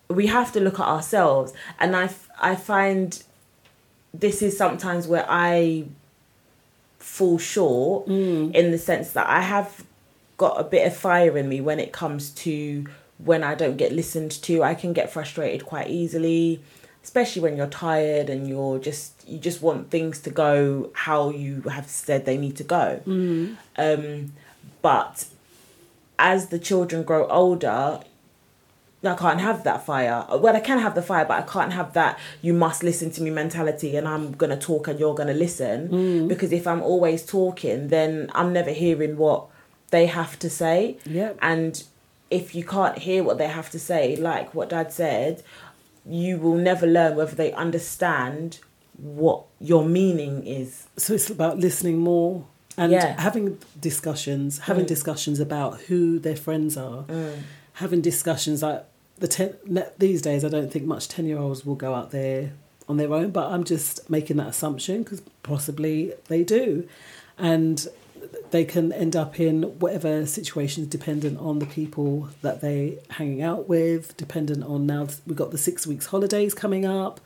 We 0.09 0.29
have 0.29 0.53
to 0.53 0.61
look 0.61 0.81
at 0.81 0.87
ourselves, 0.87 1.53
and 1.81 1.95
I, 1.97 2.05
f- 2.05 2.31
I 2.41 2.55
find 2.55 3.23
this 4.15 4.41
is 4.41 4.57
sometimes 4.57 5.07
where 5.09 5.27
I 5.29 5.87
fall 6.99 7.39
short 7.39 8.07
in 8.09 8.71
the 8.71 8.79
sense 8.79 9.13
that 9.13 9.27
I 9.29 9.41
have 9.41 9.85
got 10.37 10.61
a 10.61 10.65
bit 10.65 10.87
of 10.87 10.97
fire 10.97 11.37
in 11.37 11.49
me 11.49 11.61
when 11.61 11.79
it 11.81 11.93
comes 11.93 12.31
to 12.31 12.87
when 13.19 13.43
I 13.43 13.55
don't 13.55 13.77
get 13.77 13.93
listened 13.93 14.31
to. 14.43 14.63
I 14.63 14.75
can 14.75 14.93
get 14.93 15.11
frustrated 15.11 15.67
quite 15.67 15.89
easily, 15.89 16.61
especially 17.03 17.43
when 17.43 17.57
you're 17.57 17.67
tired 17.67 18.29
and 18.29 18.49
you're 18.49 18.79
just 18.79 19.13
you 19.29 19.39
just 19.39 19.63
want 19.63 19.91
things 19.91 20.21
to 20.21 20.31
go 20.31 20.91
how 20.95 21.31
you 21.31 21.63
have 21.63 21.89
said 21.89 22.27
they 22.27 22.37
need 22.37 22.57
to 22.57 22.65
go. 22.65 23.01
Um, 23.77 24.33
but 24.83 25.27
as 26.19 26.49
the 26.49 26.59
children 26.59 27.03
grow 27.03 27.27
older, 27.29 28.01
I 29.05 29.15
can't 29.15 29.41
have 29.41 29.63
that 29.65 29.85
fire. 29.85 30.25
Well, 30.31 30.57
I 30.57 30.61
can 30.61 30.79
have 30.79 30.95
the 30.95 31.03
fire, 31.03 31.25
but 31.25 31.39
I 31.39 31.43
can't 31.43 31.73
have 31.73 31.93
that 31.95 32.19
you 32.43 32.53
must 32.53 32.83
listen 32.83 33.11
to 33.13 33.23
me 33.23 33.31
mentality 33.31 33.97
and 33.97 34.09
I'm 34.09 34.33
going 34.33 34.51
to 34.51 34.57
talk 34.57 34.89
and 34.89 34.99
you're 34.99 35.15
going 35.15 35.29
to 35.29 35.35
listen. 35.35 36.27
Because 36.29 36.53
if 36.53 36.67
I'm 36.67 36.83
always 36.83 37.25
talking, 37.25 37.89
then 37.89 38.31
I'm 38.35 38.53
never 38.53 38.71
hearing 38.71 39.17
what 39.17 39.47
they 39.91 40.07
have 40.07 40.39
to 40.41 40.51
say. 40.51 40.99
Yep. 41.05 41.39
And 41.41 41.85
if 42.31 42.55
you 42.55 42.65
can't 42.65 42.99
hear 42.99 43.23
what 43.23 43.39
they 43.39 43.49
have 43.49 43.71
to 43.71 43.79
say, 43.79 44.17
like 44.17 44.55
what 44.55 44.69
dad 44.71 44.93
said, 44.93 45.43
you 46.05 46.39
will 46.39 46.55
never 46.57 46.87
learn 46.87 47.17
whether 47.17 47.35
they 47.35 47.53
understand 47.53 48.59
what 48.97 49.45
your 49.61 49.85
meaning 49.85 50.47
is. 50.47 50.87
so 50.97 51.13
it's 51.15 51.29
about 51.29 51.59
listening 51.59 51.99
more 51.99 52.45
and 52.79 52.93
Yeah. 52.93 53.21
having 53.21 53.59
discussions, 53.81 54.59
having 54.61 54.85
Mm. 54.85 54.89
discussions 54.89 55.41
about 55.41 55.81
who 55.83 56.19
their 56.19 56.37
friends 56.37 56.77
are, 56.77 57.05
having 57.75 58.01
discussions 58.01 58.63
like 58.63 58.85
the 59.19 59.29
ten 59.29 59.55
these 59.99 60.21
days. 60.23 60.45
I 60.45 60.49
don't 60.49 60.71
think 60.71 60.85
much 60.87 61.09
ten 61.09 61.27
year 61.27 61.39
olds 61.39 61.65
will 61.67 61.75
go 61.75 61.95
out 61.95 62.11
there 62.11 62.53
on 62.89 62.97
their 62.99 63.13
own, 63.13 63.31
but 63.31 63.51
I'm 63.51 63.65
just 63.65 64.09
making 64.09 64.37
that 64.39 64.49
assumption 64.49 65.03
because 65.03 65.21
possibly 65.43 66.13
they 66.29 66.43
do, 66.45 66.87
and 67.39 67.87
they 68.51 68.65
can 68.65 68.93
end 68.93 69.15
up 69.17 69.39
in 69.41 69.63
whatever 69.79 70.27
situations 70.27 70.87
dependent 70.89 71.39
on 71.39 71.59
the 71.59 71.67
people 71.67 72.29
that 72.43 72.61
they're 72.61 72.93
hanging 73.11 73.43
out 73.43 73.69
with, 73.69 74.17
dependent 74.17 74.65
on 74.65 74.87
now 74.87 75.09
we've 75.27 75.37
got 75.37 75.51
the 75.51 75.59
six 75.59 75.87
weeks 75.87 76.07
holidays 76.07 76.55
coming 76.55 76.85
up, 76.85 77.21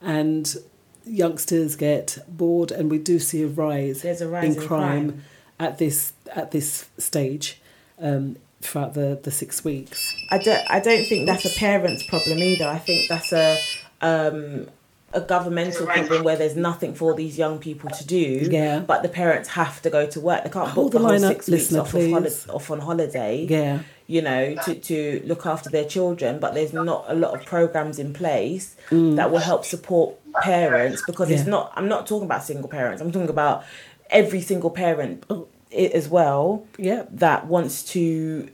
and 0.00 0.56
youngsters 1.04 1.76
get 1.76 2.18
bored, 2.28 2.70
and 2.70 2.90
we 2.90 2.98
do 2.98 3.18
see 3.18 3.42
a 3.42 3.46
rise, 3.48 4.02
There's 4.02 4.20
a 4.20 4.28
rise 4.28 4.56
in 4.56 4.62
in 4.62 4.68
crime, 4.68 5.08
crime. 5.10 5.24
at 5.58 5.78
this 5.78 6.12
at 6.34 6.50
this 6.52 6.88
stage 6.98 7.60
um, 7.98 8.36
throughout 8.60 8.94
the, 8.94 9.18
the 9.22 9.30
six 9.30 9.64
weeks. 9.64 10.14
I 10.30 10.38
don't 10.38 10.64
I 10.70 10.80
don't 10.80 11.04
think 11.06 11.26
that's 11.26 11.44
a 11.44 11.58
parent's 11.58 12.02
problem 12.04 12.38
either. 12.38 12.66
I 12.66 12.78
think 12.78 13.08
that's 13.08 13.32
a 13.32 13.58
um 14.02 14.68
a 15.12 15.20
governmental 15.20 15.86
problem 15.86 16.22
where 16.22 16.36
there's 16.36 16.54
nothing 16.54 16.94
for 16.94 17.14
these 17.14 17.36
young 17.36 17.58
people 17.58 17.90
to 17.90 18.06
do. 18.06 18.46
Yeah. 18.50 18.78
But 18.80 19.02
the 19.02 19.08
parents 19.08 19.48
have 19.50 19.82
to 19.82 19.90
go 19.90 20.06
to 20.06 20.20
work. 20.20 20.44
They 20.44 20.50
can't 20.50 20.68
Hold 20.68 20.92
book 20.92 20.92
the 20.92 20.98
the, 20.98 21.04
whole 21.04 21.12
line 21.16 21.24
up, 21.24 21.32
six 21.32 21.48
weeks 21.48 21.72
listener, 21.72 21.80
off, 21.80 21.94
of 21.94 22.00
holi- 22.02 22.20
please. 22.22 22.48
off 22.48 22.70
on 22.70 22.78
holiday. 22.80 23.46
Yeah. 23.48 23.80
You 24.06 24.22
know, 24.22 24.54
to, 24.64 24.74
to 24.74 25.22
look 25.24 25.46
after 25.46 25.68
their 25.70 25.84
children, 25.84 26.38
but 26.38 26.54
there's 26.54 26.72
not 26.72 27.04
a 27.08 27.14
lot 27.14 27.34
of 27.34 27.44
programs 27.44 27.98
in 27.98 28.12
place 28.12 28.76
Mm. 28.90 29.16
that 29.16 29.30
will 29.30 29.38
help 29.38 29.64
support 29.64 30.16
parents 30.42 31.02
because 31.06 31.28
it's 31.30 31.46
not. 31.46 31.72
I'm 31.76 31.88
not 31.88 32.06
talking 32.06 32.24
about 32.26 32.42
single 32.44 32.68
parents. 32.68 33.00
I'm 33.02 33.10
talking 33.12 33.28
about 33.30 33.64
every 34.10 34.40
single 34.40 34.70
parent 34.70 35.24
as 35.72 36.08
well 36.08 36.66
Yeah. 36.76 37.04
that 37.10 37.46
wants 37.46 37.84
to 37.92 38.48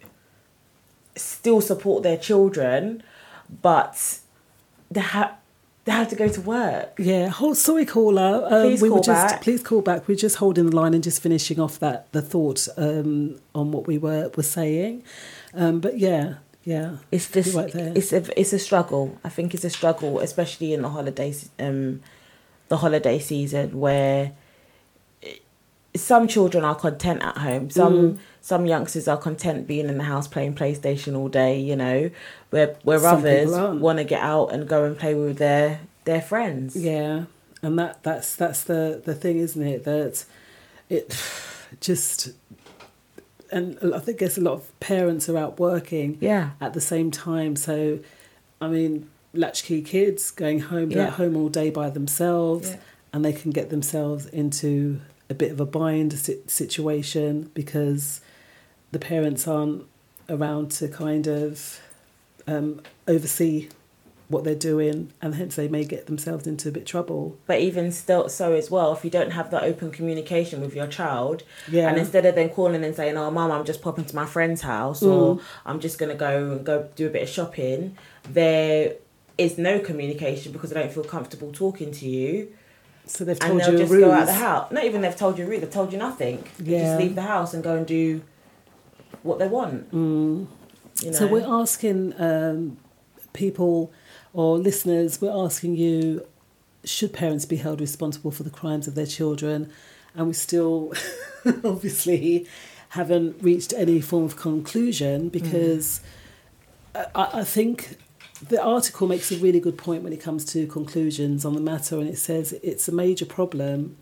still 1.16 1.60
support 1.60 2.02
their 2.02 2.16
children, 2.18 3.02
but 3.62 4.18
they 4.90 5.00
have 5.00 5.32
they 5.86 5.92
have 5.92 6.08
to 6.08 6.16
go 6.16 6.28
to 6.28 6.40
work. 6.42 6.94
Yeah, 6.98 7.28
hold, 7.28 7.56
sorry, 7.56 7.86
caller. 7.86 8.44
Um, 8.50 8.62
Please 8.68 8.82
we 8.82 8.90
were 8.90 8.96
call 8.96 9.02
just 9.04 9.28
back. 9.34 9.42
please 9.42 9.62
call 9.62 9.80
back. 9.80 10.06
We're 10.06 10.16
just 10.16 10.36
holding 10.36 10.68
the 10.70 10.76
line 10.76 10.92
and 10.94 11.02
just 11.02 11.22
finishing 11.22 11.58
off 11.58 11.78
that 11.78 12.12
the 12.12 12.20
thought 12.20 12.68
um, 12.76 13.40
on 13.54 13.72
what 13.72 13.86
we 13.86 13.96
were 13.96 14.30
were 14.36 14.42
saying. 14.42 15.02
Um, 15.54 15.80
but 15.80 15.98
yeah, 15.98 16.34
yeah, 16.64 16.96
It's 17.10 17.30
just 17.30 17.54
right 17.54 17.72
there. 17.72 17.92
it's 17.96 18.12
a 18.12 18.22
it's 18.38 18.52
a 18.52 18.58
struggle. 18.58 19.16
I 19.24 19.30
think 19.30 19.54
it's 19.54 19.64
a 19.64 19.70
struggle, 19.70 20.18
especially 20.20 20.72
in 20.74 20.82
the 20.82 20.90
holidays, 20.90 21.48
um, 21.58 22.02
the 22.68 22.76
holiday 22.78 23.18
season 23.20 23.78
where 23.80 24.32
some 25.94 26.28
children 26.28 26.62
are 26.64 26.74
content 26.74 27.22
at 27.22 27.38
home. 27.38 27.70
Some 27.70 27.94
Mm. 27.94 28.18
Some 28.46 28.64
youngsters 28.64 29.08
are 29.08 29.16
content 29.16 29.66
being 29.66 29.88
in 29.88 29.98
the 29.98 30.04
house 30.04 30.28
playing 30.28 30.54
PlayStation 30.54 31.16
all 31.18 31.28
day. 31.28 31.58
You 31.58 31.74
know, 31.74 32.10
where 32.50 32.76
where 32.84 33.00
Some 33.00 33.18
others 33.18 33.50
want 33.80 33.98
to 33.98 34.04
get 34.04 34.22
out 34.22 34.52
and 34.52 34.68
go 34.68 34.84
and 34.84 34.96
play 34.96 35.14
with 35.14 35.38
their 35.38 35.80
their 36.04 36.22
friends. 36.22 36.76
yeah. 36.76 37.24
And 37.62 37.76
that 37.80 38.02
that's 38.04 38.36
that's 38.36 38.62
the 38.64 39.02
the 39.04 39.14
thing, 39.16 39.38
isn't 39.38 39.66
it? 39.66 39.82
That 39.84 40.24
it 40.88 41.06
just 41.80 42.30
and 43.50 43.78
I 43.94 43.98
think 43.98 44.18
guess 44.18 44.38
a 44.38 44.40
lot 44.40 44.54
of 44.54 44.80
parents 44.80 45.28
are 45.28 45.36
out 45.36 45.58
working. 45.58 46.18
Yeah. 46.20 46.50
at 46.60 46.72
the 46.74 46.80
same 46.80 47.10
time. 47.10 47.56
So, 47.56 47.98
I 48.60 48.68
mean, 48.68 49.08
latchkey 49.34 49.82
kids 49.82 50.30
going 50.30 50.60
home, 50.60 50.90
they're 50.90 51.06
at 51.08 51.14
home 51.14 51.36
all 51.36 51.48
day 51.48 51.70
by 51.70 51.90
themselves, 51.90 52.70
Yeah. 52.70 52.76
and 53.12 53.24
they 53.24 53.32
can 53.32 53.50
get 53.50 53.70
themselves 53.70 54.26
into 54.26 55.00
a 55.30 55.34
bit 55.34 55.50
of 55.50 55.60
a 55.60 55.66
bind 55.66 56.12
situation 56.46 57.50
because 57.54 58.20
the 58.96 59.04
parents 59.06 59.46
aren't 59.46 59.84
around 60.30 60.70
to 60.70 60.88
kind 60.88 61.26
of 61.26 61.80
um, 62.46 62.80
oversee 63.06 63.68
what 64.28 64.42
they're 64.42 64.54
doing, 64.72 65.12
and 65.20 65.34
hence 65.34 65.54
they 65.54 65.68
may 65.68 65.84
get 65.84 66.06
themselves 66.06 66.46
into 66.46 66.70
a 66.70 66.72
bit 66.72 66.80
of 66.84 66.88
trouble. 66.88 67.36
But 67.46 67.60
even 67.60 67.92
still, 67.92 68.28
so 68.30 68.54
as 68.54 68.70
well, 68.70 68.92
if 68.94 69.04
you 69.04 69.10
don't 69.10 69.32
have 69.32 69.50
that 69.50 69.64
open 69.64 69.90
communication 69.90 70.62
with 70.62 70.74
your 70.74 70.86
child, 70.86 71.42
Yeah. 71.70 71.88
and 71.90 71.98
instead 71.98 72.24
of 72.24 72.34
then 72.36 72.48
calling 72.48 72.82
and 72.82 72.96
saying, 72.96 73.16
"Oh, 73.18 73.30
mum, 73.30 73.52
I'm 73.52 73.64
just 73.66 73.82
popping 73.82 74.06
to 74.06 74.16
my 74.16 74.24
friend's 74.24 74.62
house," 74.62 75.00
Mm. 75.02 75.12
or 75.12 75.40
"I'm 75.66 75.78
just 75.78 75.98
gonna 75.98 76.14
go 76.14 76.52
and 76.52 76.64
go 76.64 76.88
do 76.96 77.06
a 77.06 77.10
bit 77.10 77.22
of 77.22 77.28
shopping," 77.28 77.96
there 78.32 78.94
is 79.36 79.58
no 79.58 79.78
communication 79.78 80.50
because 80.52 80.70
they 80.70 80.80
don't 80.80 80.90
feel 80.92 81.04
comfortable 81.04 81.50
talking 81.52 81.90
to 81.92 82.08
you, 82.08 82.48
So 83.06 83.24
they've 83.24 83.38
and 83.42 83.50
told 83.50 83.60
they'll 83.60 83.70
you 83.72 83.76
a 83.76 83.80
just 83.80 83.92
go 83.92 84.10
out 84.10 84.26
the 84.26 84.32
house. 84.32 84.72
Not 84.72 84.84
even 84.84 85.02
they've 85.02 85.14
told 85.24 85.38
you 85.38 85.44
route; 85.46 85.60
they've 85.60 85.70
told 85.80 85.92
you 85.92 85.98
nothing. 85.98 86.42
They 86.58 86.72
Yeah. 86.72 86.84
just 86.86 87.00
leave 87.02 87.14
the 87.14 87.22
house 87.34 87.52
and 87.54 87.62
go 87.62 87.74
and 87.76 87.86
do 87.86 88.22
what 89.26 89.38
they 89.38 89.48
want. 89.48 89.90
Mm. 89.92 90.46
You 91.02 91.10
know? 91.10 91.16
So 91.16 91.26
we're 91.26 91.46
asking 91.46 92.18
um, 92.20 92.78
people 93.32 93.92
or 94.32 94.58
listeners, 94.58 95.20
we're 95.20 95.44
asking 95.44 95.76
you, 95.76 96.26
should 96.84 97.12
parents 97.12 97.44
be 97.44 97.56
held 97.56 97.80
responsible 97.80 98.30
for 98.30 98.42
the 98.42 98.50
crimes 98.50 98.86
of 98.86 98.94
their 98.94 99.06
children? 99.06 99.72
And 100.14 100.28
we 100.28 100.32
still, 100.32 100.92
obviously, 101.64 102.46
haven't 102.90 103.42
reached 103.42 103.72
any 103.72 104.00
form 104.00 104.24
of 104.24 104.36
conclusion 104.36 105.28
because 105.28 106.00
I, 106.94 107.28
I 107.40 107.44
think 107.44 107.98
the 108.46 108.62
article 108.62 109.06
makes 109.06 109.32
a 109.32 109.36
really 109.38 109.60
good 109.60 109.78
point 109.78 110.02
when 110.02 110.12
it 110.12 110.20
comes 110.20 110.44
to 110.52 110.66
conclusions 110.66 111.44
on 111.44 111.54
the 111.54 111.60
matter, 111.60 111.98
and 111.98 112.08
it 112.08 112.18
says 112.18 112.52
it's 112.62 112.88
a 112.88 112.92
major 112.92 113.26
problem 113.26 113.96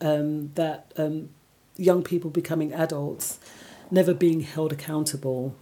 um, 0.00 0.52
that 0.54 0.92
um, 0.96 1.30
young 1.76 2.02
people 2.02 2.30
becoming 2.30 2.72
adults 2.72 3.38
never 3.90 4.14
being 4.14 4.40
held 4.40 4.72
accountable. 4.72 5.56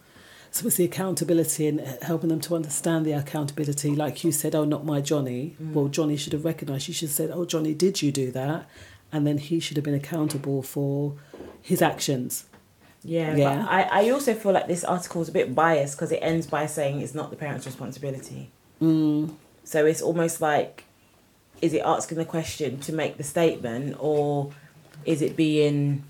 So 0.51 0.67
it's 0.69 0.77
the 0.77 0.85
accountability 0.85 1.67
and 1.67 1.81
helping 2.03 2.29
them 2.29 2.41
to 2.43 2.55
understand 2.55 3.05
the 3.05 3.13
accountability. 3.13 3.97
Like 3.97 4.23
you 4.23 4.31
said, 4.31 4.55
oh, 4.55 4.65
not 4.65 4.85
my 4.85 5.01
Johnny. 5.01 5.57
Mm. 5.61 5.73
Well, 5.73 5.89
Johnny 5.89 6.17
should 6.17 6.33
have 6.33 6.45
recognised. 6.45 6.87
You 6.87 6.95
should 6.95 7.09
have 7.09 7.17
said, 7.17 7.31
oh, 7.33 7.45
Johnny, 7.45 7.75
did 7.75 8.03
you 8.03 8.13
do 8.13 8.31
that? 8.31 8.69
And 9.13 9.27
then 9.27 9.39
he 9.39 9.59
should 9.59 9.77
have 9.77 9.85
been 9.85 9.95
accountable 9.95 10.63
for 10.63 11.15
his 11.61 11.83
actions. 11.83 12.45
Yeah, 13.03 13.37
Yeah. 13.37 13.67
I, 13.69 14.07
I 14.07 14.11
also 14.11 14.33
feel 14.35 14.53
like 14.53 14.67
this 14.67 14.83
article 14.85 15.23
is 15.23 15.29
a 15.29 15.33
bit 15.33 15.55
biased 15.55 15.97
because 15.97 16.11
it 16.11 16.21
ends 16.23 16.47
by 16.47 16.67
saying 16.67 17.01
it's 17.01 17.15
not 17.15 17.31
the 17.31 17.37
parents' 17.37 17.67
responsibility. 17.67 18.51
Mm. 18.81 19.35
So 19.65 19.85
it's 19.87 20.01
almost 20.01 20.41
like, 20.41 20.85
is 21.61 21.75
it 21.75 21.83
asking 21.85 22.19
the 22.19 22.25
question 22.25 22.81
to 22.81 22.93
make 22.93 23.17
the 23.17 23.25
statement, 23.25 23.97
or 23.99 24.53
is 25.05 25.21
it 25.21 25.37
being 25.37 26.05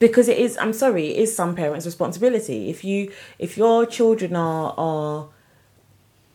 because 0.00 0.28
it 0.28 0.38
is 0.38 0.58
i'm 0.58 0.72
sorry 0.72 1.10
it 1.10 1.18
is 1.18 1.34
some 1.34 1.54
parents 1.54 1.86
responsibility. 1.86 2.68
If 2.68 2.82
you 2.82 3.12
if 3.38 3.56
your 3.56 3.86
children 3.86 4.34
are 4.34 4.74
are 4.76 5.28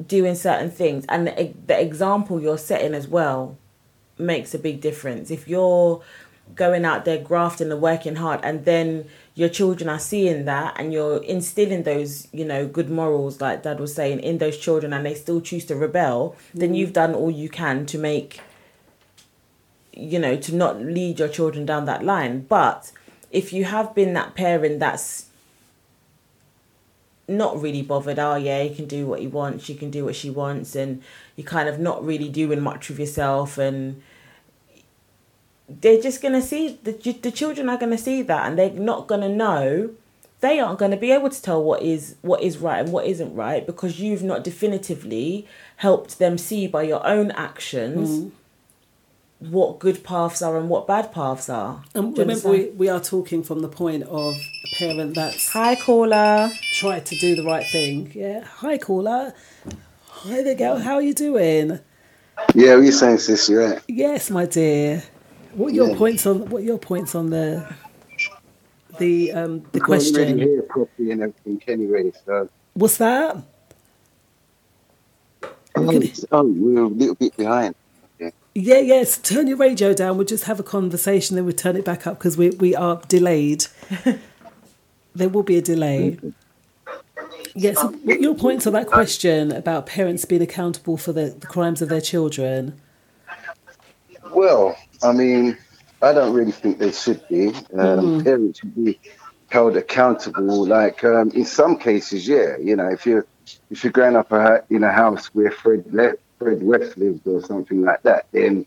doing 0.05 0.35
certain 0.35 0.71
things 0.71 1.05
and 1.09 1.27
the, 1.27 1.53
the 1.67 1.79
example 1.79 2.41
you're 2.41 2.57
setting 2.57 2.93
as 2.93 3.07
well 3.07 3.57
makes 4.17 4.53
a 4.53 4.59
big 4.59 4.79
difference. 4.79 5.29
If 5.31 5.47
you're 5.47 6.01
going 6.53 6.85
out 6.85 7.05
there 7.05 7.17
grafting 7.17 7.71
and 7.71 7.81
working 7.81 8.15
hard 8.15 8.39
and 8.43 8.65
then 8.65 9.05
your 9.33 9.49
children 9.49 9.89
are 9.89 9.99
seeing 9.99 10.45
that 10.45 10.75
and 10.79 10.93
you're 10.93 11.17
instilling 11.23 11.83
those 11.83 12.27
you 12.31 12.45
know 12.45 12.67
good 12.67 12.89
morals 12.89 13.41
like 13.41 13.63
dad 13.63 13.79
was 13.79 13.95
saying 13.95 14.19
in 14.19 14.37
those 14.37 14.55
children 14.55 14.93
and 14.93 15.03
they 15.03 15.15
still 15.15 15.41
choose 15.41 15.65
to 15.65 15.75
rebel 15.75 16.35
then 16.53 16.69
mm-hmm. 16.69 16.75
you've 16.75 16.93
done 16.93 17.15
all 17.15 17.31
you 17.31 17.49
can 17.49 17.83
to 17.83 17.97
make 17.97 18.41
you 19.95 20.19
know 20.19 20.35
to 20.35 20.53
not 20.53 20.79
lead 20.81 21.19
your 21.19 21.27
children 21.27 21.65
down 21.65 21.85
that 21.85 22.03
line. 22.03 22.41
But 22.41 22.91
if 23.35 23.51
you 23.51 23.65
have 23.65 23.93
been 23.93 24.13
that 24.13 24.33
parent 24.33 24.79
that's 24.79 25.25
not 27.27 27.61
really 27.61 27.81
bothered 27.81 28.17
oh 28.17 28.35
yeah 28.35 28.61
you 28.61 28.73
can 28.73 28.85
do 28.85 29.05
what 29.05 29.19
he 29.19 29.27
wants 29.27 29.67
you 29.67 29.75
can 29.75 29.91
do 29.91 30.05
what 30.05 30.15
she 30.15 30.29
wants 30.29 30.75
and 30.75 31.01
you're 31.35 31.45
kind 31.45 31.67
of 31.67 31.79
not 31.79 32.03
really 32.05 32.29
doing 32.29 32.61
much 32.61 32.87
with 32.87 32.99
yourself 32.99 33.57
and 33.57 34.01
they're 35.67 36.01
just 36.01 36.21
to 36.33 36.41
see 36.41 36.79
the, 36.83 36.91
the 37.21 37.31
children 37.31 37.67
are 37.67 37.77
to 37.91 37.97
see 37.97 38.21
that 38.21 38.47
and 38.47 38.57
they're 38.57 38.69
not 38.69 39.07
to 39.21 39.29
know 39.29 39.89
they 40.39 40.59
aren't 40.59 40.77
to 40.91 40.97
be 40.97 41.11
able 41.11 41.29
to 41.29 41.41
tell 41.41 41.61
what 41.63 41.81
is 41.81 42.15
what 42.21 42.41
is 42.41 42.59
right 42.59 42.79
and 42.79 42.93
what 42.93 43.05
isn't 43.05 43.33
right 43.35 43.65
because 43.65 43.99
you've 43.99 44.23
not 44.23 44.43
definitively 44.43 45.47
helped 45.77 46.19
them 46.19 46.37
see 46.37 46.67
by 46.67 46.83
your 46.83 47.05
own 47.05 47.31
actions 47.31 48.09
mm-hmm. 48.09 48.29
What 49.39 49.79
good 49.79 50.03
paths 50.03 50.41
are 50.41 50.57
and 50.57 50.69
what 50.69 50.87
bad 50.87 51.11
paths 51.11 51.49
are. 51.49 51.83
And 51.93 52.15
Do 52.15 52.21
remember, 52.21 52.49
we, 52.49 52.69
we 52.69 52.89
are 52.89 52.99
talking 52.99 53.43
from 53.43 53.59
the 53.61 53.67
point 53.67 54.03
of 54.03 54.35
a 54.35 54.75
parent 54.75 55.15
that's 55.15 55.49
Hi, 55.49 55.75
caller. 55.75 56.49
tried 56.73 57.05
to 57.07 57.15
do 57.17 57.35
the 57.35 57.43
right 57.43 57.65
thing. 57.67 58.11
Yeah. 58.13 58.43
Hi, 58.43 58.77
caller. 58.77 59.33
Hi 60.07 60.41
there, 60.41 60.55
girl. 60.55 60.77
How 60.79 60.95
are 60.95 61.01
you 61.01 61.13
doing? 61.13 61.79
Yeah, 62.53 62.75
what 62.75 62.85
you 62.85 62.91
saying, 62.91 63.19
sis? 63.19 63.49
You're 63.49 63.69
right. 63.71 63.81
Yes, 63.87 64.29
my 64.31 64.45
dear. 64.45 65.03
What 65.53 65.71
are 65.71 65.75
your 65.75 65.89
Yeah. 65.91 65.97
points 65.97 66.25
on? 66.25 66.49
What 66.49 66.61
are 66.61 66.65
your 66.65 66.79
points 66.79 67.15
on 67.15 67.29
the 67.29 67.65
the 68.99 69.31
um 69.33 69.59
the 69.71 69.79
Can't 69.79 69.89
really 69.89 69.99
question? 70.01 70.39
hear 70.39 70.61
properly 70.63 71.11
and 71.11 71.21
everything 71.23 71.61
anyway. 71.67 72.11
So, 72.25 72.49
What's 72.73 72.97
that? 72.97 73.37
oh, 76.31 76.43
we're 76.43 76.83
a 76.83 76.87
little 76.87 77.15
bit 77.15 77.35
behind. 77.37 77.75
Yeah, 78.57 78.79
yes. 78.79 79.17
Turn 79.17 79.47
your 79.47 79.57
radio 79.57 79.93
down. 79.93 80.15
We'll 80.15 80.25
just 80.25 80.45
have 80.45 80.61
a 80.61 80.63
conversation, 80.63 81.35
then 81.35 81.43
we'll 81.43 81.53
turn 81.53 81.75
it 81.75 81.83
back 81.83 82.07
up 82.07 82.17
because 82.17 82.37
we 82.37 82.51
we 82.51 82.73
are 82.73 83.01
delayed. 83.09 83.67
there 85.13 85.27
will 85.27 85.43
be 85.43 85.57
a 85.57 85.61
delay. 85.61 86.17
Yes. 87.53 87.79
so 87.79 87.89
what 87.89 88.21
your 88.21 88.33
points 88.33 88.65
on 88.65 88.73
that 88.73 88.87
question 88.87 89.51
about 89.51 89.85
parents 89.85 90.23
being 90.23 90.41
accountable 90.41 90.95
for 90.95 91.11
the, 91.11 91.35
the 91.37 91.47
crimes 91.47 91.81
of 91.81 91.89
their 91.89 92.01
children? 92.01 92.79
Well, 94.31 94.77
I 95.03 95.11
mean, 95.11 95.57
I 96.01 96.13
don't 96.13 96.33
really 96.33 96.51
think 96.51 96.79
they 96.79 96.91
should 96.91 97.27
be. 97.27 97.53
Um, 97.77 98.23
Parents 98.23 98.59
should 98.59 98.75
be 98.75 98.99
held 99.49 99.75
accountable. 99.75 100.65
Like 100.65 101.03
um, 101.03 101.29
in 101.31 101.45
some 101.45 101.77
cases, 101.77 102.25
yeah. 102.25 102.55
You 102.57 102.77
know, 102.77 102.87
if 102.87 103.05
you're 103.05 103.25
if 103.69 103.83
you're 103.83 103.91
growing 103.91 104.15
up 104.15 104.31
a, 104.31 104.63
in 104.69 104.85
a 104.85 104.91
house 104.93 105.27
where 105.27 105.51
Fred 105.51 105.85
Le- 105.91 106.15
Fred 106.39 106.61
West 106.63 106.97
lived 106.97 107.27
or 107.27 107.41
something 107.41 107.81
like 107.81 108.01
that, 108.03 108.27
then 108.31 108.65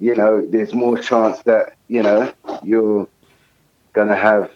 you 0.00 0.14
know 0.14 0.44
there's 0.44 0.74
more 0.74 0.98
chance 0.98 1.40
that 1.42 1.76
you 1.88 2.02
know 2.02 2.32
you're 2.62 3.06
gonna 3.92 4.16
have 4.16 4.50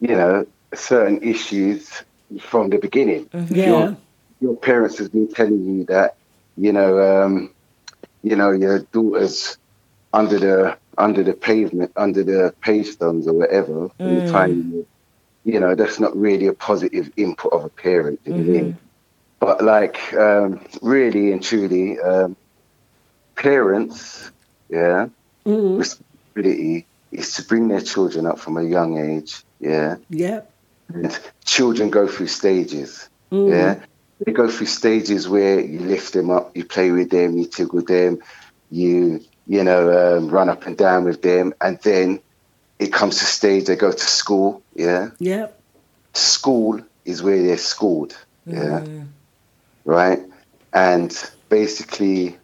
you 0.00 0.14
know 0.16 0.46
certain 0.74 1.22
issues 1.22 2.02
from 2.40 2.70
the 2.70 2.78
beginning 2.78 3.26
mm-hmm. 3.26 3.54
Yeah. 3.54 3.94
your 4.40 4.56
parents 4.56 4.98
has 4.98 5.08
been 5.08 5.28
telling 5.28 5.64
you 5.64 5.84
that, 5.84 6.16
you 6.56 6.72
know, 6.72 6.98
um, 7.00 7.50
you 8.22 8.36
know, 8.36 8.50
your 8.50 8.80
daughter's 8.80 9.56
under 10.12 10.38
the 10.38 10.76
under 10.98 11.22
the 11.22 11.32
pavement, 11.32 11.92
under 11.96 12.22
the 12.22 12.54
pavestones 12.60 13.26
or 13.26 13.32
whatever, 13.32 13.88
from 13.96 14.14
the 14.14 14.22
mm. 14.22 14.30
time 14.30 14.86
you, 15.44 15.58
know, 15.58 15.74
that's 15.74 15.98
not 15.98 16.14
really 16.16 16.46
a 16.46 16.52
positive 16.52 17.10
input 17.16 17.52
of 17.52 17.64
a 17.64 17.68
parent, 17.68 18.22
do 18.24 18.30
you 18.30 18.36
know 18.36 18.42
what 18.42 18.48
I 18.48 18.52
mean? 18.52 18.72
Mm-hmm. 18.72 18.86
But 19.42 19.60
like, 19.60 20.14
um, 20.14 20.64
really 20.82 21.32
and 21.32 21.42
truly, 21.42 21.98
um, 21.98 22.36
parents, 23.34 24.30
yeah, 24.70 25.08
responsibility 25.78 26.86
is 27.10 27.34
to 27.34 27.42
bring 27.42 27.66
their 27.66 27.80
children 27.80 28.24
up 28.24 28.38
from 28.38 28.56
a 28.56 28.62
young 28.62 28.98
age, 28.98 29.42
yeah, 29.58 29.96
Yep. 30.10 30.48
and 30.94 31.20
children 31.44 31.90
go 31.90 32.06
through 32.06 32.28
stages. 32.28 33.10
Yeah, 33.32 33.84
they 34.24 34.30
go 34.30 34.48
through 34.48 34.68
stages 34.68 35.28
where 35.28 35.58
you 35.58 35.80
lift 35.80 36.12
them 36.12 36.30
up, 36.30 36.56
you 36.56 36.64
play 36.64 36.92
with 36.92 37.10
them, 37.10 37.36
you 37.36 37.46
tickle 37.46 37.82
them, 37.82 38.18
you 38.70 39.22
you 39.48 39.64
know 39.64 40.18
um, 40.18 40.28
run 40.28 40.50
up 40.50 40.68
and 40.68 40.78
down 40.78 41.02
with 41.02 41.20
them, 41.20 41.52
and 41.60 41.80
then 41.82 42.22
it 42.78 42.92
comes 42.92 43.18
to 43.18 43.24
stage 43.24 43.64
they 43.64 43.74
go 43.74 43.90
to 43.90 44.06
school. 44.06 44.62
Yeah, 44.76 45.08
Yep. 45.18 45.60
school 46.14 46.80
is 47.04 47.24
where 47.24 47.42
they're 47.42 47.58
schooled. 47.58 48.16
Yeah, 48.46 48.84
right, 49.84 50.20
and 50.72 51.30
basically, 51.48 52.36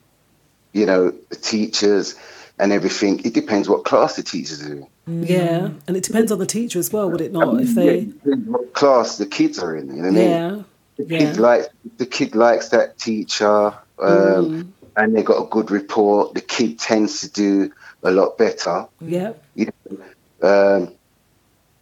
you 0.72 0.86
know, 0.86 1.12
the 1.30 1.36
teachers 1.36 2.14
and 2.58 2.72
everything. 2.72 3.20
It 3.24 3.34
depends 3.34 3.68
what 3.68 3.84
class 3.84 4.16
the 4.16 4.22
teachers 4.22 4.62
are 4.66 4.72
in. 4.72 4.86
Yeah. 5.24 5.70
And 5.86 5.96
it 5.96 6.02
depends 6.02 6.32
on 6.32 6.38
the 6.38 6.46
teacher 6.46 6.78
as 6.78 6.92
well, 6.92 7.10
would 7.10 7.20
it 7.20 7.32
not? 7.32 7.60
If 7.60 7.74
they. 7.74 7.98
it 8.00 8.24
depends 8.24 8.48
what 8.48 8.74
class 8.74 9.16
the 9.16 9.26
kids 9.26 9.58
are 9.58 9.76
in. 9.76 9.86
You 9.88 10.02
know 10.02 10.02
what 10.02 10.08
I 10.08 10.10
mean? 10.10 10.28
Yeah. 10.30 10.62
the 10.96 11.04
Yeah. 11.04 11.18
kid 11.18 11.36
likes 11.38 11.68
the 11.98 12.06
kid 12.06 12.34
likes 12.34 12.68
that 12.70 12.98
teacher 12.98 13.72
um, 14.00 14.72
and 14.96 15.16
they 15.16 15.22
got 15.22 15.40
a 15.40 15.46
good 15.48 15.70
report 15.70 16.34
the 16.34 16.40
kid 16.40 16.78
tends 16.78 17.20
to 17.20 17.30
do 17.30 17.72
a 18.02 18.10
lot 18.10 18.36
better 18.36 18.86
Yeah. 19.00 19.32
you 19.54 19.70
know, 19.90 19.98
um, 20.42 20.92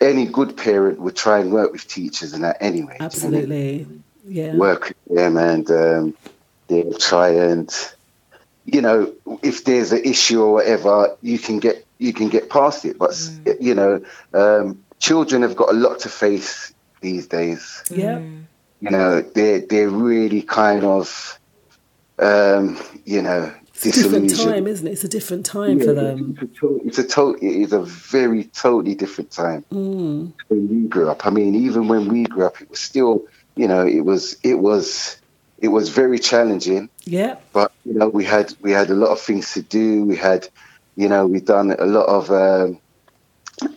any 0.01 0.27
good 0.27 0.57
parent 0.57 1.01
would 1.01 1.17
try 1.17 1.39
and 1.39 1.51
work 1.51 1.73
with 1.73 1.89
teachers 1.89 2.35
and 2.35 2.45
that 2.45 2.59
anyway 2.61 2.97
Absolutely. 3.01 3.73
you 3.73 3.79
know 3.79 3.85
I 3.85 3.89
mean? 3.89 4.05
Absolutely. 4.27 4.43
Yeah. 4.53 4.57
work 4.57 4.95
with 5.09 5.17
them 5.19 5.37
and 5.37 5.71
um, 5.71 6.15
they'll 6.69 6.93
try 6.95 7.29
and 7.29 7.73
you 8.65 8.81
know 8.81 9.13
if 9.43 9.65
there's 9.65 9.93
an 9.93 10.03
issue 10.05 10.43
or 10.43 10.53
whatever 10.55 11.17
you 11.23 11.39
can 11.39 11.59
get 11.61 11.85
you 11.99 12.13
can 12.13 12.29
get 12.29 12.51
past 12.51 12.85
it 12.85 12.99
but 12.99 13.15
you 13.61 13.75
know 13.75 14.05
um, 14.35 14.83
children 14.99 15.43
have 15.43 15.55
got 15.55 15.71
a 15.71 15.73
lot 15.75 16.01
to 16.01 16.09
face 16.09 16.73
these 17.01 17.27
days 17.29 17.83
yeah 17.91 18.21
you 18.81 18.91
know, 18.91 19.23
they're 19.23 19.61
they're 19.61 19.89
really 19.89 20.43
kind 20.43 20.85
of, 20.85 21.39
um, 22.19 22.79
you 23.07 23.23
know, 23.23 23.51
It's 23.73 23.87
a 23.87 24.03
different 24.03 24.37
time, 24.37 24.67
isn't 24.67 24.87
it? 24.87 24.91
It's 24.93 25.03
a 25.05 25.09
different 25.09 25.47
time 25.47 25.81
for 25.81 25.95
them. 25.95 26.37
It's 26.39 26.43
a, 26.43 26.61
to- 26.61 26.81
it's 26.85 26.99
a 26.99 27.05
to- 27.09 27.39
it 27.41 27.63
is 27.63 27.73
a 27.73 27.81
very 27.83 28.45
totally 28.45 28.95
different 28.95 29.31
time 29.31 29.65
Mm. 29.73 30.33
when 30.49 30.69
we 30.69 30.89
grew 30.89 31.09
up. 31.09 31.25
I 31.27 31.31
mean, 31.31 31.55
even 31.55 31.89
when 31.89 32.07
we 32.09 32.25
grew 32.25 32.45
up, 32.45 32.61
it 32.61 32.69
was 32.69 32.79
still, 32.81 33.25
you 33.57 33.67
know, 33.67 33.87
it 33.87 34.01
was 34.05 34.37
it 34.43 34.55
was 34.55 35.17
it 35.59 35.69
was 35.69 35.89
very 35.89 36.19
challenging. 36.19 36.89
Yep. 37.05 37.43
But 37.53 37.73
you 37.85 37.95
know, 37.95 38.09
we 38.09 38.25
had 38.25 38.55
we 38.61 38.71
had 38.71 38.91
a 38.91 38.95
lot 38.95 39.09
of 39.11 39.21
things 39.21 39.53
to 39.55 39.63
do. 39.63 40.05
We 40.05 40.17
had, 40.17 40.49
you 40.97 41.09
know, 41.09 41.27
we 41.27 41.41
done 41.41 41.73
a 41.73 41.87
lot 41.87 42.07
of 42.07 42.31
um, 42.31 42.79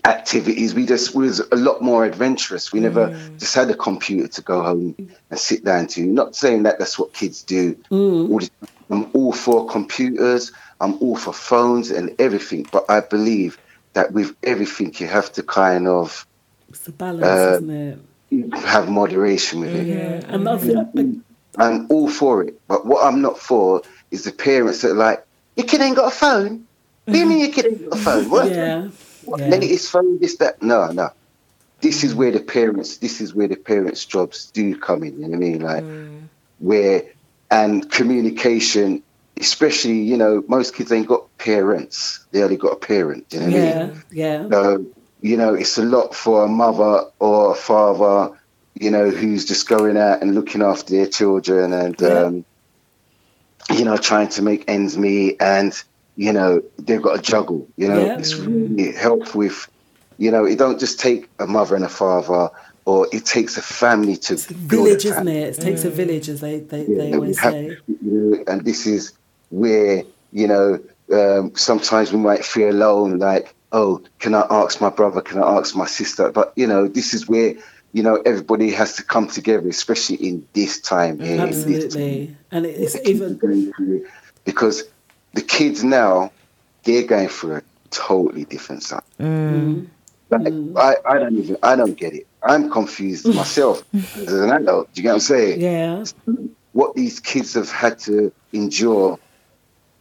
activities. 0.05 0.73
We 0.75 0.85
just 0.85 1.15
was 1.15 1.39
a 1.39 1.55
lot 1.55 1.81
more 1.81 2.05
adventurous. 2.05 2.73
We 2.73 2.79
never 2.81 3.17
just 3.37 3.55
had 3.55 3.69
a 3.69 3.75
computer 3.75 4.27
to 4.27 4.41
go 4.41 4.61
home 4.61 4.95
and 5.29 5.39
sit 5.39 5.63
down 5.63 5.87
to. 5.87 6.01
Not 6.05 6.35
saying 6.35 6.63
that 6.63 6.79
that's 6.79 6.99
what 6.99 7.13
kids 7.13 7.43
do. 7.43 7.77
All 7.89 8.39
the- 8.39 8.49
I'm 8.91 9.09
all 9.13 9.31
for 9.33 9.67
computers. 9.67 10.51
I'm 10.81 10.95
all 10.95 11.15
for 11.15 11.31
phones 11.31 11.91
and 11.91 12.15
everything. 12.19 12.65
But 12.71 12.85
I 12.89 13.01
believe 13.01 13.59
that 13.93 14.11
with 14.13 14.35
everything, 14.43 14.93
you 14.97 15.05
have 15.07 15.31
to 15.33 15.43
kind 15.43 15.87
of 15.87 16.25
It's 16.69 16.81
the 16.81 16.91
balance, 16.91 17.23
Uh, 17.23 17.51
isn't 17.57 17.69
it? 17.69 17.99
Have 18.53 18.89
moderation 18.89 19.61
with 19.61 19.75
it. 19.75 19.87
Yeah. 19.87 20.33
And 20.33 20.47
I 20.47 20.57
think, 20.57 21.23
I'm 21.57 21.87
all 21.89 22.09
for 22.09 22.43
it. 22.43 22.59
But 22.67 22.85
what 22.85 23.03
I'm 23.05 23.21
not 23.21 23.39
for 23.39 23.81
is 24.11 24.23
the 24.23 24.31
parents 24.31 24.81
that 24.81 24.91
are 24.91 24.95
like, 24.95 25.25
your 25.55 25.65
kid 25.65 25.81
ain't 25.81 25.95
got 25.95 26.13
a 26.13 26.15
phone. 26.15 26.65
What 27.05 27.13
do 27.13 27.19
you 27.19 27.25
mean 27.25 27.39
your 27.39 27.51
kid 27.51 27.65
ain't 27.65 27.89
got 27.89 27.99
a 27.99 28.01
phone? 28.01 28.29
What? 28.29 28.49
yeah. 28.51 28.89
What, 29.25 29.41
yeah. 29.41 29.47
Latest 29.47 29.91
phone, 29.91 30.19
this, 30.19 30.37
that. 30.37 30.61
No, 30.61 30.91
no. 30.91 31.09
This 31.81 32.03
is 32.03 32.13
where 32.13 32.31
the 32.31 32.39
parents, 32.39 32.97
this 32.97 33.21
is 33.21 33.33
where 33.33 33.47
the 33.47 33.55
parents' 33.55 34.05
jobs 34.05 34.51
do 34.51 34.77
come 34.77 35.03
in. 35.03 35.21
You 35.21 35.27
know 35.27 35.29
what 35.29 35.35
I 35.35 35.39
mean? 35.39 35.61
Like, 35.61 35.83
where, 36.59 37.03
and 37.49 37.89
communication, 37.89 39.01
especially, 39.39 40.01
you 40.01 40.17
know, 40.17 40.43
most 40.47 40.75
kids 40.75 40.91
ain't 40.91 41.07
got 41.07 41.25
parents. 41.37 42.25
They 42.31 42.43
only 42.43 42.57
got 42.57 42.73
a 42.73 42.75
parent. 42.75 43.25
You 43.31 43.39
know 43.39 43.45
what 43.45 43.55
I 43.55 43.57
mean? 43.57 44.03
Yeah. 44.11 44.41
Yeah. 44.41 44.49
So, 44.49 44.85
you 45.21 45.35
know, 45.37 45.53
it's 45.53 45.77
a 45.77 45.83
lot 45.83 46.15
for 46.15 46.43
a 46.43 46.47
mother 46.47 47.05
or 47.19 47.51
a 47.51 47.55
father, 47.55 48.37
you 48.75 48.89
know, 48.91 49.09
who's 49.09 49.45
just 49.45 49.67
going 49.67 49.97
out 49.97 50.21
and 50.21 50.33
looking 50.35 50.61
after 50.61 50.93
their 50.95 51.07
children 51.07 51.73
and, 51.73 51.95
Yeah. 51.99 52.07
um, 52.23 52.45
you 53.75 53.83
know, 53.85 53.97
trying 53.97 54.29
to 54.29 54.41
make 54.41 54.63
ends 54.69 54.97
meet 54.97 55.37
and, 55.41 55.73
you 56.15 56.31
know, 56.33 56.61
they've 56.77 57.01
got 57.01 57.17
to 57.17 57.21
juggle, 57.21 57.67
you 57.77 57.87
know, 57.87 57.99
Yeah. 58.05 58.17
it's 58.17 58.35
really 58.35 58.91
help 58.93 59.35
with, 59.35 59.67
you 60.17 60.31
know, 60.31 60.45
it 60.45 60.57
don't 60.57 60.79
just 60.79 60.99
take 60.99 61.29
a 61.39 61.45
mother 61.47 61.75
and 61.75 61.83
a 61.85 61.89
father 61.89 62.49
or 62.85 63.07
it 63.11 63.25
takes 63.25 63.57
a 63.57 63.61
family 63.61 64.15
to 64.17 64.33
It's 64.33 64.49
a 64.49 64.53
build 64.53 64.69
village, 64.87 65.05
a 65.05 65.09
isn't 65.09 65.13
family. 65.25 65.37
it? 65.37 65.57
It 65.59 65.61
takes 65.61 65.83
a 65.83 65.89
village, 65.91 66.29
as 66.29 66.39
they, 66.41 66.59
they, 66.61 66.85
Yeah, 66.87 66.97
they 66.97 67.13
always 67.13 67.37
have- 67.39 67.53
say. 67.53 67.77
you 67.87 67.97
know, 68.01 68.43
and 68.47 68.65
this 68.65 68.87
is 68.87 69.11
where 69.49 70.03
you 70.31 70.47
know 70.47 70.79
um, 71.11 71.51
sometimes 71.55 72.13
we 72.13 72.19
might 72.19 72.45
feel 72.45 72.69
alone, 72.69 73.17
like, 73.19 73.53
oh, 73.71 74.01
can 74.19 74.35
I 74.35 74.45
ask 74.49 74.81
my 74.81 74.89
brother? 74.89 75.21
Can 75.21 75.41
I 75.41 75.57
ask 75.57 75.75
my 75.75 75.85
sister? 75.85 76.31
But 76.31 76.53
you 76.55 76.67
know, 76.67 76.87
this 76.87 77.13
is 77.13 77.27
where 77.27 77.55
you 77.93 78.03
know 78.03 78.15
everybody 78.25 78.71
has 78.71 78.95
to 78.97 79.03
come 79.03 79.27
together, 79.27 79.67
especially 79.69 80.17
in 80.17 80.47
this 80.53 80.79
time. 80.79 81.19
here, 81.19 81.41
in 81.41 81.47
this 81.47 81.65
Absolutely. 81.65 82.35
And 82.51 82.65
it's 82.65 82.93
the 82.93 82.99
kids 82.99 83.21
are 83.21 83.51
even, 83.51 84.05
because 84.45 84.83
the 85.33 85.41
kids 85.41 85.83
now 85.83 86.31
they're 86.83 87.03
going 87.03 87.29
through 87.29 87.57
a 87.57 87.61
totally 87.91 88.45
different 88.45 88.83
side. 88.83 89.01
Mm. 89.19 89.25
Mm-hmm. 89.27 89.85
Like, 90.29 90.41
mm-hmm. 90.41 90.77
I, 90.77 90.95
I 91.05 91.19
don't 91.19 91.37
even 91.37 91.57
I 91.63 91.75
don't 91.75 91.95
get 91.95 92.13
it. 92.13 92.27
I'm 92.43 92.69
confused 92.69 93.25
myself 93.35 93.83
as 93.93 94.33
an 94.33 94.51
adult. 94.51 94.93
Do 94.93 95.01
you 95.01 95.03
get 95.03 95.09
what 95.09 95.15
I'm 95.15 95.19
saying? 95.21 95.61
yeah, 95.61 96.05
what 96.73 96.95
these 96.95 97.19
kids 97.19 97.55
have 97.55 97.71
had 97.71 97.99
to 97.99 98.31
endure, 98.53 99.19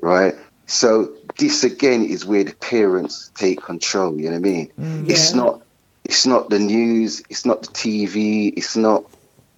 right? 0.01 0.35
So 0.67 1.15
this 1.39 1.65
again 1.65 2.05
is 2.05 2.27
where 2.27 2.45
the 2.45 2.55
parents 2.55 3.31
take 3.35 3.63
control. 3.63 4.19
You 4.19 4.25
know 4.25 4.31
what 4.33 4.49
I 4.49 4.51
mean? 4.51 4.73
Mm. 4.79 5.09
It's 5.09 5.31
Yeah. 5.31 5.37
not. 5.37 5.63
It's 6.05 6.27
not 6.27 6.51
the 6.51 6.59
news. 6.59 7.23
It's 7.29 7.45
not 7.45 7.63
the 7.63 7.69
TV. 7.69 8.53
It's 8.57 8.77
not 8.77 9.05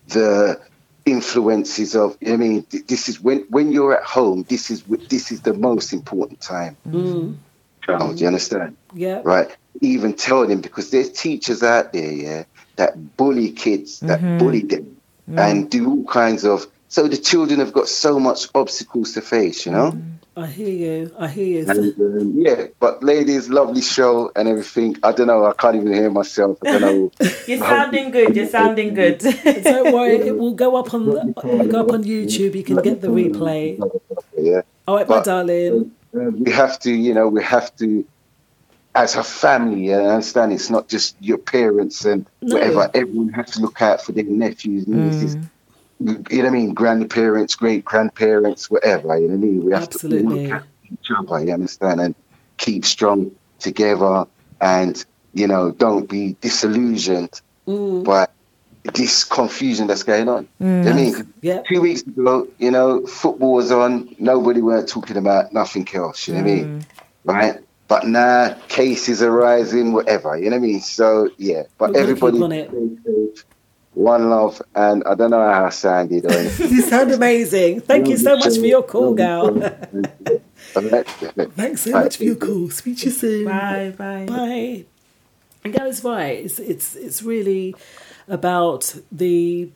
the 0.08 0.60
influences 1.06 1.94
of. 1.96 2.16
You 2.20 2.28
know 2.28 2.32
what 2.34 2.44
I 2.44 2.48
mean? 2.48 2.66
This 2.86 3.08
is 3.08 3.20
when 3.20 3.46
when 3.50 3.72
you're 3.72 3.96
at 3.96 4.04
home. 4.04 4.44
This 4.48 4.70
is 4.70 4.82
this 5.08 5.32
is 5.32 5.40
the 5.40 5.54
most 5.54 5.92
important 5.92 6.40
time. 6.40 6.76
Child, 7.82 8.16
do 8.16 8.20
you 8.20 8.26
understand? 8.26 8.76
yeah. 8.94 9.22
right? 9.24 9.48
Even 9.80 10.12
tell 10.12 10.46
them 10.46 10.60
because 10.60 10.90
there's 10.90 11.10
teachers 11.10 11.62
out 11.62 11.92
there, 11.94 12.12
yeah, 12.12 12.44
that 12.76 13.16
bully 13.16 13.50
kids, 13.52 14.00
that 14.00 14.20
mm-hmm. 14.20 14.38
bully 14.38 14.62
them, 14.62 14.96
mm. 15.30 15.38
and 15.38 15.70
do 15.70 15.88
all 15.90 16.04
kinds 16.04 16.44
of. 16.44 16.66
So 16.88 17.08
the 17.08 17.16
children 17.16 17.60
have 17.60 17.72
got 17.72 17.88
so 17.88 18.18
much 18.18 18.48
obstacles 18.54 19.14
to 19.14 19.22
face, 19.22 19.64
you 19.64 19.72
know. 19.72 19.92
I 20.36 20.46
hear 20.46 20.68
you. 20.68 21.14
I 21.18 21.26
hear 21.28 21.46
you. 21.64 21.70
And 21.70 22.00
um, 22.00 22.32
yeah, 22.36 22.66
but 22.78 23.02
ladies, 23.02 23.48
lovely 23.50 23.82
show 23.82 24.30
and 24.36 24.48
everything. 24.48 24.96
I 25.02 25.12
don't 25.12 25.26
know. 25.26 25.44
I 25.44 25.52
can't 25.54 25.76
even 25.76 25.92
hear 25.92 26.10
myself. 26.10 26.58
I 26.64 26.78
don't 26.78 26.80
know. 26.80 27.12
You're 27.46 27.58
sounding 27.58 28.10
good. 28.10 28.36
You're 28.36 28.46
sounding 28.46 28.94
good. 28.94 29.18
Don't 29.64 29.92
worry, 29.92 30.16
it 30.16 30.38
will 30.38 30.54
go 30.54 30.76
up 30.76 30.94
on 30.94 31.06
the, 31.06 31.34
will 31.42 31.66
go 31.66 31.80
up 31.80 31.90
on 31.92 32.04
YouTube. 32.04 32.54
You 32.54 32.62
can 32.62 32.76
get 32.76 33.00
the 33.00 33.08
replay. 33.08 33.78
yeah. 34.38 34.62
All 34.86 34.96
right, 34.96 35.08
my 35.08 35.20
darling. 35.20 35.92
Uh, 36.14 36.30
we 36.30 36.50
have 36.52 36.78
to, 36.80 36.92
you 36.92 37.12
know, 37.14 37.28
we 37.28 37.42
have 37.42 37.74
to, 37.76 38.04
as 38.94 39.16
a 39.16 39.22
family, 39.24 39.88
yeah, 39.88 39.98
I 39.98 40.06
understand 40.14 40.52
it's 40.52 40.70
not 40.70 40.88
just 40.88 41.16
your 41.20 41.38
parents 41.38 42.04
and 42.04 42.26
No. 42.40 42.54
whatever. 42.56 42.90
Everyone 42.94 43.28
has 43.30 43.50
to 43.52 43.60
look 43.60 43.80
out 43.82 44.02
for 44.02 44.12
their 44.12 44.24
nephews, 44.24 44.86
and 44.86 45.04
nieces, 45.06 45.36
you 46.00 46.14
know 46.14 46.22
what 46.28 46.46
I 46.46 46.50
mean, 46.50 46.74
grandparents, 46.74 47.54
great 47.54 47.84
grandparents, 47.84 48.70
whatever. 48.70 49.18
You 49.18 49.28
know 49.28 49.36
what 49.36 49.44
I 49.44 49.46
mean? 49.46 49.64
We 49.64 49.72
have 49.72 49.82
Absolutely. 49.84 50.48
to 50.48 50.54
look 50.54 50.62
at 50.62 50.64
each 50.90 51.10
other, 51.16 51.44
you 51.44 51.52
understand, 51.52 52.00
and 52.00 52.14
keep 52.56 52.84
strong 52.84 53.30
together, 53.58 54.26
and 54.60 55.04
you 55.34 55.46
know, 55.46 55.70
don't 55.70 56.08
be 56.08 56.36
disillusioned 56.40 57.40
Mm. 57.66 58.02
by 58.04 58.26
this 58.94 59.22
confusion 59.24 59.86
that's 59.86 60.02
going 60.02 60.28
on. 60.28 60.48
You 60.58 60.66
know 60.66 60.90
I 60.90 60.94
mean? 60.94 61.34
Yeah. 61.42 61.62
Two 61.68 61.82
weeks 61.82 62.02
ago, 62.02 62.48
you 62.58 62.70
know, 62.70 63.06
football 63.06 63.52
was 63.52 63.70
on. 63.70 64.14
Nobody 64.18 64.60
weren't 64.62 64.88
talking 64.88 65.16
about 65.16 65.52
nothing 65.52 65.86
else. 65.92 66.26
You 66.26 66.34
know 66.34 66.40
what 66.40 66.50
I 66.50 66.54
mean? 66.54 66.86
Right? 67.24 67.58
But 67.86 68.06
now 68.06 68.56
cases 68.68 69.22
are 69.22 69.30
rising, 69.30 69.92
whatever. 69.92 70.36
You 70.38 70.50
know 70.50 70.56
what 70.56 70.64
I 70.64 70.68
mean? 70.68 70.80
So 70.80 71.30
yeah. 71.36 71.64
But 71.76 71.92
We're 71.92 72.00
everybody, 72.00 72.38
keep 73.94 74.08
on 74.08 74.22
it. 74.22 74.28
stay 74.28 74.30
safe. 74.30 74.30
one 74.30 74.30
love, 74.30 74.62
and 74.74 75.04
I 75.04 75.14
don't 75.14 75.30
know 75.30 75.52
how 75.52 75.66
I 75.66 75.70
sounded 75.70 76.24
or 76.24 76.32
anything. 76.32 76.70
You 76.70 76.82
sound 76.90 77.12
amazing. 77.12 77.80
Thank 77.80 78.08
you 78.08 78.16
so 78.16 78.36
much 78.36 78.58
for 78.58 78.66
your 78.66 78.82
call, 78.82 79.14
gal. 79.14 79.46
All 80.76 80.82
right. 80.82 81.06
Thanks 81.56 81.82
so 81.82 81.90
much 81.92 82.16
for 82.16 82.24
your 82.24 82.36
call. 82.36 82.70
Speak 82.70 82.98
to 82.98 83.06
you 83.06 83.10
soon. 83.10 83.44
bye, 83.46 83.94
bye. 83.96 84.26
Bye. 84.26 84.84
And 85.64 85.74
Gary's 85.74 86.04
right. 86.04 86.38
It's 86.38 86.58
it's 86.58 86.96
it's 86.96 87.22
really 87.22 87.74
about 88.28 88.94
the 89.12 89.70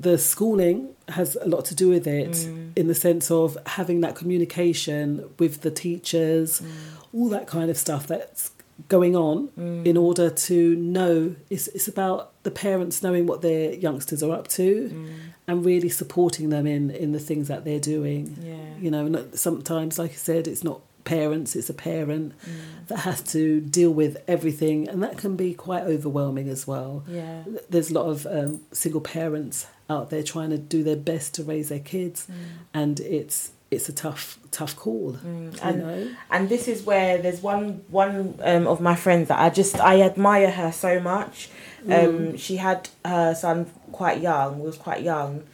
the 0.00 0.16
schooling 0.16 0.88
has 1.08 1.36
a 1.36 1.46
lot 1.46 1.66
to 1.66 1.74
do 1.74 1.88
with 1.88 2.06
it 2.06 2.30
mm. 2.30 2.72
in 2.76 2.86
the 2.86 2.94
sense 2.94 3.30
of 3.30 3.58
having 3.66 4.00
that 4.00 4.14
communication 4.16 5.28
with 5.38 5.60
the 5.60 5.70
teachers, 5.70 6.60
mm. 6.60 6.70
all 7.12 7.28
that 7.28 7.46
kind 7.46 7.70
of 7.70 7.76
stuff 7.76 8.06
that's 8.06 8.52
going 8.88 9.16
on 9.16 9.48
mm. 9.58 9.86
in 9.86 9.96
order 9.96 10.30
to 10.30 10.76
know 10.76 11.34
it's 11.48 11.68
it's 11.68 11.88
about 11.88 12.32
the 12.42 12.50
parents 12.50 13.02
knowing 13.02 13.26
what 13.26 13.42
their 13.42 13.72
youngsters 13.74 14.22
are 14.22 14.32
up 14.32 14.48
to 14.48 14.88
mm. 14.88 15.14
and 15.46 15.64
really 15.64 15.88
supporting 15.88 16.50
them 16.50 16.66
in 16.66 16.90
in 16.90 17.12
the 17.12 17.18
things 17.18 17.48
that 17.48 17.64
they're 17.64 17.80
doing. 17.80 18.36
Yeah. 18.40 18.56
you 18.78 18.90
know 18.90 19.26
sometimes 19.34 19.98
like 19.98 20.12
i 20.12 20.14
said 20.14 20.46
it's 20.46 20.64
not 20.64 20.80
parents 21.04 21.56
it's 21.56 21.70
a 21.70 21.74
parent 21.74 22.34
mm. 22.46 22.86
that 22.88 22.98
has 22.98 23.22
to 23.22 23.60
deal 23.60 23.90
with 23.90 24.22
everything 24.28 24.88
and 24.88 25.02
that 25.02 25.16
can 25.16 25.34
be 25.34 25.54
quite 25.54 25.82
overwhelming 25.82 26.48
as 26.48 26.66
well. 26.66 27.02
Yeah. 27.08 27.44
there's 27.68 27.90
a 27.90 27.94
lot 27.94 28.06
of 28.06 28.26
um, 28.26 28.60
single 28.72 29.00
parents 29.00 29.66
out 29.88 30.10
there 30.10 30.22
trying 30.22 30.50
to 30.50 30.58
do 30.58 30.84
their 30.84 30.96
best 30.96 31.34
to 31.34 31.42
raise 31.42 31.68
their 31.68 31.80
kids 31.80 32.28
and 32.74 33.00
it's 33.00 33.52
it's 33.70 33.88
a 33.88 33.92
tough 33.92 34.38
tough 34.50 34.74
call 34.74 35.16
you 35.24 35.52
and 35.62 35.78
know 35.78 36.08
and 36.30 36.48
this 36.48 36.66
is 36.66 36.82
where 36.82 37.18
there's 37.18 37.40
one 37.40 37.84
one 37.88 38.34
um, 38.42 38.66
of 38.66 38.80
my 38.80 38.96
friends 38.96 39.28
that 39.28 39.38
I 39.38 39.48
just 39.50 39.78
I 39.78 40.02
admire 40.02 40.50
her 40.50 40.72
so 40.72 40.98
much. 41.00 41.48
Um, 41.88 42.36
She 42.36 42.56
had 42.56 42.88
her 43.04 43.34
son 43.34 43.70
quite 43.92 44.20
young, 44.20 44.58
was 44.60 44.76
quite 44.76 45.02
young, 45.02 45.44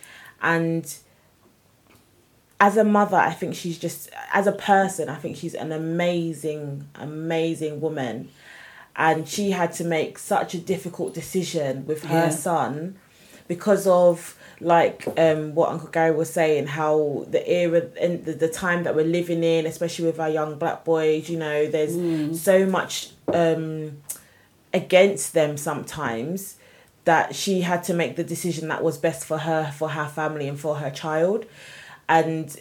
and 0.42 0.84
as 2.58 2.76
a 2.78 2.84
mother, 2.84 3.16
I 3.16 3.32
think 3.32 3.54
she's 3.54 3.78
just 3.78 4.08
as 4.32 4.46
a 4.46 4.52
person, 4.52 5.08
I 5.08 5.16
think 5.16 5.36
she's 5.36 5.54
an 5.54 5.72
amazing, 5.72 6.88
amazing 6.94 7.80
woman, 7.80 8.30
and 8.96 9.28
she 9.28 9.50
had 9.50 9.72
to 9.74 9.84
make 9.84 10.18
such 10.18 10.54
a 10.54 10.58
difficult 10.58 11.12
decision 11.14 11.86
with 11.86 12.04
her 12.04 12.24
Yeah. 12.26 12.30
son 12.30 12.96
because 13.46 13.86
of 13.86 14.35
like 14.60 15.06
um 15.18 15.54
what 15.54 15.70
Uncle 15.70 15.88
Gary 15.88 16.14
was 16.14 16.32
saying, 16.32 16.66
how 16.66 17.26
the 17.30 17.46
era 17.50 17.82
and 18.00 18.24
the, 18.24 18.32
the 18.32 18.48
time 18.48 18.84
that 18.84 18.94
we're 18.94 19.04
living 19.06 19.44
in, 19.44 19.66
especially 19.66 20.06
with 20.06 20.18
our 20.18 20.30
young 20.30 20.58
black 20.58 20.84
boys, 20.84 21.28
you 21.28 21.38
know, 21.38 21.66
there's 21.66 21.94
so 22.40 22.66
much 22.66 23.10
um 23.32 23.98
against 24.72 25.32
them 25.32 25.56
sometimes 25.56 26.56
that 27.04 27.34
she 27.34 27.60
had 27.60 27.84
to 27.84 27.94
make 27.94 28.16
the 28.16 28.24
decision 28.24 28.68
that 28.68 28.82
was 28.82 28.98
best 28.98 29.24
for 29.24 29.38
her, 29.38 29.72
for 29.76 29.90
her 29.90 30.06
family 30.06 30.48
and 30.48 30.58
for 30.58 30.76
her 30.76 30.90
child. 30.90 31.46
And 32.08 32.54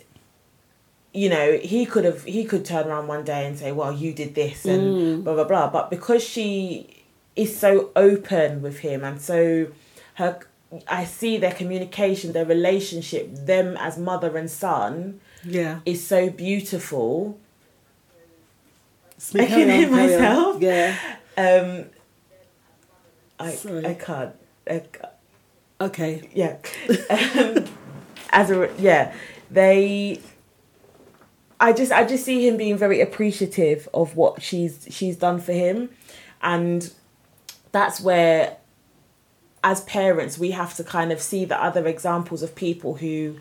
you 1.13 1.30
know, 1.30 1.57
he 1.57 1.85
could 1.85 2.03
have 2.05 2.23
he 2.26 2.43
could 2.43 2.65
turn 2.65 2.88
around 2.88 3.07
one 3.07 3.23
day 3.23 3.45
and 3.47 3.57
say, 3.57 3.72
Well, 3.72 3.93
you 3.93 4.13
did 4.13 4.35
this 4.35 4.65
and 4.65 5.23
blah 5.23 5.34
blah 5.34 5.45
blah. 5.45 5.69
But 5.69 5.89
because 5.89 6.23
she 6.23 7.03
is 7.35 7.57
so 7.57 7.91
open 7.95 8.61
with 8.61 8.80
him 8.80 9.03
and 9.03 9.22
so 9.22 9.67
her 10.15 10.39
I 10.88 11.06
see 11.06 11.38
their 11.38 11.52
communication, 11.54 12.34
their 12.34 12.46
relationship, 12.46 13.30
them 13.34 13.78
as 13.78 13.98
mother 13.98 14.38
and 14.38 14.50
son 14.50 15.20
yeah 15.44 15.80
is 15.86 16.06
so 16.06 16.30
beautiful. 16.30 17.38
Speak- 19.18 19.44
I 19.44 19.46
can 19.46 19.70
hear 19.70 19.90
carry 19.90 20.16
on. 20.16 20.22
myself. 20.22 20.62
yeah 20.62 20.98
Um 21.38 21.86
I 23.40 23.52
Sorry. 23.52 23.86
I 23.86 23.94
can't. 23.94 24.36
I, 24.70 24.82
okay 25.82 26.30
yeah. 26.34 26.58
um, 27.10 27.66
as 28.32 28.50
a 28.52 28.70
yeah, 28.80 29.14
they 29.52 30.20
I 31.60 31.74
just 31.74 31.92
I 31.92 32.06
just 32.06 32.26
see 32.26 32.48
him 32.48 32.58
being 32.58 32.78
very 32.78 33.02
appreciative 33.02 33.88
of 33.94 34.16
what 34.16 34.42
she's 34.42 34.88
she's 34.90 35.16
done 35.18 35.40
for 35.40 35.54
him 35.54 35.90
and 36.42 36.92
that's 37.72 38.00
where 38.02 38.58
as 39.72 39.82
parents 39.82 40.38
we 40.38 40.52
have 40.52 40.74
to 40.80 40.84
kind 40.84 41.12
of 41.12 41.20
see 41.30 41.44
the 41.52 41.60
other 41.68 41.84
examples 41.96 42.42
of 42.44 42.50
people 42.56 42.92
who 43.04 43.36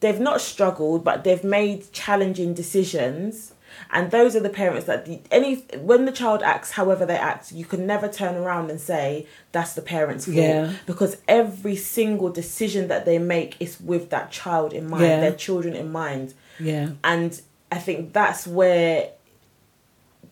they've 0.00 0.20
not 0.30 0.40
struggled 0.40 1.00
but 1.08 1.16
they've 1.24 1.44
made 1.60 1.78
challenging 1.92 2.50
decisions 2.54 3.52
and 3.90 4.10
those 4.10 4.34
are 4.34 4.40
the 4.48 4.48
parents 4.62 4.86
that 4.86 5.04
the, 5.06 5.20
any 5.30 5.56
when 5.90 6.06
the 6.06 6.12
child 6.20 6.40
acts 6.42 6.70
however 6.80 7.04
they 7.06 7.16
act 7.32 7.52
you 7.52 7.66
can 7.72 7.82
never 7.86 8.08
turn 8.08 8.34
around 8.42 8.70
and 8.70 8.80
say 8.80 9.26
that's 9.52 9.74
the 9.74 9.82
parents 9.96 10.24
fault 10.24 10.36
Yeah. 10.36 10.72
because 10.86 11.12
every 11.28 11.76
single 11.76 12.30
decision 12.42 12.88
that 12.88 13.04
they 13.04 13.18
make 13.18 13.50
is 13.60 13.72
with 13.92 14.04
that 14.14 14.26
child 14.40 14.72
in 14.72 14.88
mind 14.88 15.04
Yeah. 15.04 15.20
their 15.20 15.36
children 15.46 15.74
in 15.82 15.92
mind 15.92 16.32
yeah 16.58 16.86
and 17.04 17.30
i 17.70 17.78
think 17.86 18.00
that's 18.14 18.46
where 18.46 19.10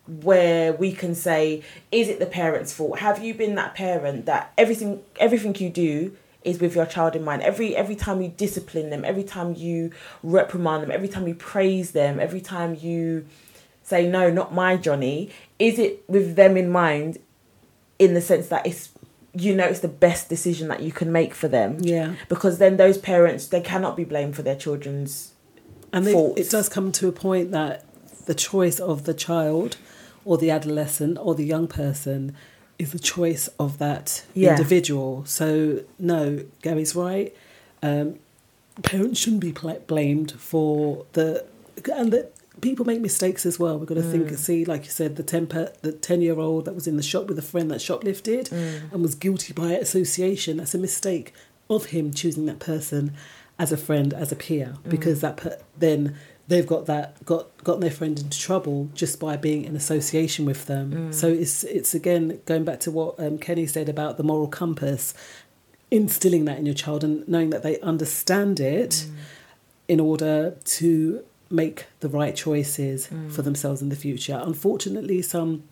where 0.07 0.73
we 0.73 0.91
can 0.91 1.13
say 1.13 1.61
is 1.91 2.07
it 2.07 2.19
the 2.19 2.25
parents 2.25 2.71
fault 2.71 2.99
have 2.99 3.23
you 3.23 3.33
been 3.33 3.55
that 3.55 3.75
parent 3.75 4.25
that 4.25 4.53
everything 4.57 5.01
everything 5.19 5.53
you 5.55 5.69
do 5.69 6.15
is 6.47 6.59
with 6.59 6.75
your 6.75 6.85
child 6.85 7.15
in 7.15 7.23
mind. 7.23 7.41
Every 7.41 7.75
every 7.75 7.95
time 7.95 8.21
you 8.21 8.29
discipline 8.29 8.89
them, 8.89 9.03
every 9.03 9.23
time 9.23 9.53
you 9.55 9.91
reprimand 10.23 10.81
them, 10.81 10.91
every 10.91 11.09
time 11.09 11.27
you 11.27 11.35
praise 11.35 11.91
them, 11.91 12.19
every 12.19 12.39
time 12.39 12.75
you 12.75 13.25
say 13.83 14.07
no, 14.07 14.31
not 14.31 14.53
my 14.53 14.77
Johnny, 14.77 15.29
is 15.59 15.77
it 15.77 16.03
with 16.07 16.35
them 16.35 16.55
in 16.55 16.69
mind 16.69 17.17
in 17.99 18.13
the 18.13 18.21
sense 18.21 18.47
that 18.47 18.65
it's 18.65 18.89
you 19.33 19.53
know 19.53 19.65
it's 19.65 19.81
the 19.81 19.87
best 19.87 20.29
decision 20.29 20.69
that 20.69 20.81
you 20.81 20.91
can 20.91 21.11
make 21.11 21.33
for 21.33 21.49
them. 21.49 21.77
Yeah. 21.81 22.15
Because 22.29 22.59
then 22.59 22.77
those 22.77 22.97
parents 22.97 23.47
they 23.47 23.61
cannot 23.61 23.97
be 23.97 24.05
blamed 24.05 24.35
for 24.35 24.41
their 24.41 24.55
children's 24.55 25.33
and 25.91 26.05
they, 26.05 26.13
it 26.13 26.49
does 26.49 26.69
come 26.69 26.91
to 26.93 27.07
a 27.07 27.11
point 27.11 27.51
that 27.51 27.85
the 28.25 28.35
choice 28.35 28.79
of 28.79 29.05
the 29.05 29.13
child 29.13 29.77
or 30.27 30.37
the 30.37 30.51
adolescent 30.51 31.17
or 31.21 31.33
the 31.33 31.45
young 31.45 31.67
person 31.67 32.35
is 32.77 32.91
the 32.91 32.99
choice 32.99 33.47
of 33.57 33.77
that 33.77 34.23
Yeah. 34.33 34.51
individual. 34.51 35.23
So 35.25 35.79
no, 35.97 36.43
Gary's 36.61 36.95
right. 36.95 37.33
Um, 37.81 38.15
parents 38.83 39.19
shouldn't 39.19 39.41
be 39.41 39.53
pla 39.53 39.75
blamed 39.93 40.33
for 40.33 41.05
the 41.13 41.45
and 41.93 42.11
that 42.11 42.33
people 42.59 42.85
make 42.85 42.99
mistakes 42.99 43.45
as 43.45 43.57
well. 43.57 43.77
We've 43.77 43.87
got 43.87 43.95
to 43.95 44.01
think, 44.01 44.25
mm. 44.25 44.29
and 44.29 44.39
see, 44.39 44.65
like 44.65 44.83
you 44.85 44.91
said, 44.91 45.15
the 45.15 45.23
temper, 45.23 45.71
the 45.81 45.91
ten 45.91 46.21
year 46.21 46.39
old 46.39 46.65
that 46.65 46.75
was 46.75 46.87
in 46.87 46.97
the 46.97 47.03
shop 47.03 47.27
with 47.27 47.39
a 47.39 47.43
friend 47.43 47.71
that 47.71 47.79
shoplifted 47.79 48.49
mm. 48.49 48.91
and 48.91 49.01
was 49.01 49.15
guilty 49.15 49.53
by 49.53 49.71
association. 49.71 50.57
That's 50.57 50.75
a 50.75 50.79
mistake 50.79 51.33
of 51.69 51.85
him 51.87 52.13
choosing 52.13 52.45
that 52.47 52.59
person 52.59 53.13
as 53.59 53.71
a 53.71 53.77
friend, 53.77 54.13
as 54.13 54.31
a 54.31 54.35
peer, 54.35 54.75
mm. 54.83 54.89
because 54.89 55.21
that 55.21 55.37
per- 55.37 55.59
then 55.77 56.15
they've 56.47 56.67
got 56.67 56.85
that 56.85 57.23
got 57.25 57.45
gotten 57.63 57.81
their 57.81 57.91
friend 57.91 58.19
into 58.19 58.39
trouble 58.39 58.89
just 58.93 59.19
by 59.19 59.37
being 59.37 59.63
in 59.65 59.75
association 59.75 60.45
with 60.45 60.65
them. 60.65 61.09
Mm. 61.09 61.13
So 61.13 61.27
it's 61.27 61.63
it's 61.63 61.93
again 61.93 62.39
going 62.45 62.63
back 62.63 62.79
to 62.81 62.91
what 62.91 63.19
um, 63.19 63.37
Kenny 63.37 63.67
said 63.67 63.89
about 63.89 64.17
the 64.17 64.23
moral 64.23 64.47
compass, 64.47 65.13
instilling 65.91 66.45
that 66.45 66.57
in 66.57 66.65
your 66.65 66.75
child 66.75 67.03
and 67.03 67.27
knowing 67.27 67.49
that 67.51 67.63
they 67.63 67.79
understand 67.81 68.59
it 68.59 68.91
mm. 68.91 69.15
in 69.87 69.99
order 69.99 70.57
to 70.63 71.23
make 71.49 71.85
the 72.01 72.09
right 72.09 72.35
choices 72.35 73.07
mm. 73.07 73.31
for 73.31 73.41
themselves 73.41 73.81
in 73.81 73.89
the 73.89 73.95
future. 73.95 74.41
Unfortunately, 74.43 75.21
some 75.21 75.63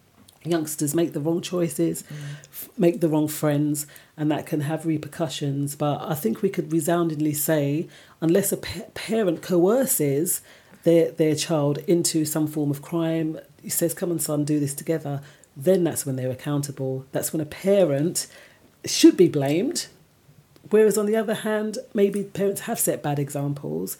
youngsters 0.46 0.94
make 0.94 1.14
the 1.14 1.20
wrong 1.20 1.42
choices, 1.42 2.04
f- 2.44 2.70
make 2.78 3.02
the 3.02 3.10
wrong 3.10 3.28
friends, 3.28 3.88
and 4.16 4.32
that 4.32 4.46
can 4.46 4.62
have 4.62 4.86
repercussions. 4.86 5.76
But 5.76 6.02
I 6.02 6.14
think 6.16 6.42
we 6.42 6.50
could 6.50 6.72
resoundingly 6.72 7.34
say, 7.34 7.88
unless 8.22 8.52
a 8.52 8.58
pa- 8.58 8.86
parent 8.94 9.42
coerces 9.42 10.42
their 10.86 11.12
their 11.12 11.36
child 11.36 11.80
into 11.80 12.24
some 12.24 12.48
form 12.48 12.72
of 12.72 12.82
crime, 12.82 13.40
he 13.62 13.70
says, 13.70 13.94
"Come 13.94 14.12
on, 14.12 14.20
son, 14.20 14.46
do 14.46 14.60
this 14.60 14.74
together." 14.74 15.22
Then 15.58 15.84
that's 15.84 16.06
when 16.06 16.16
they're 16.16 16.32
accountable. 16.32 17.06
That's 17.12 17.32
when 17.34 17.42
a 17.42 17.46
parent 17.46 18.28
should 18.86 19.18
be 19.18 19.28
blamed. 19.28 19.88
Whereas 20.70 20.98
on 20.98 21.06
the 21.06 21.16
other 21.16 21.34
hand, 21.34 21.78
maybe 21.94 22.24
parents 22.24 22.62
have 22.62 22.80
set 22.80 23.04
bad 23.04 23.20
examples, 23.20 23.98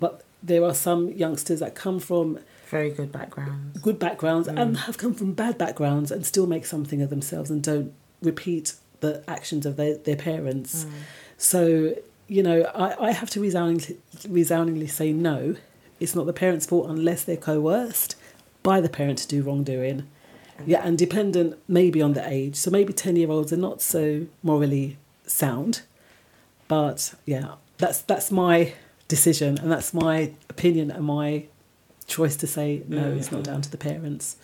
but 0.00 0.22
there 0.42 0.64
are 0.64 0.74
some 0.74 1.10
youngsters 1.12 1.60
that 1.60 1.74
come 1.74 2.00
from 2.00 2.38
very 2.68 2.90
good 2.90 3.10
backgrounds, 3.10 3.80
good 3.80 3.98
backgrounds 3.98 4.48
mm. 4.48 4.60
and 4.60 4.76
have 4.78 4.98
come 4.98 5.14
from 5.14 5.32
bad 5.32 5.56
backgrounds 5.56 6.10
and 6.10 6.26
still 6.26 6.46
make 6.46 6.66
something 6.66 7.00
of 7.02 7.10
themselves 7.10 7.50
and 7.50 7.62
don't 7.62 7.92
repeat 8.20 8.74
the 9.00 9.22
actions 9.26 9.64
of 9.64 9.76
their, 9.76 9.96
their 9.96 10.16
parents. 10.16 10.84
Mm. 10.84 10.90
So, 11.38 11.94
you 12.26 12.42
know, 12.42 12.62
I, 12.74 13.08
I 13.08 13.12
have 13.12 13.30
to 13.30 13.40
resoundingly, 13.40 13.96
resoundingly 14.28 14.86
say 14.86 15.12
no. 15.12 15.56
It's 16.00 16.14
not 16.14 16.26
the 16.26 16.32
parent's 16.32 16.66
fault 16.66 16.88
unless 16.88 17.24
they're 17.24 17.36
coerced 17.36 18.16
by 18.62 18.80
the 18.80 18.88
parent 18.88 19.18
to 19.18 19.28
do 19.28 19.42
wrongdoing. 19.42 20.08
Yeah, 20.66 20.82
and 20.84 20.98
dependent 20.98 21.56
maybe 21.68 22.02
on 22.02 22.14
the 22.14 22.28
age. 22.28 22.56
So 22.56 22.70
maybe 22.70 22.92
10 22.92 23.16
year 23.16 23.30
olds 23.30 23.52
are 23.52 23.56
not 23.56 23.80
so 23.80 24.26
morally 24.42 24.98
sound. 25.26 25.82
But 26.66 27.14
yeah, 27.24 27.54
that's 27.78 28.02
that's 28.02 28.30
my 28.30 28.74
decision 29.06 29.58
and 29.58 29.72
that's 29.72 29.94
my 29.94 30.32
opinion 30.50 30.90
and 30.90 31.04
my 31.04 31.44
choice 32.06 32.36
to 32.36 32.46
say 32.46 32.82
no, 32.88 33.02
mm, 33.02 33.16
it's 33.16 33.32
not 33.32 33.42
mm. 33.42 33.44
down 33.44 33.62
to 33.62 33.70
the 33.70 33.78
parents. 33.78 34.36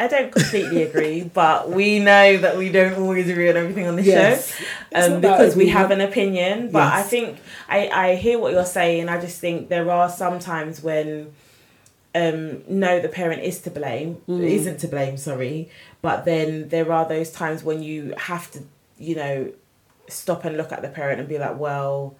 I 0.00 0.06
don't 0.06 0.30
completely 0.30 0.82
agree, 0.84 1.22
but 1.24 1.70
we 1.70 1.98
know 1.98 2.36
that 2.38 2.56
we 2.56 2.70
don't 2.70 2.94
always 2.94 3.28
agree 3.28 3.50
on 3.50 3.56
everything 3.56 3.86
on 3.88 3.96
the 3.96 4.02
Yes. 4.02 4.56
show 4.56 4.64
um, 5.14 5.20
because 5.20 5.56
we 5.56 5.68
have 5.70 5.90
an 5.90 6.00
opinion. 6.00 6.70
But 6.70 6.92
I 6.92 7.02
think 7.02 7.38
I, 7.68 7.88
I 7.88 8.14
hear 8.14 8.38
what 8.38 8.52
you're 8.52 8.64
saying. 8.64 9.08
I 9.08 9.20
just 9.20 9.40
think 9.40 9.68
there 9.68 9.90
are 9.90 10.08
some 10.08 10.38
times 10.38 10.82
when 10.82 11.32
um, 12.14 12.62
no, 12.68 13.00
the 13.00 13.08
parent 13.08 13.42
is 13.42 13.60
to 13.62 13.70
blame, 13.70 14.18
Mm. 14.28 14.42
isn't 14.42 14.78
to 14.80 14.88
blame, 14.88 15.16
sorry. 15.16 15.68
But 16.00 16.24
then 16.24 16.68
there 16.68 16.90
are 16.92 17.06
those 17.08 17.30
times 17.32 17.62
when 17.64 17.82
you 17.82 18.14
have 18.16 18.50
to, 18.52 18.60
you 18.98 19.16
know, 19.16 19.52
stop 20.08 20.44
and 20.44 20.56
look 20.56 20.70
at 20.72 20.80
the 20.80 20.88
parent 20.88 21.20
and 21.20 21.28
be 21.28 21.38
like, 21.38 21.58
well, 21.58 22.14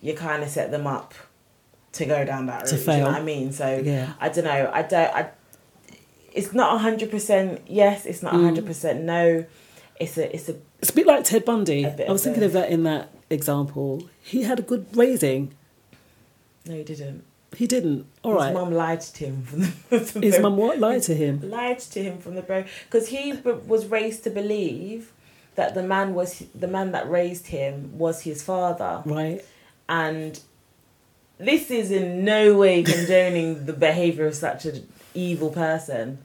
you 0.00 0.14
kind 0.14 0.42
of 0.42 0.48
set 0.48 0.70
them 0.70 0.86
up 0.86 1.14
to 1.92 2.06
go 2.06 2.24
down 2.24 2.46
that 2.46 2.62
route. 2.62 2.66
To 2.68 2.74
do 2.76 2.80
you 2.80 2.86
know 2.86 2.92
fail. 2.94 3.06
what 3.06 3.14
I 3.14 3.22
mean? 3.22 3.52
So 3.52 3.82
Yeah. 3.84 4.14
I 4.20 4.28
don't 4.30 4.44
know. 4.44 4.70
I 4.72 4.82
don't. 4.82 5.14
I. 5.14 5.30
It's 6.34 6.52
not 6.52 6.80
hundred 6.80 7.10
percent 7.10 7.62
yes. 7.66 8.04
It's 8.06 8.18
Mm. 8.20 8.24
not 8.24 8.34
hundred 8.34 8.66
percent 8.66 9.02
no. 9.04 9.44
It's 10.00 10.18
a. 10.18 10.34
It's 10.34 10.48
a. 10.48 10.56
It's 10.80 10.90
a 10.90 10.94
bit 10.94 11.06
like 11.06 11.24
Ted 11.24 11.44
Bundy. 11.44 11.86
I 11.86 11.88
was 12.10 12.26
of 12.26 12.34
thinking 12.34 12.40
both. 12.40 12.46
of 12.48 12.52
that 12.54 12.70
in 12.70 12.82
that 12.82 13.08
example. 13.30 14.08
He 14.22 14.42
had 14.42 14.58
a 14.58 14.62
good 14.62 14.86
raising. 14.96 15.52
No, 16.66 16.74
he 16.74 16.82
didn't. 16.82 17.24
He 17.56 17.66
didn't. 17.68 18.06
All 18.24 18.32
His 18.32 18.40
right. 18.42 18.52
mum 18.54 18.72
lied 18.74 19.00
to 19.02 19.24
him 19.26 19.42
from 19.44 19.60
the. 19.60 20.00
From 20.00 20.22
His 20.22 20.40
mum 20.40 20.56
what 20.56 20.78
lied 20.80 21.02
to 21.04 21.14
him. 21.14 21.48
lied 21.48 21.78
to 21.78 22.02
him 22.02 22.18
from 22.18 22.34
the 22.34 22.42
bro 22.42 22.64
because 22.90 23.08
he 23.08 23.32
b- 23.32 23.52
was 23.52 23.86
raised 23.86 24.24
to 24.24 24.30
believe 24.30 25.12
that 25.54 25.74
the 25.74 25.82
man 25.84 26.14
was 26.14 26.42
the 26.52 26.66
man 26.66 26.90
that 26.90 27.08
raised 27.08 27.46
him 27.48 27.96
was 27.96 28.22
his 28.22 28.42
father 28.42 29.02
Right. 29.06 29.40
and 29.88 30.40
this 31.38 31.70
is 31.70 31.92
in 31.92 32.24
no 32.24 32.56
way 32.58 32.82
condoning 32.82 33.66
the 33.66 33.72
behavior 33.72 34.26
of 34.26 34.34
such 34.34 34.64
an 34.64 34.88
evil 35.14 35.50
person 35.50 36.18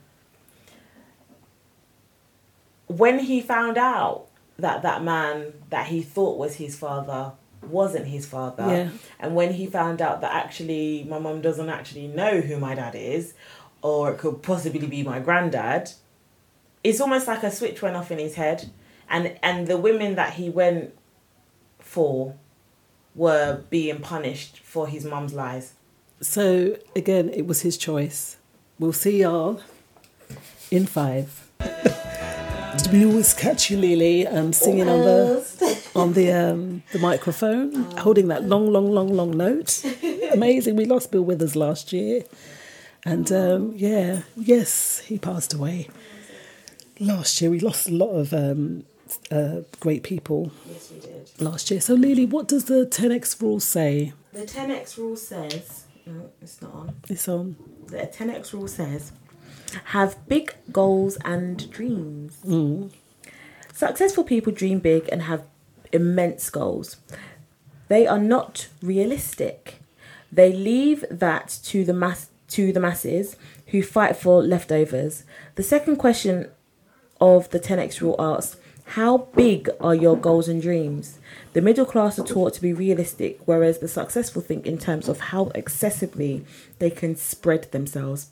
when 2.87 3.19
he 3.19 3.41
found 3.41 3.77
out 3.77 4.25
that 4.57 4.81
that 4.81 5.03
man 5.03 5.53
that 5.69 5.87
he 5.87 6.01
thought 6.01 6.37
was 6.37 6.55
his 6.55 6.75
father 6.75 7.31
wasn't 7.61 8.07
his 8.07 8.25
father 8.25 8.65
Yeah. 8.67 8.89
and 9.19 9.35
when 9.35 9.53
he 9.53 9.67
found 9.67 10.01
out 10.01 10.21
that 10.21 10.33
actually 10.33 11.05
my 11.07 11.19
mum 11.19 11.41
doesn't 11.41 11.69
actually 11.69 12.07
know 12.07 12.41
who 12.41 12.57
my 12.57 12.73
dad 12.75 12.95
is 12.95 13.33
or 13.81 14.11
it 14.11 14.17
could 14.17 14.41
possibly 14.41 14.87
be 14.87 15.03
my 15.03 15.19
granddad 15.19 15.91
it's 16.83 16.99
almost 17.01 17.27
like 17.27 17.43
a 17.43 17.51
switch 17.51 17.81
went 17.81 17.95
off 17.95 18.11
in 18.11 18.17
his 18.19 18.35
head 18.35 18.69
and 19.09 19.37
and 19.43 19.67
the 19.67 19.77
women 19.77 20.15
that 20.15 20.33
he 20.33 20.49
went 20.49 20.93
for 21.79 22.35
were 23.15 23.61
being 23.69 23.99
punished 23.99 24.59
for 24.59 24.87
his 24.87 25.03
mum's 25.05 25.33
lies 25.33 25.73
So 26.21 26.75
again, 26.95 27.29
it 27.29 27.47
was 27.47 27.61
his 27.61 27.77
choice. 27.77 28.35
We'll 28.79 28.93
see 28.93 29.19
y'all 29.21 29.61
in 30.71 30.85
five. 30.85 31.45
Did 31.59 32.87
we 32.93 33.05
always 33.05 33.33
catch 33.33 33.69
you, 33.69 33.77
Lily, 33.77 34.25
um, 34.25 34.53
singing 34.53 34.87
on 34.87 34.99
the 35.01 35.89
on 35.95 36.13
the 36.13 36.31
um, 36.31 36.83
the 36.93 36.99
microphone, 36.99 37.73
holding 37.97 38.29
that 38.29 38.45
long, 38.45 38.71
long, 38.71 38.89
long, 38.89 39.09
long 39.09 39.35
note? 39.35 39.83
Amazing. 40.31 40.77
We 40.77 40.85
lost 40.85 41.11
Bill 41.11 41.23
Withers 41.23 41.57
last 41.57 41.91
year, 41.91 42.23
and 43.03 43.29
um, 43.33 43.73
yeah, 43.75 44.21
yes, 44.37 44.99
he 44.99 45.17
passed 45.19 45.53
away 45.53 45.89
last 47.01 47.41
year. 47.41 47.51
We 47.51 47.59
lost 47.59 47.89
a 47.89 47.93
lot 47.93 48.11
of 48.11 48.33
um, 48.33 48.85
uh, 49.29 49.61
great 49.81 50.03
people 50.03 50.51
yes 50.69 50.89
we 50.89 51.01
did 51.01 51.29
last 51.41 51.69
year. 51.69 51.81
So, 51.81 51.95
Lily, 51.95 52.25
what 52.25 52.47
does 52.47 52.65
the 52.65 52.85
10x 52.85 53.41
rule 53.41 53.59
say? 53.59 54.13
the 54.31 54.45
10x 54.45 54.97
rule 54.97 55.17
says 55.17 55.85
no 56.09 56.29
it's 56.41 56.61
not 56.61 56.73
on. 56.73 56.95
It's 57.09 57.27
on. 57.27 57.55
the 57.87 57.97
10x 57.97 58.53
rule 58.53 58.67
says 58.67 59.11
have 59.85 60.27
big 60.27 60.55
goals 60.71 61.17
and 61.23 61.69
dreams. 61.69 62.39
Mm. 62.45 62.91
Successful 63.73 64.23
people 64.23 64.51
dream 64.51 64.79
big 64.79 65.07
and 65.11 65.23
have 65.23 65.43
immense 65.91 66.49
goals. 66.49 66.97
They 67.87 68.07
are 68.07 68.19
not 68.19 68.67
realistic. 68.81 69.79
They 70.31 70.51
leave 70.51 71.05
that 71.09 71.59
to 71.65 71.83
the 71.83 71.93
mass 71.93 72.29
to 72.49 72.73
the 72.73 72.79
masses 72.79 73.35
who 73.67 73.83
fight 73.83 74.15
for 74.15 74.41
leftovers. 74.41 75.23
The 75.55 75.63
second 75.63 75.97
question 75.97 76.49
of 77.21 77.49
the 77.51 77.59
10x 77.59 78.01
rule 78.01 78.15
asks 78.17 78.57
how 78.89 79.17
big 79.35 79.69
are 79.79 79.95
your 79.95 80.17
goals 80.17 80.47
and 80.47 80.61
dreams 80.61 81.19
the 81.53 81.61
middle 81.61 81.85
class 81.85 82.17
are 82.19 82.25
taught 82.25 82.53
to 82.53 82.61
be 82.61 82.73
realistic 82.73 83.39
whereas 83.45 83.79
the 83.79 83.87
successful 83.87 84.41
think 84.41 84.65
in 84.65 84.77
terms 84.77 85.07
of 85.07 85.19
how 85.19 85.51
excessively 85.55 86.45
they 86.79 86.89
can 86.89 87.15
spread 87.15 87.71
themselves 87.71 88.31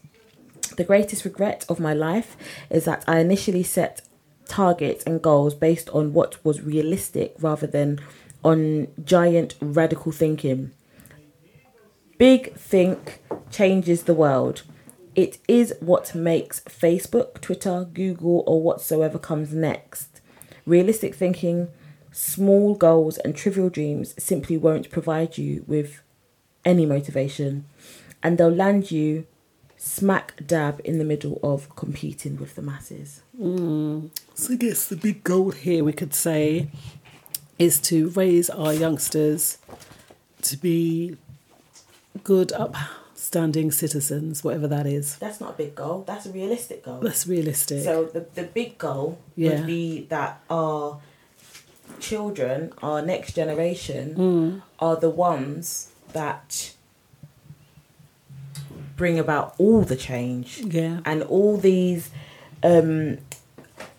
the 0.76 0.84
greatest 0.84 1.26
regret 1.26 1.66
of 1.70 1.80
my 1.80 1.94
life 1.94 2.36
is 2.70 2.86
that 2.86 3.04
I 3.08 3.20
initially 3.20 3.64
set 3.64 4.02
targets 4.48 5.04
and 5.06 5.22
goals 5.22 5.54
based 5.54 5.90
on 5.90 6.14
what 6.14 6.44
was 6.44 6.62
realistic 6.62 7.36
rather 7.40 7.68
than 7.68 8.00
on 8.44 8.88
giant 9.04 9.56
radical 9.62 10.12
thinking. 10.12 10.72
Big 12.18 12.54
think 12.56 13.22
changes 13.52 14.04
the 14.04 14.14
world. 14.14 14.64
It 15.16 15.40
is 15.48 15.74
what 15.80 16.14
makes 16.14 16.60
Facebook, 16.62 17.42
Twitter, 17.42 17.88
Google, 17.92 18.44
or 18.46 18.62
whatsoever 18.62 19.18
comes 19.18 19.54
next. 19.54 20.07
Realistic 20.68 21.16
thinking 21.16 21.70
Small 22.12 22.74
goals 22.74 23.18
and 23.20 23.36
trivial 23.36 23.70
dreams 23.70 24.16
simply 24.18 24.58
won't 24.58 24.90
provide 24.90 25.38
you 25.38 25.64
with 25.68 26.02
any 26.66 26.86
motivation, 26.86 27.66
and 28.24 28.38
they'll 28.38 28.50
land 28.50 28.90
you 28.90 29.28
smack 29.78 30.34
dab 30.46 30.82
in 30.84 30.98
the 30.98 31.06
middle 31.06 31.40
of 31.44 31.76
competing 31.76 32.38
with 32.38 32.56
the 32.56 32.64
masses. 32.64 33.22
Mm. 33.40 34.10
So 34.34 34.54
I 34.54 34.56
guess 34.56 34.88
the 34.88 34.96
big 34.96 35.24
goal 35.24 35.52
here 35.52 35.84
we 35.84 35.94
could 35.94 36.16
say 36.16 36.70
is 37.60 37.80
to 37.82 38.10
raise 38.10 38.50
our 38.50 38.74
youngsters 38.74 39.60
to 40.42 40.58
be 40.58 41.18
good, 42.24 42.52
upstanding 43.28 43.72
citizens, 43.72 44.42
whatever 44.42 44.68
that 44.70 44.88
is. 44.88 45.18
That's 45.18 45.42
not 45.42 45.50
a 45.56 45.58
big 45.58 45.76
goal. 45.76 46.06
That's 46.08 46.26
a 46.26 46.32
realistic 46.32 46.86
goal. 46.86 47.02
That's 47.02 47.28
realistic. 47.28 47.84
So 47.84 48.06
the, 48.06 48.26
the 48.36 48.44
big 48.44 48.78
goal 48.78 49.20
Yeah. 49.36 49.50
would 49.58 49.68
be 49.68 50.06
that 50.08 50.42
our 50.50 51.00
children, 52.00 52.72
our 52.82 53.02
next 53.02 53.34
generation, 53.36 54.16
Mm. 54.16 54.62
are 54.80 54.96
the 54.96 55.10
ones 55.10 55.90
that 56.14 56.72
bring 58.96 59.20
about 59.20 59.54
all 59.58 59.82
the 59.82 59.98
change 59.98 60.60
yeah. 60.64 61.02
and 61.06 61.22
all 61.24 61.58
these 61.58 62.10
um, 62.64 63.18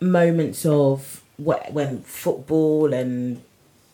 moments 0.00 0.64
of 0.64 1.22
wh- 1.36 1.68
when 1.70 2.00
football 2.02 2.92
and 2.94 3.42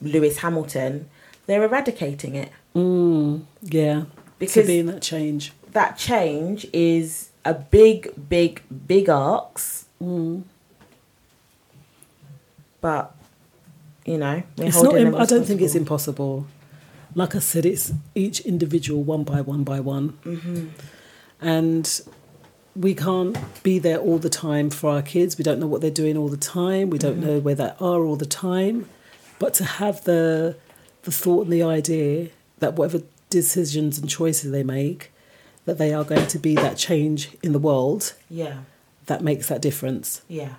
Lewis 0.00 0.38
Hamilton, 0.38 1.08
they're 1.46 1.64
eradicating 1.64 2.36
it 2.36 2.50
Mm, 2.76 3.42
yeah. 3.62 4.04
To 4.34 4.46
Because- 4.46 4.66
be 4.66 4.78
in 4.78 4.86
that 4.86 5.02
change. 5.02 5.52
that 5.72 5.96
change 5.98 6.66
is 6.72 7.30
a 7.44 7.54
big, 7.54 8.12
big, 8.28 8.62
big 8.86 9.08
arcs. 9.08 9.86
Mm. 10.02 10.42
But 12.80 13.14
you 14.04 14.18
know, 14.18 14.42
It's 14.58 14.82
not. 14.82 14.96
Im- 14.96 15.14
I 15.14 15.24
don't 15.24 15.44
think 15.46 15.60
it's 15.62 15.74
impossible. 15.74 16.46
Like 17.14 17.34
I 17.34 17.38
said, 17.38 17.64
it's 17.64 17.92
each 18.14 18.40
individual, 18.40 19.02
one 19.02 19.24
by 19.24 19.40
one 19.40 19.62
by 19.64 19.80
one, 19.80 20.18
and 21.40 22.00
we 22.76 22.92
can't 22.94 23.36
be 23.62 23.78
there 23.78 23.98
all 23.98 24.18
the 24.18 24.28
time 24.28 24.68
for 24.68 24.90
our 24.90 25.00
kids. 25.02 25.38
We 25.38 25.44
don't 25.44 25.60
know 25.60 25.66
what 25.68 25.80
they're 25.80 25.90
doing 25.90 26.16
all 26.16 26.28
the 26.28 26.36
time. 26.36 26.90
We 26.90 26.98
don't 26.98 27.18
know 27.18 27.38
where 27.38 27.54
they 27.54 27.72
are 27.80 28.00
all 28.04 28.16
the 28.16 28.26
time. 28.26 28.86
But 29.38 29.54
to 29.54 29.64
have 29.64 30.04
the 30.04 30.56
the 31.04 31.12
thought 31.12 31.44
and 31.44 31.52
the 31.52 31.62
idea 31.62 32.28
that 32.58 32.74
whatever 32.74 33.04
decisions 33.38 33.98
and 33.98 34.08
choices 34.08 34.50
they 34.52 34.62
make, 34.62 35.12
that 35.66 35.78
they 35.78 35.92
are 35.92 36.04
going 36.04 36.26
to 36.34 36.38
be 36.38 36.54
that 36.54 36.76
change 36.76 37.20
in 37.42 37.52
the 37.52 37.58
world 37.58 38.14
Yeah, 38.30 38.56
that 39.06 39.20
makes 39.22 39.48
that 39.48 39.60
difference. 39.62 40.22
yeah, 40.28 40.54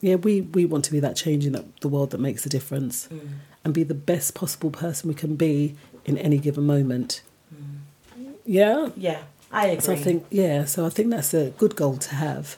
Yeah, 0.00 0.16
we, 0.26 0.32
we 0.42 0.66
want 0.66 0.84
to 0.86 0.92
be 0.92 1.00
that 1.00 1.16
change 1.16 1.42
in 1.46 1.52
the- 1.52 1.64
the 1.80 1.88
world 1.88 2.10
that 2.10 2.20
makes 2.20 2.44
a 2.46 2.48
difference 2.48 3.08
Mm. 3.10 3.28
and 3.64 3.72
be 3.74 3.82
the 3.84 4.00
best 4.12 4.34
possible 4.34 4.70
person 4.70 5.08
we 5.08 5.14
can 5.14 5.36
be 5.36 5.74
in 6.04 6.16
any 6.18 6.38
given 6.38 6.64
moment. 6.64 7.22
Mm. 7.52 8.34
Yeah? 8.44 8.90
yeah. 9.08 9.22
I 9.50 9.66
agree. 9.68 9.80
So 9.86 9.92
I 9.92 9.96
think, 9.96 10.20
yeah, 10.30 10.64
so 10.66 10.78
I 10.86 10.90
think 10.90 11.10
that's 11.10 11.32
a 11.34 11.50
good 11.62 11.74
goal 11.76 11.96
to 12.08 12.14
have 12.14 12.56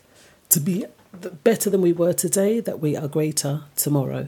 to 0.55 0.61
be 0.61 0.85
better 1.45 1.70
than 1.70 1.81
we 1.83 1.93
were 1.93 2.12
today, 2.12 2.61
that 2.61 2.81
we 2.81 2.97
are 2.97 3.09
greater 3.09 3.62
tomorrow. 3.77 4.27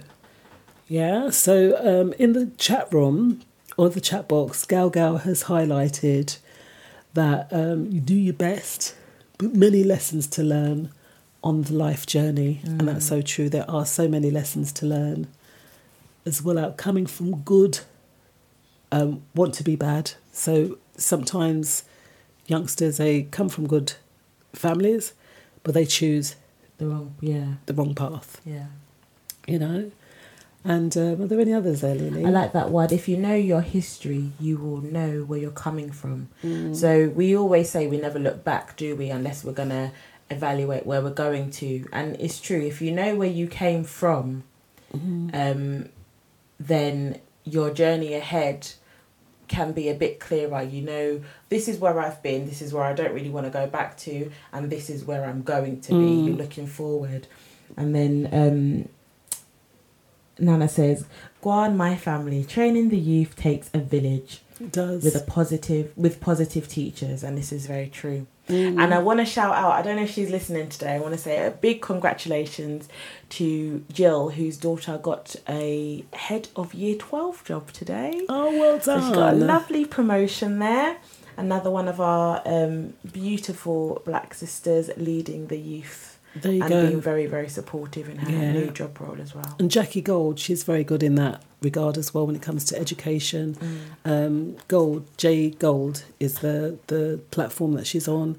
Yeah, 0.88 1.30
so 1.30 1.54
um, 1.90 2.12
in 2.18 2.32
the 2.32 2.46
chat 2.58 2.92
room 2.92 3.40
or 3.76 3.88
the 3.88 4.00
chat 4.00 4.28
box, 4.28 4.64
Gal 4.64 4.90
Gal 4.90 5.18
has 5.18 5.44
highlighted 5.44 6.38
that 7.14 7.48
um, 7.52 7.90
you 7.90 8.00
do 8.00 8.14
your 8.14 8.34
best, 8.34 8.94
but 9.38 9.54
many 9.54 9.82
lessons 9.82 10.26
to 10.28 10.42
learn 10.42 10.90
on 11.42 11.62
the 11.62 11.72
life 11.72 12.06
journey. 12.06 12.60
And 12.64 12.82
that's 12.82 13.06
so 13.06 13.22
true. 13.22 13.48
There 13.48 13.68
are 13.70 13.86
so 13.86 14.06
many 14.08 14.30
lessons 14.30 14.72
to 14.72 14.86
learn 14.86 15.28
as 16.26 16.42
well 16.42 16.58
out 16.58 16.76
coming 16.76 17.06
from 17.06 17.40
good, 17.40 17.80
um, 18.92 19.22
want 19.34 19.54
to 19.54 19.64
be 19.64 19.76
bad. 19.76 20.12
So 20.32 20.78
sometimes 20.96 21.84
youngsters, 22.46 22.98
they 22.98 23.22
come 23.22 23.48
from 23.48 23.66
good 23.66 23.94
families, 24.52 25.14
but 25.62 25.74
they 25.74 25.86
choose 25.86 26.36
the 26.78 26.86
wrong. 26.86 27.14
Yeah, 27.20 27.54
the 27.66 27.74
wrong 27.74 27.94
path, 27.94 28.40
yeah. 28.44 28.66
you 29.46 29.58
know? 29.58 29.90
And 30.62 30.94
um, 30.96 31.22
are 31.22 31.26
there 31.26 31.40
any 31.40 31.54
others 31.54 31.80
there, 31.80 31.94
Lily? 31.94 32.24
I 32.26 32.28
like 32.28 32.52
that 32.52 32.70
word. 32.70 32.92
If 32.92 33.08
you 33.08 33.16
know 33.16 33.34
your 33.34 33.62
history, 33.62 34.32
you 34.38 34.58
will 34.58 34.82
know 34.82 35.22
where 35.22 35.38
you're 35.38 35.50
coming 35.50 35.90
from. 35.90 36.28
So 36.74 37.08
we 37.08 37.34
always 37.34 37.70
say 37.70 37.86
we 37.86 37.96
never 37.98 38.18
look 38.18 38.44
back, 38.44 38.76
do 38.76 38.94
we? 38.94 39.08
Unless 39.10 39.42
we're 39.42 39.52
gonna 39.52 39.92
evaluate 40.30 40.84
where 40.84 41.00
we're 41.00 41.10
going 41.10 41.50
to. 41.52 41.86
And 41.92 42.14
it's 42.20 42.40
true. 42.40 42.60
If 42.60 42.82
you 42.82 42.92
know 42.92 43.16
where 43.16 43.28
you 43.28 43.46
came 43.46 43.84
from, 43.84 44.44
um, 45.32 45.88
then 46.58 47.20
your 47.44 47.70
journey 47.72 48.12
ahead 48.14 48.68
can 49.48 49.72
be 49.72 49.88
a 49.88 49.94
bit 49.94 50.20
clearer. 50.20 50.62
You 50.62 50.82
know, 50.82 51.20
this 51.48 51.68
is 51.68 51.78
where 51.78 51.98
I've 51.98 52.22
been. 52.22 52.44
This 52.46 52.60
is 52.60 52.72
where 52.74 52.84
I 52.84 52.92
don't 52.92 53.12
really 53.14 53.30
want 53.30 53.46
to 53.46 53.50
go 53.50 53.66
back 53.66 53.96
to, 53.98 54.30
and 54.52 54.70
this 54.70 54.90
is 54.90 55.04
where 55.04 55.24
I'm 55.24 55.42
going 55.42 55.80
to 55.82 55.92
be. 55.92 55.96
You're 56.28 56.36
looking 56.36 56.66
forward, 56.66 57.26
and 57.78 57.94
then. 57.94 58.28
Um, 58.30 58.88
Nana 60.40 60.68
says, 60.68 61.04
"Go 61.42 61.50
on, 61.50 61.76
my 61.76 61.96
family. 61.96 62.44
Training 62.44 62.88
the 62.88 62.98
youth 62.98 63.36
takes 63.36 63.70
a 63.74 63.78
village 63.78 64.40
It 64.60 64.72
does. 64.72 65.04
with 65.04 65.14
a 65.16 65.20
positive 65.20 65.92
with 65.96 66.20
positive 66.20 66.68
teachers, 66.68 67.22
and 67.22 67.36
this 67.38 67.52
is 67.52 67.66
very 67.66 67.88
true." 67.88 68.26
And 68.48 68.92
I 68.92 68.98
want 68.98 69.20
to 69.20 69.24
shout 69.24 69.54
out. 69.54 69.70
I 69.72 69.82
don't 69.82 69.94
know 69.94 70.02
if 70.02 70.10
she's 70.10 70.28
listening 70.28 70.68
today. 70.70 70.94
I 70.94 70.98
want 70.98 71.14
to 71.14 71.18
say 71.20 71.46
a 71.46 71.52
big 71.52 71.80
congratulations 71.80 72.88
to 73.30 73.84
Jill, 73.92 74.30
whose 74.30 74.56
daughter 74.56 74.98
got 74.98 75.36
a 75.48 76.04
head 76.12 76.48
of 76.56 76.74
year 76.74 76.96
twelve 76.96 77.44
job 77.44 77.70
today. 77.72 78.26
oh, 78.28 78.50
well 78.58 78.80
So 78.80 78.96
done. 78.98 79.08
she 79.08 79.14
got 79.14 79.34
a 79.34 79.36
lovely 79.36 79.84
promotion 79.84 80.58
there. 80.58 80.96
Another 81.36 81.70
one 81.70 81.86
of 81.86 82.00
our 82.00 82.42
um, 82.44 82.94
beautiful 83.12 84.02
black 84.04 84.34
sisters 84.34 84.90
leading 84.96 85.46
the 85.46 85.56
youth 85.58 86.09
there 86.36 86.52
you 86.52 86.62
and 86.62 86.68
go. 86.70 86.86
being 86.88 87.00
very, 87.00 87.26
very 87.26 87.48
supportive 87.48 88.08
in 88.08 88.18
her 88.18 88.30
Yeah. 88.30 88.52
new 88.52 88.70
job 88.70 88.98
role 89.00 89.16
as 89.20 89.34
well. 89.34 89.56
And 89.58 89.70
Jackie 89.70 90.00
Gold, 90.00 90.38
she's 90.38 90.62
very 90.64 90.84
good 90.84 91.02
in 91.02 91.14
that 91.16 91.42
regard 91.62 91.98
as 91.98 92.14
well 92.14 92.26
when 92.26 92.36
it 92.36 92.42
comes 92.42 92.64
to 92.66 92.78
education. 92.78 93.56
Um, 94.04 94.56
Gold, 94.68 95.04
J 95.16 95.50
Gold 95.50 96.04
is 96.18 96.38
the, 96.38 96.78
the 96.86 97.20
platform 97.30 97.72
that 97.74 97.86
she's 97.86 98.08
on, 98.08 98.36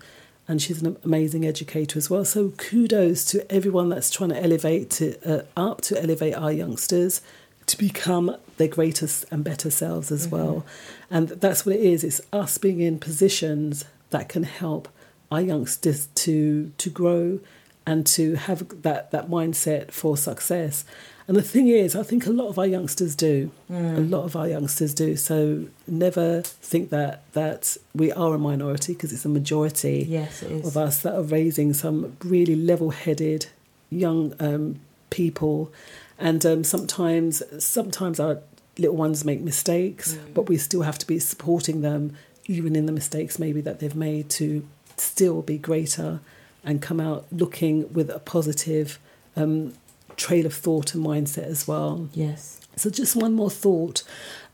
and 0.48 0.62
she's 0.62 0.82
an 0.82 0.98
amazing 1.04 1.46
educator 1.46 1.98
as 1.98 2.10
well. 2.10 2.26
So 2.26 2.50
kudos 2.58 3.24
to 3.26 3.50
everyone 3.52 3.90
that's 3.90 4.10
trying 4.10 4.32
to 4.32 4.42
elevate 4.44 4.90
to, 4.92 5.18
uh, 5.30 5.44
up 5.56 5.82
to 5.82 6.02
elevate 6.02 6.34
our 6.36 6.52
youngsters 6.52 7.22
to 7.68 7.78
become 7.78 8.36
their 8.58 8.68
greatest 8.68 9.24
and 9.32 9.44
better 9.44 9.70
selves 9.70 10.12
as 10.12 10.28
well. 10.28 10.66
And 11.10 11.30
that's 11.30 11.66
what 11.66 11.76
it 11.76 11.82
is. 11.82 12.04
It's 12.04 12.20
us 12.34 12.58
being 12.58 12.80
in 12.82 13.00
positions 13.00 13.86
that 14.10 14.28
can 14.30 14.44
help 14.44 14.90
our 15.32 15.42
youngsters 15.42 16.08
to 16.16 16.74
to 16.78 16.90
grow 16.90 17.40
and 17.86 18.06
to 18.06 18.36
have 18.36 18.82
that, 18.84 19.12
that 19.12 19.30
mindset 19.30 19.92
for 19.92 20.16
success. 20.18 20.86
And 21.28 21.38
the 21.38 21.42
thing 21.42 21.68
is, 21.68 21.96
I 21.96 22.04
think 22.04 22.26
a 22.26 22.32
lot 22.32 22.48
of 22.50 22.60
our 22.60 22.66
youngsters 22.66 23.16
do. 23.16 23.52
A 23.70 24.02
lot 24.02 24.24
of 24.24 24.36
our 24.36 24.48
youngsters 24.48 24.94
do. 24.94 25.16
So 25.16 25.66
never 25.88 26.42
think 26.42 26.90
that 26.90 27.24
that 27.34 27.78
we 27.96 28.12
are 28.12 28.34
a 28.34 28.38
minority 28.38 28.94
because 28.94 29.14
it's 29.14 29.24
a 29.26 29.30
majority 29.30 30.06
Yes, 30.10 30.44
it 30.44 30.52
is. 30.52 30.68
of 30.68 30.76
us 30.78 31.02
that 31.04 31.16
are 31.16 31.24
raising 31.24 31.74
some 31.74 32.18
really 32.24 32.56
level-headed 32.56 33.46
young 33.90 34.34
um, 34.40 34.80
people, 35.10 35.72
and 36.20 36.46
um, 36.46 36.64
sometimes 36.64 37.42
sometimes 37.64 38.20
our 38.20 38.40
little 38.78 38.98
ones 38.98 39.24
make 39.24 39.42
mistakes, 39.42 40.18
but 40.34 40.50
we 40.50 40.58
still 40.58 40.82
have 40.82 40.98
to 40.98 41.08
be 41.08 41.20
supporting 41.20 41.82
them, 41.82 42.16
even 42.48 42.76
in 42.76 42.86
the 42.88 42.92
mistakes 42.92 43.38
maybe 43.40 43.62
that 43.62 43.80
they've 43.80 43.96
made, 43.96 44.30
to 44.30 44.68
still 44.98 45.42
be 45.42 45.58
greater 45.58 46.20
and 46.64 46.82
come 46.82 47.00
out 47.00 47.26
looking 47.32 47.92
with 47.94 48.10
a 48.10 48.20
positive 48.20 49.00
um, 49.36 49.74
trail 50.16 50.46
of 50.46 50.54
thought 50.54 50.94
and 50.94 51.06
mindset 51.06 51.46
as 51.46 51.68
well. 51.68 52.10
Yes. 52.14 52.60
So 52.76 52.90
just 52.90 53.16
one 53.16 53.34
more 53.34 53.50
thought. 53.50 54.04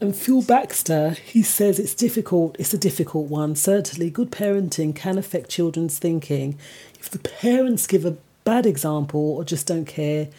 And 0.02 0.16
Phil 0.16 0.42
Baxter, 0.42 1.12
he 1.12 1.44
says 1.44 1.80
it's 1.80 1.94
difficult, 1.94 2.56
it's 2.60 2.74
a 2.74 2.78
difficult 2.78 3.30
one. 3.30 3.56
Certainly, 3.56 4.10
good 4.12 4.32
parenting 4.32 4.96
can 4.96 5.18
affect 5.18 5.50
children's 5.50 6.00
thinking. 6.00 6.58
If 7.00 7.10
the 7.10 7.20
parents 7.20 7.88
give 7.88 8.06
a 8.06 8.18
bad 8.44 8.66
example 8.66 9.20
or 9.20 9.44
just 9.44 9.68
don't 9.68 9.86
care, 9.86 10.30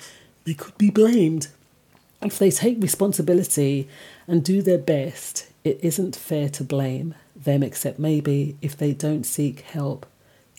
they 0.44 0.54
could 0.54 0.76
be 0.78 0.90
blamed. 0.90 1.48
If 2.20 2.38
they 2.38 2.50
take 2.50 2.82
responsibility 2.82 3.88
and 4.26 4.42
do 4.42 4.60
their 4.60 4.78
best, 4.78 5.46
it 5.62 5.78
isn't 5.82 6.16
fair 6.16 6.48
to 6.50 6.64
blame 6.64 7.14
them, 7.36 7.62
except 7.62 7.98
maybe 7.98 8.56
if 8.60 8.76
they 8.76 8.92
don't 8.92 9.24
seek 9.24 9.60
help, 9.60 10.04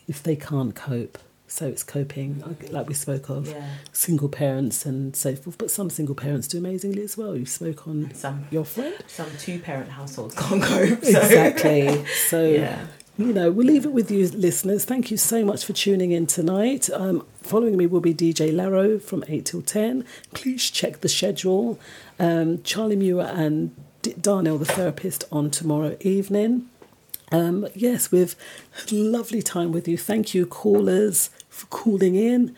if 0.10 0.22
they 0.22 0.36
can't 0.36 0.76
cope. 0.76 1.18
So 1.48 1.66
it's 1.68 1.82
coping, 1.82 2.44
like- 2.70 2.88
we 2.88 2.94
spoke 2.94 3.28
of 3.30 3.48
Yeah. 3.48 3.66
single 3.92 4.30
parents 4.30 4.86
and 4.86 5.16
so 5.16 5.36
forth. 5.36 5.58
But 5.58 5.72
some 5.72 5.90
single 5.90 6.14
parents 6.14 6.48
do 6.48 6.58
amazingly 6.60 7.02
as 7.02 7.18
well. 7.18 7.36
You 7.36 7.46
spoke 7.48 7.88
on 7.88 8.12
Some 8.14 8.46
your 8.52 8.66
friend. 8.66 8.94
some 9.08 9.32
two 9.40 9.58
parent 9.58 9.90
households 9.90 10.36
can't 10.36 10.62
cope. 10.62 11.04
So. 11.04 11.10
Exactly. 11.22 12.04
So 12.30 12.46
Yeah. 12.46 12.86
you 13.18 13.34
know, 13.34 13.50
we'll 13.52 13.66
leave 13.66 13.86
it 13.86 13.92
with 13.94 14.12
you, 14.12 14.28
listeners. 14.30 14.86
Thank 14.86 15.10
you 15.10 15.18
so 15.18 15.44
much 15.44 15.66
for 15.66 15.74
tuning 15.74 16.12
in 16.12 16.28
tonight. 16.28 16.88
Um, 16.94 17.26
following 17.42 17.76
me 17.78 17.88
will 17.88 18.00
be 18.00 18.14
DJ 18.14 18.52
Laro 18.56 19.00
from 19.00 19.24
8 19.28 19.44
till 19.46 19.64
10. 19.64 20.06
Please 20.36 20.70
check 20.70 21.02
the 21.02 21.10
schedule. 21.10 21.80
Um, 22.20 22.62
Charlie 22.64 22.96
Muir 22.96 23.26
and 23.26 23.72
D- 24.04 24.14
Darnell, 24.22 24.58
the 24.60 24.66
therapist, 24.66 25.24
on 25.32 25.50
tomorrow 25.50 25.98
evening. 26.02 26.70
Um, 27.32 27.68
yes, 27.76 28.12
we've 28.12 28.36
had 28.80 28.92
a 28.92 28.96
lovely 28.96 29.42
time 29.42 29.72
with 29.72 29.88
you. 29.88 29.98
Thank 29.98 30.34
you, 30.34 30.46
callers, 30.46 31.30
for 31.50 31.68
calling 31.68 32.16
in. 32.16 32.56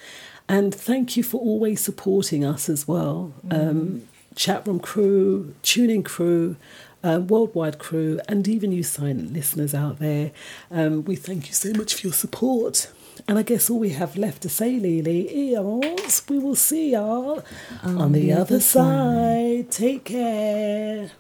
And 0.47 0.73
thank 0.73 1.15
you 1.15 1.23
for 1.23 1.39
always 1.39 1.81
supporting 1.81 2.43
us 2.43 2.67
as 2.69 2.87
well. 2.87 3.33
Um, 3.49 4.07
chat 4.35 4.67
room 4.67 4.79
crew, 4.79 5.55
tuning 5.61 6.03
crew, 6.03 6.55
uh, 7.03 7.21
worldwide 7.25 7.79
crew, 7.79 8.19
and 8.27 8.47
even 8.47 8.71
you 8.71 8.83
silent 8.83 9.33
listeners 9.33 9.73
out 9.73 9.99
there. 9.99 10.31
Um, 10.69 11.03
we 11.05 11.15
thank 11.15 11.47
you 11.47 11.53
so 11.53 11.71
much 11.73 11.95
for 11.95 12.07
your 12.07 12.13
support. 12.13 12.91
And 13.27 13.37
I 13.37 13.43
guess 13.43 13.69
all 13.69 13.79
we 13.79 13.89
have 13.89 14.17
left 14.17 14.41
to 14.43 14.49
say, 14.49 14.79
Lily, 14.79 15.53
is 15.53 16.23
we 16.27 16.39
will 16.39 16.55
see 16.55 16.91
y'all 16.91 17.43
on, 17.83 18.11
the, 18.13 18.33
other 18.33 18.59
side. 18.59 19.71
Take 19.71 20.05
care. 20.05 21.11